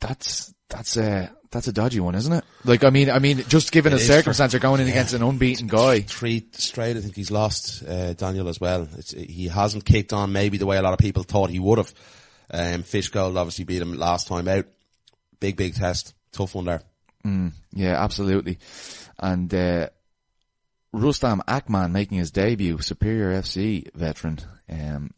that's, 0.00 0.54
that's 0.68 0.96
a, 0.96 1.30
that's 1.54 1.68
a 1.68 1.72
dodgy 1.72 2.00
one, 2.00 2.14
isn't 2.14 2.32
it? 2.32 2.44
Like, 2.64 2.84
I 2.84 2.90
mean, 2.90 3.08
I 3.10 3.18
mean, 3.18 3.38
just 3.48 3.72
given 3.72 3.92
It 3.92 3.96
the 3.96 4.02
is 4.02 4.06
for- 4.08 4.12
circumstance, 4.14 4.52
you're 4.52 4.60
going 4.60 4.80
in 4.82 4.86
yeah. 4.88 4.92
against 4.94 5.14
an 5.14 5.22
unbeaten 5.22 5.66
guy. 5.66 6.00
Three 6.02 6.46
straight, 6.52 6.96
I 6.96 7.00
think 7.00 7.16
he's 7.16 7.30
lost, 7.30 7.82
uh, 7.88 8.12
Daniel 8.12 8.48
as 8.48 8.60
well. 8.60 8.86
It's, 8.98 9.12
he 9.12 9.48
hasn't 9.48 9.84
kicked 9.86 10.12
on 10.12 10.32
maybe 10.32 10.58
the 10.58 10.66
way 10.66 10.76
a 10.76 10.82
lot 10.82 10.92
of 10.92 10.98
people 10.98 11.22
thought 11.22 11.48
he 11.50 11.58
would 11.58 11.78
have. 11.78 11.94
Um, 12.50 12.82
Fishgold 12.82 13.36
obviously 13.38 13.64
beat 13.64 13.80
him 13.80 13.94
last 13.96 14.26
time 14.28 14.46
out. 14.48 14.66
Big, 15.40 15.56
big 15.56 15.74
test. 15.74 16.14
Tough 16.32 16.54
one 16.54 16.66
there. 16.66 16.82
Yeah, 17.72 18.02
absolutely. 18.04 18.58
And, 19.18 19.52
uh, 19.54 19.88
Rostem 20.94 21.40
Akman 21.48 21.90
making 21.92 22.18
his 22.18 22.30
debut, 22.30 22.80
Superior 22.80 23.32
FC 23.40 23.88
veteran. 23.94 24.38
Um, 24.70 25.12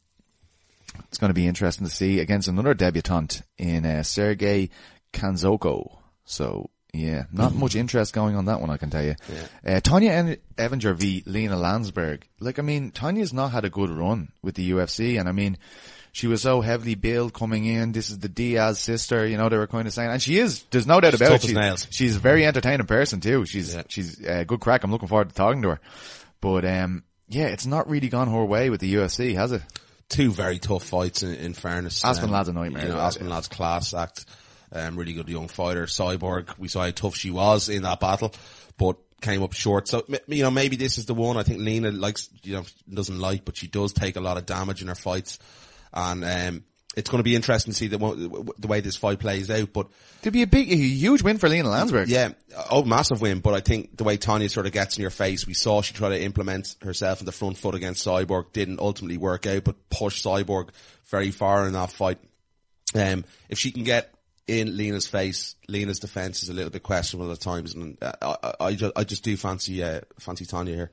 it's 1.09 1.19
going 1.19 1.31
to 1.31 1.35
be 1.35 1.47
interesting 1.47 1.87
to 1.87 1.93
see 1.93 2.21
against 2.21 2.49
another 2.49 2.73
debutant 2.75 3.43
in, 3.59 3.85
uh, 3.85 4.03
Sergey 4.03 4.71
Khandozhko. 5.13 5.99
So, 6.27 6.69
yeah, 6.93 7.25
not 7.33 7.55
much 7.55 7.75
interest 7.83 8.13
going 8.13 8.37
on 8.37 8.45
that 8.47 8.61
one, 8.61 8.69
I 8.71 8.77
can 8.77 8.91
tell 8.91 9.03
you. 9.05 9.15
Uh, 9.67 9.81
Tanya 9.81 10.11
en- 10.13 10.37
Evinger 10.57 10.95
v. 10.95 11.23
Lina 11.27 11.57
Länsberg. 11.57 12.23
Like, 12.41 12.59
I 12.59 12.63
mean, 12.63 12.91
Tanya's 12.91 13.33
not 13.33 13.53
had 13.53 13.65
a 13.65 13.71
good 13.71 13.91
run 13.91 14.33
with 14.43 14.55
the 14.57 14.71
UFC, 14.73 15.19
and 15.19 15.29
I 15.29 15.33
mean, 15.33 15.57
she 16.13 16.27
was 16.27 16.43
so 16.43 16.61
heavily 16.63 16.95
billed 16.95 17.33
coming 17.35 17.65
in. 17.67 17.93
This 17.93 18.11
is 18.11 18.19
the 18.19 18.29
Diaz 18.29 18.79
sister, 18.79 19.27
you 19.27 19.37
know, 19.37 19.49
they 19.49 19.57
were 19.59 19.67
kind 19.67 19.87
of 19.87 19.93
saying, 19.95 20.11
and 20.11 20.21
she 20.23 20.39
is, 20.39 20.63
there's 20.71 20.87
no 20.87 21.01
doubt 21.01 21.13
She's 21.13 21.21
about 21.21 21.33
it. 21.35 21.43
She's, 21.43 21.53
nails. 21.55 21.87
she's 21.91 22.17
a 22.17 22.21
very 22.21 22.45
entertaining 22.47 22.87
person 22.87 23.21
too. 23.21 23.45
She's, 23.47 23.75
Yeah. 23.75 23.83
she's 23.89 24.21
a 24.25 24.45
good 24.45 24.61
crack. 24.61 24.83
I'm 24.83 24.91
looking 24.91 25.09
forward 25.09 25.29
to 25.29 25.35
talking 25.35 25.63
to 25.63 25.71
her. 25.71 25.81
But, 26.41 26.65
um, 26.65 27.03
yeah, 27.29 27.47
it's 27.47 27.67
not 27.67 27.89
really 27.91 28.09
gone 28.09 28.29
her 28.29 28.45
way 28.45 28.71
with 28.71 28.81
the 28.81 28.95
UFC, 28.95 29.35
has 29.35 29.53
it? 29.53 29.63
two 30.09 30.31
very 30.31 30.61
tough 30.61 30.85
fights 30.85 31.25
in, 31.25 31.35
in 31.35 31.53
fairness. 31.53 32.05
Aspen 32.05 32.27
Um, 32.29 32.33
Ladd's 32.35 32.49
a 32.49 32.53
nightmare 32.53 32.85
You 32.87 32.93
know, 32.93 32.99
Aspen 33.01 33.29
Ladd's 33.29 33.49
class 33.49 33.93
act. 33.93 34.25
Um, 34.73 34.97
really 34.97 35.13
good 35.13 35.29
young 35.29 35.49
fighter. 35.49 35.87
Cyborg, 35.87 36.59
we 36.59 36.69
saw 36.69 36.85
how 36.85 36.91
tough 36.91 37.17
she 37.17 37.31
was 37.31 37.69
in 37.69 37.83
that 37.83 38.01
battle, 38.01 38.35
but 38.77 38.97
came 39.21 39.43
up 39.43 39.53
short. 39.53 39.89
So, 39.89 40.05
you 40.27 40.43
know, 40.43 40.51
maybe 40.51 40.77
this 40.77 40.99
is 40.99 41.07
the 41.07 41.15
one 41.15 41.37
I 41.37 41.43
think 41.43 41.61
Lina 41.61 41.91
likes, 41.91 42.29
you 42.43 42.55
know, 42.55 42.65
doesn't 42.93 43.19
like, 43.19 43.45
but 43.45 43.57
she 43.57 43.67
does 43.67 43.93
take 43.93 44.17
a 44.17 44.21
lot 44.21 44.37
of 44.37 44.47
damage 44.47 44.83
in 44.83 44.89
her 44.89 44.95
fights. 44.95 45.39
And, 45.93 46.25
um, 46.25 46.65
it's 46.97 47.11
going 47.11 47.19
to 47.19 47.25
be 47.25 47.37
interesting 47.37 47.73
to 47.73 47.79
see 47.79 47.89
the, 47.89 47.99
the 48.59 48.67
way 48.67 48.81
this 48.81 48.97
fight 48.97 49.19
plays 49.19 49.51
out, 49.51 49.73
but 49.75 49.89
It'd 50.23 50.33
be 50.33 50.43
a 50.43 50.47
big, 50.47 50.73
a 50.73 50.77
huge 50.77 51.23
win 51.23 51.37
for 51.37 51.47
Lina 51.47 51.69
Länsberg. 51.69 52.09
yeah, 52.09 52.31
oh, 52.71 52.85
massive 52.85 53.21
win. 53.21 53.41
But 53.41 53.53
I 53.53 53.61
think 53.61 53.99
the 53.99 54.05
way 54.05 54.17
Tanya 54.17 54.49
sort 54.49 54.65
of 54.65 54.73
gets 54.73 54.97
in 54.97 55.03
your 55.03 55.11
face, 55.11 55.47
we 55.47 55.53
saw 55.53 55.83
she 55.83 55.93
tried 55.93 56.09
to 56.11 56.23
implement 56.23 56.75
herself 56.81 57.21
in 57.21 57.27
the 57.27 57.33
front 57.33 57.59
foot 57.59 57.75
against 57.75 58.05
Cyborg, 58.05 58.53
didn't 58.55 58.81
ultimately 58.81 59.19
work 59.19 59.47
out, 59.47 59.65
but 59.65 59.91
pushed 59.91 60.25
Cyborg 60.25 60.71
very 61.11 61.31
far 61.31 61.67
in 61.67 61.75
that 61.75 61.93
fight. 61.93 62.19
Um, 62.95 63.25
if 63.51 63.59
she 63.59 63.73
can 63.73 63.85
get 63.85 64.15
in 64.49 64.77
Lina's 64.77 65.07
face, 65.07 65.57
Lina's 65.69 65.99
defense 65.99 66.43
is 66.43 66.49
a 66.49 66.53
little 66.53 66.71
bit 66.71 66.83
questionable 66.83 67.33
at 67.33 67.41
times, 67.41 67.75
and 67.75 67.97
uh, 68.03 68.13
I, 68.23 68.37
I, 68.43 68.55
I 68.67 68.75
just, 68.75 68.93
I 68.97 69.05
just 69.05 69.25
do 69.25 69.37
fancy, 69.37 69.83
uh, 69.83 70.01
fancy 70.21 70.45
Tanya 70.47 70.75
here 70.75 70.91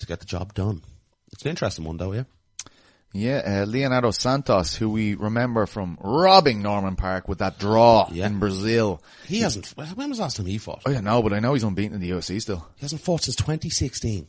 to 0.00 0.06
get 0.06 0.20
the 0.20 0.26
job 0.26 0.54
done. 0.54 0.82
It's 1.32 1.42
an 1.42 1.50
interesting 1.50 1.84
one 1.84 1.96
though, 1.96 2.12
yeah. 2.12 2.24
Yeah, 3.16 3.62
uh, 3.62 3.64
Leonardo 3.66 4.10
Santos, 4.10 4.74
who 4.74 4.90
we 4.90 5.14
remember 5.14 5.66
from 5.66 5.96
robbing 6.00 6.62
Norman 6.62 6.96
Parke 6.96 7.28
with 7.28 7.38
that 7.38 7.60
draw 7.60 8.08
Yeah. 8.10 8.26
in 8.26 8.40
Brazil. 8.40 9.00
He 9.26 9.38
hasn't, 9.40 9.68
when 9.76 10.08
was 10.08 10.18
the 10.18 10.22
last 10.24 10.36
time 10.36 10.46
he 10.46 10.58
fought? 10.58 10.82
I 10.84 10.92
don't 10.94 11.04
know, 11.04 11.22
but 11.22 11.32
I 11.32 11.38
know 11.38 11.54
he's 11.54 11.62
unbeaten 11.62 11.94
in 11.94 12.00
the 12.00 12.10
UFC 12.10 12.42
still. 12.42 12.66
He 12.74 12.80
hasn't 12.82 13.02
fought 13.02 13.22
since 13.22 13.36
2016. 13.36 14.26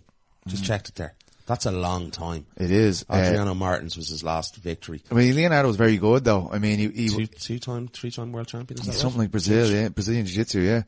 Just 0.47 0.63
checked 0.63 0.89
it 0.89 0.95
there. 0.95 1.15
That's 1.47 1.67
a 1.67 1.71
long 1.71 2.09
time. 2.09 2.47
It 2.57 2.71
is. 2.71 3.05
Uh, 3.07 3.17
Adriano 3.17 3.53
Martins 3.53 3.95
was 3.95 4.09
his 4.09 4.23
last 4.23 4.55
victory. 4.55 5.03
I 5.11 5.13
mean, 5.13 5.35
Leonardo 5.35 5.67
was 5.67 5.77
very 5.77 5.97
good 5.97 6.23
though. 6.23 6.49
I 6.51 6.57
mean, 6.57 6.79
he, 6.79 6.87
he 6.89 7.09
Two, 7.09 7.27
two 7.27 7.59
time, 7.59 7.87
three 7.87 8.09
time 8.09 8.31
world 8.31 8.47
champion. 8.47 8.81
Something 8.81 9.19
right? 9.19 9.23
like 9.25 9.31
Brazil, 9.31 9.69
yeah, 9.69 9.89
Brazilian 9.89 10.25
Jiu-Jitsu, 10.25 10.59
yeah. 10.61 10.81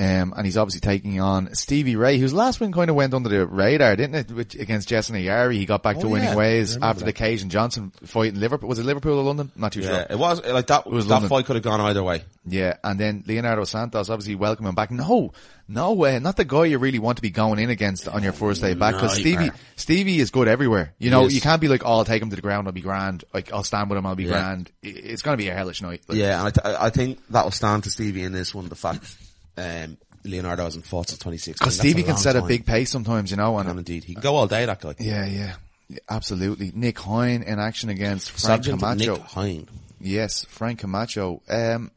Um, 0.00 0.32
and 0.36 0.46
he's 0.46 0.56
obviously 0.56 0.80
taking 0.80 1.20
on 1.20 1.52
Stevie 1.56 1.96
Ray, 1.96 2.18
whose 2.18 2.32
last 2.32 2.60
win 2.60 2.70
kind 2.70 2.88
of 2.88 2.94
went 2.94 3.12
under 3.14 3.28
the 3.28 3.44
radar, 3.44 3.96
didn't 3.96 4.14
it? 4.14 4.30
Which, 4.30 4.54
against 4.54 4.88
Jessin 4.88 5.16
Ayari, 5.20 5.54
he 5.54 5.66
got 5.66 5.82
back 5.82 5.98
to 5.98 6.06
Oh, 6.06 6.10
winning 6.10 6.28
yeah. 6.28 6.36
ways 6.36 6.76
after 6.80 7.00
the 7.04 7.06
that. 7.06 7.16
Kajan 7.16 7.48
Johnson 7.48 7.90
fight 8.04 8.32
in 8.32 8.38
Liverpool. 8.38 8.68
Was 8.68 8.78
it 8.78 8.84
Liverpool 8.84 9.18
or 9.18 9.24
London? 9.24 9.50
Not 9.56 9.72
too 9.72 9.80
Yeah, 9.80 9.86
sure. 9.88 10.06
it 10.10 10.16
was 10.16 10.40
like 10.46 10.68
that. 10.68 10.86
was 10.88 11.06
that 11.08 11.14
London. 11.14 11.28
fight 11.30 11.46
could 11.46 11.56
have 11.56 11.64
gone 11.64 11.80
either 11.80 12.04
way. 12.04 12.22
Yeah, 12.46 12.76
and 12.84 13.00
then 13.00 13.24
Leonardo 13.26 13.64
Santos 13.64 14.08
obviously 14.08 14.36
welcoming 14.36 14.74
back. 14.74 14.92
No, 14.92 15.32
no 15.70 15.92
way, 15.92 16.18
not 16.18 16.36
the 16.36 16.44
guy 16.46 16.64
you 16.64 16.78
really 16.78 16.98
want 16.98 17.16
to 17.16 17.22
be 17.22 17.30
going 17.30 17.58
in 17.58 17.68
against 17.68 18.08
on 18.08 18.22
your 18.22 18.32
first 18.32 18.62
day 18.62 18.72
back. 18.74 18.94
Because 18.94 19.14
Stevie, 19.16 19.50
Stevie 19.76 20.18
is 20.18 20.30
good 20.30 20.48
everywhere. 20.48 20.94
You 20.98 21.10
know, 21.10 21.28
you 21.28 21.40
can't 21.42 21.60
be 21.60 21.68
like, 21.68 21.82
oh, 21.84 21.98
I'll 21.98 22.04
take 22.04 22.22
him 22.22 22.30
to 22.30 22.36
the 22.36 22.42
ground, 22.42 22.66
I'll 22.66 22.72
be 22.72 22.80
grand. 22.80 23.24
Like, 23.34 23.52
I'll 23.52 23.62
stand 23.64 23.90
with 23.90 23.98
him, 23.98 24.06
I'll 24.06 24.14
be 24.14 24.24
Yeah. 24.24 24.30
grand. 24.30 24.70
It's 24.82 25.22
going 25.22 25.36
to 25.36 25.42
be 25.42 25.48
a 25.50 25.54
hellish 25.54 25.82
night. 25.82 26.02
Like, 26.08 26.18
Yeah, 26.18 26.38
and 26.38 26.48
I, 26.48 26.50
th- 26.50 26.76
I 26.80 26.90
think 26.90 27.18
that 27.28 27.44
will 27.44 27.50
stand 27.52 27.84
to 27.84 27.90
Stevie 27.90 28.22
in 28.22 28.32
this 28.32 28.54
one. 28.54 28.68
The 28.68 28.74
fact 28.76 29.14
um, 29.58 29.98
Leonardo 30.24 30.64
hasn't 30.64 30.84
fought 30.86 31.08
since 31.10 31.18
2016. 31.18 31.54
Because 31.60 31.76
Stevie 31.78 32.02
can 32.02 32.16
set 32.16 32.34
a 32.36 32.42
big 32.42 32.64
pace 32.64 32.90
sometimes, 32.90 33.30
you 33.30 33.36
know, 33.36 33.58
and 33.58 33.68
And 33.68 33.78
indeed, 33.78 34.04
he 34.04 34.14
can 34.14 34.22
go 34.22 34.36
all 34.36 34.46
day. 34.46 34.64
That 34.64 34.80
guy. 34.80 34.94
Yeah, 34.98 35.26
yeah. 35.26 35.54
Yeah, 35.90 35.98
Absolutely. 36.08 36.70
Nick 36.74 36.98
Hein 36.98 37.42
in 37.42 37.58
action 37.58 37.88
against 37.88 38.30
Frank 38.30 38.64
Sergeant 38.64 38.80
Camacho. 38.80 39.14
Nick 39.16 39.22
Hein. 39.22 39.68
Yes, 40.00 40.44
Frank 40.46 40.80
Camacho. 40.80 41.40
Um, 41.48 41.90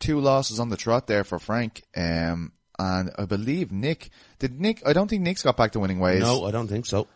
two 0.00 0.20
losses 0.20 0.60
on 0.60 0.68
the 0.68 0.76
trot 0.76 1.06
there 1.06 1.24
for 1.24 1.38
Frank. 1.38 1.82
Um, 1.96 2.52
and 2.78 3.10
I 3.18 3.24
believe 3.24 3.72
Nick, 3.72 4.10
did 4.38 4.60
Nick, 4.60 4.82
I 4.86 4.92
don't 4.92 5.08
think 5.08 5.22
Nick's 5.22 5.42
got 5.42 5.56
back 5.56 5.72
to 5.72 5.80
winning 5.80 5.98
ways. 6.00 6.20
No, 6.20 6.44
I 6.44 6.50
don't 6.50 6.68
think 6.68 6.86
so. 6.86 7.06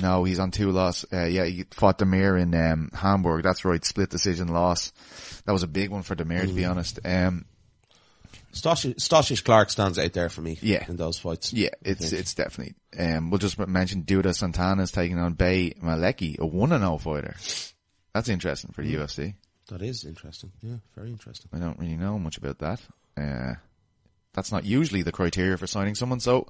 No, 0.00 0.22
he's 0.24 0.38
on 0.38 0.50
two 0.50 0.70
loss. 0.70 1.04
Uh, 1.12 1.24
yeah, 1.24 1.44
he 1.46 1.64
fought 1.72 1.98
Damir 1.98 2.40
in, 2.40 2.54
um, 2.54 2.90
Hamburg. 2.94 3.42
That's 3.42 3.64
right. 3.64 3.84
Split 3.84 4.10
decision 4.10 4.48
loss. 4.48 4.92
That 5.44 5.52
was 5.52 5.62
a 5.62 5.66
big 5.68 5.90
one 5.90 6.02
for 6.02 6.14
Damir, 6.14 6.42
to 6.46 6.52
be 6.52 6.62
Mm. 6.62 6.70
honest. 6.70 7.00
Um, 7.04 7.46
Stosh, 8.52 9.44
Clark 9.44 9.70
stands 9.70 9.98
out 9.98 10.12
there 10.12 10.28
for 10.28 10.40
me. 10.40 10.58
Yeah. 10.62 10.84
In 10.88 10.96
those 10.96 11.18
fights. 11.18 11.52
Yeah, 11.52 11.68
it's 11.82 12.12
it's 12.12 12.34
definitely. 12.34 12.74
Um, 12.98 13.30
we'll 13.30 13.38
just 13.38 13.58
mention 13.58 14.02
Duda 14.04 14.34
Santana's 14.34 14.90
taking 14.90 15.18
on 15.18 15.34
Bea 15.34 15.74
Malecki, 15.82 16.38
a 16.38 16.46
one 16.46 16.72
and 16.72 16.82
zero 16.82 16.98
fighter. 16.98 17.36
That's 18.14 18.28
interesting 18.28 18.72
for 18.72 18.82
the 18.82 18.94
UFC. 18.94 19.34
That 19.68 19.82
is 19.82 20.04
interesting. 20.04 20.50
Yeah, 20.62 20.76
very 20.96 21.10
interesting. 21.10 21.50
I 21.52 21.58
don't 21.58 21.78
really 21.78 21.96
know 21.96 22.18
much 22.18 22.38
about 22.38 22.58
that. 22.60 22.80
Uh, 23.16 23.54
that's 24.34 24.52
not 24.52 24.64
usually 24.64 25.02
the 25.02 25.12
criteria 25.12 25.56
for 25.56 25.66
signing 25.66 25.94
someone. 25.94 26.20
So, 26.20 26.48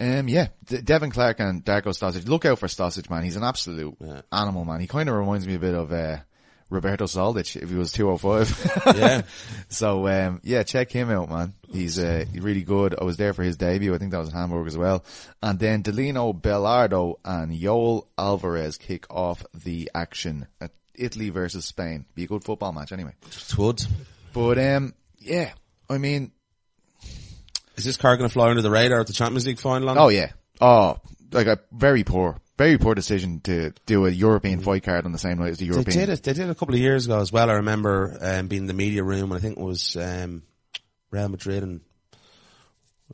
um, 0.00 0.28
yeah, 0.28 0.48
D- 0.66 0.80
Devin 0.80 1.10
Clark 1.10 1.40
and 1.40 1.64
Darko 1.64 1.88
Stosic. 1.88 2.28
Look 2.28 2.44
out 2.44 2.58
for 2.58 2.66
Stosic, 2.68 3.10
man. 3.10 3.24
He's 3.24 3.36
an 3.36 3.44
absolute 3.44 3.96
Yeah. 4.00 4.22
animal, 4.32 4.64
man. 4.64 4.80
He 4.80 4.86
kind 4.86 5.08
of 5.08 5.14
reminds 5.16 5.46
me 5.46 5.54
a 5.54 5.58
bit 5.58 5.74
of 5.74 5.92
uh, 5.92 6.18
Roberto 6.70 7.04
Soldic 7.06 7.56
if 7.60 7.68
he 7.70 7.74
was 7.76 7.92
two 7.92 8.06
hundred 8.14 8.46
five. 8.46 8.96
Yeah. 8.96 9.22
So 9.70 10.06
um, 10.08 10.40
yeah, 10.44 10.62
check 10.62 10.90
him 10.90 11.10
out, 11.10 11.28
man. 11.28 11.54
He's 11.70 11.98
uh, 11.98 12.24
really 12.34 12.62
good. 12.62 12.94
I 12.98 13.04
was 13.04 13.16
there 13.16 13.32
for 13.34 13.42
his 13.42 13.56
debut. 13.56 13.94
I 13.94 13.98
think 13.98 14.12
that 14.12 14.18
was 14.18 14.28
in 14.30 14.34
Hamburg 14.34 14.66
as 14.66 14.76
well. 14.78 15.04
And 15.42 15.58
then 15.58 15.82
Danilo 15.82 16.32
Belluardo 16.32 17.16
and 17.24 17.52
Yoel 17.52 18.06
Alvarez 18.16 18.76
kick 18.78 19.06
off 19.10 19.44
the 19.52 19.90
action 19.94 20.46
at 20.60 20.70
Italy 20.94 21.28
versus 21.30 21.64
Spain. 21.66 22.06
Be 22.14 22.24
a 22.24 22.26
good 22.26 22.44
football 22.44 22.72
match 22.72 22.92
anyway. 22.92 23.12
It 23.26 23.58
would. 23.58 23.82
But 24.32 24.58
um, 24.58 24.94
yeah, 25.18 25.52
I 25.90 25.98
mean, 25.98 26.32
Is 27.78 27.84
this 27.84 27.96
car 27.96 28.16
going 28.16 28.28
to 28.28 28.32
fly 28.32 28.50
under 28.50 28.62
the 28.62 28.70
radar 28.70 29.00
at 29.00 29.06
the 29.06 29.12
Champions 29.12 29.46
League 29.46 29.60
final? 29.60 29.98
oh 29.98 30.08
yeah, 30.08 30.32
oh 30.60 30.98
like 31.32 31.46
a 31.46 31.58
very 31.72 32.04
poor, 32.04 32.38
very 32.56 32.78
poor 32.78 32.94
decision 32.94 33.40
to 33.40 33.72
do 33.86 34.06
a 34.06 34.10
European 34.10 34.60
fight 34.60 34.82
card 34.82 35.04
on 35.04 35.12
the 35.12 35.18
same 35.18 35.38
night 35.38 35.50
as 35.50 35.58
the 35.58 35.66
European. 35.66 35.98
They 35.98 36.06
did 36.06 36.12
it. 36.12 36.22
They 36.22 36.32
did 36.32 36.48
it 36.48 36.50
a 36.50 36.54
couple 36.54 36.74
of 36.74 36.80
years 36.80 37.06
ago 37.06 37.20
as 37.20 37.32
well. 37.32 37.50
I 37.50 37.54
remember 37.54 38.16
um, 38.20 38.48
being 38.48 38.62
in 38.62 38.66
the 38.66 38.74
media 38.74 39.02
room, 39.02 39.30
and 39.30 39.34
I 39.34 39.40
think 39.40 39.58
it 39.58 39.62
was 39.62 39.96
um, 39.96 40.42
Real 41.10 41.28
Madrid 41.28 41.62
and 41.62 41.80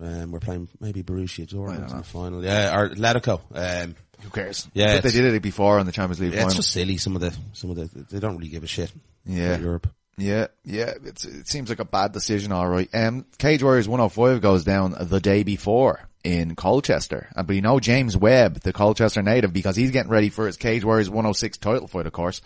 um, 0.01 0.33
we're 0.33 0.41
playing 0.41 0.69
maybe 0.81 1.03
Borussia 1.03 1.47
Dortmund 1.47 1.91
in 1.91 1.97
the 1.99 2.03
final. 2.03 2.45
Yeah, 2.45 2.77
or 2.77 2.89
Atletico. 2.91 3.41
Um, 3.55 3.95
Who 4.23 4.31
cares? 4.31 4.69
Yeah, 4.75 4.97
but 4.97 5.05
they 5.05 5.11
did 5.11 5.35
it 5.35 5.43
before 5.43 5.79
on 5.79 5.87
the 5.87 5.93
Champions 5.93 6.21
League 6.21 6.33
yeah, 6.33 6.41
final. 6.41 6.49
it's 6.49 6.57
just 6.57 6.73
silly. 6.73 6.97
Some 6.97 7.15
of 7.15 7.21
the 7.21 7.37
some 7.53 7.71
of 7.71 7.77
the 7.77 8.05
they 8.11 8.19
don't 8.19 8.37
really 8.37 8.49
give 8.49 8.65
a 8.65 8.69
shit. 8.69 8.93
Yeah. 9.25 9.59
Europe. 9.59 9.89
Yeah, 10.17 10.47
yeah, 10.65 10.93
it's, 11.05 11.25
it 11.25 11.49
seems 11.49 11.69
like 11.69 11.81
a 11.81 11.85
bad 11.85 12.13
decision, 12.13 12.53
alright. 12.53 12.89
Um, 12.95 13.27
Cage 13.39 13.63
Warriors 13.63 13.89
105 13.89 14.41
goes 14.41 14.65
down 14.65 14.95
the 14.99 15.21
day 15.21 15.43
before 15.43 16.09
in 16.23 16.55
Colchester. 16.55 17.29
Uh, 17.35 17.43
But 17.43 17.57
you 17.57 17.63
know 17.63 17.81
James 17.81 18.17
Webb, 18.17 18.61
the 18.61 18.73
Colchester 18.73 19.23
native, 19.23 19.53
because 19.53 19.77
he's 19.77 19.91
getting 19.91 20.11
ready 20.11 20.31
for 20.31 20.47
his 20.47 20.57
Cage 20.57 20.85
Warriors 20.85 21.11
106 21.11 21.59
title 21.59 21.89
fight, 21.89 22.07
of 22.07 22.13
course. 22.13 22.41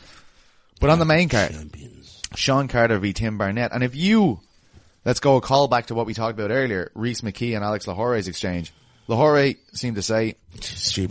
But 0.80 0.90
on 0.90 0.98
the 0.98 1.04
main 1.04 1.28
card, 1.28 1.52
Champions. 1.52 2.22
Sean 2.34 2.68
Carter 2.68 2.98
v 2.98 3.12
Tim 3.12 3.36
Barnett. 3.38 3.72
And 3.72 3.82
if 3.82 3.94
you, 3.94 4.40
let's 5.04 5.20
go 5.20 5.36
a 5.36 5.40
call 5.40 5.68
back 5.68 5.86
to 5.86 5.94
what 5.94 6.06
we 6.06 6.14
talked 6.14 6.38
about 6.38 6.50
earlier, 6.50 6.90
Rhys 6.94 7.20
McKee 7.20 7.54
and 7.54 7.64
Alex 7.64 7.86
Lohore's 7.86 8.28
exchange. 8.28 8.72
Lohore 9.08 9.56
seemed 9.72 9.96
to 9.96 10.02
say, 10.02 10.34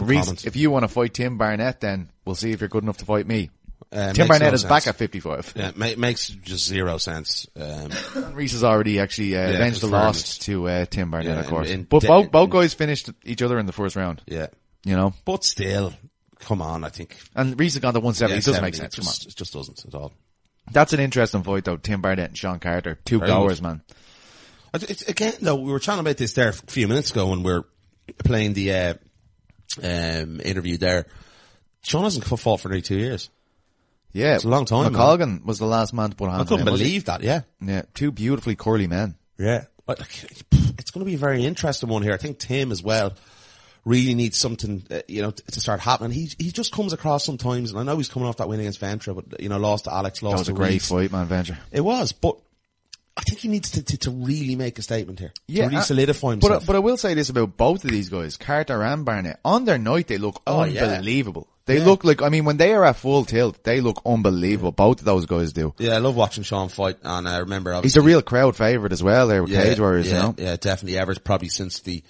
Rhys, 0.05 0.45
if 0.45 0.55
you 0.55 0.69
want 0.69 0.83
to 0.83 0.87
fight 0.87 1.15
Tim 1.15 1.37
Barnett, 1.37 1.81
then 1.81 2.11
we'll 2.25 2.35
see 2.35 2.51
if 2.51 2.61
you're 2.61 2.69
good 2.69 2.83
enough 2.83 2.97
to 2.97 3.05
fight 3.05 3.25
me. 3.25 3.49
Uh, 3.91 4.11
Tim 4.13 4.27
Barnett 4.27 4.49
no 4.51 4.55
is 4.55 4.61
sense. 4.61 4.69
back 4.69 4.87
at 4.87 4.95
55. 4.97 5.53
Yeah, 5.55 5.71
ma- 5.75 5.91
makes 5.97 6.27
just 6.27 6.65
zero 6.67 6.97
sense. 6.97 7.47
Um, 7.55 7.89
Rhys 8.33 8.51
has 8.51 8.63
already 8.63 8.99
actually 8.99 9.37
uh, 9.37 9.49
avenged 9.49 9.79
the 9.81 9.87
loss 9.87 10.37
to 10.39 10.67
uh, 10.67 10.85
Tim 10.85 11.09
Barnett, 11.11 11.35
Yeah, 11.35 11.39
of 11.39 11.47
course. 11.47 11.69
in- 11.69 11.79
in 11.81 11.83
but 11.85 12.03
both 12.05 12.29
both 12.31 12.49
guys 12.49 12.73
finished 12.73 13.09
each 13.23 13.41
other 13.41 13.57
in 13.59 13.65
the 13.65 13.71
first 13.71 13.95
round. 13.95 14.21
yeah, 14.27 14.47
You 14.83 14.95
know, 14.97 15.13
but 15.23 15.43
still, 15.45 15.93
come 16.39 16.61
on. 16.61 16.83
I 16.83 16.89
think 16.89 17.17
and 17.35 17.57
Rhys 17.57 17.75
has 17.75 17.81
gone 17.81 17.93
to 17.93 17.99
170. 18.01 18.33
yeah, 18.33 18.37
it 18.39 18.43
doesn't 18.45 18.61
make 18.61 18.75
sense. 18.75 18.93
It 18.93 19.01
Come 19.01 19.07
on, 19.07 19.13
just, 19.13 19.27
it 19.27 19.35
just 19.37 19.53
doesn't 19.53 19.85
at 19.85 19.95
all. 19.95 20.11
that's 20.71 20.91
an 20.91 20.99
interesting 20.99 21.43
fight 21.43 21.63
though. 21.63 21.77
Tim 21.77 22.01
Barnett 22.01 22.29
and 22.29 22.37
Sean 22.37 22.59
Carter, 22.59 22.95
two 23.05 23.19
Very 23.19 23.31
goers, 23.31 23.61
man. 23.61 23.81
It's, 24.73 25.03
again, 25.03 25.33
though, 25.41 25.55
we 25.55 25.71
were 25.71 25.79
chatting 25.79 26.01
about 26.01 26.17
this 26.17 26.33
there 26.33 26.49
a 26.49 26.53
few 26.53 26.87
minutes 26.89 27.09
ago 27.11 27.29
when 27.29 27.41
we 27.41 27.51
are 27.53 27.63
playing 28.19 28.53
the 28.53 28.73
uh, 28.73 28.93
um, 29.81 30.41
interview 30.41 30.77
there. 30.77 31.07
Sean 31.83 32.03
hasn't 32.03 32.25
fought 32.25 32.59
for 32.59 32.67
nearly 32.67 32.81
two 32.81 32.97
years. 32.97 33.29
Yeah, 34.13 34.35
It's 34.35 34.45
a 34.45 34.49
long 34.49 34.65
time, 34.65 34.93
McColgan 34.93 35.45
was 35.45 35.59
the 35.59 35.65
last 35.65 35.93
man 35.93 36.09
to 36.09 36.15
put 36.15 36.29
hands. 36.29 36.41
I 36.41 36.43
couldn't 36.45 36.61
on 36.61 36.67
him, 36.67 36.71
wasn't 36.71 36.87
believe 36.87 37.05
that. 37.05 37.21
Yeah. 37.21 37.41
Yeah, 37.61 37.83
two 37.93 38.11
beautifully 38.11 38.55
curly 38.55 38.87
men. 38.87 39.15
yeah. 39.37 39.65
But, 39.85 39.99
It's 40.79 40.91
going 40.91 41.05
to 41.05 41.09
be 41.09 41.15
a 41.15 41.17
very 41.17 41.45
interesting 41.45 41.87
one 41.89 42.01
here. 42.03 42.13
I 42.13 42.17
think 42.17 42.39
Tim 42.39 42.71
as 42.71 42.83
well 42.83 43.13
really 43.85 44.15
needs 44.15 44.37
something, 44.37 44.83
uh, 44.91 44.99
you 45.07 45.21
know, 45.21 45.31
t- 45.31 45.43
to 45.49 45.61
start 45.61 45.79
happening. 45.79 46.11
He 46.11 46.29
he 46.37 46.51
just 46.51 46.73
comes 46.73 46.91
across 46.91 47.23
sometimes, 47.23 47.71
and 47.71 47.79
I 47.79 47.83
know 47.83 47.95
he's 47.97 48.09
coming 48.09 48.27
off 48.27 48.37
that 48.37 48.49
win 48.49 48.59
against 48.59 48.79
Ventura, 48.79 49.15
but 49.15 49.39
you 49.41 49.47
know, 49.49 49.57
lost 49.57 49.85
to 49.85 49.93
Alex, 49.93 50.21
lost 50.21 50.35
That 50.35 50.39
was 50.41 50.49
a 50.49 50.53
great 50.53 50.81
fight, 50.81 51.11
man. 51.11 51.25
Venture. 51.27 51.57
It 51.71 51.81
was, 51.81 52.11
but 52.11 52.37
I 53.15 53.21
think 53.21 53.39
he 53.39 53.47
needs 53.47 53.71
to, 53.71 53.83
to, 53.83 53.97
to 53.99 54.11
really 54.11 54.55
make 54.57 54.77
a 54.77 54.81
statement 54.81 55.19
here. 55.19 55.31
to 55.47 55.53
really 55.69 55.81
solidify 55.81 56.31
himself. 56.31 56.65
but 56.67 56.75
I 56.75 56.79
will 56.79 56.97
say 56.97 57.13
this 57.13 57.29
about 57.29 57.55
both 57.57 57.83
of 57.85 57.89
these 57.91 58.09
guys, 58.09 58.35
Carter 58.37 58.83
and 58.83 59.05
Barnett. 59.05 59.39
On 59.45 59.63
their 59.65 59.77
night, 59.77 60.07
they 60.07 60.17
look 60.17 60.41
Oh, 60.45 60.63
yeah. 60.65 60.99
They 61.67 61.79
look 61.79 62.03
like, 62.03 62.21
I 62.21 62.29
mean, 62.29 62.45
when 62.45 62.57
they 62.57 62.73
are 62.73 62.83
at 62.85 62.95
full 62.95 63.25
tilt, 63.25 63.63
they 63.63 63.81
look 63.81 64.01
unbelievable. 64.05 64.71
Both 64.71 64.99
of 64.99 65.05
those 65.05 65.25
guys 65.25 65.53
do. 65.53 65.73
yeah, 65.77 65.93
I 65.93 65.97
love 65.99 66.15
watching 66.15 66.43
Sean 66.43 66.69
fight, 66.69 66.97
and 67.03 67.27
I 67.27 67.39
remember 67.39 67.79
He's 67.81 67.97
a 67.97 68.01
real 68.01 68.21
crowd 68.21 68.55
favourite 68.55 68.93
as 68.93 69.03
well 69.03 69.27
there 69.27 69.43
with 69.43 69.51
Cage 69.51 69.79
Warriors, 69.79 70.07
yeah, 70.07 70.13
you 70.15 70.21
know? 70.23 70.35
Yeah, 70.37 70.55
definitely. 70.55 70.97
Ever 70.97 71.15
probably 71.19 71.49
since 71.49 71.81
the 71.81 72.03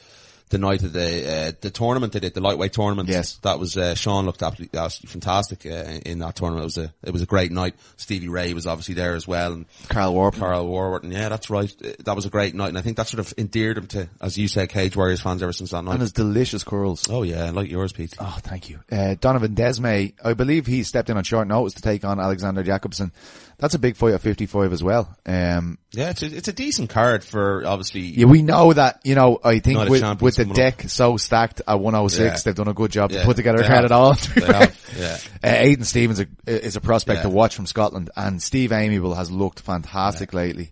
the 0.50 0.58
night 0.58 0.82
of 0.84 0.94
the 0.94 1.30
uh, 1.30 1.52
the 1.62 1.70
tournament 1.70 2.14
they 2.14 2.20
did, 2.20 2.34
the 2.34 2.42
lightweight 2.42 2.74
tournament. 2.74 3.10
Yes. 3.10 3.36
that 3.44 3.60
was 3.60 3.76
uh, 3.78 3.96
Sean 3.96 4.26
looked 4.26 4.42
absolutely, 4.44 4.80
absolutely 4.80 5.12
fantastic 5.20 5.66
uh, 5.66 6.00
in 6.06 6.20
that 6.20 6.36
tournament. 6.36 6.62
It 6.64 6.66
was 6.66 6.78
a 6.78 6.94
it 7.04 7.12
was 7.12 7.22
a 7.22 7.26
great 7.26 7.52
night. 7.52 7.76
Stevie 7.98 8.30
Ray 8.30 8.54
was 8.54 8.66
obviously 8.68 8.96
there 8.96 9.16
as 9.16 9.28
well, 9.28 9.54
and 9.54 9.66
Carl 9.90 10.14
Warp. 10.14 10.36
Carl 10.36 10.68
Warburton. 10.68 11.12
Yeah, 11.12 11.30
that's 11.30 11.50
right. 11.50 11.74
Uh, 11.84 11.90
That 12.06 12.16
was 12.16 12.26
a 12.26 12.30
great 12.30 12.56
night, 12.56 12.70
and 12.70 12.78
I 12.78 12.82
think 12.82 12.98
that 12.98 13.08
sort 13.08 13.20
of 13.20 13.34
endeared 13.38 13.78
him 13.78 13.88
to, 13.88 14.10
as 14.22 14.38
you 14.38 14.48
say, 14.48 14.68
Cage 14.68 14.96
Warriors 14.96 15.22
fans 15.22 15.44
ever 15.44 15.54
since 15.54 15.72
that 15.72 15.84
night. 15.84 15.94
And 15.94 16.02
his 16.02 16.12
delicious 16.14 16.64
curls. 16.64 17.08
oh 17.10 17.24
yeah, 17.24 17.52
like 17.52 17.70
yours, 17.70 17.92
Pete. 17.92 18.14
Oh, 18.20 18.38
thank 18.42 18.70
you. 18.70 18.80
Uh, 18.92 19.16
Donovan 19.20 19.56
Desmae, 19.56 20.14
I 20.24 20.34
believe 20.34 20.66
he 20.66 20.84
stepped 20.84 21.10
in 21.10 21.18
on 21.18 21.24
short 21.24 21.48
notice 21.48 21.74
to 21.76 21.82
take 21.82 22.06
on 22.06 22.20
Alexander 22.20 22.64
Jacobson. 22.64 23.12
That's 23.60 23.74
a 23.74 23.80
big 23.80 23.96
fight 23.96 24.14
at 24.14 24.22
55 24.22 24.72
as 24.72 24.84
well. 24.84 25.18
Um, 25.26 25.80
Yeah, 25.92 26.12
it's 26.12 26.22
a, 26.22 26.28
it's 26.28 26.48
a 26.48 26.54
decent 26.54 26.92
card 26.92 27.24
for 27.24 27.66
obviously. 27.66 28.02
yeah, 28.02 28.26
we 28.28 28.44
know 28.44 28.72
that, 28.72 29.00
you 29.04 29.16
know, 29.16 29.40
I 29.44 29.58
think 29.60 29.90
with, 29.90 30.22
with 30.22 30.37
the 30.38 30.54
deck 30.54 30.84
so 30.88 31.18
stacked 31.18 31.62
at 31.68 31.80
106, 31.80 32.20
Yeah. 32.20 32.42
they've 32.46 32.56
done 32.56 32.68
a 32.68 32.74
good 32.74 32.92
job 32.92 33.12
Yeah, 33.12 33.20
to 33.20 33.26
put 33.26 33.36
together 33.38 33.60
a 33.60 33.62
they 33.62 33.68
card 33.68 33.84
have. 33.84 33.86
at 33.86 33.92
all. 33.92 34.16
Yeah. 34.98 35.18
Uh, 35.44 35.48
Aidan 35.48 35.84
Stevens 35.84 36.20
a- 36.20 36.28
is 36.48 36.76
a 36.76 36.82
prospect 36.82 37.22
to 37.24 37.30
watch 37.30 37.56
from 37.56 37.66
Scotland 37.68 38.10
and 38.16 38.42
Steve 38.42 38.72
Aimable 38.72 39.16
has 39.16 39.30
looked 39.30 39.60
fantastic 39.60 40.34
lately. 40.34 40.72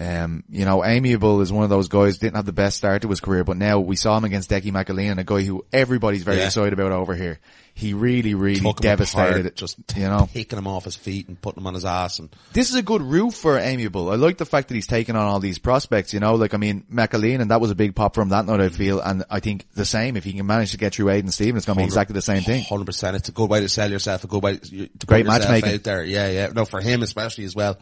Um, 0.00 0.44
you 0.48 0.64
know, 0.64 0.78
Aimable 0.78 1.42
is 1.42 1.52
one 1.52 1.62
of 1.64 1.68
those 1.68 1.88
guys, 1.88 2.16
didn't 2.16 2.36
have 2.36 2.46
the 2.46 2.52
best 2.54 2.78
start 2.78 3.02
to 3.02 3.08
his 3.08 3.20
career, 3.20 3.44
but 3.44 3.58
now 3.58 3.80
we 3.80 3.96
saw 3.96 4.16
him 4.16 4.24
against 4.24 4.48
Decky 4.48 4.72
McAleen, 4.72 5.18
a 5.18 5.24
guy 5.24 5.42
who 5.42 5.66
everybody's 5.74 6.22
very 6.22 6.38
Yeah. 6.38 6.46
excited 6.46 6.72
about 6.72 6.90
over 6.90 7.14
here. 7.14 7.38
He 7.74 7.92
really, 7.94 8.34
really 8.34 8.60
Took 8.60 8.80
devastated 8.80 9.44
it. 9.46 9.56
just 9.56 9.76
you 9.96 10.02
know, 10.04 10.28
picking 10.32 10.58
him 10.58 10.66
off 10.66 10.84
his 10.84 10.96
feet 10.96 11.28
and 11.28 11.40
putting 11.40 11.62
him 11.62 11.66
on 11.66 11.74
his 11.74 11.84
ass, 11.84 12.18
and 12.18 12.30
this 12.54 12.70
is 12.70 12.76
a 12.76 12.82
good 12.82 13.02
route 13.02 13.34
for 13.34 13.58
Aimable. 13.58 14.10
I 14.10 14.16
like 14.16 14.38
the 14.38 14.44
fact 14.46 14.68
that 14.68 14.74
he's 14.74 14.86
taking 14.86 15.16
on 15.16 15.26
all 15.26 15.38
these 15.38 15.58
prospects, 15.58 16.12
you 16.14 16.20
know, 16.20 16.34
like, 16.34 16.54
I 16.54 16.56
mean, 16.56 16.84
McAleen, 16.92 17.40
and 17.42 17.50
that 17.50 17.60
was 17.60 17.70
a 17.70 17.74
big 17.74 17.94
pop 17.94 18.14
from 18.14 18.30
that 18.30 18.46
night, 18.46 18.60
I 18.60 18.70
feel, 18.70 19.00
and 19.00 19.24
I 19.30 19.40
think 19.40 19.66
the 19.74 19.84
same, 19.84 20.16
if 20.16 20.24
he 20.24 20.32
can 20.32 20.46
manage 20.46 20.70
to 20.72 20.78
get 20.78 20.94
through 20.94 21.10
Aidan 21.10 21.30
Stevens, 21.30 21.58
it's 21.58 21.66
going 21.66 21.76
to 21.76 21.80
be 21.82 21.84
exactly 21.84 22.14
the 22.14 22.22
same 22.22 22.42
thing. 22.42 22.64
Hundred 22.64 22.86
percent. 22.86 23.16
It's 23.16 23.28
a 23.28 23.32
good 23.32 23.48
way 23.50 23.60
to 23.60 23.68
sell 23.68 23.90
yourself. 23.90 24.24
A 24.24 24.26
good 24.26 24.42
way 24.42 24.56
to, 24.56 24.86
to 24.86 25.06
Great 25.06 25.26
matchmaking. 25.26 25.74
out 25.74 25.82
there. 25.84 26.04
Yeah, 26.04 26.28
yeah. 26.30 26.48
No, 26.54 26.64
for 26.64 26.80
him 26.80 27.02
especially 27.02 27.44
as 27.44 27.54
well 27.54 27.76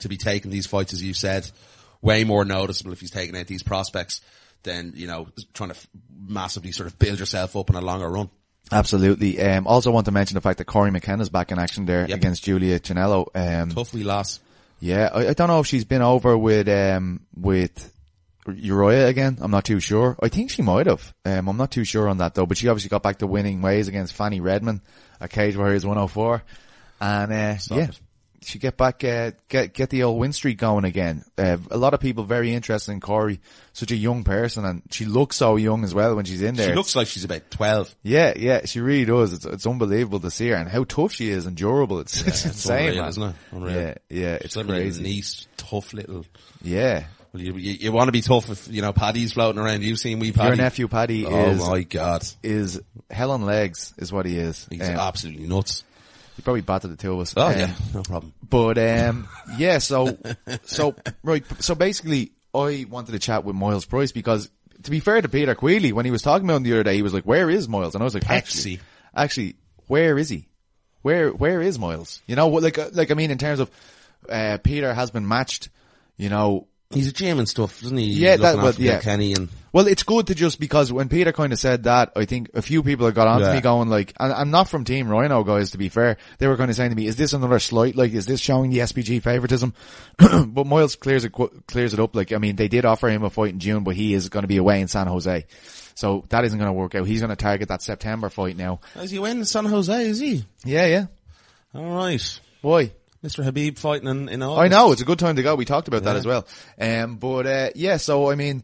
to 0.00 0.08
be 0.08 0.16
taking 0.16 0.50
these 0.50 0.66
fights, 0.66 0.92
as 0.92 1.02
you 1.02 1.14
said, 1.14 1.50
way 2.02 2.24
more 2.24 2.44
noticeable 2.44 2.92
if 2.92 3.00
he's 3.00 3.10
taking 3.10 3.36
out 3.36 3.46
these 3.46 3.62
prospects 3.62 4.20
than 4.62 4.92
you 4.94 5.06
know 5.06 5.28
trying 5.54 5.70
to 5.70 5.76
massively 6.26 6.72
sort 6.72 6.86
of 6.86 6.98
build 6.98 7.18
yourself 7.18 7.56
up 7.56 7.70
in 7.70 7.76
a 7.76 7.80
longer 7.80 8.08
run. 8.08 8.30
Absolutely. 8.72 9.40
Um, 9.40 9.66
also 9.66 9.90
want 9.90 10.04
to 10.06 10.12
mention 10.12 10.34
the 10.36 10.40
fact 10.40 10.58
that 10.58 10.64
Cory 10.66 10.90
McKenna's 10.90 11.28
back 11.28 11.50
in 11.50 11.58
action 11.58 11.86
there 11.86 12.06
Yep. 12.08 12.16
against 12.16 12.44
Julia 12.44 12.78
Chinello. 12.78 13.26
Um, 13.34 13.70
Tough 13.70 13.92
wee 13.92 14.04
loss. 14.04 14.38
yeah, 14.78 15.08
I, 15.12 15.28
I 15.28 15.32
don't 15.32 15.48
know 15.48 15.58
if 15.60 15.66
she's 15.66 15.84
been 15.84 16.02
over 16.02 16.38
with, 16.38 16.68
um, 16.68 17.26
with 17.34 17.92
Uriah 18.46 19.08
again. 19.08 19.38
I'm 19.40 19.50
not 19.50 19.64
too 19.64 19.80
sure. 19.80 20.16
I 20.22 20.28
think 20.28 20.50
she 20.52 20.62
might 20.62 20.86
have. 20.86 21.12
Um, 21.24 21.48
I'm 21.48 21.56
not 21.56 21.72
too 21.72 21.84
sure 21.84 22.08
on 22.08 22.18
that 22.18 22.34
though, 22.34 22.46
but 22.46 22.58
she 22.58 22.68
obviously 22.68 22.90
got 22.90 23.02
back 23.02 23.18
to 23.18 23.26
winning 23.26 23.60
ways 23.60 23.88
against 23.88 24.12
Fanny 24.14 24.40
Redmond 24.40 24.82
a 25.20 25.26
Cage 25.26 25.56
Warriors 25.56 25.84
104. 25.84 26.42
And, 27.00 27.32
uh, 27.32 27.56
yeah. 27.70 27.84
it. 27.88 28.00
She 28.42 28.58
get 28.58 28.76
back, 28.76 29.04
uh, 29.04 29.32
get, 29.48 29.74
get 29.74 29.90
the 29.90 30.02
old 30.04 30.18
win 30.18 30.32
streak 30.32 30.56
going 30.58 30.84
again. 30.84 31.24
Uh, 31.36 31.58
a 31.70 31.76
lot 31.76 31.92
of 31.92 32.00
people 32.00 32.24
very 32.24 32.54
interested 32.54 32.90
in 32.92 33.00
Cory, 33.00 33.38
such 33.74 33.90
a 33.90 33.96
young 33.96 34.24
person 34.24 34.64
and 34.64 34.82
she 34.90 35.04
looks 35.04 35.36
so 35.36 35.56
young 35.56 35.84
as 35.84 35.92
well 35.94 36.16
when 36.16 36.24
she's 36.24 36.40
in 36.42 36.54
there. 36.54 36.70
She 36.70 36.74
looks 36.74 36.96
like 36.96 37.06
she's 37.06 37.24
about 37.24 37.50
twelve. 37.50 37.94
Yeah, 38.02 38.32
yeah, 38.36 38.64
she 38.64 38.80
really 38.80 39.04
does. 39.04 39.32
It's 39.34 39.44
it's 39.44 39.66
unbelievable 39.66 40.20
to 40.20 40.30
see 40.30 40.48
her 40.48 40.54
and 40.56 40.68
how 40.68 40.84
tough 40.84 41.12
she 41.12 41.28
is 41.30 41.44
and 41.46 41.56
durable. 41.56 42.00
It's 42.00 42.18
it's, 42.20 42.28
it's 42.28 42.44
insane, 42.46 42.88
unreal, 42.90 43.08
isn't 43.08 43.22
it? 43.22 43.34
Unreal. 43.52 43.76
Yeah, 43.76 43.94
yeah, 44.08 44.34
it's 44.40 44.56
in 44.56 44.66
crazy. 44.66 45.02
nice, 45.02 45.46
tough 45.58 45.92
little. 45.92 46.24
Yeah, 46.62 47.04
Well, 47.32 47.42
you, 47.42 47.54
you, 47.56 47.72
you 47.74 47.92
want 47.92 48.08
to 48.08 48.12
be 48.12 48.22
tough 48.22 48.48
if 48.50 48.68
you 48.68 48.80
know 48.82 48.92
Paddy's 48.94 49.32
floating 49.34 49.60
around. 49.60 49.82
You've 49.82 49.98
seen 49.98 50.18
wee 50.18 50.32
Paddy. 50.32 50.46
your 50.48 50.56
nephew 50.56 50.88
Paddy 50.88 51.26
Oh 51.26 51.50
is 51.50 51.60
my 51.60 51.82
god, 51.82 52.26
is 52.42 52.80
hell 53.10 53.32
on 53.32 53.42
legs, 53.42 53.92
is 53.98 54.10
what 54.12 54.24
he 54.24 54.38
is. 54.38 54.66
he's 54.70 54.80
Um, 54.88 54.96
absolutely 54.96 55.46
nuts. 55.46 55.84
He 56.40 56.42
probably 56.42 56.62
battered 56.62 56.90
the 56.90 56.96
two 56.96 57.12
of 57.12 57.20
us. 57.20 57.34
Oh 57.36 57.48
Um, 57.48 57.58
yeah, 57.58 57.74
no 57.92 58.02
problem. 58.02 58.32
But 58.48 58.78
um, 58.78 59.28
yeah, 59.58 59.76
so 59.76 60.16
so 60.62 60.94
right, 61.22 61.44
so 61.62 61.74
basically, 61.74 62.32
I 62.54 62.86
wanted 62.88 63.12
to 63.12 63.18
chat 63.18 63.44
with 63.44 63.54
Myles 63.56 63.84
Price 63.84 64.10
because, 64.10 64.48
to 64.84 64.90
be 64.90 65.00
fair 65.00 65.20
to 65.20 65.28
Peter 65.28 65.54
Queally, 65.54 65.92
when 65.92 66.06
he 66.06 66.10
was 66.10 66.22
talking 66.22 66.46
about 66.46 66.56
him 66.56 66.62
the 66.62 66.72
other 66.72 66.82
day, 66.82 66.96
he 66.96 67.02
was 67.02 67.12
like, 67.12 67.24
"Where 67.24 67.50
is 67.50 67.68
Myles?" 67.68 67.94
And 67.94 68.00
I 68.02 68.04
was 68.06 68.14
like, 68.14 68.30
"Actually, 68.30 68.80
actually, 69.14 69.56
where 69.86 70.16
is 70.16 70.30
he? 70.30 70.46
Where 71.02 71.28
where 71.28 71.60
is 71.60 71.78
Myles? 71.78 72.22
You 72.26 72.36
know, 72.36 72.48
like 72.48 72.78
uh, 72.78 72.88
like 72.94 73.10
I 73.10 73.14
mean, 73.14 73.30
in 73.30 73.36
terms 73.36 73.60
of 73.60 73.70
uh, 74.26 74.56
Peter 74.64 74.94
has 74.94 75.10
been 75.10 75.28
matched. 75.28 75.68
You 76.16 76.30
know, 76.30 76.68
He's 76.92 77.06
a 77.22 77.26
and 77.28 77.48
stuff, 77.48 77.84
isn't 77.84 77.96
he? 77.96 78.06
Yeah, 78.06 78.36
that- 78.38 78.56
Bill 78.56 78.74
yeah. 78.84 78.98
Kenny 78.98 79.32
and 79.32 79.48
Well, 79.72 79.86
it's 79.86 80.02
good 80.02 80.26
to 80.26 80.34
just 80.34 80.58
because 80.58 80.92
when 80.92 81.08
Peter 81.08 81.30
kind 81.30 81.52
of 81.52 81.60
said 81.60 81.84
that, 81.84 82.10
I 82.16 82.24
think 82.24 82.50
a 82.54 82.62
few 82.62 82.82
people 82.82 83.06
have 83.06 83.14
got 83.14 83.28
on 83.28 83.38
to 83.38 83.46
Yeah. 83.46 83.54
me 83.54 83.60
going 83.60 83.88
like, 83.88 84.12
and 84.18 84.32
I'm 84.32 84.50
not 84.50 84.68
from 84.68 84.82
Team 84.84 85.06
Ryano 85.06 85.46
guys 85.46 85.70
to 85.70 85.78
be 85.78 85.88
fair. 85.88 86.16
They 86.38 86.48
were 86.48 86.56
kind 86.56 86.68
of 86.68 86.76
saying 86.76 86.90
to 86.90 86.96
me, 86.96 87.06
is 87.06 87.14
this 87.14 87.32
another 87.32 87.60
slight, 87.60 87.94
like, 87.94 88.10
is 88.12 88.26
this 88.26 88.40
showing 88.40 88.70
the 88.70 88.78
SBG 88.80 89.22
favoritism? 89.22 89.72
but 90.18 90.66
Myles 90.66 90.96
clears 90.96 91.24
it, 91.24 91.32
clears 91.68 91.94
it 91.94 92.00
up. 92.00 92.16
Like, 92.16 92.32
I 92.32 92.38
mean, 92.38 92.56
they 92.56 92.66
did 92.66 92.84
offer 92.84 93.08
him 93.08 93.22
a 93.22 93.30
fight 93.30 93.50
in 93.52 93.60
June, 93.60 93.84
but 93.84 93.94
he 93.94 94.12
is 94.12 94.28
going 94.28 94.42
to 94.42 94.48
be 94.48 94.56
away 94.56 94.80
in 94.80 94.88
San 94.88 95.06
Jose. 95.06 95.46
So 95.94 96.24
that 96.30 96.44
isn't 96.44 96.58
going 96.58 96.70
to 96.70 96.72
work 96.72 96.96
out. 96.96 97.06
He's 97.06 97.20
going 97.20 97.30
to 97.30 97.36
target 97.36 97.68
that 97.68 97.82
September 97.82 98.30
fight 98.30 98.56
now. 98.56 98.80
is 98.96 99.12
he 99.12 99.18
in 99.24 99.44
San 99.44 99.66
Jose? 99.66 100.06
Is 100.08 100.18
he? 100.18 100.44
Yeah, 100.64 100.86
yeah. 100.86 101.06
All 101.72 101.94
right, 101.94 102.40
Why? 102.62 102.90
Mr. 103.24 103.44
Habib 103.44 103.76
fighting 103.76 104.08
in, 104.08 104.28
in 104.28 104.42
August. 104.42 104.60
I 104.60 104.68
know 104.68 104.92
it's 104.92 105.02
a 105.02 105.04
good 105.04 105.18
time 105.18 105.36
to 105.36 105.42
go. 105.42 105.54
We 105.54 105.64
talked 105.64 105.88
about 105.88 106.04
that 106.04 106.16
as 106.16 106.26
well. 106.26 106.46
Um, 106.80 107.16
but 107.16 107.46
uh, 107.46 107.70
yeah, 107.74 107.98
so 107.98 108.30
I 108.30 108.34
mean, 108.34 108.62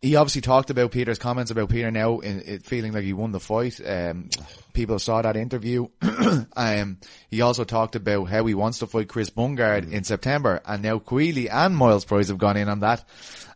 he 0.00 0.16
obviously 0.16 0.40
talked 0.40 0.70
about 0.70 0.92
Peter's 0.92 1.18
comments 1.18 1.50
about 1.50 1.68
Peter 1.68 1.90
now 1.90 2.20
in, 2.20 2.40
it 2.46 2.64
feeling 2.64 2.92
like 2.92 3.04
he 3.04 3.12
won 3.12 3.32
the 3.32 3.40
fight. 3.40 3.78
Um, 3.84 4.30
people 4.72 4.98
saw 4.98 5.20
that 5.20 5.36
interview. 5.36 5.88
um, 6.56 6.98
he 7.30 7.42
also 7.42 7.64
talked 7.64 7.96
about 7.96 8.24
how 8.24 8.46
he 8.46 8.54
wants 8.54 8.78
to 8.78 8.86
fight 8.86 9.08
Chris 9.08 9.28
Bungard 9.28 9.90
in 9.92 10.04
September, 10.04 10.62
and 10.64 10.82
now 10.82 10.98
Queally 10.98 11.50
and 11.50 11.76
Myles 11.76 12.06
Price 12.06 12.28
have 12.28 12.38
gone 12.38 12.56
in 12.56 12.70
on 12.70 12.80
that. 12.80 13.04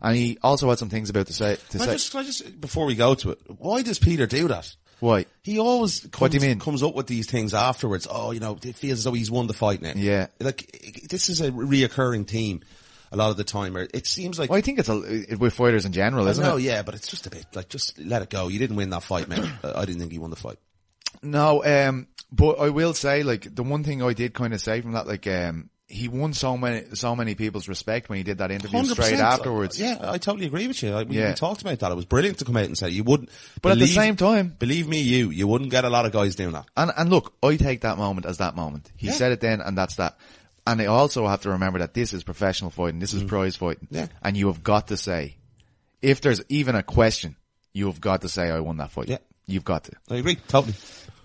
And 0.01 0.15
he 0.15 0.37
also 0.43 0.69
had 0.69 0.77
some 0.77 0.89
things 0.89 1.09
about 1.09 1.27
to 1.27 1.33
say. 1.33 1.57
To 1.71 1.79
say 1.79 1.93
just, 1.93 2.11
just, 2.11 2.61
before 2.61 2.85
we 2.85 2.93
go 2.93 3.15
to 3.15 3.31
it, 3.31 3.39
why 3.47 3.81
does 3.81 3.97
Peter 3.97 4.27
do 4.27 4.47
that? 4.49 4.75
Why? 4.99 5.25
He 5.43 5.59
always 5.59 5.99
comes, 6.01 6.19
What 6.21 6.31
do 6.31 6.37
you 6.37 6.47
mean? 6.47 6.59
comes 6.59 6.83
up 6.83 6.95
with 6.95 7.07
these 7.07 7.29
things 7.29 7.53
afterwards. 7.53 8.07
Oh, 8.09 8.31
you 8.31 8.39
know, 8.39 8.57
it 8.63 8.75
feels 8.75 8.99
as 8.99 9.03
though 9.03 9.13
he's 9.13 9.29
won 9.31 9.47
the 9.47 9.53
fight 9.53 9.81
now. 9.81 9.93
Yeah. 9.95 10.27
Like, 10.39 11.05
this 11.09 11.29
is 11.29 11.41
a 11.41 11.51
reoccurring 11.51 12.27
theme 12.27 12.61
a 13.11 13.17
lot 13.17 13.29
of 13.31 13.37
the 13.37 13.43
time. 13.43 13.77
Or 13.77 13.87
it 13.93 14.07
seems 14.07 14.39
like, 14.39 14.49
Well, 14.49 14.57
I 14.57 14.61
think 14.61 14.79
it's 14.79 14.89
a, 14.89 15.35
with 15.37 15.53
fighters 15.53 15.85
in 15.85 15.91
general, 15.91 16.27
isn't 16.27 16.43
know, 16.43 16.57
it? 16.57 16.63
yeah, 16.63 16.81
but 16.81 16.95
it's 16.95 17.07
just 17.07 17.27
a 17.27 17.29
bit 17.29 17.45
like, 17.53 17.69
just 17.69 17.97
let 17.99 18.21
it 18.21 18.29
go. 18.29 18.47
You 18.47 18.59
didn't 18.59 18.75
win 18.77 18.89
that 18.91 19.03
fight, 19.03 19.27
man. 19.27 19.51
I 19.63 19.85
didn't 19.85 19.99
think 19.99 20.11
he 20.11 20.19
won 20.19 20.29
the 20.31 20.35
fight. 20.35 20.57
No, 21.21 21.63
um, 21.63 22.07
but 22.31 22.59
I 22.59 22.69
will 22.69 22.93
say, 22.93 23.23
like, 23.23 23.53
the 23.53 23.63
one 23.63 23.83
thing 23.83 24.01
I 24.03 24.13
did 24.13 24.33
kind 24.33 24.53
of 24.53 24.61
say 24.61 24.81
from 24.81 24.93
that, 24.93 25.07
like, 25.07 25.25
um, 25.27 25.69
he 25.87 26.07
won 26.07 26.33
so 26.33 26.57
many, 26.57 26.83
so 26.95 27.15
many 27.15 27.35
people's 27.35 27.67
respect 27.67 28.09
when 28.09 28.17
he 28.17 28.23
did 28.23 28.39
that 28.39 28.49
interview 28.51 28.83
straight 28.85 29.19
afterwards. 29.19 29.79
Yeah, 29.79 29.97
I 30.01 30.17
totally 30.17 30.47
agree 30.47 30.67
with 30.67 30.81
you. 30.81 30.89
Like, 30.91 31.07
we, 31.09 31.17
Yeah. 31.17 31.29
we 31.29 31.35
talked 31.35 31.61
about 31.61 31.77
that. 31.79 31.91
It 31.91 31.95
was 31.95 32.05
brilliant 32.05 32.39
to 32.39 32.45
come 32.45 32.57
out 32.57 32.65
and 32.65 32.77
say 32.77 32.89
you 32.89 33.03
wouldn't. 33.03 33.29
But 33.61 33.73
at 33.73 33.77
the 33.79 33.87
same 33.87 34.15
time- 34.15 34.55
believe 34.57 34.87
me, 34.87 35.01
you 35.01 35.29
you 35.29 35.47
wouldn't 35.47 35.69
get 35.69 35.85
a 35.85 35.89
lot 35.89 36.05
of 36.05 36.11
guys 36.11 36.35
doing 36.35 36.53
that. 36.53 36.65
And, 36.75 36.91
and 36.97 37.09
look, 37.09 37.33
I 37.43 37.55
take 37.57 37.81
that 37.81 37.97
moment 37.97 38.25
as 38.25 38.37
that 38.39 38.55
moment. 38.55 38.91
He 38.95 39.07
Yeah. 39.07 39.13
said 39.13 39.31
it 39.31 39.41
then 39.41 39.61
and 39.61 39.77
that's 39.77 39.95
that. 39.97 40.17
And 40.67 40.81
I 40.81 40.85
also 40.87 41.27
have 41.27 41.41
to 41.41 41.49
remember 41.51 41.77
that 41.79 41.93
this 41.93 42.13
is 42.13 42.23
professional 42.23 42.71
fighting. 42.71 42.99
This 42.99 43.13
is 43.13 43.23
prize 43.23 43.55
fighting. 43.55 43.87
Mm. 43.91 43.95
Yeah. 43.97 44.07
And 44.23 44.35
you 44.35 44.47
have 44.47 44.63
got 44.63 44.87
to 44.87 44.97
say, 44.97 45.37
if 46.01 46.21
there's 46.21 46.41
even 46.49 46.73
a 46.73 46.81
question, 46.81 47.35
you 47.73 47.85
have 47.85 48.01
got 48.01 48.21
to 48.21 48.29
say, 48.29 48.49
I 48.49 48.59
won 48.61 48.77
that 48.77 48.89
fight. 48.89 49.07
Yeah. 49.09 49.19
You've 49.45 49.63
got 49.65 49.83
to. 49.83 49.91
I 50.09 50.15
agree, 50.15 50.37
totally. 50.47 50.73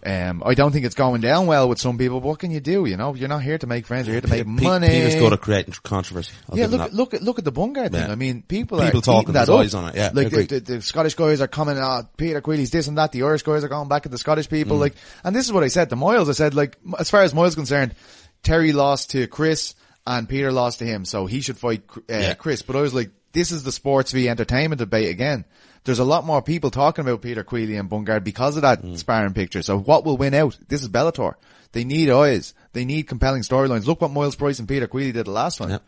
Um, 0.05 0.43
I 0.45 0.55
don't 0.55 0.73
think 0.73 0.87
it's 0.87 0.95
going 0.95 1.21
down 1.21 1.47
well 1.47 1.69
with 1.69 1.79
some 1.79 1.99
people. 1.99 2.21
But 2.21 2.29
what 2.29 2.39
can 2.39 2.51
you 2.51 2.61
do? 2.61 2.87
You 2.87 2.97
know, 2.97 3.15
you're 3.15 3.29
not 3.29 3.43
here 3.43 3.59
to 3.59 3.67
make 3.67 3.87
friends. 3.87 4.07
You're 4.07 4.15
here 4.15 4.21
to 4.23 4.29
make 4.29 4.45
Pe- 4.47 4.65
money. 4.65 4.89
Peter's 4.89 5.15
to 5.15 5.37
creating 5.37 5.75
controversy. 5.83 6.33
I'll 6.49 6.59
yeah, 6.59 6.67
look, 6.67 6.93
look 6.93 7.15
at 7.15 7.23
look 7.23 7.39
at 7.39 7.45
the 7.45 7.53
Bungard 7.53 7.91
thing. 7.93 8.07
Yeah. 8.07 8.13
I 8.13 8.15
mean, 8.15 8.43
people 8.43 8.79
People 8.81 9.01
are 9.01 9.03
talking 9.03 9.33
that 9.35 9.49
eyes 9.49 9.75
on 9.75 9.91
it, 9.91 9.95
yeah, 9.95 10.11
like 10.13 10.31
the, 10.31 10.45
the, 10.45 10.61
the 10.61 10.83
Scottish 10.83 11.15
guys 11.15 11.41
are 11.41 11.49
coming. 11.49 11.77
Ah, 11.79 12.03
Peter 12.17 12.41
Queally's 12.41 12.71
this 12.71 12.89
and 12.89 12.99
that. 12.99 13.13
The 13.13 13.23
Irish 13.23 13.43
guys 13.43 13.65
are 13.65 13.69
going 13.69 13.89
back 13.89 14.07
at 14.07 14.13
the 14.13 14.19
Scottish 14.19 14.49
people. 14.49 14.77
Mm. 14.77 14.81
Like, 14.81 14.95
and 15.25 15.35
this 15.37 15.47
is 15.47 15.53
what 15.53 15.65
I 15.65 15.69
said 15.69 15.91
to 15.91 15.97
Myles. 15.97 16.29
I 16.29 16.33
said, 16.33 16.55
like, 16.55 16.79
as 16.99 17.11
far 17.11 17.23
as 17.23 17.35
Myles 17.35 17.51
is 17.51 17.55
concerned, 17.57 17.95
Terry 18.43 18.73
lost 18.73 19.11
to 19.11 19.27
Chris 19.27 19.75
and 20.07 20.29
Peter 20.29 20.51
lost 20.51 20.79
to 20.79 20.87
him, 20.87 21.05
so 21.05 21.27
he 21.27 21.41
should 21.41 21.59
fight 21.59 21.83
uh, 21.97 22.01
Yeah. 22.09 22.35
Chris. 22.35 22.63
But 22.63 22.77
I 22.77 22.81
was 22.81 22.95
like, 22.95 23.11
this 23.33 23.53
is 23.53 23.63
the 23.63 23.73
sports 23.73 24.13
v 24.13 24.29
entertainment 24.29 24.79
debate 24.79 25.11
again. 25.11 25.45
There's 25.85 25.99
a 25.99 26.05
lot 26.05 26.27
more 26.27 26.43
people 26.43 26.71
talking 26.71 27.03
about 27.07 27.23
Peter 27.23 27.43
Queally 27.43 27.77
and 27.77 27.89
Bungard 27.89 28.23
because 28.25 28.57
of 28.57 28.63
Mm. 28.63 28.83
that 28.93 28.99
sparring 28.99 29.33
picture. 29.35 29.63
So 29.63 29.79
what 29.79 30.05
will 30.05 30.17
win 30.17 30.35
out? 30.35 30.59
This 30.69 30.83
is 30.83 30.89
Bellator. 30.89 31.35
They 31.73 31.85
need 31.85 32.11
eyes. 32.11 32.53
They 32.73 32.85
need 32.85 33.05
compelling 33.05 33.43
storylines. 33.43 33.87
Look 33.87 34.01
what 34.01 34.11
Myles 34.11 34.35
Price 34.37 34.59
and 34.59 34.69
Peter 34.69 34.87
Queally 34.87 35.13
did 35.13 35.27
the 35.27 35.31
last 35.31 35.61
one. 35.61 35.71
Yeah. 35.71 35.79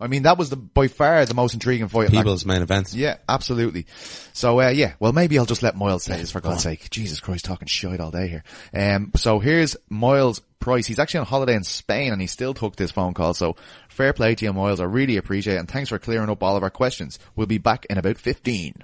I 0.00 0.08
mean, 0.08 0.22
that 0.24 0.36
was 0.38 0.50
the 0.50 0.56
by 0.56 0.88
far 0.88 1.24
the 1.26 1.34
most 1.34 1.54
intriguing 1.54 1.86
fight. 1.86 2.10
People's 2.10 2.44
main 2.44 2.60
events. 2.62 2.92
yeah, 2.92 3.18
absolutely. 3.28 3.86
So, 4.32 4.60
uh, 4.60 4.68
yeah, 4.70 4.94
well, 4.98 5.12
maybe 5.12 5.38
I'll 5.38 5.46
just 5.46 5.62
let 5.62 5.76
Myles 5.76 6.02
say 6.02 6.16
this 6.16 6.32
for 6.32 6.40
God's 6.40 6.62
sake. 6.64 6.90
Jesus 6.90 7.20
Christ, 7.20 7.44
talking 7.44 7.68
shit 7.68 8.00
all 8.00 8.10
day 8.10 8.26
here. 8.26 8.42
Um, 8.74 9.12
so 9.14 9.38
here's 9.38 9.76
Myles 9.88 10.40
Price. 10.58 10.86
He's 10.86 10.98
actually 10.98 11.20
on 11.20 11.26
holiday 11.26 11.54
in 11.54 11.62
Spain 11.62 12.12
and 12.12 12.20
he 12.20 12.26
still 12.26 12.52
took 12.54 12.74
this 12.74 12.90
phone 12.90 13.14
call. 13.14 13.32
So 13.34 13.54
fair 13.88 14.12
play 14.12 14.34
to 14.34 14.44
you, 14.44 14.52
Myles. 14.52 14.80
I 14.80 14.84
really 14.84 15.18
appreciate 15.18 15.54
it. 15.54 15.58
And 15.58 15.68
thanks 15.68 15.90
for 15.90 16.00
clearing 16.00 16.30
up 16.30 16.42
all 16.42 16.56
of 16.56 16.64
our 16.64 16.70
questions. 16.70 17.20
We'll 17.36 17.46
be 17.46 17.58
back 17.58 17.86
in 17.88 17.96
about 17.98 18.18
15. 18.18 18.82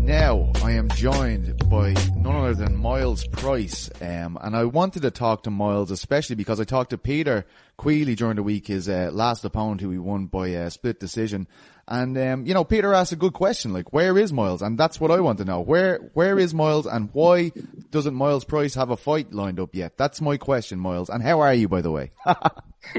Now 0.00 0.50
I 0.64 0.72
am 0.72 0.88
joined 0.88 1.68
by 1.68 1.94
none 2.16 2.34
other 2.34 2.54
than 2.54 2.76
Myles 2.76 3.26
Price, 3.26 3.90
um, 4.00 4.38
and 4.40 4.56
I 4.56 4.64
wanted 4.64 5.02
to 5.02 5.10
talk 5.10 5.44
to 5.44 5.50
Myles 5.50 5.90
especially 5.90 6.36
because 6.36 6.58
I 6.58 6.64
talked 6.64 6.90
to 6.90 6.98
Peter 6.98 7.46
Queally 7.76 8.14
during 8.14 8.36
the 8.36 8.42
week, 8.42 8.66
his 8.66 8.88
uh, 8.88 9.10
last 9.12 9.44
opponent 9.44 9.80
who 9.82 9.90
he 9.90 9.98
won 9.98 10.26
by 10.26 10.48
a 10.48 10.70
split 10.70 10.98
decision. 10.98 11.46
And 11.86 12.16
um, 12.18 12.46
you 12.46 12.54
know, 12.54 12.64
Peter 12.64 12.92
asked 12.92 13.12
a 13.12 13.16
good 13.16 13.34
question, 13.34 13.72
like 13.72 13.92
where 13.92 14.18
is 14.18 14.32
Myles? 14.32 14.62
And 14.62 14.76
that's 14.76 14.98
what 14.98 15.10
I 15.10 15.20
want 15.20 15.38
to 15.38 15.44
know. 15.44 15.60
Where 15.60 15.98
where 16.14 16.38
is 16.38 16.54
Myles, 16.54 16.86
and 16.86 17.10
why 17.12 17.52
doesn't 17.90 18.14
Myles 18.14 18.44
Price 18.44 18.74
have 18.74 18.90
a 18.90 18.96
fight 18.96 19.32
lined 19.32 19.60
up 19.60 19.74
yet? 19.74 19.96
That's 19.96 20.20
my 20.20 20.38
question, 20.38 20.78
Myles. 20.80 21.08
And 21.08 21.22
how 21.22 21.40
are 21.40 21.54
you, 21.54 21.68
by 21.68 21.82
the 21.82 21.90
way? 21.90 22.10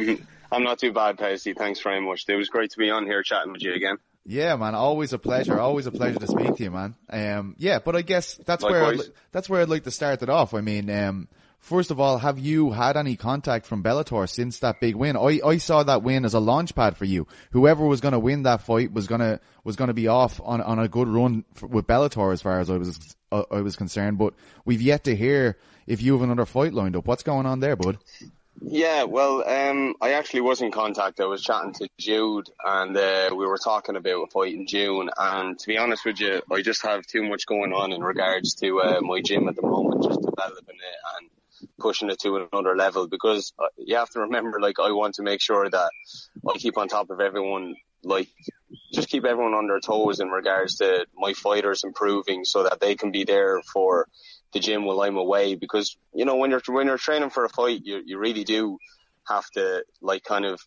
I'm 0.52 0.64
not 0.64 0.80
too 0.80 0.94
bad, 0.94 1.18
Paisley. 1.18 1.54
Thanks 1.54 1.82
very 1.82 2.00
much. 2.02 2.26
It 2.28 2.36
was 2.36 2.50
great 2.50 2.72
to 2.72 2.78
be 2.78 2.89
on 2.89 3.06
here 3.06 3.24
chatting 3.24 3.52
with 3.54 3.64
you 3.64 3.74
again. 3.74 3.98
Yeah, 4.26 4.55
man. 4.55 4.76
Always 4.76 5.13
a 5.13 5.17
pleasure. 5.19 5.59
Always 5.59 5.88
a 5.88 5.91
pleasure 5.91 6.19
to 6.19 6.28
speak 6.28 6.55
to 6.55 6.63
you, 6.63 6.72
man. 6.72 6.95
Um, 7.09 7.55
yeah, 7.57 7.80
but 7.80 7.95
I 7.95 8.01
guess 8.01 8.36
that's 8.45 8.63
where 8.63 8.86
I'd, 8.86 8.99
that's 9.32 9.49
where 9.49 9.61
I'd 9.61 9.69
like 9.69 9.84
to 9.84 9.91
start 9.91 10.22
it 10.22 10.30
off. 10.30 10.53
I 10.53 10.61
mean, 10.61 10.89
um, 10.91 11.28
first 11.59 11.89
of 11.89 11.99
all, 11.99 12.19
have 12.19 12.38
you 12.38 12.72
had 12.72 12.97
any 12.97 13.15
contact 13.15 13.65
from 13.65 13.82
Bellator 13.82 14.30
since 14.30 14.59
that 14.59 14.80
big 14.80 14.95
win? 14.95 15.17
I, 15.17 15.39
I 15.43 15.57
saw 15.57 15.82
that 15.84 16.03
win 16.03 16.24
as 16.24 16.36
a 16.36 16.39
launch 16.39 16.76
pad 16.76 16.97
for 16.97 17.05
you. 17.05 17.26
Whoever 17.51 17.86
was 17.86 17.99
going 17.99 18.11
to 18.11 18.19
win 18.19 18.43
that 18.43 18.61
fight 18.61 18.93
was 18.93 19.07
going 19.07 19.22
to 19.22 19.39
was 19.63 19.76
going 19.76 19.88
to 19.88 19.93
be 19.95 20.07
off 20.07 20.39
on 20.43 20.61
on 20.61 20.78
a 20.78 20.88
good 20.88 21.07
run 21.07 21.43
f 21.55 21.63
with 21.63 21.88
Bellator 21.88 22.32
as 22.32 22.43
far 22.43 22.59
as 22.59 22.69
I 22.69 22.78
was 22.78 23.15
uh, 23.32 23.43
I 23.49 23.61
was 23.61 23.76
concerned. 23.76 24.19
But 24.19 24.36
we've 24.65 24.82
yet 24.84 25.05
to 25.05 25.15
hear 25.15 25.57
if 25.88 26.01
you 26.01 26.13
have 26.13 26.22
another 26.22 26.45
fight 26.45 26.74
lined 26.74 26.95
up. 26.95 27.07
What's 27.07 27.24
going 27.24 27.47
on 27.47 27.59
there, 27.59 27.76
bud? 27.76 27.97
Yeah, 28.60 29.04
well, 29.04 29.47
um, 29.47 29.95
I 30.02 30.14
actually 30.14 30.41
was 30.41 30.62
in 30.62 30.72
contact. 30.72 31.20
I 31.20 31.26
was 31.26 31.41
chatting 31.41 31.74
to 31.74 31.89
Jude, 31.97 32.49
and 32.64 32.95
uh, 32.95 33.30
we 33.32 33.45
were 33.45 33.58
talking 33.58 33.95
about 33.95 34.24
a 34.24 34.28
fight 34.28 34.54
in 34.54 34.68
June. 34.68 35.10
And 35.18 35.58
to 35.58 35.68
be 35.68 35.78
honest 35.78 36.06
with 36.06 36.20
you, 36.20 36.41
I 36.52 36.62
just 36.62 36.84
have 36.84 37.06
too 37.06 37.24
much 37.24 37.45
going 37.45 37.74
on 37.74 37.91
in 37.91 38.02
regards 38.02 38.56
to 38.56 38.82
uh, 38.82 39.02
my 39.02 39.22
gym 39.22 39.47
at 39.47 39.56
the 39.56 39.62
moment, 39.62 40.04
just 40.04 40.22
developing 40.22 40.76
it 40.76 40.99
and 41.20 41.70
pushing 41.80 42.10
it 42.10 42.20
to 42.22 42.47
another 42.52 42.76
level. 42.76 43.08
Because 43.08 43.54
uh, 43.58 43.66
you 43.78 43.95
have 43.95 44.10
to 44.12 44.22
remember, 44.22 44.60
like, 44.60 44.80
I 44.80 44.91
want 44.91 45.16
to 45.16 45.24
make 45.24 45.41
sure 45.41 45.70
that 45.70 45.91
I 46.47 46.58
keep 46.58 46.78
on 46.78 46.88
top 46.88 47.10
of 47.10 47.20
everyone, 47.20 47.76
like, 48.04 48.30
just 48.93 49.10
keep 49.10 49.26
everyone 49.26 49.54
on 49.54 49.68
their 49.68 49.80
toes 49.80 50.20
in 50.20 50.30
regards 50.30 50.78
to 50.78 51.06
my 51.16 51.34
fighters 51.34 51.84
improving, 51.84 52.45
so 52.45 52.64
that 52.64 52.80
they 52.80 52.95
can 52.95 53.12
be 53.12 53.24
there 53.24 53.62
for 53.74 54.08
the 54.54 54.60
gym 54.60 54.86
while 54.86 55.02
I'm 55.02 55.18
away 55.18 55.56
because 55.56 55.97
you 56.14 56.26
know 56.26 56.36
when 56.36 56.52
you're 56.52 56.62
when 56.68 56.88
you're 56.88 56.97
training 56.97 57.30
for 57.30 57.45
a 57.45 57.49
fight 57.49 57.82
you 57.84 58.02
you 58.06 58.18
really 58.18 58.43
do 58.43 58.78
have 59.28 59.49
to 59.52 59.84
like 60.02 60.24
kind 60.24 60.45
of 60.45 60.60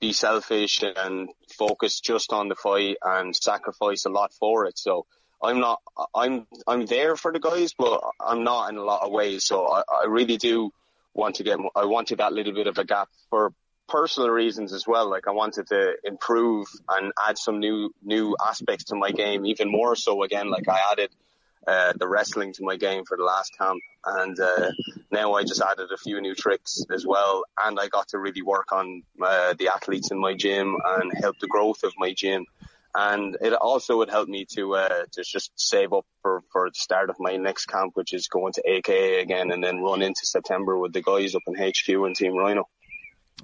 be 0.00 0.12
selfish 0.12 0.82
and 0.82 1.28
focus 1.58 2.00
just 2.00 2.32
on 2.32 2.48
the 2.48 2.54
fight 2.54 2.96
and 3.02 3.34
sacrifice 3.34 4.04
a 4.04 4.10
lot 4.10 4.32
for 4.34 4.66
it. 4.66 4.78
So 4.78 5.06
I'm 5.42 5.60
not 5.60 5.80
I'm 6.14 6.46
I'm 6.66 6.86
there 6.86 7.16
for 7.16 7.32
the 7.32 7.40
guys 7.40 7.74
but 7.78 8.02
I'm 8.20 8.44
not 8.44 8.70
in 8.70 8.76
a 8.76 8.82
lot 8.82 9.02
of 9.02 9.12
ways. 9.12 9.44
So 9.44 9.66
I, 9.66 9.82
I 10.02 10.06
really 10.06 10.36
do 10.36 10.70
want 11.14 11.36
to 11.36 11.42
get 11.42 11.58
I 11.74 11.86
wanted 11.86 12.18
that 12.18 12.32
little 12.32 12.52
bit 12.52 12.66
of 12.66 12.78
a 12.78 12.84
gap 12.84 13.08
for 13.30 13.52
personal 13.88 14.30
reasons 14.30 14.72
as 14.72 14.86
well. 14.86 15.08
Like 15.08 15.26
I 15.28 15.32
wanted 15.32 15.66
to 15.68 15.94
improve 16.04 16.66
and 16.88 17.12
add 17.26 17.38
some 17.38 17.58
new 17.60 17.94
new 18.02 18.36
aspects 18.46 18.84
to 18.86 18.96
my 18.96 19.10
game 19.10 19.46
even 19.46 19.70
more 19.70 19.96
so 19.96 20.22
again. 20.22 20.50
Like 20.50 20.68
I 20.68 20.80
added 20.92 21.10
uh, 21.66 21.92
the 21.98 22.08
wrestling 22.08 22.52
to 22.54 22.64
my 22.64 22.76
game 22.76 23.04
for 23.04 23.16
the 23.16 23.24
last 23.24 23.56
camp. 23.58 23.80
And 24.04 24.38
uh, 24.38 24.70
now 25.10 25.34
I 25.34 25.44
just 25.44 25.62
added 25.62 25.90
a 25.92 25.96
few 25.96 26.20
new 26.20 26.34
tricks 26.34 26.84
as 26.92 27.06
well. 27.06 27.44
And 27.62 27.78
I 27.78 27.88
got 27.88 28.08
to 28.08 28.18
really 28.18 28.42
work 28.42 28.72
on 28.72 29.02
uh, 29.22 29.54
the 29.58 29.68
athletes 29.68 30.10
in 30.10 30.18
my 30.18 30.34
gym 30.34 30.76
and 30.84 31.12
help 31.20 31.38
the 31.38 31.46
growth 31.46 31.82
of 31.84 31.92
my 31.98 32.12
gym. 32.12 32.44
And 32.96 33.36
it 33.40 33.52
also 33.52 33.98
would 33.98 34.10
help 34.10 34.28
me 34.28 34.46
to 34.54 34.76
uh, 34.76 35.04
to 35.12 35.24
just 35.24 35.50
save 35.56 35.92
up 35.92 36.06
for, 36.22 36.42
for 36.52 36.70
the 36.70 36.78
start 36.78 37.10
of 37.10 37.16
my 37.18 37.36
next 37.36 37.66
camp, 37.66 37.92
which 37.94 38.12
is 38.12 38.28
going 38.28 38.52
to 38.52 38.62
AKA 38.64 39.20
again, 39.20 39.50
and 39.50 39.64
then 39.64 39.82
run 39.82 40.00
into 40.00 40.24
September 40.24 40.78
with 40.78 40.92
the 40.92 41.02
guys 41.02 41.34
up 41.34 41.42
in 41.48 41.54
HQ 41.54 41.88
and 41.88 42.14
Team 42.14 42.34
Ryano. 42.34 42.64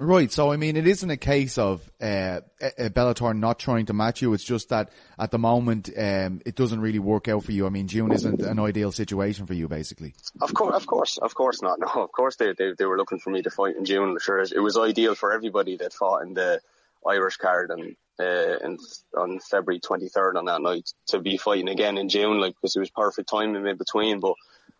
Right. 0.00 0.32
So 0.32 0.50
I 0.50 0.56
mean, 0.56 0.78
it 0.78 0.86
isn't 0.86 1.10
a 1.10 1.18
case 1.18 1.58
of 1.58 1.82
uh, 2.00 2.40
Bellator 2.58 3.36
not 3.36 3.58
trying 3.58 3.84
to 3.86 3.92
match 3.92 4.22
you. 4.22 4.32
It's 4.32 4.42
just 4.42 4.70
that 4.70 4.88
at 5.18 5.30
the 5.30 5.38
moment 5.38 5.90
um, 5.94 6.40
it 6.46 6.54
doesn't 6.54 6.80
really 6.80 6.98
work 6.98 7.28
out 7.28 7.44
for 7.44 7.52
you. 7.52 7.66
I 7.66 7.68
mean, 7.68 7.86
June 7.86 8.10
isn't 8.10 8.40
an 8.40 8.58
ideal 8.58 8.92
situation 8.92 9.44
for 9.44 9.52
you, 9.52 9.68
basically. 9.68 10.14
Of 10.40 10.54
course, 10.54 10.74
of 10.74 10.86
course, 10.86 11.18
of 11.18 11.34
course 11.34 11.60
not. 11.60 11.78
No, 11.94 12.02
of 12.02 12.12
course 12.12 12.36
they 12.36 12.54
they, 12.56 12.72
they 12.78 12.86
were 12.86 12.96
looking 12.96 13.18
for 13.18 13.28
me 13.28 13.42
to 13.42 13.50
fight 13.50 13.76
in 13.76 13.84
June. 13.84 14.16
Sure, 14.22 14.40
it 14.40 14.62
was 14.62 14.78
ideal 14.78 15.14
for 15.14 15.34
everybody 15.34 15.76
that 15.76 15.92
fought 15.92 16.22
in 16.22 16.32
the 16.32 16.62
Irish 17.06 17.36
card 17.36 17.70
and 17.70 17.94
uh, 18.18 18.56
in, 18.64 18.78
on 19.14 19.38
February 19.38 19.80
23rd 19.80 20.36
on 20.36 20.46
that 20.46 20.62
night 20.62 20.88
to 21.08 21.18
be 21.18 21.36
fighting 21.36 21.68
again 21.68 21.98
in 21.98 22.08
June, 22.08 22.40
like 22.40 22.54
because 22.54 22.74
it 22.74 22.80
was 22.80 22.90
perfect 22.90 23.28
timing 23.28 23.66
in 23.66 23.76
between. 23.76 24.20
But 24.20 24.34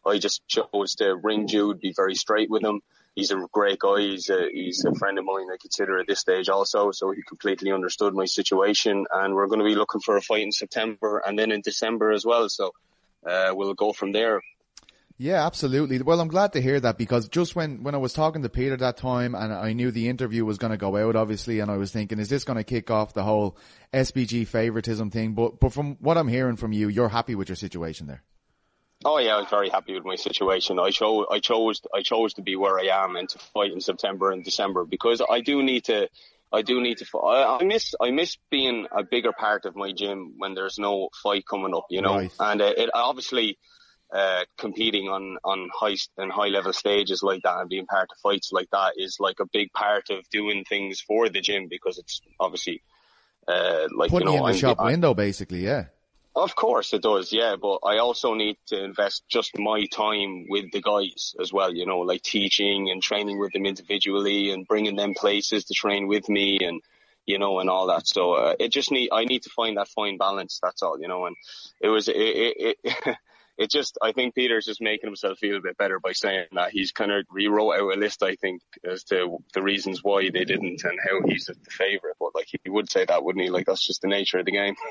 I 0.07 0.17
just 0.17 0.49
chose 0.49 0.95
to 0.95 1.15
ring 1.15 1.47
Jude, 1.47 1.81
be 1.81 1.93
very 1.95 2.15
straight 2.15 2.49
with 2.49 2.65
him 2.65 2.81
he's 3.15 3.31
a 3.31 3.47
great 3.53 3.79
guy. 3.79 4.01
He's 4.01 4.31
a, 4.31 4.49
he's 4.53 4.85
a 4.85 4.95
friend 4.95 5.19
of 5.19 5.25
mine, 5.25 5.49
I 5.53 5.57
consider 5.61 5.99
at 5.99 6.07
this 6.07 6.21
stage 6.21 6.49
also. 6.49 6.91
So 6.93 7.11
he 7.11 7.23
completely 7.23 7.73
understood 7.73 8.15
my 8.15 8.25
situation 8.25 9.07
and 9.13 9.35
we're 9.35 9.47
going 9.47 9.61
to 9.61 9.65
be 9.65 9.75
looking 9.75 10.01
for 10.01 10.17
a 10.17 10.23
fight 10.23 10.43
in 10.43 10.53
September 10.53 11.23
and 11.25 11.39
then 11.39 11.53
in 11.53 11.61
December 11.61 12.13
as 12.13 12.25
well. 12.25 12.49
So, 12.49 12.73
uh, 13.27 13.53
we'll 13.55 13.75
go 13.75 13.93
from 13.93 14.13
there. 14.13 14.41
Yeah, 15.19 15.45
absolutely. 15.45 16.01
Well, 16.01 16.19
I'm 16.19 16.29
glad 16.29 16.55
to 16.55 16.63
hear 16.63 16.81
that 16.81 16.97
because 16.97 17.29
just 17.29 17.55
when, 17.55 17.83
when 17.83 17.95
I 17.95 17.99
was 17.99 18.15
talking 18.15 18.43
to 18.43 18.49
Peter 18.49 18.79
that 18.79 18.97
time 18.97 19.35
and 19.35 19.53
I 19.53 19.75
knew 19.75 19.91
the 19.91 20.09
interview 20.09 20.47
was 20.47 20.57
going 20.57 20.71
to 20.71 20.79
go 20.79 20.97
out, 20.97 21.15
obviously, 21.15 21.61
and 21.61 21.71
I 21.71 21.77
was 21.77 21.93
thinking, 21.93 22.19
is 22.19 22.31
this 22.31 22.45
going 22.45 22.57
to 22.57 22.65
kick 22.65 22.91
off 22.91 23.13
the 23.13 23.23
whole 23.23 23.59
SBG 23.93 24.47
favoritism 24.47 25.11
thing? 25.11 25.35
But, 25.35 25.61
but 25.61 25.75
from 25.75 25.97
what 26.01 26.17
I'm 26.17 26.29
hearing 26.29 26.57
from 26.57 26.73
you, 26.73 26.89
you're 26.89 27.11
happy 27.11 27.35
with 27.35 27.51
your 27.51 27.57
situation 27.57 28.07
there. 28.07 28.23
Oh 29.05 29.19
yeah, 29.19 29.37
I 29.37 29.41
was 29.41 29.49
very 29.49 29.71
happy 29.71 29.95
with 29.95 30.05
my 30.05 30.17
situation. 30.17 30.79
I 30.79 30.91
chose, 30.91 31.27
I 31.31 31.39
chose, 31.41 31.81
I 31.95 32.03
chose 32.03 32.35
to 32.35 32.43
be 32.43 32.57
where 32.57 32.79
I 32.79 33.05
am 33.05 33.17
and 33.17 33.29
to 33.31 33.39
fight 33.39 33.73
in 33.73 33.81
September 33.81 34.31
and 34.31 34.45
December 34.45 34.85
because 34.85 35.23
I 35.29 35.41
do 35.41 35.63
need 35.63 35.85
to, 35.85 36.09
I 36.53 36.61
do 36.61 36.83
need 36.83 36.99
to. 36.99 37.19
I, 37.19 37.59
I 37.61 37.65
miss, 37.65 37.95
I 37.99 38.11
miss 38.11 38.37
being 38.51 38.87
a 38.93 39.03
bigger 39.03 39.33
part 39.33 39.65
of 39.65 39.75
my 39.75 39.93
gym 39.93 40.35
when 40.37 40.53
there's 40.55 40.79
no 40.79 41.09
fight 41.23 41.45
coming 41.49 41.75
up, 41.75 41.87
you 41.89 42.03
know. 42.03 42.17
Right. 42.17 42.33
And 42.39 42.61
uh, 42.61 42.73
it 42.77 42.91
obviously, 42.93 43.57
uh, 44.15 44.45
competing 44.59 45.09
on 45.09 45.39
on 45.45 45.71
high 45.73 45.97
and 46.19 46.31
high 46.31 46.49
level 46.49 46.73
stages 46.75 47.23
like 47.23 47.43
that 47.45 47.59
and 47.61 47.71
being 47.71 47.87
part 47.87 48.11
of 48.11 48.19
fights 48.21 48.51
like 48.53 48.69
that 48.73 48.95
is 48.97 49.17
like 49.19 49.41
a 49.41 49.47
big 49.51 49.73
part 49.73 50.11
of 50.11 50.29
doing 50.31 50.65
things 50.69 51.01
for 51.01 51.31
the 51.31 51.41
gym 51.41 51.69
because 51.71 51.97
it's 51.97 52.21
obviously, 52.39 52.83
uh, 53.49 53.87
like 53.97 54.11
putting 54.11 54.29
you 54.29 54.35
know, 54.37 54.47
in 54.47 54.53
the 54.53 54.57
I'm, 54.57 54.61
shop 54.61 54.77
I'm, 54.79 54.87
window 54.89 55.15
basically, 55.15 55.65
yeah. 55.65 55.87
Of 56.41 56.57
course 56.57 56.95
it 56.95 57.03
does, 57.03 57.35
yeah, 57.35 57.57
but 57.61 57.81
I 57.85 57.99
also 57.99 58.33
need 58.33 58.57
to 58.69 58.83
invest 58.83 59.25
just 59.29 59.59
my 59.59 59.85
time 59.87 60.47
with 60.49 60.73
the 60.73 60.81
guys 60.81 61.35
as 61.39 61.53
well, 61.53 61.75
you 61.75 61.85
know, 61.85 61.99
like 61.99 62.23
teaching 62.23 62.91
and 62.91 63.03
training 63.03 63.39
with 63.39 63.53
them 63.53 63.67
individually 63.67 64.51
and 64.51 64.67
bringing 64.67 64.97
them 64.97 65.13
places 65.13 65.67
to 65.67 65.75
train 65.75 66.09
with 66.09 66.31
me 66.31 66.59
and, 66.63 66.81
you 67.27 67.39
know, 67.39 67.61
and 67.61 67.69
all 67.69 67.89
that. 67.89 68.07
So, 68.09 68.33
uh, 68.33 68.55
it 68.59 68.73
just 68.73 68.91
need, 68.91 69.11
I 69.13 69.27
need 69.27 69.43
to 69.43 69.51
find 69.51 69.77
that 69.77 69.89
fine 69.89 70.17
balance, 70.17 70.61
that's 70.63 70.83
all, 70.83 70.99
you 70.99 71.09
know, 71.09 71.27
and 71.27 71.37
it 71.79 71.89
was, 71.89 72.09
it, 72.09 72.17
it, 72.17 72.77
it 72.85 73.17
it 73.61 73.71
just, 73.71 73.99
I 74.01 74.13
think 74.13 74.35
Peter's 74.35 74.65
just 74.65 74.81
making 74.81 75.07
himself 75.07 75.39
feel 75.39 75.59
a 75.59 75.61
bit 75.61 75.77
better 75.77 76.01
by 76.01 76.13
saying 76.13 76.47
that 76.53 76.71
he's 76.71 76.93
kind 76.93 77.13
of 77.13 77.27
rewrote 77.31 77.75
out 77.75 77.95
a 77.95 77.99
list, 77.99 78.23
I 78.23 78.35
think, 78.37 78.63
as 78.91 79.05
to 79.05 79.37
the 79.53 79.61
reasons 79.61 80.03
why 80.03 80.31
they 80.31 80.47
didn't 80.47 80.83
and 80.83 80.99
how 80.99 81.29
he's 81.29 81.45
the 81.45 81.55
favourite. 81.71 82.17
But 82.19 82.35
like, 82.35 82.49
he 82.51 82.71
would 82.71 82.91
say 82.91 83.05
that, 83.05 83.23
wouldn't 83.23 83.45
he? 83.45 83.51
Like, 83.51 83.67
that's 83.67 83.87
just 83.87 84.01
the 84.01 84.09
nature 84.09 84.39
of 84.39 84.47
the 84.47 84.53
game. 84.53 84.77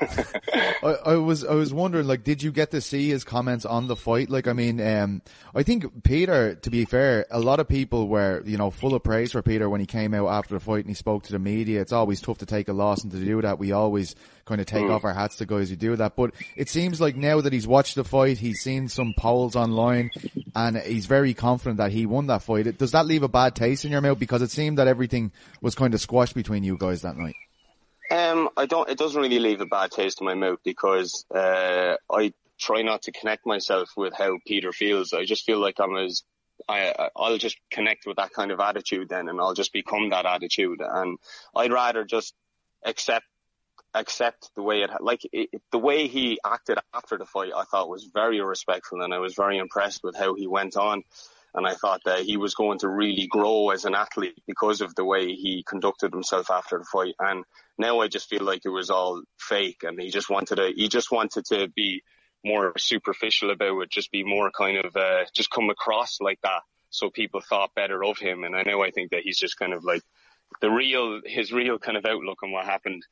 I, 0.84 0.96
I, 1.04 1.16
was, 1.16 1.44
I 1.44 1.54
was 1.54 1.74
wondering, 1.74 2.06
like, 2.06 2.22
did 2.22 2.44
you 2.44 2.52
get 2.52 2.70
to 2.70 2.80
see 2.80 3.08
his 3.08 3.24
comments 3.24 3.64
on 3.64 3.88
the 3.88 3.96
fight? 3.96 4.30
Like, 4.30 4.46
I 4.46 4.52
mean, 4.52 4.80
um, 4.80 5.22
I 5.52 5.64
think 5.64 6.04
Peter, 6.04 6.54
to 6.54 6.70
be 6.70 6.84
fair, 6.84 7.26
a 7.28 7.40
lot 7.40 7.58
of 7.58 7.66
people 7.66 8.06
were, 8.06 8.40
you 8.46 8.56
know, 8.56 8.70
full 8.70 8.94
of 8.94 9.02
praise 9.02 9.32
for 9.32 9.42
Peter 9.42 9.68
when 9.68 9.80
he 9.80 9.86
came 9.86 10.14
out 10.14 10.28
after 10.28 10.54
the 10.54 10.60
fight 10.60 10.84
and 10.84 10.90
he 10.90 10.94
spoke 10.94 11.24
to 11.24 11.32
the 11.32 11.40
media. 11.40 11.80
It's 11.80 11.92
always 11.92 12.20
tough 12.20 12.38
to 12.38 12.46
take 12.46 12.68
a 12.68 12.72
loss 12.72 13.02
and 13.02 13.10
to 13.10 13.18
do 13.18 13.42
that. 13.42 13.58
We 13.58 13.72
always 13.72 14.14
kind 14.50 14.60
of 14.60 14.66
take 14.66 14.84
mm. 14.84 14.90
off 14.90 15.04
our 15.04 15.14
hats 15.14 15.36
to 15.36 15.46
guys 15.46 15.70
who 15.70 15.76
do 15.76 15.94
that. 15.96 16.16
But 16.16 16.34
it 16.56 16.68
seems 16.68 17.00
like 17.00 17.14
now 17.14 17.40
that 17.40 17.52
he's 17.52 17.68
watched 17.68 17.94
the 17.94 18.02
fight, 18.02 18.38
he's 18.38 18.60
seen 18.60 18.88
some 18.88 19.14
polls 19.16 19.54
online 19.54 20.10
and 20.56 20.76
he's 20.76 21.06
very 21.06 21.34
confident 21.34 21.76
that 21.78 21.92
he 21.92 22.04
won 22.04 22.26
that 22.26 22.42
fight. 22.42 22.76
Does 22.76 22.90
that 22.90 23.06
leave 23.06 23.22
a 23.22 23.28
bad 23.28 23.54
taste 23.54 23.84
in 23.84 23.92
your 23.92 24.00
mouth? 24.00 24.18
Because 24.18 24.42
it 24.42 24.50
seemed 24.50 24.78
that 24.78 24.88
everything 24.88 25.30
was 25.62 25.76
kind 25.76 25.94
of 25.94 26.00
squashed 26.00 26.34
between 26.34 26.64
you 26.64 26.76
guys 26.76 27.02
that 27.02 27.16
night. 27.16 27.36
Um, 28.10 28.48
I 28.56 28.66
don't, 28.66 28.90
it 28.90 28.98
doesn't 28.98 29.22
really 29.22 29.38
leave 29.38 29.60
a 29.60 29.66
bad 29.66 29.92
taste 29.92 30.20
in 30.20 30.26
my 30.26 30.34
mouth 30.34 30.58
because, 30.64 31.24
uh, 31.32 31.94
I 32.10 32.32
try 32.58 32.82
not 32.82 33.02
to 33.02 33.12
connect 33.12 33.46
myself 33.46 33.90
with 33.96 34.12
how 34.12 34.38
Peter 34.46 34.72
feels. 34.72 35.12
I 35.12 35.24
just 35.24 35.46
feel 35.46 35.60
like 35.60 35.78
I'm 35.78 35.96
as 35.96 36.24
I, 36.68 37.08
I'll 37.16 37.38
just 37.38 37.56
connect 37.70 38.06
with 38.06 38.16
that 38.16 38.32
kind 38.32 38.50
of 38.50 38.60
attitude 38.60 39.08
then 39.08 39.28
and 39.28 39.40
I'll 39.40 39.54
just 39.54 39.72
become 39.72 40.10
that 40.10 40.26
attitude. 40.26 40.80
And 40.80 41.18
I'd 41.54 41.72
rather 41.72 42.04
just 42.04 42.34
accept 42.84 43.26
accept 43.94 44.50
the 44.54 44.62
way 44.62 44.82
it, 44.82 44.90
like 45.00 45.20
it, 45.32 45.50
the 45.72 45.78
way 45.78 46.06
he 46.06 46.38
acted 46.44 46.78
after 46.94 47.18
the 47.18 47.26
fight, 47.26 47.52
I 47.56 47.64
thought 47.64 47.88
was 47.88 48.08
very 48.12 48.40
respectful 48.40 49.02
and 49.02 49.12
I 49.12 49.18
was 49.18 49.34
very 49.34 49.58
impressed 49.58 50.02
with 50.04 50.16
how 50.16 50.34
he 50.34 50.46
went 50.46 50.76
on. 50.76 51.02
And 51.52 51.66
I 51.66 51.74
thought 51.74 52.02
that 52.04 52.20
he 52.20 52.36
was 52.36 52.54
going 52.54 52.78
to 52.80 52.88
really 52.88 53.26
grow 53.26 53.70
as 53.70 53.84
an 53.84 53.96
athlete 53.96 54.40
because 54.46 54.80
of 54.80 54.94
the 54.94 55.04
way 55.04 55.34
he 55.34 55.64
conducted 55.66 56.12
himself 56.12 56.48
after 56.48 56.78
the 56.78 56.84
fight. 56.84 57.14
And 57.18 57.44
now 57.76 58.00
I 58.00 58.06
just 58.06 58.28
feel 58.28 58.44
like 58.44 58.62
it 58.64 58.68
was 58.68 58.88
all 58.88 59.22
fake 59.36 59.82
and 59.82 60.00
he 60.00 60.10
just 60.10 60.30
wanted 60.30 60.56
to, 60.56 60.72
he 60.74 60.88
just 60.88 61.10
wanted 61.10 61.44
to 61.46 61.66
be 61.74 62.02
more 62.44 62.72
superficial 62.78 63.50
about 63.50 63.80
it, 63.82 63.90
just 63.90 64.12
be 64.12 64.22
more 64.22 64.52
kind 64.52 64.78
of, 64.78 64.96
uh, 64.96 65.24
just 65.34 65.50
come 65.50 65.70
across 65.70 66.20
like 66.20 66.38
that. 66.42 66.62
So 66.90 67.10
people 67.10 67.40
thought 67.40 67.74
better 67.74 68.04
of 68.04 68.18
him. 68.18 68.44
And 68.44 68.54
I 68.54 68.62
know 68.62 68.82
I 68.82 68.92
think 68.92 69.10
that 69.10 69.22
he's 69.24 69.38
just 69.38 69.58
kind 69.58 69.72
of 69.72 69.82
like 69.84 70.02
the 70.60 70.70
real, 70.70 71.20
his 71.24 71.52
real 71.52 71.80
kind 71.80 71.96
of 71.96 72.04
outlook 72.06 72.44
on 72.44 72.52
what 72.52 72.64
happened 72.64 73.02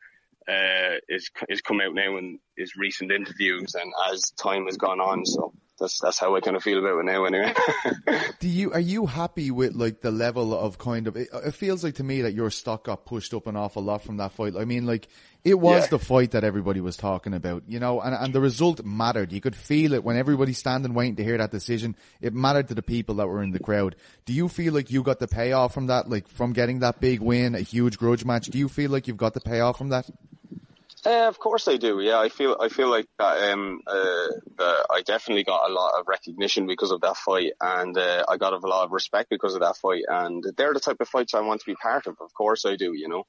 uh, 0.48 0.96
is 1.08 1.30
is 1.48 1.60
come 1.60 1.80
out 1.80 1.94
now 1.94 2.16
in 2.16 2.38
his 2.56 2.76
recent 2.76 3.12
interviews 3.12 3.74
and 3.74 3.92
as 4.10 4.30
time 4.30 4.64
has 4.64 4.76
gone 4.76 5.00
on. 5.00 5.26
So 5.26 5.52
that's 5.78 6.00
that's 6.00 6.18
how 6.18 6.34
I 6.34 6.40
kind 6.40 6.56
of 6.56 6.62
feel 6.62 6.78
about 6.78 6.98
it 7.00 7.04
now. 7.04 7.24
Anyway. 7.24 7.54
Do 8.40 8.48
you 8.48 8.72
are 8.72 8.80
you 8.80 9.06
happy 9.06 9.50
with 9.50 9.74
like 9.74 10.00
the 10.00 10.10
level 10.10 10.58
of 10.58 10.78
kind 10.78 11.06
of? 11.06 11.16
It, 11.16 11.28
it, 11.32 11.54
feels 11.54 11.84
like 11.84 11.96
to 11.96 12.04
me 12.04 12.22
that 12.22 12.32
your 12.32 12.50
stock 12.50 12.84
got 12.84 13.04
pushed 13.04 13.34
up 13.34 13.46
an 13.46 13.56
awful 13.56 13.82
lot 13.82 14.02
from 14.02 14.16
that 14.16 14.32
fight. 14.32 14.54
I 14.56 14.64
mean, 14.64 14.86
like 14.86 15.08
it 15.44 15.54
was 15.54 15.84
yeah. 15.84 15.88
the 15.88 15.98
fight 15.98 16.32
that 16.32 16.44
everybody 16.44 16.80
was 16.80 16.96
talking 16.96 17.34
about, 17.34 17.62
you 17.68 17.78
know, 17.78 18.00
and 18.00 18.14
and 18.14 18.34
the 18.34 18.40
result 18.40 18.84
mattered. 18.84 19.32
You 19.32 19.40
could 19.40 19.54
feel 19.54 19.92
it 19.92 20.02
when 20.02 20.16
everybody's 20.16 20.58
standing 20.58 20.94
waiting 20.94 21.16
to 21.16 21.24
hear 21.24 21.38
that 21.38 21.50
decision. 21.50 21.94
It 22.20 22.34
mattered 22.34 22.68
to 22.68 22.74
the 22.74 22.82
people 22.82 23.16
that 23.16 23.28
were 23.28 23.42
in 23.42 23.52
the 23.52 23.60
crowd. 23.60 23.96
Do 24.24 24.32
you 24.32 24.48
feel 24.48 24.72
like 24.72 24.90
you 24.90 25.02
got 25.02 25.20
the 25.20 25.28
payoff 25.28 25.74
from 25.74 25.88
that, 25.88 26.08
like 26.08 26.26
from 26.26 26.54
getting 26.54 26.80
that 26.80 27.00
big 27.00 27.20
win, 27.20 27.54
a 27.54 27.60
huge 27.60 27.98
grudge 27.98 28.24
match? 28.24 28.46
Do 28.46 28.58
you 28.58 28.68
feel 28.68 28.90
like 28.90 29.06
you've 29.06 29.16
got 29.16 29.34
the 29.34 29.40
payoff 29.40 29.78
from 29.78 29.90
that? 29.90 30.08
Uh, 31.08 31.26
of 31.26 31.38
course 31.38 31.68
I 31.68 31.78
do. 31.78 32.00
Yeah, 32.00 32.18
I 32.20 32.28
feel 32.28 32.54
I 32.60 32.68
feel 32.68 32.90
like 32.90 33.06
that. 33.18 33.50
Um, 33.50 33.80
uh, 33.86 34.26
uh, 34.58 34.82
I 34.90 35.00
definitely 35.06 35.42
got 35.44 35.70
a 35.70 35.72
lot 35.72 35.98
of 35.98 36.06
recognition 36.06 36.66
because 36.66 36.90
of 36.90 37.00
that 37.00 37.16
fight, 37.16 37.52
and 37.62 37.96
uh, 37.96 38.26
I 38.28 38.36
got 38.36 38.52
a 38.52 38.58
lot 38.58 38.84
of 38.84 38.92
respect 38.92 39.30
because 39.30 39.54
of 39.54 39.60
that 39.60 39.78
fight. 39.78 40.04
And 40.06 40.44
they're 40.58 40.74
the 40.74 40.80
type 40.80 41.00
of 41.00 41.08
fights 41.08 41.32
I 41.32 41.40
want 41.40 41.60
to 41.60 41.66
be 41.66 41.76
part 41.76 42.08
of. 42.08 42.16
Of 42.20 42.34
course 42.34 42.66
I 42.66 42.76
do. 42.76 42.92
You 42.92 43.08
know, 43.08 43.24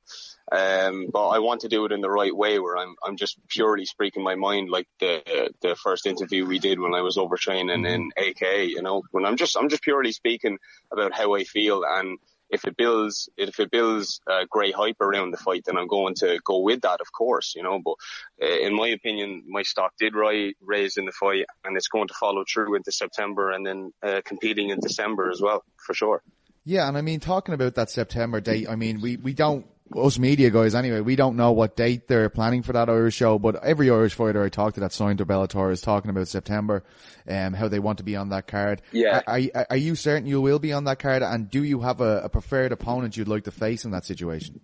um, 0.52 1.08
but 1.14 1.30
I 1.30 1.40
want 1.40 1.62
to 1.62 1.70
do 1.70 1.86
it 1.86 1.94
in 1.94 2.02
the 2.02 2.12
right 2.12 2.36
way, 2.36 2.60
where 2.60 2.76
I'm 2.76 2.96
I'm 3.02 3.16
just 3.16 3.40
purely 3.48 3.86
speaking 3.86 4.26
my 4.26 4.36
mind, 4.36 4.70
like 4.70 4.90
the 5.00 5.54
the 5.62 5.78
first 5.78 6.06
interview 6.06 6.46
we 6.46 6.60
did 6.60 6.82
when 6.82 6.94
I 6.94 7.02
was 7.02 7.16
overtraining 7.16 7.88
in 7.88 8.12
AK. 8.18 8.68
You 8.68 8.82
know, 8.82 9.04
when 9.12 9.24
I'm 9.26 9.38
just 9.38 9.56
I'm 9.56 9.70
just 9.70 9.84
purely 9.84 10.12
speaking 10.12 10.58
about 10.92 11.14
how 11.14 11.34
I 11.34 11.46
feel 11.46 11.86
and 11.88 12.18
if 12.50 12.66
it 12.66 12.76
builds 12.78 13.30
if 13.38 13.60
it 13.60 13.72
builds 13.72 14.22
uh, 14.30 14.46
great 14.50 14.76
hype 14.76 15.02
around 15.02 15.32
the 15.32 15.38
fight, 15.38 15.64
then 15.66 15.78
I'm 15.78 15.88
going 15.88 16.16
to 16.16 16.40
go 16.44 16.60
with 16.60 16.82
that, 16.82 17.02
of 17.02 17.12
course, 17.12 17.54
you 17.56 17.64
know. 17.64 17.80
But 17.84 17.96
uh, 18.42 18.60
in 18.60 18.76
my 18.76 18.90
opinion, 18.90 19.44
my 19.48 19.64
stock 19.64 19.94
did 20.00 20.16
rise, 20.16 20.54
raise 20.62 20.98
in 20.98 21.06
the 21.06 21.12
fight, 21.12 21.46
and 21.64 21.78
it's 21.78 21.88
going 21.88 22.08
to 22.08 22.14
follow 22.14 22.44
through 22.52 22.76
into 22.76 22.92
September 22.92 23.52
and 23.52 23.66
then 23.66 23.92
uh, 24.04 24.22
competing 24.26 24.70
in 24.70 24.80
December 24.80 25.30
as 25.30 25.42
well, 25.42 25.64
for 25.78 25.94
sure. 25.94 26.22
Yeah, 26.66 26.88
and 26.88 26.98
I 26.98 27.02
mean, 27.02 27.20
talking 27.20 27.54
about 27.54 27.76
that 27.76 27.90
September 27.90 28.42
date, 28.42 28.70
I 28.70 28.76
mean, 28.76 29.02
we 29.02 29.18
we 29.18 29.34
don't 29.34 29.66
us 29.96 30.20
media 30.20 30.50
guys 30.50 30.76
anyway, 30.76 31.02
we 31.02 31.16
don't 31.16 31.36
know 31.36 31.52
what 31.52 31.76
date 31.76 32.08
they're 32.08 32.30
planning 32.30 32.64
for 32.64 32.74
that 32.74 32.90
Irish 32.90 33.16
show, 33.16 33.40
but 33.40 33.64
every 33.64 33.90
Irish 33.90 34.14
fighter 34.14 34.44
I 34.44 34.50
talked 34.50 34.76
to 34.76 34.82
that 34.82 34.94
signed 34.94 35.20
to 35.20 35.26
Bellator 35.26 35.72
is 35.72 35.82
talking 35.82 36.10
about 36.10 36.28
September, 36.28 36.84
um, 37.28 37.54
how 37.54 37.68
they 37.68 37.80
want 37.80 37.98
to 38.00 38.04
be 38.04 38.16
on 38.16 38.30
that 38.30 38.48
card. 38.48 38.82
Yeah. 38.92 39.22
Are, 39.26 39.40
are, 39.56 39.68
are 39.72 39.78
you 39.78 39.96
certain 39.96 40.28
you 40.28 40.42
will 40.42 40.60
be 40.60 40.74
on 40.74 40.84
that 40.86 41.00
card 41.00 41.24
and 41.24 41.50
do 41.50 41.64
you 41.64 41.82
have 41.82 42.02
a, 42.02 42.22
a 42.24 42.30
preferred 42.30 42.72
opponent 42.72 43.18
you'd 43.18 43.28
like 43.28 43.46
to 43.46 43.52
face 43.52 43.86
in 43.86 43.92
that 43.92 44.06
situation? 44.06 44.60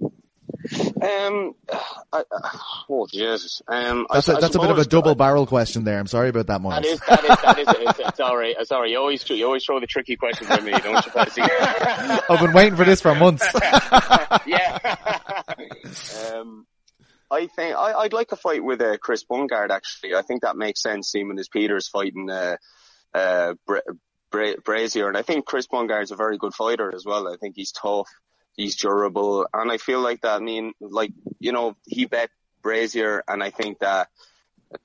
Um, 0.73 1.55
I, 2.11 2.23
oh 2.89 3.07
Jesus. 3.11 3.61
Um, 3.67 4.07
that's 4.11 4.29
I, 4.29 4.37
a, 4.37 4.41
that's 4.41 4.55
a 4.55 4.59
bit 4.59 4.69
of 4.71 4.79
a 4.79 4.85
double 4.85 5.15
barrel 5.15 5.45
question 5.45 5.83
there. 5.83 5.99
I'm 5.99 6.07
sorry 6.07 6.29
about 6.29 6.47
that, 6.47 6.61
Myles. 6.61 6.83
That 6.83 6.85
is, 6.85 6.99
that 7.01 7.23
is, 7.23 7.37
that 7.41 7.59
is, 7.59 7.67
it's, 7.89 7.99
it's 7.99 8.17
sorry, 8.17 8.55
sorry. 8.63 8.91
You 8.91 8.99
always, 8.99 9.29
you 9.29 9.45
always 9.45 9.63
throw 9.63 9.79
the 9.79 9.87
tricky 9.87 10.15
questions 10.15 10.49
at 10.49 10.63
me, 10.63 10.71
don't 10.71 11.05
you, 11.05 11.11
Patsy? 11.11 11.41
I've 12.29 12.39
been 12.39 12.53
waiting 12.53 12.75
for 12.75 12.85
this 12.85 13.01
for 13.01 13.13
months. 13.15 13.45
yeah. 14.45 14.95
um, 16.33 16.65
I 17.29 17.47
think 17.47 17.75
I, 17.75 18.03
would 18.03 18.13
like 18.13 18.31
a 18.31 18.35
fight 18.35 18.63
with 18.63 18.81
uh, 18.81 18.97
Chris 18.97 19.23
Bungard. 19.23 19.69
Actually, 19.69 20.15
I 20.15 20.21
think 20.21 20.41
that 20.41 20.55
makes 20.55 20.81
sense. 20.81 21.11
Seeing 21.11 21.37
as 21.37 21.49
Peters 21.49 21.87
fighting 21.87 22.29
uh, 22.29 22.57
uh, 23.13 23.53
Bra- 23.65 23.81
Bra- 24.31 24.55
Brazier, 24.63 25.07
and 25.07 25.17
I 25.17 25.21
think 25.21 25.45
Chris 25.45 25.67
Bungard 25.67 26.03
is 26.03 26.11
a 26.11 26.15
very 26.15 26.37
good 26.37 26.53
fighter 26.53 26.93
as 26.93 27.05
well. 27.05 27.27
I 27.27 27.37
think 27.37 27.55
he's 27.55 27.71
tough 27.71 28.09
he's 28.55 28.75
durable, 28.75 29.47
and 29.53 29.71
I 29.71 29.77
feel 29.77 30.01
like 30.01 30.21
that. 30.21 30.35
I 30.35 30.39
mean, 30.39 30.73
like 30.79 31.11
you 31.39 31.51
know, 31.51 31.75
he 31.85 32.05
bet 32.05 32.29
Brazier, 32.61 33.23
and 33.27 33.43
I 33.43 33.49
think 33.49 33.79
that 33.79 34.09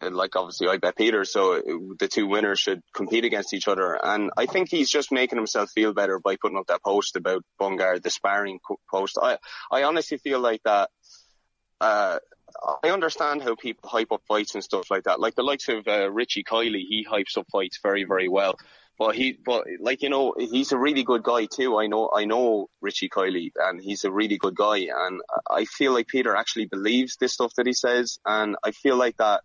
like 0.02 0.36
obviously 0.36 0.68
I 0.68 0.76
bet 0.76 0.96
Peter, 0.96 1.24
so 1.24 1.60
the 1.98 2.08
two 2.08 2.26
winners 2.26 2.60
should 2.60 2.82
compete 2.92 3.24
against 3.24 3.54
each 3.54 3.68
other. 3.68 3.98
And 4.02 4.30
I 4.36 4.46
think 4.46 4.68
he's 4.70 4.90
just 4.90 5.12
making 5.12 5.38
himself 5.38 5.70
feel 5.70 5.92
better 5.92 6.18
by 6.18 6.36
putting 6.36 6.58
up 6.58 6.66
that 6.68 6.82
post 6.82 7.16
about 7.16 7.44
Bungard, 7.60 8.02
the 8.02 8.10
sparring 8.10 8.60
post. 8.90 9.18
I, 9.20 9.38
I 9.70 9.84
honestly 9.84 10.18
feel 10.18 10.40
like 10.40 10.62
that, 10.64 10.90
uh, 11.80 12.18
I 12.82 12.90
understand 12.90 13.42
how 13.42 13.54
people 13.54 13.88
hype 13.88 14.12
up 14.12 14.22
fights 14.28 14.54
and 14.54 14.64
stuff 14.64 14.90
like 14.90 15.04
that. 15.04 15.20
Like 15.20 15.34
the 15.34 15.42
likes 15.42 15.68
of 15.68 15.86
uh, 15.86 16.10
Richie 16.10 16.44
Kiley, 16.44 16.84
he 16.88 17.06
hypes 17.08 17.38
up 17.38 17.46
fights 17.50 17.78
very, 17.82 18.04
very 18.04 18.28
well. 18.28 18.56
But 19.00 19.16
he, 19.16 19.32
but 19.32 19.64
like 19.80 20.02
you 20.02 20.10
know, 20.10 20.34
he's 20.36 20.72
a 20.72 20.78
really 20.78 21.04
good 21.04 21.22
guy 21.22 21.46
too. 21.46 21.78
I 21.78 21.86
know, 21.86 22.10
I 22.14 22.26
know 22.26 22.68
Richie 22.82 23.08
Kiley, 23.08 23.50
and 23.56 23.80
he's 23.80 24.04
a 24.04 24.12
really 24.12 24.36
good 24.36 24.54
guy. 24.54 24.88
And 24.94 25.22
I 25.50 25.64
feel 25.64 25.94
like 25.94 26.06
Peter 26.06 26.36
actually 26.36 26.66
believes 26.66 27.16
this 27.16 27.32
stuff 27.32 27.54
that 27.56 27.66
he 27.66 27.72
says, 27.72 28.18
and 28.26 28.56
I 28.62 28.72
feel 28.72 28.96
like 28.96 29.16
that 29.16 29.40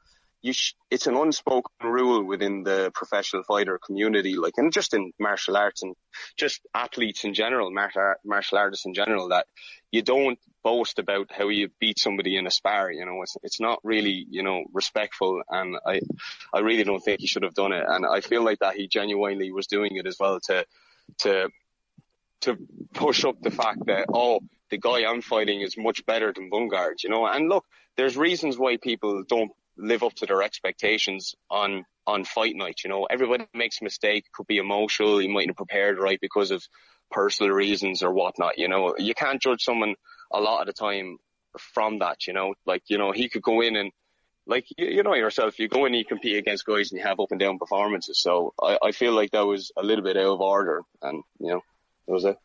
sh- 0.53 0.75
it's 0.91 1.07
an 1.07 1.15
unspoken 1.15 1.71
rule 1.83 2.23
within 2.23 2.63
the 2.63 2.91
professional 2.93 3.43
fighter 3.43 3.79
community, 3.85 4.35
like, 4.35 4.53
and 4.57 4.71
just 4.71 4.93
in 4.93 5.11
martial 5.19 5.57
arts 5.57 5.83
and 5.83 5.95
just 6.37 6.61
athletes 6.73 7.23
in 7.23 7.33
general, 7.33 7.71
martial, 7.71 8.13
martial 8.23 8.57
artists 8.57 8.85
in 8.85 8.93
general, 8.93 9.29
that 9.29 9.45
you 9.91 10.01
don't 10.01 10.39
boast 10.63 10.99
about 10.99 11.31
how 11.31 11.47
you 11.47 11.69
beat 11.79 11.99
somebody 11.99 12.37
in 12.37 12.47
a 12.47 12.51
spar. 12.51 12.91
You 12.91 13.05
know, 13.05 13.21
it's, 13.21 13.37
it's 13.43 13.59
not 13.59 13.79
really, 13.83 14.25
you 14.29 14.43
know, 14.43 14.63
respectful. 14.73 15.41
And 15.49 15.77
I, 15.85 16.01
I 16.53 16.59
really 16.59 16.83
don't 16.83 16.99
think 16.99 17.19
he 17.21 17.27
should 17.27 17.43
have 17.43 17.53
done 17.53 17.71
it. 17.71 17.85
And 17.87 18.05
I 18.05 18.21
feel 18.21 18.43
like 18.43 18.59
that 18.59 18.75
he 18.75 18.87
genuinely 18.87 19.51
was 19.51 19.67
doing 19.67 19.95
it 19.95 20.07
as 20.07 20.17
well 20.19 20.39
to, 20.47 20.65
to, 21.19 21.49
to 22.41 22.57
push 22.93 23.25
up 23.25 23.41
the 23.41 23.51
fact 23.51 23.85
that, 23.85 24.07
oh, 24.13 24.39
the 24.71 24.77
guy 24.77 25.05
I'm 25.05 25.21
fighting 25.21 25.61
is 25.61 25.77
much 25.77 26.05
better 26.05 26.33
than 26.33 26.49
Bungard, 26.49 27.03
you 27.03 27.09
know, 27.09 27.27
and 27.27 27.47
look, 27.47 27.65
there's 27.97 28.17
reasons 28.17 28.57
why 28.57 28.77
people 28.77 29.23
don't 29.23 29.51
live 29.77 30.03
up 30.03 30.13
to 30.15 30.25
their 30.25 30.43
expectations 30.43 31.35
on 31.49 31.85
on 32.07 32.23
fight 32.23 32.55
night. 32.55 32.81
You 32.83 32.89
know, 32.89 33.05
everybody 33.05 33.47
makes 33.53 33.81
a 33.81 33.83
mistake. 33.83 34.25
Could 34.33 34.47
be 34.47 34.57
emotional. 34.57 35.21
You 35.21 35.29
mightn't 35.29 35.57
prepared 35.57 35.97
right 35.99 36.19
because 36.21 36.51
of 36.51 36.63
personal 37.11 37.51
reasons 37.51 38.03
or 38.03 38.11
whatnot. 38.13 38.57
You 38.57 38.67
know, 38.67 38.95
you 38.97 39.13
can't 39.13 39.41
judge 39.41 39.63
someone 39.63 39.95
a 40.31 40.39
lot 40.39 40.61
of 40.61 40.67
the 40.67 40.73
time 40.73 41.17
from 41.57 41.99
that. 41.99 42.27
You 42.27 42.33
know, 42.33 42.53
like 42.65 42.83
you 42.87 42.97
know 42.97 43.11
he 43.11 43.29
could 43.29 43.41
go 43.41 43.61
in 43.61 43.75
and 43.75 43.91
like 44.47 44.65
you, 44.77 44.87
you 44.87 45.03
know 45.03 45.15
yourself, 45.15 45.59
you 45.59 45.67
go 45.67 45.85
in 45.85 45.93
and 45.93 45.95
you 45.95 46.05
compete 46.05 46.37
against 46.37 46.65
guys 46.65 46.91
and 46.91 46.99
you 46.99 47.05
have 47.05 47.19
up 47.19 47.31
and 47.31 47.39
down 47.39 47.57
performances. 47.57 48.19
So 48.19 48.53
I, 48.61 48.77
I 48.83 48.91
feel 48.91 49.13
like 49.13 49.31
that 49.31 49.45
was 49.45 49.71
a 49.77 49.83
little 49.83 50.03
bit 50.03 50.17
out 50.17 50.33
of 50.33 50.41
order, 50.41 50.83
and 51.01 51.23
you 51.39 51.49
know, 51.49 51.61
it 52.07 52.11
was 52.11 52.25
it. 52.25 52.37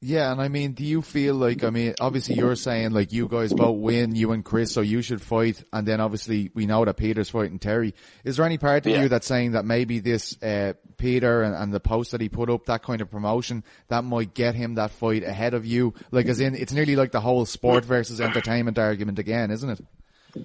Yeah, 0.00 0.30
and 0.30 0.42
I 0.42 0.48
mean, 0.48 0.72
do 0.72 0.84
you 0.84 1.00
feel 1.00 1.34
like, 1.34 1.64
I 1.64 1.70
mean, 1.70 1.94
obviously 2.00 2.34
you're 2.34 2.54
saying 2.54 2.90
like 2.90 3.12
you 3.12 3.28
guys 3.28 3.52
both 3.52 3.78
win, 3.78 4.14
you 4.14 4.32
and 4.32 4.44
Chris, 4.44 4.72
so 4.72 4.82
you 4.82 5.00
should 5.00 5.22
fight, 5.22 5.64
and 5.72 5.88
then 5.88 6.00
obviously 6.00 6.50
we 6.54 6.66
know 6.66 6.84
that 6.84 6.98
Peter's 6.98 7.30
fighting 7.30 7.58
Terry. 7.58 7.94
Is 8.22 8.36
there 8.36 8.44
any 8.44 8.58
part 8.58 8.84
of 8.84 8.92
yeah. 8.92 9.02
you 9.02 9.08
that's 9.08 9.26
saying 9.26 9.52
that 9.52 9.64
maybe 9.64 10.00
this, 10.00 10.40
uh, 10.42 10.74
Peter 10.98 11.42
and, 11.42 11.54
and, 11.54 11.72
the 11.72 11.80
post 11.80 12.12
that 12.12 12.20
he 12.20 12.28
put 12.28 12.50
up, 12.50 12.66
that 12.66 12.82
kind 12.82 13.00
of 13.00 13.10
promotion, 13.10 13.64
that 13.88 14.04
might 14.04 14.34
get 14.34 14.54
him 14.54 14.74
that 14.74 14.90
fight 14.90 15.22
ahead 15.22 15.54
of 15.54 15.64
you? 15.64 15.94
Like 16.10 16.26
as 16.26 16.40
in, 16.40 16.54
it's 16.54 16.72
nearly 16.72 16.94
like 16.94 17.12
the 17.12 17.20
whole 17.20 17.46
sport 17.46 17.86
versus 17.86 18.20
entertainment 18.20 18.78
argument 18.78 19.18
again, 19.18 19.50
isn't 19.50 19.70
it? 19.70 19.80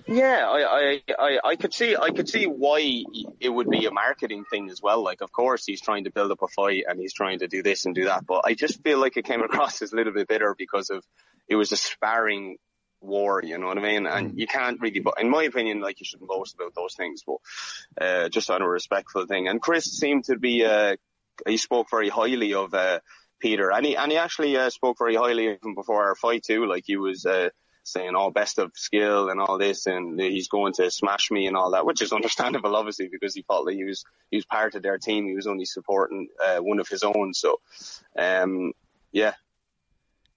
Yeah, 0.07 0.47
I, 0.47 0.63
I, 0.63 1.01
I, 1.19 1.39
I 1.43 1.55
could 1.55 1.73
see, 1.73 1.95
I 1.95 2.11
could 2.11 2.29
see 2.29 2.45
why 2.45 3.03
it 3.39 3.49
would 3.49 3.69
be 3.69 3.85
a 3.85 3.91
marketing 3.91 4.45
thing 4.49 4.69
as 4.69 4.81
well. 4.81 5.03
Like, 5.03 5.21
of 5.21 5.31
course, 5.31 5.65
he's 5.65 5.81
trying 5.81 6.05
to 6.05 6.11
build 6.11 6.31
up 6.31 6.41
a 6.41 6.47
fight 6.47 6.83
and 6.87 6.99
he's 6.99 7.13
trying 7.13 7.39
to 7.39 7.47
do 7.47 7.63
this 7.63 7.85
and 7.85 7.95
do 7.95 8.05
that, 8.05 8.25
but 8.25 8.41
I 8.45 8.53
just 8.53 8.83
feel 8.83 8.99
like 8.99 9.17
it 9.17 9.25
came 9.25 9.41
across 9.43 9.81
as 9.81 9.93
a 9.93 9.95
little 9.95 10.13
bit 10.13 10.27
bitter 10.27 10.55
because 10.57 10.89
of 10.89 11.03
it 11.47 11.55
was 11.55 11.71
a 11.71 11.77
sparring 11.77 12.57
war, 13.01 13.41
you 13.43 13.57
know 13.57 13.67
what 13.67 13.77
I 13.77 13.81
mean? 13.81 14.05
And 14.05 14.31
mm. 14.31 14.37
you 14.37 14.47
can't 14.47 14.79
really, 14.79 14.99
but 14.99 15.15
in 15.19 15.29
my 15.29 15.43
opinion, 15.43 15.81
like 15.81 15.99
you 15.99 16.05
shouldn't 16.05 16.29
boast 16.29 16.55
about 16.55 16.75
those 16.75 16.93
things, 16.93 17.23
but, 17.25 17.37
uh, 17.99 18.29
just 18.29 18.49
on 18.49 18.61
a 18.61 18.69
respectful 18.69 19.25
thing. 19.25 19.47
And 19.47 19.61
Chris 19.61 19.85
seemed 19.85 20.25
to 20.25 20.37
be, 20.37 20.63
uh, 20.63 20.95
he 21.47 21.57
spoke 21.57 21.87
very 21.89 22.09
highly 22.09 22.53
of, 22.53 22.73
uh, 22.73 22.99
Peter 23.39 23.71
and 23.71 23.85
he, 23.85 23.97
and 23.97 24.11
he 24.11 24.17
actually, 24.19 24.55
uh, 24.55 24.69
spoke 24.69 24.97
very 24.99 25.15
highly 25.15 25.47
of 25.47 25.63
him 25.63 25.73
before 25.73 26.05
our 26.05 26.15
fight 26.15 26.43
too. 26.43 26.67
Like 26.67 26.83
he 26.85 26.97
was, 26.97 27.25
uh, 27.25 27.49
saying, 27.83 28.13
oh, 28.15 28.31
best 28.31 28.59
of 28.59 28.71
skill 28.75 29.29
and 29.29 29.39
all 29.39 29.57
this, 29.57 29.85
and 29.85 30.19
he's 30.19 30.47
going 30.47 30.73
to 30.73 30.91
smash 30.91 31.31
me 31.31 31.47
and 31.47 31.57
all 31.57 31.71
that, 31.71 31.85
which 31.85 32.01
is 32.01 32.13
understandable, 32.13 32.75
obviously, 32.75 33.09
because 33.11 33.33
he 33.33 33.43
felt 33.43 33.65
that 33.65 33.73
he 33.73 33.83
was, 33.83 34.03
he 34.29 34.37
was 34.37 34.45
part 34.45 34.75
of 34.75 34.83
their 34.83 34.97
team. 34.97 35.25
He 35.25 35.35
was 35.35 35.47
only 35.47 35.65
supporting, 35.65 36.27
uh, 36.43 36.57
one 36.57 36.79
of 36.79 36.87
his 36.87 37.03
own. 37.03 37.33
So, 37.33 37.59
um, 38.17 38.73
yeah. 39.11 39.33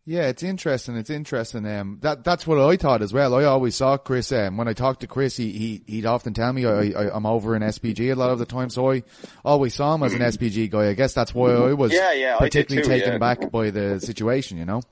Yeah, 0.07 0.27
it's 0.27 0.43
interesting. 0.43 0.97
It's 0.97 1.09
interesting. 1.09 1.67
Um, 1.67 1.99
that 2.03 2.25
that's 2.25 2.47
what 2.47 2.61
I 2.61 2.77
thought 2.77 3.01
as 3.01 3.15
well. 3.15 3.35
I 3.35 3.45
always 3.45 3.75
saw 3.75 3.97
Chris. 3.97 4.33
Um, 4.33 4.59
when 4.59 4.69
I 4.69 4.75
talked 4.75 5.01
to 5.01 5.07
Chris, 5.07 5.35
he, 5.35 5.51
he 5.53 5.83
he'd 5.87 6.05
often 6.05 6.35
tell 6.35 6.53
me 6.53 6.67
I, 6.67 6.91
I 6.91 7.17
am 7.17 7.25
over 7.25 7.57
in 7.57 7.63
SBG 7.63 8.13
a 8.13 8.15
lot 8.15 8.29
of 8.29 8.39
the 8.39 8.45
time, 8.45 8.69
so 8.69 8.93
I 8.93 9.03
always 9.47 9.75
saw 9.75 9.95
him 9.95 10.03
as 10.03 10.13
an 10.13 10.21
SBG 10.21 10.69
guy. 10.69 10.89
I 10.89 10.93
guess 10.93 11.15
that's 11.15 11.35
why 11.35 11.53
I 11.53 11.73
was 11.73 11.91
yeah, 11.91 12.13
yeah, 12.13 12.37
particularly 12.37 12.87
too, 12.87 12.91
taken 12.91 13.13
yeah. 13.13 13.19
back 13.19 13.51
by 13.51 13.71
the 13.71 13.99
situation. 13.99 14.59
You 14.59 14.67
know. 14.67 14.83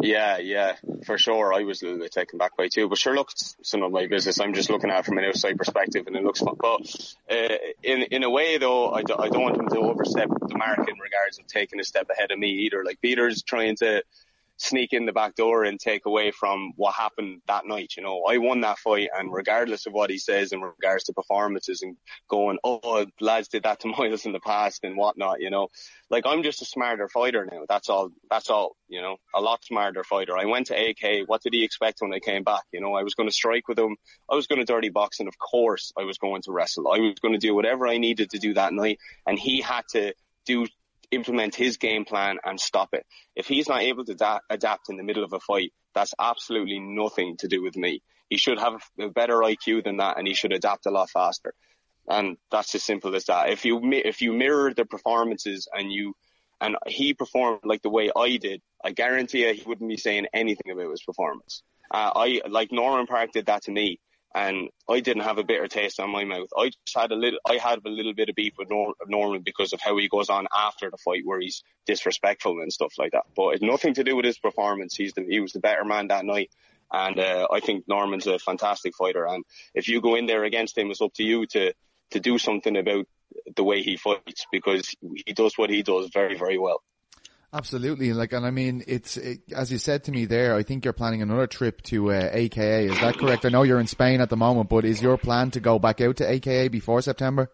Yeah, 0.00 0.38
yeah, 0.38 0.74
for 1.06 1.18
sure. 1.18 1.54
I 1.54 1.62
was 1.62 1.82
a 1.82 1.84
little 1.86 2.00
bit 2.00 2.10
taken 2.10 2.36
back 2.36 2.56
by 2.56 2.66
too, 2.66 2.88
but 2.88 2.98
sure, 2.98 3.14
look, 3.14 3.30
none 3.72 3.82
of 3.84 3.92
my 3.92 4.08
business. 4.08 4.40
I'm 4.40 4.52
just 4.52 4.68
looking 4.68 4.90
at 4.90 5.00
it 5.00 5.04
from 5.04 5.18
an 5.18 5.24
outside 5.24 5.56
perspective, 5.56 6.08
and 6.08 6.16
it 6.16 6.24
looks 6.24 6.40
fun. 6.40 6.56
But 6.58 6.80
uh, 7.30 7.56
in 7.82 8.02
in 8.10 8.24
a 8.24 8.30
way, 8.30 8.58
though, 8.58 8.90
I, 8.90 9.02
do, 9.02 9.14
I 9.16 9.28
don't 9.28 9.42
want 9.42 9.56
him 9.56 9.68
to 9.68 9.78
overstep 9.78 10.28
the 10.28 10.56
mark 10.58 10.78
in 10.78 10.98
regards 10.98 11.38
of 11.38 11.46
taking 11.46 11.78
a 11.78 11.84
step 11.84 12.10
ahead 12.10 12.32
of 12.32 12.38
me 12.40 12.48
either. 12.66 12.82
Like 12.84 13.00
Peter's 13.00 13.42
trying 13.44 13.76
to 13.76 14.02
sneak 14.56 14.92
in 14.92 15.06
the 15.06 15.12
back 15.12 15.34
door 15.34 15.64
and 15.64 15.80
take 15.80 16.06
away 16.06 16.30
from 16.30 16.72
what 16.76 16.94
happened 16.94 17.40
that 17.46 17.66
night. 17.66 17.94
You 17.96 18.02
know, 18.02 18.24
I 18.28 18.38
won 18.38 18.60
that 18.60 18.78
fight 18.78 19.08
and 19.16 19.32
regardless 19.32 19.86
of 19.86 19.92
what 19.92 20.10
he 20.10 20.18
says 20.18 20.52
in 20.52 20.60
regards 20.60 21.04
to 21.04 21.12
performances 21.12 21.82
and 21.82 21.96
going, 22.28 22.58
oh, 22.62 23.06
lads 23.20 23.48
did 23.48 23.64
that 23.64 23.80
to 23.80 23.88
Myles 23.98 24.26
in 24.26 24.32
the 24.32 24.40
past 24.40 24.84
and 24.84 24.96
whatnot, 24.96 25.40
you 25.40 25.50
know, 25.50 25.68
like 26.10 26.24
I'm 26.26 26.42
just 26.42 26.62
a 26.62 26.64
smarter 26.64 27.08
fighter 27.08 27.46
now. 27.50 27.62
That's 27.68 27.88
all, 27.88 28.10
that's 28.30 28.50
all, 28.50 28.76
you 28.88 29.00
know, 29.00 29.16
a 29.34 29.40
lot 29.40 29.64
smarter 29.64 30.04
fighter. 30.04 30.36
I 30.36 30.44
went 30.44 30.68
to 30.68 30.74
AK. 30.74 31.28
What 31.28 31.42
did 31.42 31.54
he 31.54 31.64
expect 31.64 32.00
when 32.00 32.12
I 32.12 32.20
came 32.20 32.44
back? 32.44 32.62
You 32.72 32.80
know, 32.80 32.94
I 32.94 33.02
was 33.02 33.14
going 33.14 33.28
to 33.28 33.34
strike 33.34 33.68
with 33.68 33.78
him. 33.78 33.96
I 34.30 34.34
was 34.34 34.46
going 34.46 34.60
to 34.60 34.64
dirty 34.64 34.90
box 34.90 35.20
and 35.20 35.28
of 35.28 35.38
course 35.38 35.92
I 35.98 36.04
was 36.04 36.18
going 36.18 36.42
to 36.42 36.52
wrestle. 36.52 36.88
I 36.88 36.98
was 36.98 37.18
going 37.20 37.34
to 37.34 37.38
do 37.38 37.54
whatever 37.54 37.86
I 37.88 37.98
needed 37.98 38.30
to 38.30 38.38
do 38.38 38.54
that 38.54 38.72
night 38.72 38.98
and 39.26 39.38
he 39.38 39.60
had 39.60 39.82
to 39.90 40.14
do 40.46 40.66
implement 41.14 41.54
his 41.54 41.76
game 41.76 42.04
plan 42.04 42.38
and 42.44 42.60
stop 42.60 42.90
it. 42.92 43.04
If 43.34 43.46
he's 43.46 43.68
not 43.68 43.82
able 43.82 44.04
to 44.04 44.14
da- 44.14 44.40
adapt 44.50 44.88
in 44.88 44.96
the 44.96 45.02
middle 45.02 45.24
of 45.24 45.32
a 45.32 45.40
fight, 45.40 45.72
that's 45.94 46.14
absolutely 46.18 46.80
nothing 46.80 47.36
to 47.38 47.48
do 47.48 47.62
with 47.62 47.76
me. 47.76 48.02
He 48.28 48.36
should 48.36 48.58
have 48.58 48.82
a 49.00 49.08
better 49.08 49.38
IQ 49.38 49.84
than 49.84 49.98
that 49.98 50.18
and 50.18 50.26
he 50.26 50.34
should 50.34 50.52
adapt 50.52 50.86
a 50.86 50.90
lot 50.90 51.10
faster. 51.10 51.54
And 52.08 52.36
that's 52.50 52.74
as 52.74 52.82
simple 52.82 53.14
as 53.14 53.26
that. 53.26 53.50
If 53.50 53.64
you, 53.64 53.80
if 53.92 54.20
you 54.20 54.32
mirror 54.32 54.72
the 54.74 54.84
performances 54.84 55.68
and 55.72 55.90
you, 55.92 56.14
and 56.60 56.76
he 56.86 57.14
performed 57.14 57.60
like 57.64 57.82
the 57.82 57.90
way 57.90 58.10
I 58.14 58.36
did, 58.36 58.60
I 58.82 58.92
guarantee 58.92 59.46
you 59.46 59.54
he 59.54 59.62
wouldn't 59.66 59.88
be 59.88 59.96
saying 59.96 60.26
anything 60.32 60.72
about 60.72 60.90
his 60.90 61.02
performance. 61.02 61.62
Uh, 61.90 62.10
I, 62.14 62.40
like 62.48 62.72
Norman 62.72 63.06
Parke 63.06 63.32
did 63.32 63.46
that 63.46 63.62
to 63.64 63.72
me 63.72 63.98
and 64.34 64.68
I 64.88 65.00
didn't 65.00 65.22
have 65.22 65.38
a 65.38 65.44
bitter 65.44 65.68
taste 65.68 66.00
on 66.00 66.10
my 66.10 66.24
mouth. 66.24 66.48
I 66.56 66.70
just 66.70 66.96
had 66.96 67.12
a 67.12 67.14
little, 67.14 67.38
I 67.48 67.56
had 67.56 67.78
a 67.84 67.88
little 67.88 68.14
bit 68.14 68.28
of 68.28 68.34
beef 68.34 68.54
with 68.58 68.68
Nor- 68.68 68.94
Norman 69.06 69.42
because 69.42 69.72
of 69.72 69.80
how 69.80 69.96
he 69.96 70.08
goes 70.08 70.28
on 70.28 70.48
after 70.54 70.90
the 70.90 70.96
fight, 70.96 71.22
where 71.24 71.40
he's 71.40 71.62
disrespectful 71.86 72.60
and 72.60 72.72
stuff 72.72 72.94
like 72.98 73.12
that. 73.12 73.26
But 73.36 73.54
it's 73.54 73.62
nothing 73.62 73.94
to 73.94 74.04
do 74.04 74.16
with 74.16 74.24
his 74.24 74.38
performance. 74.38 74.96
He's 74.96 75.12
the, 75.12 75.24
he 75.28 75.40
was 75.40 75.52
the 75.52 75.60
better 75.60 75.84
man 75.84 76.08
that 76.08 76.24
night, 76.24 76.50
and 76.92 77.18
uh, 77.18 77.46
I 77.50 77.60
think 77.60 77.86
Norman's 77.86 78.26
a 78.26 78.38
fantastic 78.38 78.96
fighter. 78.96 79.26
And 79.26 79.44
if 79.72 79.88
you 79.88 80.00
go 80.00 80.16
in 80.16 80.26
there 80.26 80.44
against 80.44 80.76
him, 80.76 80.90
it's 80.90 81.00
up 81.00 81.14
to 81.14 81.24
you 81.24 81.46
to 81.46 81.72
to 82.10 82.20
do 82.20 82.38
something 82.38 82.76
about 82.76 83.06
the 83.56 83.64
way 83.64 83.82
he 83.82 83.96
fights 83.96 84.46
because 84.52 84.94
he 85.26 85.32
does 85.32 85.56
what 85.56 85.70
he 85.70 85.82
does 85.82 86.10
very, 86.12 86.36
very 86.36 86.58
well. 86.58 86.82
Absolutely, 87.54 88.12
like, 88.12 88.32
and 88.32 88.44
I 88.44 88.50
mean, 88.50 88.82
it's 88.88 89.16
it, 89.16 89.42
as 89.54 89.70
you 89.70 89.78
said 89.78 90.02
to 90.04 90.10
me 90.10 90.24
there. 90.24 90.56
I 90.56 90.64
think 90.64 90.84
you're 90.84 90.92
planning 90.92 91.22
another 91.22 91.46
trip 91.46 91.82
to 91.82 92.10
uh, 92.10 92.28
AKA. 92.32 92.86
Is 92.86 93.00
that 93.00 93.16
correct? 93.16 93.46
I 93.46 93.48
know 93.48 93.62
you're 93.62 93.78
in 93.78 93.86
Spain 93.86 94.20
at 94.20 94.28
the 94.28 94.36
moment, 94.36 94.68
but 94.68 94.84
is 94.84 95.00
your 95.00 95.16
plan 95.16 95.52
to 95.52 95.60
go 95.60 95.78
back 95.78 96.00
out 96.00 96.16
to 96.16 96.28
AKA 96.28 96.66
before 96.66 97.00
September? 97.00 97.52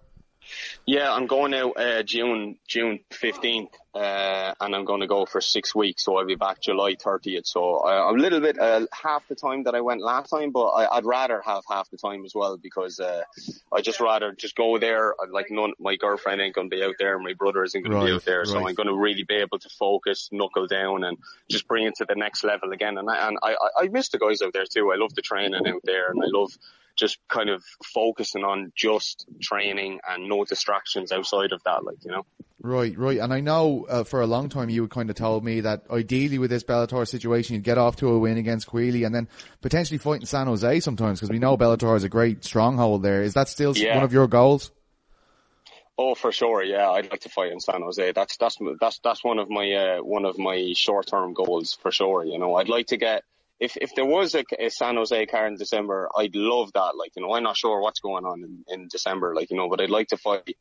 Yeah, 0.86 1.12
I'm 1.12 1.26
going 1.26 1.54
out 1.54 1.78
uh, 1.78 2.02
June 2.02 2.56
June 2.66 3.00
15th, 3.12 3.68
uh, 3.94 4.54
and 4.60 4.74
I'm 4.74 4.84
going 4.84 5.00
to 5.00 5.06
go 5.06 5.26
for 5.26 5.40
six 5.40 5.74
weeks. 5.74 6.04
So 6.04 6.16
I'll 6.16 6.26
be 6.26 6.34
back 6.34 6.60
July 6.60 6.94
30th. 6.94 7.46
So 7.46 7.76
I, 7.76 8.08
I'm 8.08 8.18
a 8.18 8.22
little 8.22 8.40
bit 8.40 8.58
uh, 8.58 8.86
half 8.92 9.26
the 9.28 9.34
time 9.34 9.64
that 9.64 9.74
I 9.74 9.80
went 9.80 10.00
last 10.00 10.30
time, 10.30 10.50
but 10.52 10.68
I, 10.68 10.96
would 10.96 11.06
rather 11.06 11.40
have 11.44 11.62
half 11.68 11.90
the 11.90 11.96
time 11.96 12.24
as 12.24 12.32
well 12.34 12.56
because 12.56 13.00
uh, 13.00 13.22
I 13.72 13.80
just 13.80 14.00
rather 14.00 14.32
just 14.32 14.56
go 14.56 14.78
there. 14.78 15.14
Like 15.30 15.46
none, 15.50 15.72
my 15.78 15.96
girlfriend 15.96 16.40
ain't 16.40 16.54
going 16.54 16.70
to 16.70 16.76
be 16.76 16.82
out 16.82 16.96
there, 16.98 17.18
my 17.18 17.34
brother 17.34 17.64
isn't 17.64 17.82
going 17.82 17.94
right, 17.94 18.00
to 18.00 18.06
be 18.06 18.14
out 18.14 18.24
there, 18.24 18.40
right. 18.40 18.48
so 18.48 18.66
I'm 18.66 18.74
going 18.74 18.88
to 18.88 18.96
really 18.96 19.24
be 19.24 19.36
able 19.36 19.58
to 19.58 19.68
focus, 19.78 20.28
knuckle 20.32 20.66
down, 20.66 21.04
and 21.04 21.18
just 21.50 21.68
bring 21.68 21.86
it 21.86 21.94
to 21.96 22.04
the 22.04 22.14
next 22.14 22.44
level 22.44 22.72
again. 22.72 22.98
And 22.98 23.08
I 23.08 23.28
and 23.28 23.38
I, 23.42 23.56
I 23.80 23.88
miss 23.88 24.08
the 24.08 24.18
guys 24.18 24.42
out 24.42 24.52
there 24.52 24.64
too. 24.64 24.90
I 24.92 24.96
love 24.96 25.14
the 25.14 25.22
training 25.22 25.66
out 25.66 25.82
there, 25.84 26.10
and 26.10 26.20
I 26.22 26.26
love 26.26 26.50
just 27.00 27.18
kind 27.28 27.50
of 27.50 27.64
focusing 27.92 28.44
on 28.44 28.72
just 28.76 29.26
training 29.40 29.98
and 30.08 30.28
no 30.28 30.44
distractions 30.44 31.10
outside 31.10 31.50
of 31.52 31.60
that, 31.64 31.84
like, 31.84 31.96
you 32.04 32.12
know. 32.12 32.24
Right, 32.62 32.96
right. 32.98 33.18
And 33.18 33.32
I 33.32 33.40
know 33.40 33.86
uh, 33.88 34.04
for 34.04 34.20
a 34.20 34.26
long 34.26 34.50
time 34.50 34.68
you 34.68 34.82
would 34.82 34.90
kind 34.90 35.08
of 35.08 35.16
told 35.16 35.42
me 35.42 35.62
that 35.62 35.84
ideally 35.90 36.38
with 36.38 36.50
this 36.50 36.62
Bellator 36.62 37.08
situation 37.08 37.54
you'd 37.54 37.64
get 37.64 37.78
off 37.78 37.96
to 37.96 38.08
a 38.10 38.18
win 38.18 38.36
against 38.36 38.66
Queally 38.66 39.04
and 39.04 39.14
then 39.14 39.28
potentially 39.62 39.96
fight 39.96 40.20
in 40.20 40.26
San 40.26 40.46
Jose 40.46 40.80
sometimes 40.80 41.18
because 41.18 41.30
we 41.30 41.38
know 41.38 41.56
Bellator 41.56 41.96
is 41.96 42.04
a 42.04 42.10
great 42.10 42.44
stronghold 42.44 43.02
there. 43.02 43.22
Is 43.22 43.32
that 43.34 43.48
still 43.48 43.74
Yeah. 43.76 43.94
one 43.94 44.04
of 44.04 44.12
your 44.12 44.28
goals? 44.28 44.70
Oh, 45.96 46.14
for 46.14 46.32
sure. 46.32 46.62
Yeah, 46.62 46.90
I'd 46.90 47.10
like 47.10 47.20
to 47.22 47.28
fight 47.28 47.52
in 47.52 47.60
San 47.60 47.82
Jose. 47.82 48.12
That's 48.12 48.36
that's 48.38 48.56
that's 48.80 49.00
that's 49.00 49.22
one 49.24 49.38
of 49.38 49.50
my 49.50 49.70
uh, 49.72 49.98
one 49.98 50.24
of 50.24 50.38
my 50.38 50.72
short 50.74 51.06
term 51.06 51.34
goals 51.34 51.78
for 51.82 51.90
sure. 51.90 52.24
You 52.24 52.38
know, 52.38 52.54
I'd 52.56 52.70
like 52.70 52.86
to 52.88 52.96
get 52.96 53.22
if 53.60 53.76
if 53.76 53.94
there 53.94 54.06
was 54.06 54.34
a, 54.34 54.44
a 54.58 54.70
San 54.70 54.96
Jose 54.96 55.26
card 55.26 55.52
in 55.52 55.58
December, 55.58 56.08
I'd 56.16 56.34
love 56.34 56.72
that. 56.72 56.96
Like, 56.96 57.12
you 57.14 57.22
know, 57.22 57.34
I'm 57.34 57.42
not 57.42 57.56
sure 57.56 57.80
what's 57.80 58.00
going 58.00 58.24
on 58.24 58.42
in, 58.42 58.64
in 58.68 58.88
December, 58.88 59.34
like 59.34 59.50
you 59.50 59.56
know, 59.56 59.68
but 59.68 59.80
I'd 59.80 59.90
like 59.90 60.08
to 60.08 60.16
fight 60.16 60.56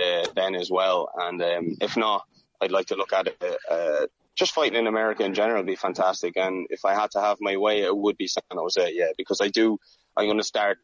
uh, 0.00 0.26
then 0.34 0.54
as 0.54 0.70
well. 0.70 1.08
And 1.16 1.42
um, 1.42 1.76
if 1.80 1.96
not, 1.96 2.22
I'd 2.60 2.70
like 2.70 2.86
to 2.86 2.96
look 2.96 3.12
at 3.12 3.26
it. 3.26 3.56
Uh, 3.68 4.06
just 4.36 4.52
fighting 4.52 4.78
in 4.78 4.86
America 4.86 5.24
in 5.24 5.34
general 5.34 5.58
would 5.58 5.66
be 5.66 5.76
fantastic. 5.76 6.36
And 6.36 6.66
if 6.70 6.84
I 6.84 6.94
had 6.94 7.10
to 7.12 7.20
have 7.20 7.38
my 7.40 7.56
way, 7.56 7.82
it 7.82 7.96
would 7.96 8.16
be 8.16 8.28
San 8.28 8.42
Jose. 8.52 8.92
Yeah, 8.92 9.10
because 9.16 9.40
I 9.40 9.48
do. 9.48 9.78
I'm 10.16 10.26
going 10.26 10.38
to 10.38 10.44
start 10.44 10.78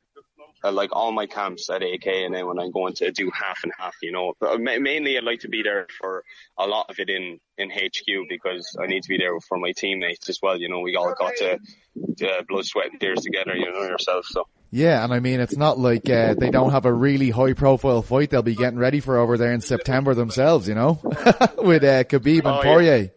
uh, 0.65 0.73
like 0.73 0.91
all 0.93 1.13
my 1.13 1.27
camps 1.27 1.69
at 1.71 1.83
AK, 1.83 2.07
and 2.07 2.35
then 2.35 2.47
when 2.47 2.59
I'm 2.59 2.71
going 2.71 2.95
to 2.95 3.11
do 3.11 3.31
half 3.31 3.61
and 3.65 3.73
half, 3.79 3.95
you 4.03 4.13
know. 4.13 4.35
But 4.41 4.61
ma- 4.61 4.79
mainly, 4.79 5.17
I'd 5.17 5.25
like 5.25 5.41
to 5.41 5.49
be 5.49 5.63
there 5.63 5.87
for 5.99 6.25
a 6.59 6.67
lot 6.67 6.87
of 6.91 6.99
it 6.99 7.09
in 7.11 7.41
in 7.59 7.71
HQ 7.71 8.29
because 8.29 8.77
I 8.81 8.87
need 8.87 9.03
to 9.03 9.09
be 9.09 9.19
there 9.19 9.39
for 9.41 9.59
my 9.59 9.73
teammates 9.73 10.29
as 10.29 10.41
well. 10.43 10.59
You 10.59 10.69
know, 10.69 10.81
we 10.81 10.97
all 10.97 11.15
got 11.15 11.35
to 11.37 11.55
uh, 11.55 12.43
blood, 12.49 12.65
sweat, 12.65 12.91
and 12.93 13.01
tears 13.01 13.21
together. 13.21 13.55
You 13.57 13.73
know 13.73 13.83
yourself, 13.83 14.27
so. 14.27 14.47
Yeah, 14.75 15.05
and 15.05 15.13
I 15.13 15.21
mean 15.21 15.41
it's 15.41 15.57
not 15.57 15.79
like 15.79 16.09
uh, 16.09 16.33
they 16.33 16.49
don't 16.49 16.71
have 16.71 16.87
a 16.87 16.93
really 16.93 17.29
high 17.29 17.53
profile 17.53 18.01
fight 18.01 18.31
they'll 18.31 18.41
be 18.41 18.55
getting 18.55 18.79
ready 18.79 19.01
for 19.01 19.19
over 19.19 19.37
there 19.37 19.53
in 19.53 19.61
September 19.61 20.15
themselves, 20.15 20.67
you 20.67 20.75
know, 20.75 20.99
with 21.59 21.85
uh, 21.85 22.05
Khabib 22.05 22.39
and 22.39 22.47
Oh, 22.47 22.57
yeah. 22.57 22.63
Poirier. 22.63 23.11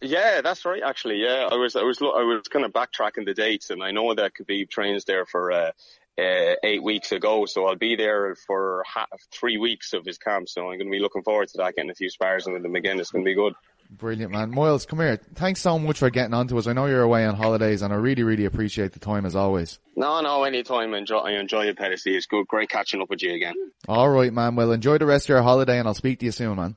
Yeah, 0.00 0.40
that's 0.40 0.64
right. 0.64 0.82
Actually, 0.82 1.22
yeah, 1.22 1.48
I 1.50 1.54
was, 1.54 1.76
I 1.76 1.82
was, 1.82 2.02
I 2.02 2.24
was 2.24 2.48
kind 2.48 2.64
of 2.64 2.72
backtracking 2.72 3.24
the 3.24 3.34
dates, 3.34 3.70
and 3.70 3.82
I 3.84 3.92
know 3.92 4.12
that 4.12 4.32
Khabib 4.34 4.68
trains 4.68 5.04
there 5.04 5.24
for 5.24 5.52
uh, 5.52 5.70
uh, 6.18 6.54
eight 6.62 6.82
weeks 6.82 7.12
ago, 7.12 7.46
so 7.46 7.66
I'll 7.66 7.76
be 7.76 7.96
there 7.96 8.34
for 8.46 8.84
ha- 8.86 9.06
three 9.32 9.58
weeks 9.58 9.92
of 9.92 10.04
his 10.04 10.18
camp. 10.18 10.48
So 10.48 10.62
I'm 10.62 10.78
going 10.78 10.86
to 10.86 10.90
be 10.90 11.00
looking 11.00 11.22
forward 11.22 11.48
to 11.48 11.58
that, 11.58 11.74
getting 11.74 11.90
a 11.90 11.94
few 11.94 12.10
spars 12.10 12.46
in 12.46 12.52
with 12.52 12.64
him 12.64 12.74
again. 12.74 13.00
It's 13.00 13.10
going 13.10 13.24
to 13.24 13.28
be 13.28 13.34
good. 13.34 13.54
Brilliant, 13.90 14.32
man. 14.32 14.50
Myles, 14.50 14.86
come 14.86 15.00
here. 15.00 15.18
Thanks 15.34 15.60
so 15.60 15.78
much 15.78 15.98
for 15.98 16.08
getting 16.08 16.32
on 16.32 16.48
to 16.48 16.56
us. 16.58 16.66
I 16.66 16.72
know 16.72 16.86
you're 16.86 17.02
away 17.02 17.26
on 17.26 17.34
holidays 17.34 17.82
and 17.82 17.92
I 17.92 17.96
really, 17.96 18.22
really 18.22 18.46
appreciate 18.46 18.92
the 18.92 18.98
time 18.98 19.26
as 19.26 19.36
always. 19.36 19.78
No, 19.96 20.20
no, 20.22 20.44
anytime. 20.44 20.94
I 20.94 20.98
enjoy, 20.98 21.18
I 21.18 21.32
enjoy 21.32 21.66
it, 21.66 21.76
Petty. 21.76 21.96
It's 22.06 22.26
good, 22.26 22.46
great 22.46 22.70
catching 22.70 23.02
up 23.02 23.10
with 23.10 23.22
you 23.22 23.34
again. 23.34 23.54
All 23.88 24.08
right, 24.08 24.32
man. 24.32 24.56
Well, 24.56 24.72
enjoy 24.72 24.96
the 24.96 25.04
rest 25.04 25.26
of 25.26 25.30
your 25.30 25.42
holiday 25.42 25.78
and 25.78 25.86
I'll 25.86 25.94
speak 25.94 26.20
to 26.20 26.24
you 26.24 26.32
soon, 26.32 26.56
man. 26.56 26.76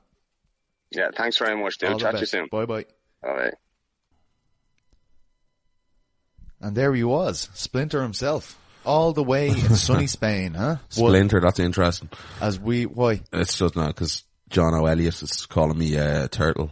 Yeah, 0.90 1.08
thanks 1.16 1.38
very 1.38 1.56
much, 1.56 1.78
dude. 1.78 1.92
All 1.92 1.98
Chat 1.98 2.14
to 2.14 2.20
you 2.20 2.26
soon. 2.26 2.48
Bye 2.50 2.66
bye. 2.66 2.84
All 3.24 3.34
right. 3.34 3.54
And 6.60 6.76
there 6.76 6.94
he 6.94 7.04
was, 7.04 7.48
Splinter 7.54 8.02
himself. 8.02 8.58
All 8.86 9.12
the 9.12 9.22
way 9.22 9.48
in 9.48 9.56
sunny 9.74 10.06
Spain, 10.06 10.54
huh? 10.54 10.76
Splinter, 10.88 11.40
that's 11.40 11.58
interesting. 11.58 12.08
as 12.40 12.58
we, 12.58 12.86
why? 12.86 13.20
It's 13.32 13.58
just 13.58 13.76
not 13.76 13.88
because 13.88 14.24
John 14.48 14.74
O'Elliot 14.74 15.22
is 15.22 15.46
calling 15.46 15.76
me 15.76 15.98
uh, 15.98 16.28
turtle. 16.28 16.70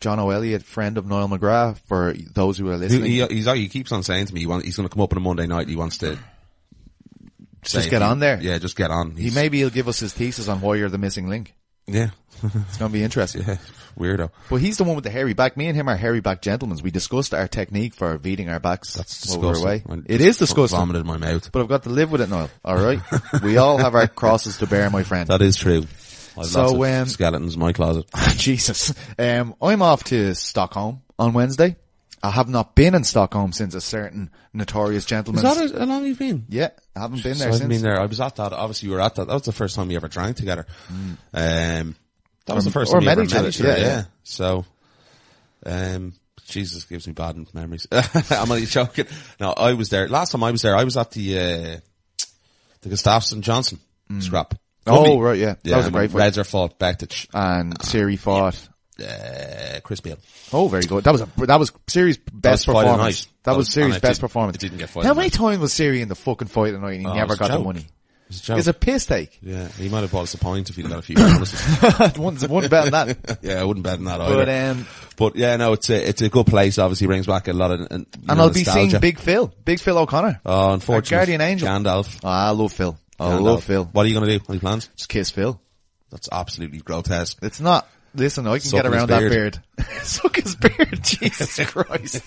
John 0.00 0.18
O'Elliot, 0.18 0.64
friend 0.64 0.98
of 0.98 1.06
Niall 1.06 1.28
McGrath, 1.28 1.78
for 1.86 2.12
those 2.32 2.58
who 2.58 2.68
are 2.70 2.76
listening. 2.76 3.10
he, 3.10 3.24
he's, 3.26 3.46
he 3.46 3.68
keeps 3.68 3.92
on 3.92 4.02
saying 4.02 4.26
to 4.26 4.34
me 4.34 4.40
he 4.40 4.46
want, 4.46 4.64
he's 4.64 4.76
going 4.76 4.88
to 4.88 4.92
come 4.92 5.02
up 5.02 5.12
on 5.12 5.18
a 5.18 5.20
Monday 5.20 5.46
night. 5.46 5.68
He 5.68 5.76
wants 5.76 5.98
to 5.98 6.18
Just 7.62 7.88
get 7.88 8.02
on 8.02 8.18
there. 8.18 8.40
Yeah, 8.42 8.58
just 8.58 8.76
get 8.76 8.90
on. 8.90 9.16
he 9.16 9.30
maybe 9.30 9.58
he'll 9.58 9.70
give 9.70 9.88
us 9.88 10.00
his 10.00 10.12
thesis 10.12 10.48
on 10.48 10.60
why 10.60 10.74
you're 10.74 10.88
the 10.88 10.98
missing 10.98 11.28
link. 11.28 11.54
Yeah, 11.86 12.10
It's 12.42 12.78
going 12.78 12.90
to 12.90 12.92
be 12.92 13.02
interesting. 13.04 13.42
yeah, 13.46 13.56
weirdo. 13.98 14.30
Well, 14.50 14.58
he's 14.60 14.78
the 14.78 14.84
one 14.84 14.94
with 14.94 15.04
the 15.04 15.10
hairy 15.10 15.34
back. 15.34 15.56
Me 15.56 15.66
and 15.66 15.76
him 15.76 15.88
are 15.88 15.96
hairy 15.96 16.20
back 16.20 16.40
gentlemen. 16.42 16.78
We 16.82 16.90
discussed 16.90 17.34
our 17.34 17.46
technique 17.46 17.94
for 17.94 18.18
beating 18.18 18.48
our 18.48 18.58
backs 18.60 18.94
That's 18.94 19.28
while 19.28 19.40
we 19.40 19.46
were 19.46 19.52
disgusting. 19.54 19.92
away. 19.92 20.02
It 20.08 20.18
disgusting. 20.18 20.78
Vomited 20.78 21.00
in 21.02 21.06
my 21.06 21.18
mouth. 21.18 21.52
But 21.52 21.62
I've 21.62 21.68
got 21.68 21.82
to 21.84 21.90
live 21.90 22.10
with 22.10 22.20
it 22.20 22.30
now. 22.30 22.48
All 22.64 22.76
right. 22.76 23.00
we 23.42 23.56
all 23.58 23.78
have 23.78 23.94
our 23.94 24.06
crosses 24.08 24.58
to 24.58 24.66
bear, 24.66 24.88
my 24.90 25.02
friend. 25.02 25.28
That 25.28 25.42
is 25.42 25.56
true. 25.56 25.84
I've 26.36 26.46
So, 26.46 26.72
lots 26.72 26.72
of 26.72 26.82
um, 27.02 27.08
skeletons 27.08 27.54
in 27.54 27.60
my 27.60 27.72
closet. 27.72 28.06
Jesus. 28.36 28.92
Um, 29.18 29.54
I'm 29.62 29.82
off 29.82 30.04
to 30.04 30.34
Stockholm 30.34 31.02
on 31.18 31.32
Wednesday. 31.32 31.76
I 32.24 32.30
have 32.30 32.48
not 32.48 32.74
been 32.74 32.94
in 32.94 33.04
Stockholm 33.04 33.52
since 33.52 33.74
a 33.74 33.80
certain 33.80 34.30
notorious 34.54 35.04
gentleman. 35.04 35.44
Is 35.44 35.72
that 35.72 35.78
how 35.78 35.84
long 35.84 36.06
you've 36.06 36.18
been? 36.18 36.46
Yeah, 36.48 36.70
I 36.96 37.00
haven't 37.00 37.22
been 37.22 37.34
So 37.34 37.40
there 37.44 37.48
I 37.50 37.52
haven't 37.52 37.68
been 37.68 37.82
there. 37.82 38.00
I 38.00 38.06
was 38.06 38.20
at 38.20 38.36
that. 38.36 38.52
Obviously, 38.54 38.88
you 38.88 38.94
were 38.94 39.00
at 39.02 39.14
that. 39.16 39.26
That 39.26 39.34
was 39.34 39.42
the 39.42 39.52
first 39.52 39.76
time 39.76 39.88
we 39.88 39.96
ever 39.96 40.08
drank 40.08 40.36
together. 40.38 40.66
Um, 41.34 41.96
that 42.46 42.54
was 42.54 42.64
Or- 42.66 42.70
the 42.70 42.72
first 42.72 42.92
or 42.92 43.00
time 43.00 43.06
we 43.06 43.12
ever 43.12 43.22
each 43.24 43.34
met 43.34 43.44
each 43.46 43.60
other. 43.60 43.68
Yeah, 43.70 43.76
Yeah. 43.76 43.86
yeah. 43.86 44.02
So, 44.22 44.64
um, 45.66 46.14
Jesus 46.46 46.84
gives 46.84 47.06
me 47.06 47.12
bad 47.12 47.36
memories. 47.54 47.86
I'm 47.92 48.50
only 48.50 48.66
joking. 48.66 49.06
No, 49.40 49.50
I 49.52 49.72
was 49.74 49.88
there. 49.90 50.08
Last 50.08 50.32
time 50.32 50.42
I 50.44 50.50
was 50.50 50.62
there, 50.62 50.76
I 50.76 50.84
was 50.84 50.96
at 50.96 51.10
the, 51.12 51.38
uh, 51.38 51.76
the 52.82 52.88
Gustafsson 52.90 53.40
Johnson 53.40 53.80
scrap. 54.20 54.54
Oh, 54.86 55.02
Gumby. 55.04 55.22
right, 55.22 55.38
yeah. 55.38 55.54
That 55.64 55.76
was 55.78 55.86
a 55.86 55.90
great 55.90 56.10
fight. 56.10 56.32
Redzer 56.34 56.46
fought 56.46 56.78
Bektic, 56.78 57.26
And 57.32 57.78
Seery 57.80 58.18
fought. 58.18 58.68
Uh, 59.00 59.80
Chris 59.82 60.00
Beal. 60.00 60.16
Oh, 60.52 60.68
very 60.68 60.84
good. 60.84 61.02
That 61.04 61.10
was 61.12 61.20
a 61.22 61.28
that 61.46 61.58
was 61.58 61.72
Seery's 61.88 62.16
best 62.16 62.66
was 62.68 62.74
fight 62.76 62.82
of 62.86 62.92
performance. 62.92 63.24
That, 63.24 63.32
That 63.42 63.56
was 63.56 63.66
was- 63.66 63.74
Seery's 63.74 64.00
best 64.00 64.20
performance. 64.20 64.56
it 64.56 64.60
didn't 64.60 64.78
get 64.78 64.88
fight 64.88 65.04
How 65.04 65.14
many 65.14 65.30
times 65.30 65.58
was 65.58 65.72
Seery 65.72 66.00
in 66.00 66.08
the 66.08 66.14
fucking 66.14 66.48
fight 66.48 66.74
of 66.74 66.80
the 66.80 66.86
night 66.86 66.94
and 66.94 67.02
he 67.02 67.06
Oh, 67.08 67.14
never 67.14 67.32
it's 67.32 67.40
got 67.40 67.50
the 67.50 67.58
money? 67.58 67.80
It 67.80 68.28
was 68.28 68.48
a. 68.48 68.56
It's 68.56 68.66
a 68.68 68.72
piss 68.72 69.04
take. 69.06 69.38
yeah, 69.42 69.68
he 69.68 69.88
might 69.88 70.00
have 70.00 70.10
bought 70.12 70.22
us 70.22 70.34
a 70.34 70.38
pint 70.38 70.70
if 70.70 70.76
he'd 70.76 70.88
got 70.88 70.98
a 70.98 71.02
few 71.02 71.16
bonuses. 71.16 72.16
one, 72.16 72.36
one 72.36 72.68
bet 72.68 72.86
on 72.94 73.06
that. 73.06 73.38
yeah, 73.42 73.60
I 73.60 73.64
wouldn't 73.64 73.84
bet 73.84 73.98
on 73.98 74.04
that 74.06 74.20
either. 74.20 74.36
But 74.36 74.48
um, 74.48 74.86
But 75.16 75.36
yeah, 75.36 75.56
no, 75.56 75.72
it's 75.74 75.90
a 75.90 76.08
it's 76.08 76.22
a 76.22 76.28
good 76.30 76.46
place. 76.46 76.78
Obviously, 76.78 77.06
brings 77.06 77.26
back 77.26 77.48
a 77.48 77.52
lot 77.52 77.72
of 77.72 77.80
and, 77.90 78.06
and 78.28 78.40
I'll 78.40 78.50
be 78.50 78.64
seeing 78.64 78.98
Big 79.00 79.18
Phil, 79.18 79.52
Big 79.64 79.78
Phil 79.80 79.98
O'Connor. 79.98 80.40
Oh, 80.46 80.72
unfortunately, 80.72 81.16
Guardian 81.16 81.40
Angel. 81.42 81.68
Gandalf. 81.68 82.20
Oh, 82.24 82.28
I 82.28 82.50
love 82.50 82.72
Phil. 82.72 82.96
I 83.20 83.24
Gandalf. 83.26 83.40
love 83.42 83.64
Phil. 83.64 83.84
What 83.92 84.06
are 84.06 84.08
you 84.08 84.14
going 84.14 84.26
to 84.28 84.38
do? 84.38 84.44
Any 84.48 84.58
plans? 84.58 84.88
Just 84.96 85.08
kiss 85.10 85.30
Phil. 85.30 85.60
That's 86.10 86.28
absolutely 86.32 86.78
grotesque. 86.78 87.38
It's 87.42 87.60
not. 87.60 87.86
Listen, 88.14 88.46
I 88.46 88.58
can 88.58 88.60
Sucking 88.60 88.90
get 88.90 88.92
around 88.92 89.08
that 89.10 89.28
beard. 89.28 89.58
Suck 90.02 90.36
his 90.36 90.54
beard, 90.54 90.98
Jesus 91.02 91.58
Christ. 91.70 92.22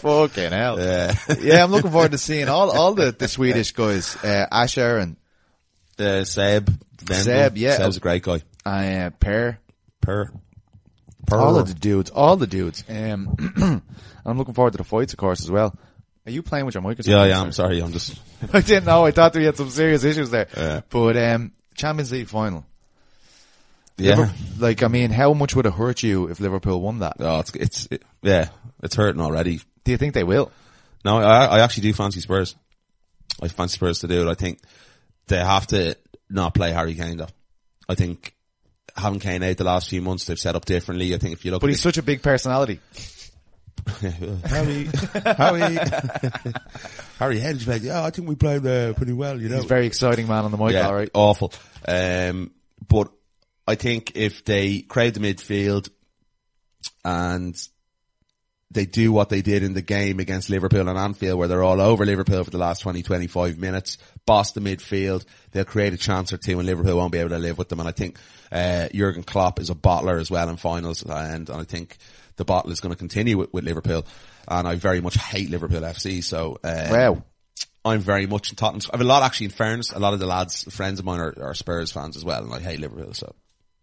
Fucking 0.00 0.52
hell. 0.52 0.80
Yeah, 0.80 1.14
Yeah, 1.40 1.62
I'm 1.64 1.70
looking 1.70 1.90
forward 1.90 2.12
to 2.12 2.18
seeing 2.18 2.48
all, 2.48 2.70
all 2.70 2.94
the, 2.94 3.12
the 3.12 3.28
Swedish 3.28 3.72
guys, 3.72 4.16
uh, 4.24 4.46
Asher 4.50 4.96
and, 4.98 5.16
uh, 5.98 6.24
Seb. 6.24 6.68
Vendel. 7.00 7.24
Seb, 7.24 7.56
yeah. 7.58 7.76
Seb's 7.76 7.96
a 7.98 8.00
great 8.00 8.22
guy. 8.22 8.40
uh, 8.64 9.10
Per. 9.20 9.58
Per. 10.00 10.30
Per. 11.26 11.36
All 11.36 11.58
of 11.58 11.68
the 11.68 11.74
dudes, 11.74 12.10
all 12.10 12.36
the 12.36 12.46
dudes. 12.46 12.82
Um, 12.88 13.82
I'm 14.24 14.38
looking 14.38 14.54
forward 14.54 14.72
to 14.72 14.78
the 14.78 14.84
fights, 14.84 15.12
of 15.12 15.18
course, 15.18 15.42
as 15.42 15.50
well. 15.50 15.76
Are 16.26 16.30
you 16.30 16.42
playing 16.42 16.66
with 16.66 16.74
your 16.74 16.82
mic 16.82 16.98
or 16.98 17.02
something? 17.02 17.12
Yeah, 17.18 17.26
yeah. 17.26 17.40
I'm 17.40 17.52
sorry. 17.52 17.80
I'm 17.82 17.92
just. 17.92 18.18
I 18.52 18.60
didn't 18.60 18.84
know. 18.86 19.04
I 19.04 19.10
thought 19.10 19.34
we 19.34 19.44
had 19.44 19.56
some 19.56 19.70
serious 19.70 20.04
issues 20.04 20.30
there. 20.30 20.48
Yeah. 20.56 20.80
But, 20.88 21.16
um, 21.16 21.52
Champions 21.74 22.12
League 22.12 22.28
final. 22.28 22.66
Yeah. 23.98 24.14
Liver- 24.16 24.32
like, 24.58 24.82
I 24.82 24.88
mean, 24.88 25.10
how 25.10 25.32
much 25.34 25.54
would 25.56 25.66
it 25.66 25.72
hurt 25.72 26.02
you 26.02 26.28
if 26.28 26.40
Liverpool 26.40 26.80
won 26.80 27.00
that? 27.00 27.16
Oh, 27.20 27.40
it's 27.40 27.54
it's 27.54 27.88
it, 27.90 28.02
yeah. 28.22 28.48
It's 28.82 28.94
hurting 28.94 29.20
already. 29.20 29.60
Do 29.84 29.90
you 29.92 29.98
think 29.98 30.14
they 30.14 30.24
will? 30.24 30.50
No, 31.04 31.18
I 31.18 31.46
I 31.46 31.60
actually 31.60 31.82
do 31.84 31.92
fancy 31.94 32.20
Spurs. 32.20 32.54
I 33.42 33.48
fancy 33.48 33.74
Spurs 33.74 34.00
to 34.00 34.08
do 34.08 34.26
it. 34.26 34.30
I 34.30 34.34
think 34.34 34.60
they 35.26 35.38
have 35.38 35.66
to 35.68 35.96
not 36.30 36.54
play 36.54 36.72
Harry 36.72 36.94
Kane 36.94 37.16
though. 37.18 37.28
I 37.88 37.94
think 37.94 38.34
having 38.96 39.20
Kane 39.20 39.42
out 39.42 39.56
the 39.56 39.64
last 39.64 39.88
few 39.88 40.02
months, 40.02 40.24
they've 40.26 40.38
set 40.38 40.56
up 40.56 40.64
differently. 40.64 41.14
I 41.14 41.18
think 41.18 41.32
if 41.32 41.44
you 41.44 41.50
look, 41.50 41.60
But 41.60 41.68
at 41.68 41.70
he's 41.70 41.80
such 41.82 41.98
a 41.98 42.02
big 42.02 42.22
personality. 42.22 42.80
Harry, 44.44 44.88
Harry, 45.24 45.78
Harry 47.18 47.38
Hedge, 47.38 47.66
like, 47.66 47.82
yeah, 47.82 48.04
I 48.04 48.10
think 48.10 48.28
we 48.28 48.34
played 48.34 48.66
uh, 48.66 48.92
pretty 48.94 49.12
well, 49.12 49.40
you 49.40 49.48
know. 49.48 49.56
He's 49.56 49.64
a 49.64 49.68
very 49.68 49.86
exciting 49.86 50.26
man 50.28 50.44
on 50.44 50.50
the 50.50 50.56
mic, 50.58 50.72
yeah, 50.72 50.86
alright. 50.88 51.10
awful. 51.14 51.52
Um, 51.86 52.50
but 52.86 53.10
I 53.68 53.74
think 53.74 54.12
if 54.14 54.46
they 54.46 54.80
crowd 54.80 55.12
the 55.12 55.20
midfield 55.20 55.90
and 57.04 57.54
they 58.70 58.86
do 58.86 59.12
what 59.12 59.28
they 59.28 59.42
did 59.42 59.62
in 59.62 59.74
the 59.74 59.82
game 59.82 60.20
against 60.20 60.48
Liverpool 60.48 60.88
and 60.88 60.98
Anfield 60.98 61.38
where 61.38 61.48
they're 61.48 61.62
all 61.62 61.82
over 61.82 62.06
Liverpool 62.06 62.44
for 62.44 62.50
the 62.50 62.56
last 62.56 62.80
20, 62.80 63.02
25 63.02 63.58
minutes, 63.58 63.98
boss 64.24 64.52
the 64.52 64.62
midfield, 64.62 65.26
they'll 65.50 65.66
create 65.66 65.92
a 65.92 65.98
chance 65.98 66.32
or 66.32 66.38
two 66.38 66.58
and 66.58 66.66
Liverpool 66.66 66.96
won't 66.96 67.12
be 67.12 67.18
able 67.18 67.28
to 67.28 67.38
live 67.38 67.58
with 67.58 67.68
them. 67.68 67.80
And 67.80 67.88
I 67.88 67.92
think, 67.92 68.18
uh, 68.50 68.88
Jurgen 68.94 69.22
Klopp 69.22 69.60
is 69.60 69.68
a 69.68 69.74
bottler 69.74 70.18
as 70.18 70.30
well 70.30 70.48
in 70.48 70.56
finals 70.56 71.02
and, 71.02 71.50
and 71.50 71.60
I 71.60 71.64
think 71.64 71.98
the 72.36 72.46
bottle 72.46 72.70
is 72.70 72.80
going 72.80 72.94
to 72.94 72.98
continue 72.98 73.36
with, 73.36 73.52
with 73.52 73.64
Liverpool. 73.64 74.06
And 74.48 74.66
I 74.66 74.76
very 74.76 75.02
much 75.02 75.16
hate 75.16 75.50
Liverpool 75.50 75.82
FC. 75.82 76.24
So, 76.24 76.58
uh, 76.64 76.88
Wow. 76.90 77.22
I'm 77.84 78.00
very 78.00 78.26
much 78.26 78.48
in 78.48 78.56
Tottenham. 78.56 78.90
I 78.92 78.96
have 78.96 79.02
a 79.02 79.08
lot 79.08 79.22
actually 79.22 79.46
in 79.46 79.52
fairness. 79.52 79.92
A 79.92 79.98
lot 79.98 80.14
of 80.14 80.20
the 80.20 80.26
lads, 80.26 80.64
friends 80.74 80.98
of 80.98 81.04
mine 81.04 81.20
are, 81.20 81.34
are 81.42 81.54
Spurs 81.54 81.92
fans 81.92 82.16
as 82.16 82.24
well 82.24 82.42
and 82.42 82.54
I 82.54 82.60
hate 82.60 82.80
Liverpool. 82.80 83.12
So 83.12 83.34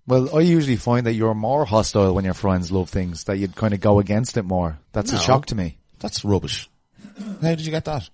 Well, 0.07 0.35
I 0.35 0.41
usually 0.41 0.75
find 0.75 1.05
that 1.07 1.13
you're 1.13 1.33
more 1.33 1.65
hostile 1.65 2.13
when 2.13 2.25
your 2.25 2.33
friends 2.35 2.71
love 2.71 2.89
things, 2.89 3.23
that 3.23 3.37
you'd 3.37 3.55
kind 3.55 3.73
of 3.73 3.79
go 3.81 3.99
against 3.99 4.37
it 4.37 4.43
more. 4.43 4.77
That's 4.93 5.11
a 5.13 5.19
shock 5.19 5.47
to 5.47 5.55
me. 5.55 5.77
that's 5.99 6.23
rubbish. 6.23 6.69
How 7.41 7.49
did 7.55 7.61
you 7.61 7.71
get 7.71 7.85
that? 7.85 8.07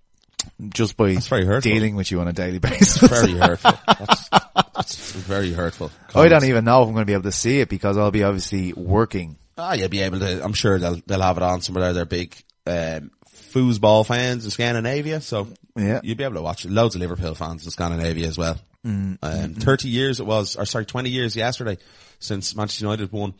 Just 0.70 0.96
by 0.98 1.14
That's 1.14 1.28
very 1.28 1.46
hurtful. 1.46 1.72
dealing 1.72 1.96
with 1.96 2.10
you 2.12 2.20
on 2.22 2.28
a 2.28 2.34
daily 2.34 2.60
basis. 2.60 2.98
Very 3.10 3.34
hurtful. 3.34 3.74
That's, 3.86 4.30
that's 4.30 5.12
very 5.14 5.52
hurtful. 5.54 5.92
I 6.16 6.30
don't 6.30 6.46
even 6.46 6.66
know 6.66 6.82
if 6.82 6.88
I'm 6.88 6.94
going 6.94 7.04
to 7.04 7.08
be 7.10 7.14
able 7.14 7.24
to 7.24 7.32
see 7.32 7.60
it 7.60 7.70
because 7.70 7.98
I'll 7.98 8.10
be 8.12 8.24
obviously 8.24 8.74
working. 8.74 9.38
Ah, 9.58 9.74
you'll 9.74 9.90
be 9.90 10.02
able 10.02 10.20
to. 10.20 10.44
I'm 10.44 10.54
sure 10.54 10.80
they'll 10.80 11.00
they'll 11.06 11.22
have 11.22 11.38
it 11.38 11.44
on 11.44 11.62
some 11.62 11.76
They're 11.76 12.06
big 12.06 12.36
um, 12.66 13.12
foosball 13.52 14.06
fans 14.06 14.46
in 14.46 14.52
Scandinavia. 14.52 15.22
So 15.22 15.48
Yeah. 15.76 16.00
you'll 16.04 16.18
be 16.18 16.24
able 16.24 16.36
to 16.36 16.42
watch 16.42 16.66
it. 16.66 16.72
Loads 16.72 16.96
of 16.96 17.02
Liverpool 17.02 17.36
fans 17.36 17.66
in 17.66 17.72
Scandinavia 17.72 18.28
as 18.28 18.38
well. 18.38 18.58
Um, 18.84 19.18
Thirty 19.56 19.90
years 19.90 20.20
it 20.20 20.26
was, 20.26 20.56
or 20.56 20.66
sorry, 20.66 20.86
twenty 20.86 21.10
years 21.10 21.36
yesterday 21.36 21.78
since 22.20 22.56
Manchester 22.56 22.86
United 22.86 23.12
won 23.12 23.34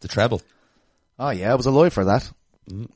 the 0.00 0.08
treble. 0.08 0.42
Oh 1.18 1.30
yeah, 1.30 1.52
I 1.52 1.54
was 1.54 1.66
alive 1.66 1.92
for 1.92 2.04
that. 2.06 2.30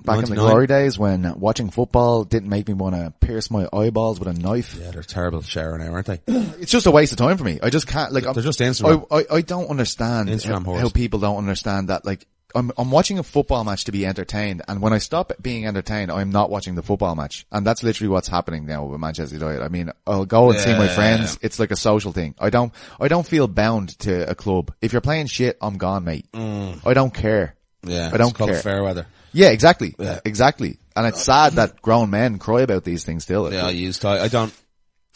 Back 0.04 0.18
in 0.18 0.24
the 0.26 0.34
glory 0.34 0.66
days 0.66 0.98
when 0.98 1.38
watching 1.40 1.70
football 1.70 2.24
didn't 2.24 2.50
make 2.50 2.68
me 2.68 2.74
want 2.74 2.94
to 2.94 3.10
pierce 3.26 3.50
my 3.50 3.66
eyeballs 3.72 4.18
with 4.18 4.28
a 4.28 4.34
knife. 4.34 4.76
Yeah, 4.78 4.90
they're 4.90 5.02
terrible 5.02 5.40
share 5.40 5.78
now, 5.78 5.92
aren't 5.92 6.06
they? 6.06 6.20
It's 6.60 6.70
just 6.70 6.86
a 6.86 6.90
waste 6.90 7.12
of 7.12 7.18
time 7.18 7.38
for 7.38 7.44
me. 7.44 7.58
I 7.62 7.70
just 7.70 7.86
can't 7.86 8.12
like. 8.12 8.24
I'm- 8.24 8.34
They're 8.34 8.42
just 8.42 8.60
Instagram. 8.60 9.06
I, 9.10 9.16
I, 9.20 9.24
I 9.36 9.40
don't 9.40 9.68
understand 9.70 10.28
Instagram 10.28 10.66
how, 10.66 10.74
how 10.74 10.88
people 10.90 11.20
don't 11.20 11.38
understand 11.38 11.88
that. 11.88 12.04
Like, 12.04 12.26
I'm 12.54 12.70
I'm 12.78 12.90
watching 12.90 13.18
a 13.18 13.22
football 13.22 13.64
match 13.64 13.84
to 13.84 13.92
be 13.92 14.04
entertained, 14.06 14.62
and 14.68 14.80
when 14.82 14.92
I 14.92 14.98
stop 14.98 15.32
being 15.40 15.66
entertained, 15.66 16.10
I'm 16.10 16.30
not 16.30 16.50
watching 16.50 16.74
the 16.74 16.82
football 16.82 17.14
match, 17.14 17.46
and 17.52 17.66
that's 17.66 17.82
literally 17.82 18.08
what's 18.08 18.28
happening 18.28 18.66
now 18.66 18.84
with 18.84 19.00
Manchester 19.00 19.34
United. 19.36 19.62
I 19.62 19.68
mean, 19.68 19.90
I'll 20.06 20.24
go 20.26 20.50
and 20.50 20.58
see 20.58 20.72
my 20.76 20.88
friends. 20.88 21.38
It's 21.42 21.58
like 21.58 21.70
a 21.70 21.76
social 21.76 22.12
thing. 22.12 22.34
I 22.38 22.50
don't 22.50 22.72
I 23.00 23.08
don't 23.08 23.26
feel 23.26 23.48
bound 23.48 23.98
to 24.00 24.28
a 24.30 24.34
club. 24.34 24.72
If 24.80 24.92
you're 24.92 25.00
playing 25.00 25.26
shit, 25.26 25.56
I'm 25.60 25.78
gone, 25.78 26.04
mate. 26.04 26.26
Mm. 26.32 26.86
I 26.86 26.94
don't 26.94 27.12
care. 27.14 27.56
Yeah, 27.84 28.10
I 28.12 28.16
don't 28.16 28.30
it's 28.30 28.38
care. 28.38 28.54
fair 28.56 28.82
weather. 28.82 29.06
Yeah, 29.32 29.48
exactly, 29.48 29.94
Yeah. 29.98 30.20
exactly. 30.24 30.78
And 30.94 31.06
it's 31.06 31.22
sad 31.22 31.54
that 31.54 31.80
grown 31.80 32.10
men 32.10 32.38
cry 32.38 32.60
about 32.60 32.84
these 32.84 33.02
things 33.02 33.22
still. 33.24 33.50
Yeah, 33.52 33.66
I 33.66 33.70
used 33.70 34.02
to. 34.02 34.08
I 34.08 34.28
don't. 34.28 34.52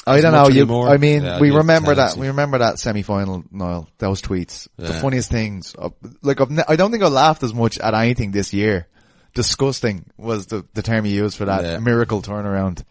I 0.06 0.20
don't 0.20 0.32
know. 0.32 0.48
You, 0.48 0.62
anymore. 0.62 0.88
I 0.88 0.96
mean, 0.98 1.22
Yeah, 1.24 1.40
we 1.40 1.50
remember 1.50 1.94
that. 1.94 2.16
We 2.16 2.28
remember 2.28 2.58
that 2.58 2.78
semi-final. 2.78 3.44
Niall, 3.50 3.88
those 3.98 4.22
tweets, 4.22 4.68
the 4.76 4.92
funniest 4.92 5.30
things. 5.30 5.74
uh, 5.78 5.90
Like, 6.22 6.40
I've 6.40 6.50
ne- 6.50 6.62
I 6.68 6.76
don't 6.76 6.90
think 6.92 7.02
I 7.02 7.08
laughed 7.08 7.42
as 7.42 7.52
much 7.52 7.78
at 7.78 7.92
anything 7.94 8.30
this 8.30 8.52
year. 8.52 8.86
Disgusting 9.34 10.04
was 10.16 10.46
the, 10.46 10.64
the 10.74 10.82
term 10.82 11.04
you 11.06 11.12
used 11.12 11.36
for 11.36 11.44
that 11.46 11.62
Yeah. 11.64 11.78
miracle 11.78 12.22
turnaround. 12.22 12.82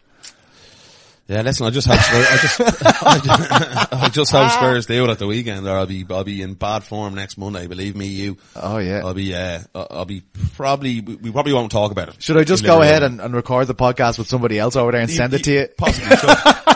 Yeah, 1.28 1.42
listen, 1.42 1.66
I 1.66 1.70
just 1.70 1.88
hope 1.88 1.98
Spurs, 1.98 2.26
I 2.30 2.36
just, 2.36 2.60
I 3.02 3.18
just, 3.18 3.92
I 3.94 4.08
just 4.10 4.30
hope 4.30 4.50
Spurs 4.52 4.86
do 4.86 5.04
it 5.04 5.10
at 5.10 5.18
the 5.18 5.26
weekend, 5.26 5.66
or 5.66 5.72
I'll 5.76 5.84
be, 5.86 6.06
I'll 6.08 6.22
be 6.22 6.40
in 6.40 6.54
bad 6.54 6.84
form 6.84 7.16
next 7.16 7.36
Monday. 7.36 7.66
Believe 7.66 7.96
me, 7.96 8.06
you. 8.06 8.36
Oh 8.54 8.78
yeah. 8.78 9.00
I'll 9.04 9.12
be, 9.12 9.34
uh, 9.34 9.58
I'll 9.74 10.04
be 10.04 10.22
probably, 10.54 11.00
we 11.00 11.32
probably 11.32 11.52
won't 11.52 11.72
talk 11.72 11.90
about 11.90 12.10
it. 12.10 12.22
Should 12.22 12.36
I 12.36 12.44
just 12.44 12.62
go 12.64 12.80
ahead 12.80 13.02
and, 13.02 13.20
and 13.20 13.34
record 13.34 13.66
the 13.66 13.74
podcast 13.74 14.18
with 14.18 14.28
somebody 14.28 14.56
else 14.60 14.76
over 14.76 14.92
there 14.92 15.00
and 15.00 15.10
send 15.10 15.34
it 15.34 15.42
to 15.44 15.52
you? 15.52 15.68
Possibly. 15.76 16.10
You 16.10 16.74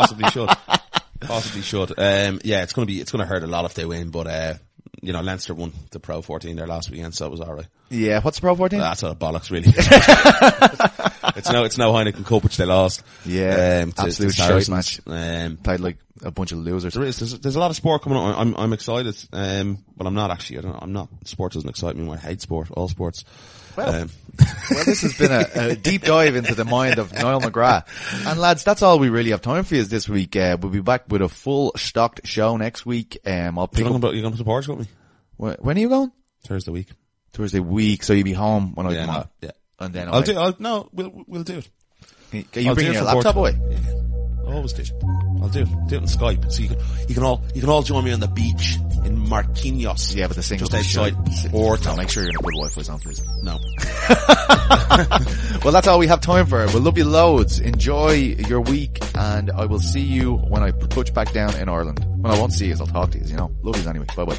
possibly 0.00 0.30
should. 0.30 0.48
Possibly 1.20 1.62
should. 1.62 1.98
Um, 1.98 2.40
yeah, 2.44 2.62
it's 2.62 2.72
gonna 2.72 2.86
be, 2.86 3.00
it's 3.00 3.10
gonna 3.10 3.26
hurt 3.26 3.42
a 3.42 3.46
lot 3.46 3.64
if 3.64 3.74
they 3.74 3.84
win, 3.84 4.10
but, 4.10 4.26
uh, 4.26 4.54
you 5.00 5.12
know, 5.12 5.20
Leinster 5.20 5.54
won 5.54 5.72
the 5.90 6.00
Pro 6.00 6.22
14 6.22 6.56
there 6.56 6.66
last 6.66 6.90
weekend, 6.90 7.14
so 7.14 7.26
it 7.26 7.30
was 7.30 7.40
alright. 7.40 7.66
Yeah. 7.88 8.20
What's 8.20 8.38
the 8.38 8.42
Pro 8.42 8.56
14? 8.56 8.78
That's 8.78 9.02
a 9.02 9.14
bollocks, 9.14 9.50
really. 9.50 9.68
it's 11.36 11.50
no, 11.50 11.64
it's 11.64 11.78
no 11.78 11.92
Heineken 11.92 12.24
Cup 12.26 12.42
which 12.42 12.56
they 12.56 12.64
lost. 12.64 13.02
Yeah, 13.24 13.82
um, 13.84 13.92
to, 13.92 14.02
absolute 14.02 14.34
shite 14.34 14.64
Saracens. 14.64 15.00
Um, 15.06 15.56
Played 15.58 15.80
like 15.80 15.98
a 16.22 16.30
bunch 16.30 16.52
of 16.52 16.58
losers. 16.58 16.94
there 16.94 17.04
is, 17.04 17.18
there's, 17.18 17.38
there's 17.38 17.56
a 17.56 17.60
lot 17.60 17.70
of 17.70 17.76
sport 17.76 18.02
coming 18.02 18.18
on. 18.18 18.34
I'm, 18.34 18.56
I'm 18.56 18.72
excited. 18.72 19.16
Um, 19.32 19.84
but 19.96 20.06
I'm 20.06 20.14
not 20.14 20.30
actually, 20.30 20.58
I 20.58 20.62
don't, 20.62 20.82
I'm 20.82 20.92
not, 20.92 21.08
sport 21.24 21.52
doesn't 21.52 21.68
excite 21.68 21.96
me. 21.96 22.10
I 22.10 22.16
hate 22.16 22.40
sport, 22.40 22.70
all 22.72 22.88
sports. 22.88 23.24
Well, 23.78 24.02
Um, 24.02 24.10
Well, 24.70 24.84
this 24.84 25.00
has 25.00 25.16
been 25.16 25.32
a, 25.32 25.70
a 25.72 25.76
deep 25.76 26.02
dive 26.02 26.36
into 26.36 26.54
the 26.54 26.64
mind 26.66 26.98
of 26.98 27.12
Niall 27.12 27.40
McGrath. 27.40 27.86
And 28.30 28.38
lads, 28.38 28.64
that's 28.64 28.82
all 28.82 28.98
we 28.98 29.08
really 29.08 29.30
have 29.30 29.40
time 29.40 29.64
for 29.64 29.74
you 29.76 29.82
this 29.84 30.08
week. 30.08 30.36
Uh, 30.36 30.58
we'll 30.60 30.70
be 30.70 30.80
back 30.80 31.04
with 31.08 31.22
a 31.22 31.28
full 31.28 31.72
stocked 31.76 32.26
show 32.26 32.56
next 32.58 32.84
week. 32.84 33.18
Um, 33.24 33.58
I'll 33.58 33.66
pick 33.66 33.84
going 33.84 33.96
up, 33.96 34.10
to, 34.10 34.14
you 34.16 34.20
going 34.22 34.36
to 34.36 34.44
Portugal 34.44 34.76
with 34.76 34.88
me? 34.88 34.94
Wh- 35.54 35.64
when 35.64 35.76
are 35.78 35.80
you 35.80 35.88
going? 35.88 36.12
Thursday 36.46 36.70
week. 36.70 36.88
Thursday 37.32 37.60
week, 37.60 38.02
so 38.02 38.12
you'll 38.12 38.24
be 38.24 38.32
home 38.34 38.74
when 38.74 38.86
I 38.86 38.90
Yeah, 38.92 39.04
come 39.06 39.06
no, 39.14 39.20
out. 39.20 39.30
yeah. 39.40 39.50
And 39.80 39.94
then 39.94 40.08
I'll 40.08 40.14
I'll 40.16 40.22
do, 40.22 40.38
I'll, 40.38 40.56
no, 40.58 40.88
we'll, 40.92 41.24
we'll 41.26 41.44
do 41.44 41.58
it. 41.58 41.68
Are 42.56 42.60
you 42.60 42.68
I'll 42.68 42.78
it 42.78 42.92
your 42.92 43.02
laptop 43.04 43.36
away? 43.36 43.58
I 44.46 44.52
always 44.52 44.72
do. 44.74 44.84
I'll 45.42 45.48
do 45.48 45.62
it. 45.62 45.68
Do 45.88 45.96
it 45.96 46.02
on 46.02 46.04
Skype. 46.08 46.50
So 46.52 46.62
you 46.62 46.68
can, 46.68 46.78
you 47.08 47.14
can 47.14 47.22
all, 47.24 47.42
you 47.54 47.60
can 47.60 47.70
all 47.70 47.82
join 47.82 48.04
me 48.04 48.12
on 48.12 48.20
the 48.20 48.28
beach 48.28 48.76
in 49.04 49.16
Matosinhos. 49.26 50.14
Yeah, 50.14 50.26
but 50.26 50.36
the 50.36 50.42
single 50.42 50.68
Just 50.68 50.96
outside 50.96 51.14
Or 51.54 51.76
Porto. 51.76 51.96
make 51.96 52.10
sure 52.10 52.22
you're 52.24 52.30
in 52.30 52.36
a 52.36 52.40
good 52.40 52.52
Wi-Fi 52.54 52.82
zone, 52.82 52.98
please. 53.00 53.20
No. 53.42 53.58
Well, 55.64 55.72
that's 55.72 55.88
all 55.88 55.98
we 55.98 56.06
have 56.06 56.20
time 56.20 56.46
for. 56.46 56.64
We'll 56.68 56.82
love 56.82 56.96
you 56.98 57.04
loads. 57.04 57.58
Enjoy 57.58 58.12
your 58.12 58.60
week, 58.60 59.00
and 59.16 59.50
I 59.50 59.64
will 59.64 59.80
see 59.80 60.00
you 60.00 60.34
when 60.36 60.62
I 60.62 60.70
touch 60.70 61.12
back 61.12 61.32
down 61.32 61.54
in 61.56 61.68
Ireland. 61.68 62.04
Well, 62.18 62.34
I 62.34 62.38
won't 62.38 62.52
see 62.52 62.68
you, 62.68 62.76
I'll 62.78 62.86
talk 62.86 63.10
to 63.12 63.18
you, 63.18 63.24
you 63.26 63.36
know. 63.36 63.50
Love 63.62 63.76
yous 63.76 63.86
anyway. 63.86 64.06
Bye 64.14 64.24
bye. 64.24 64.38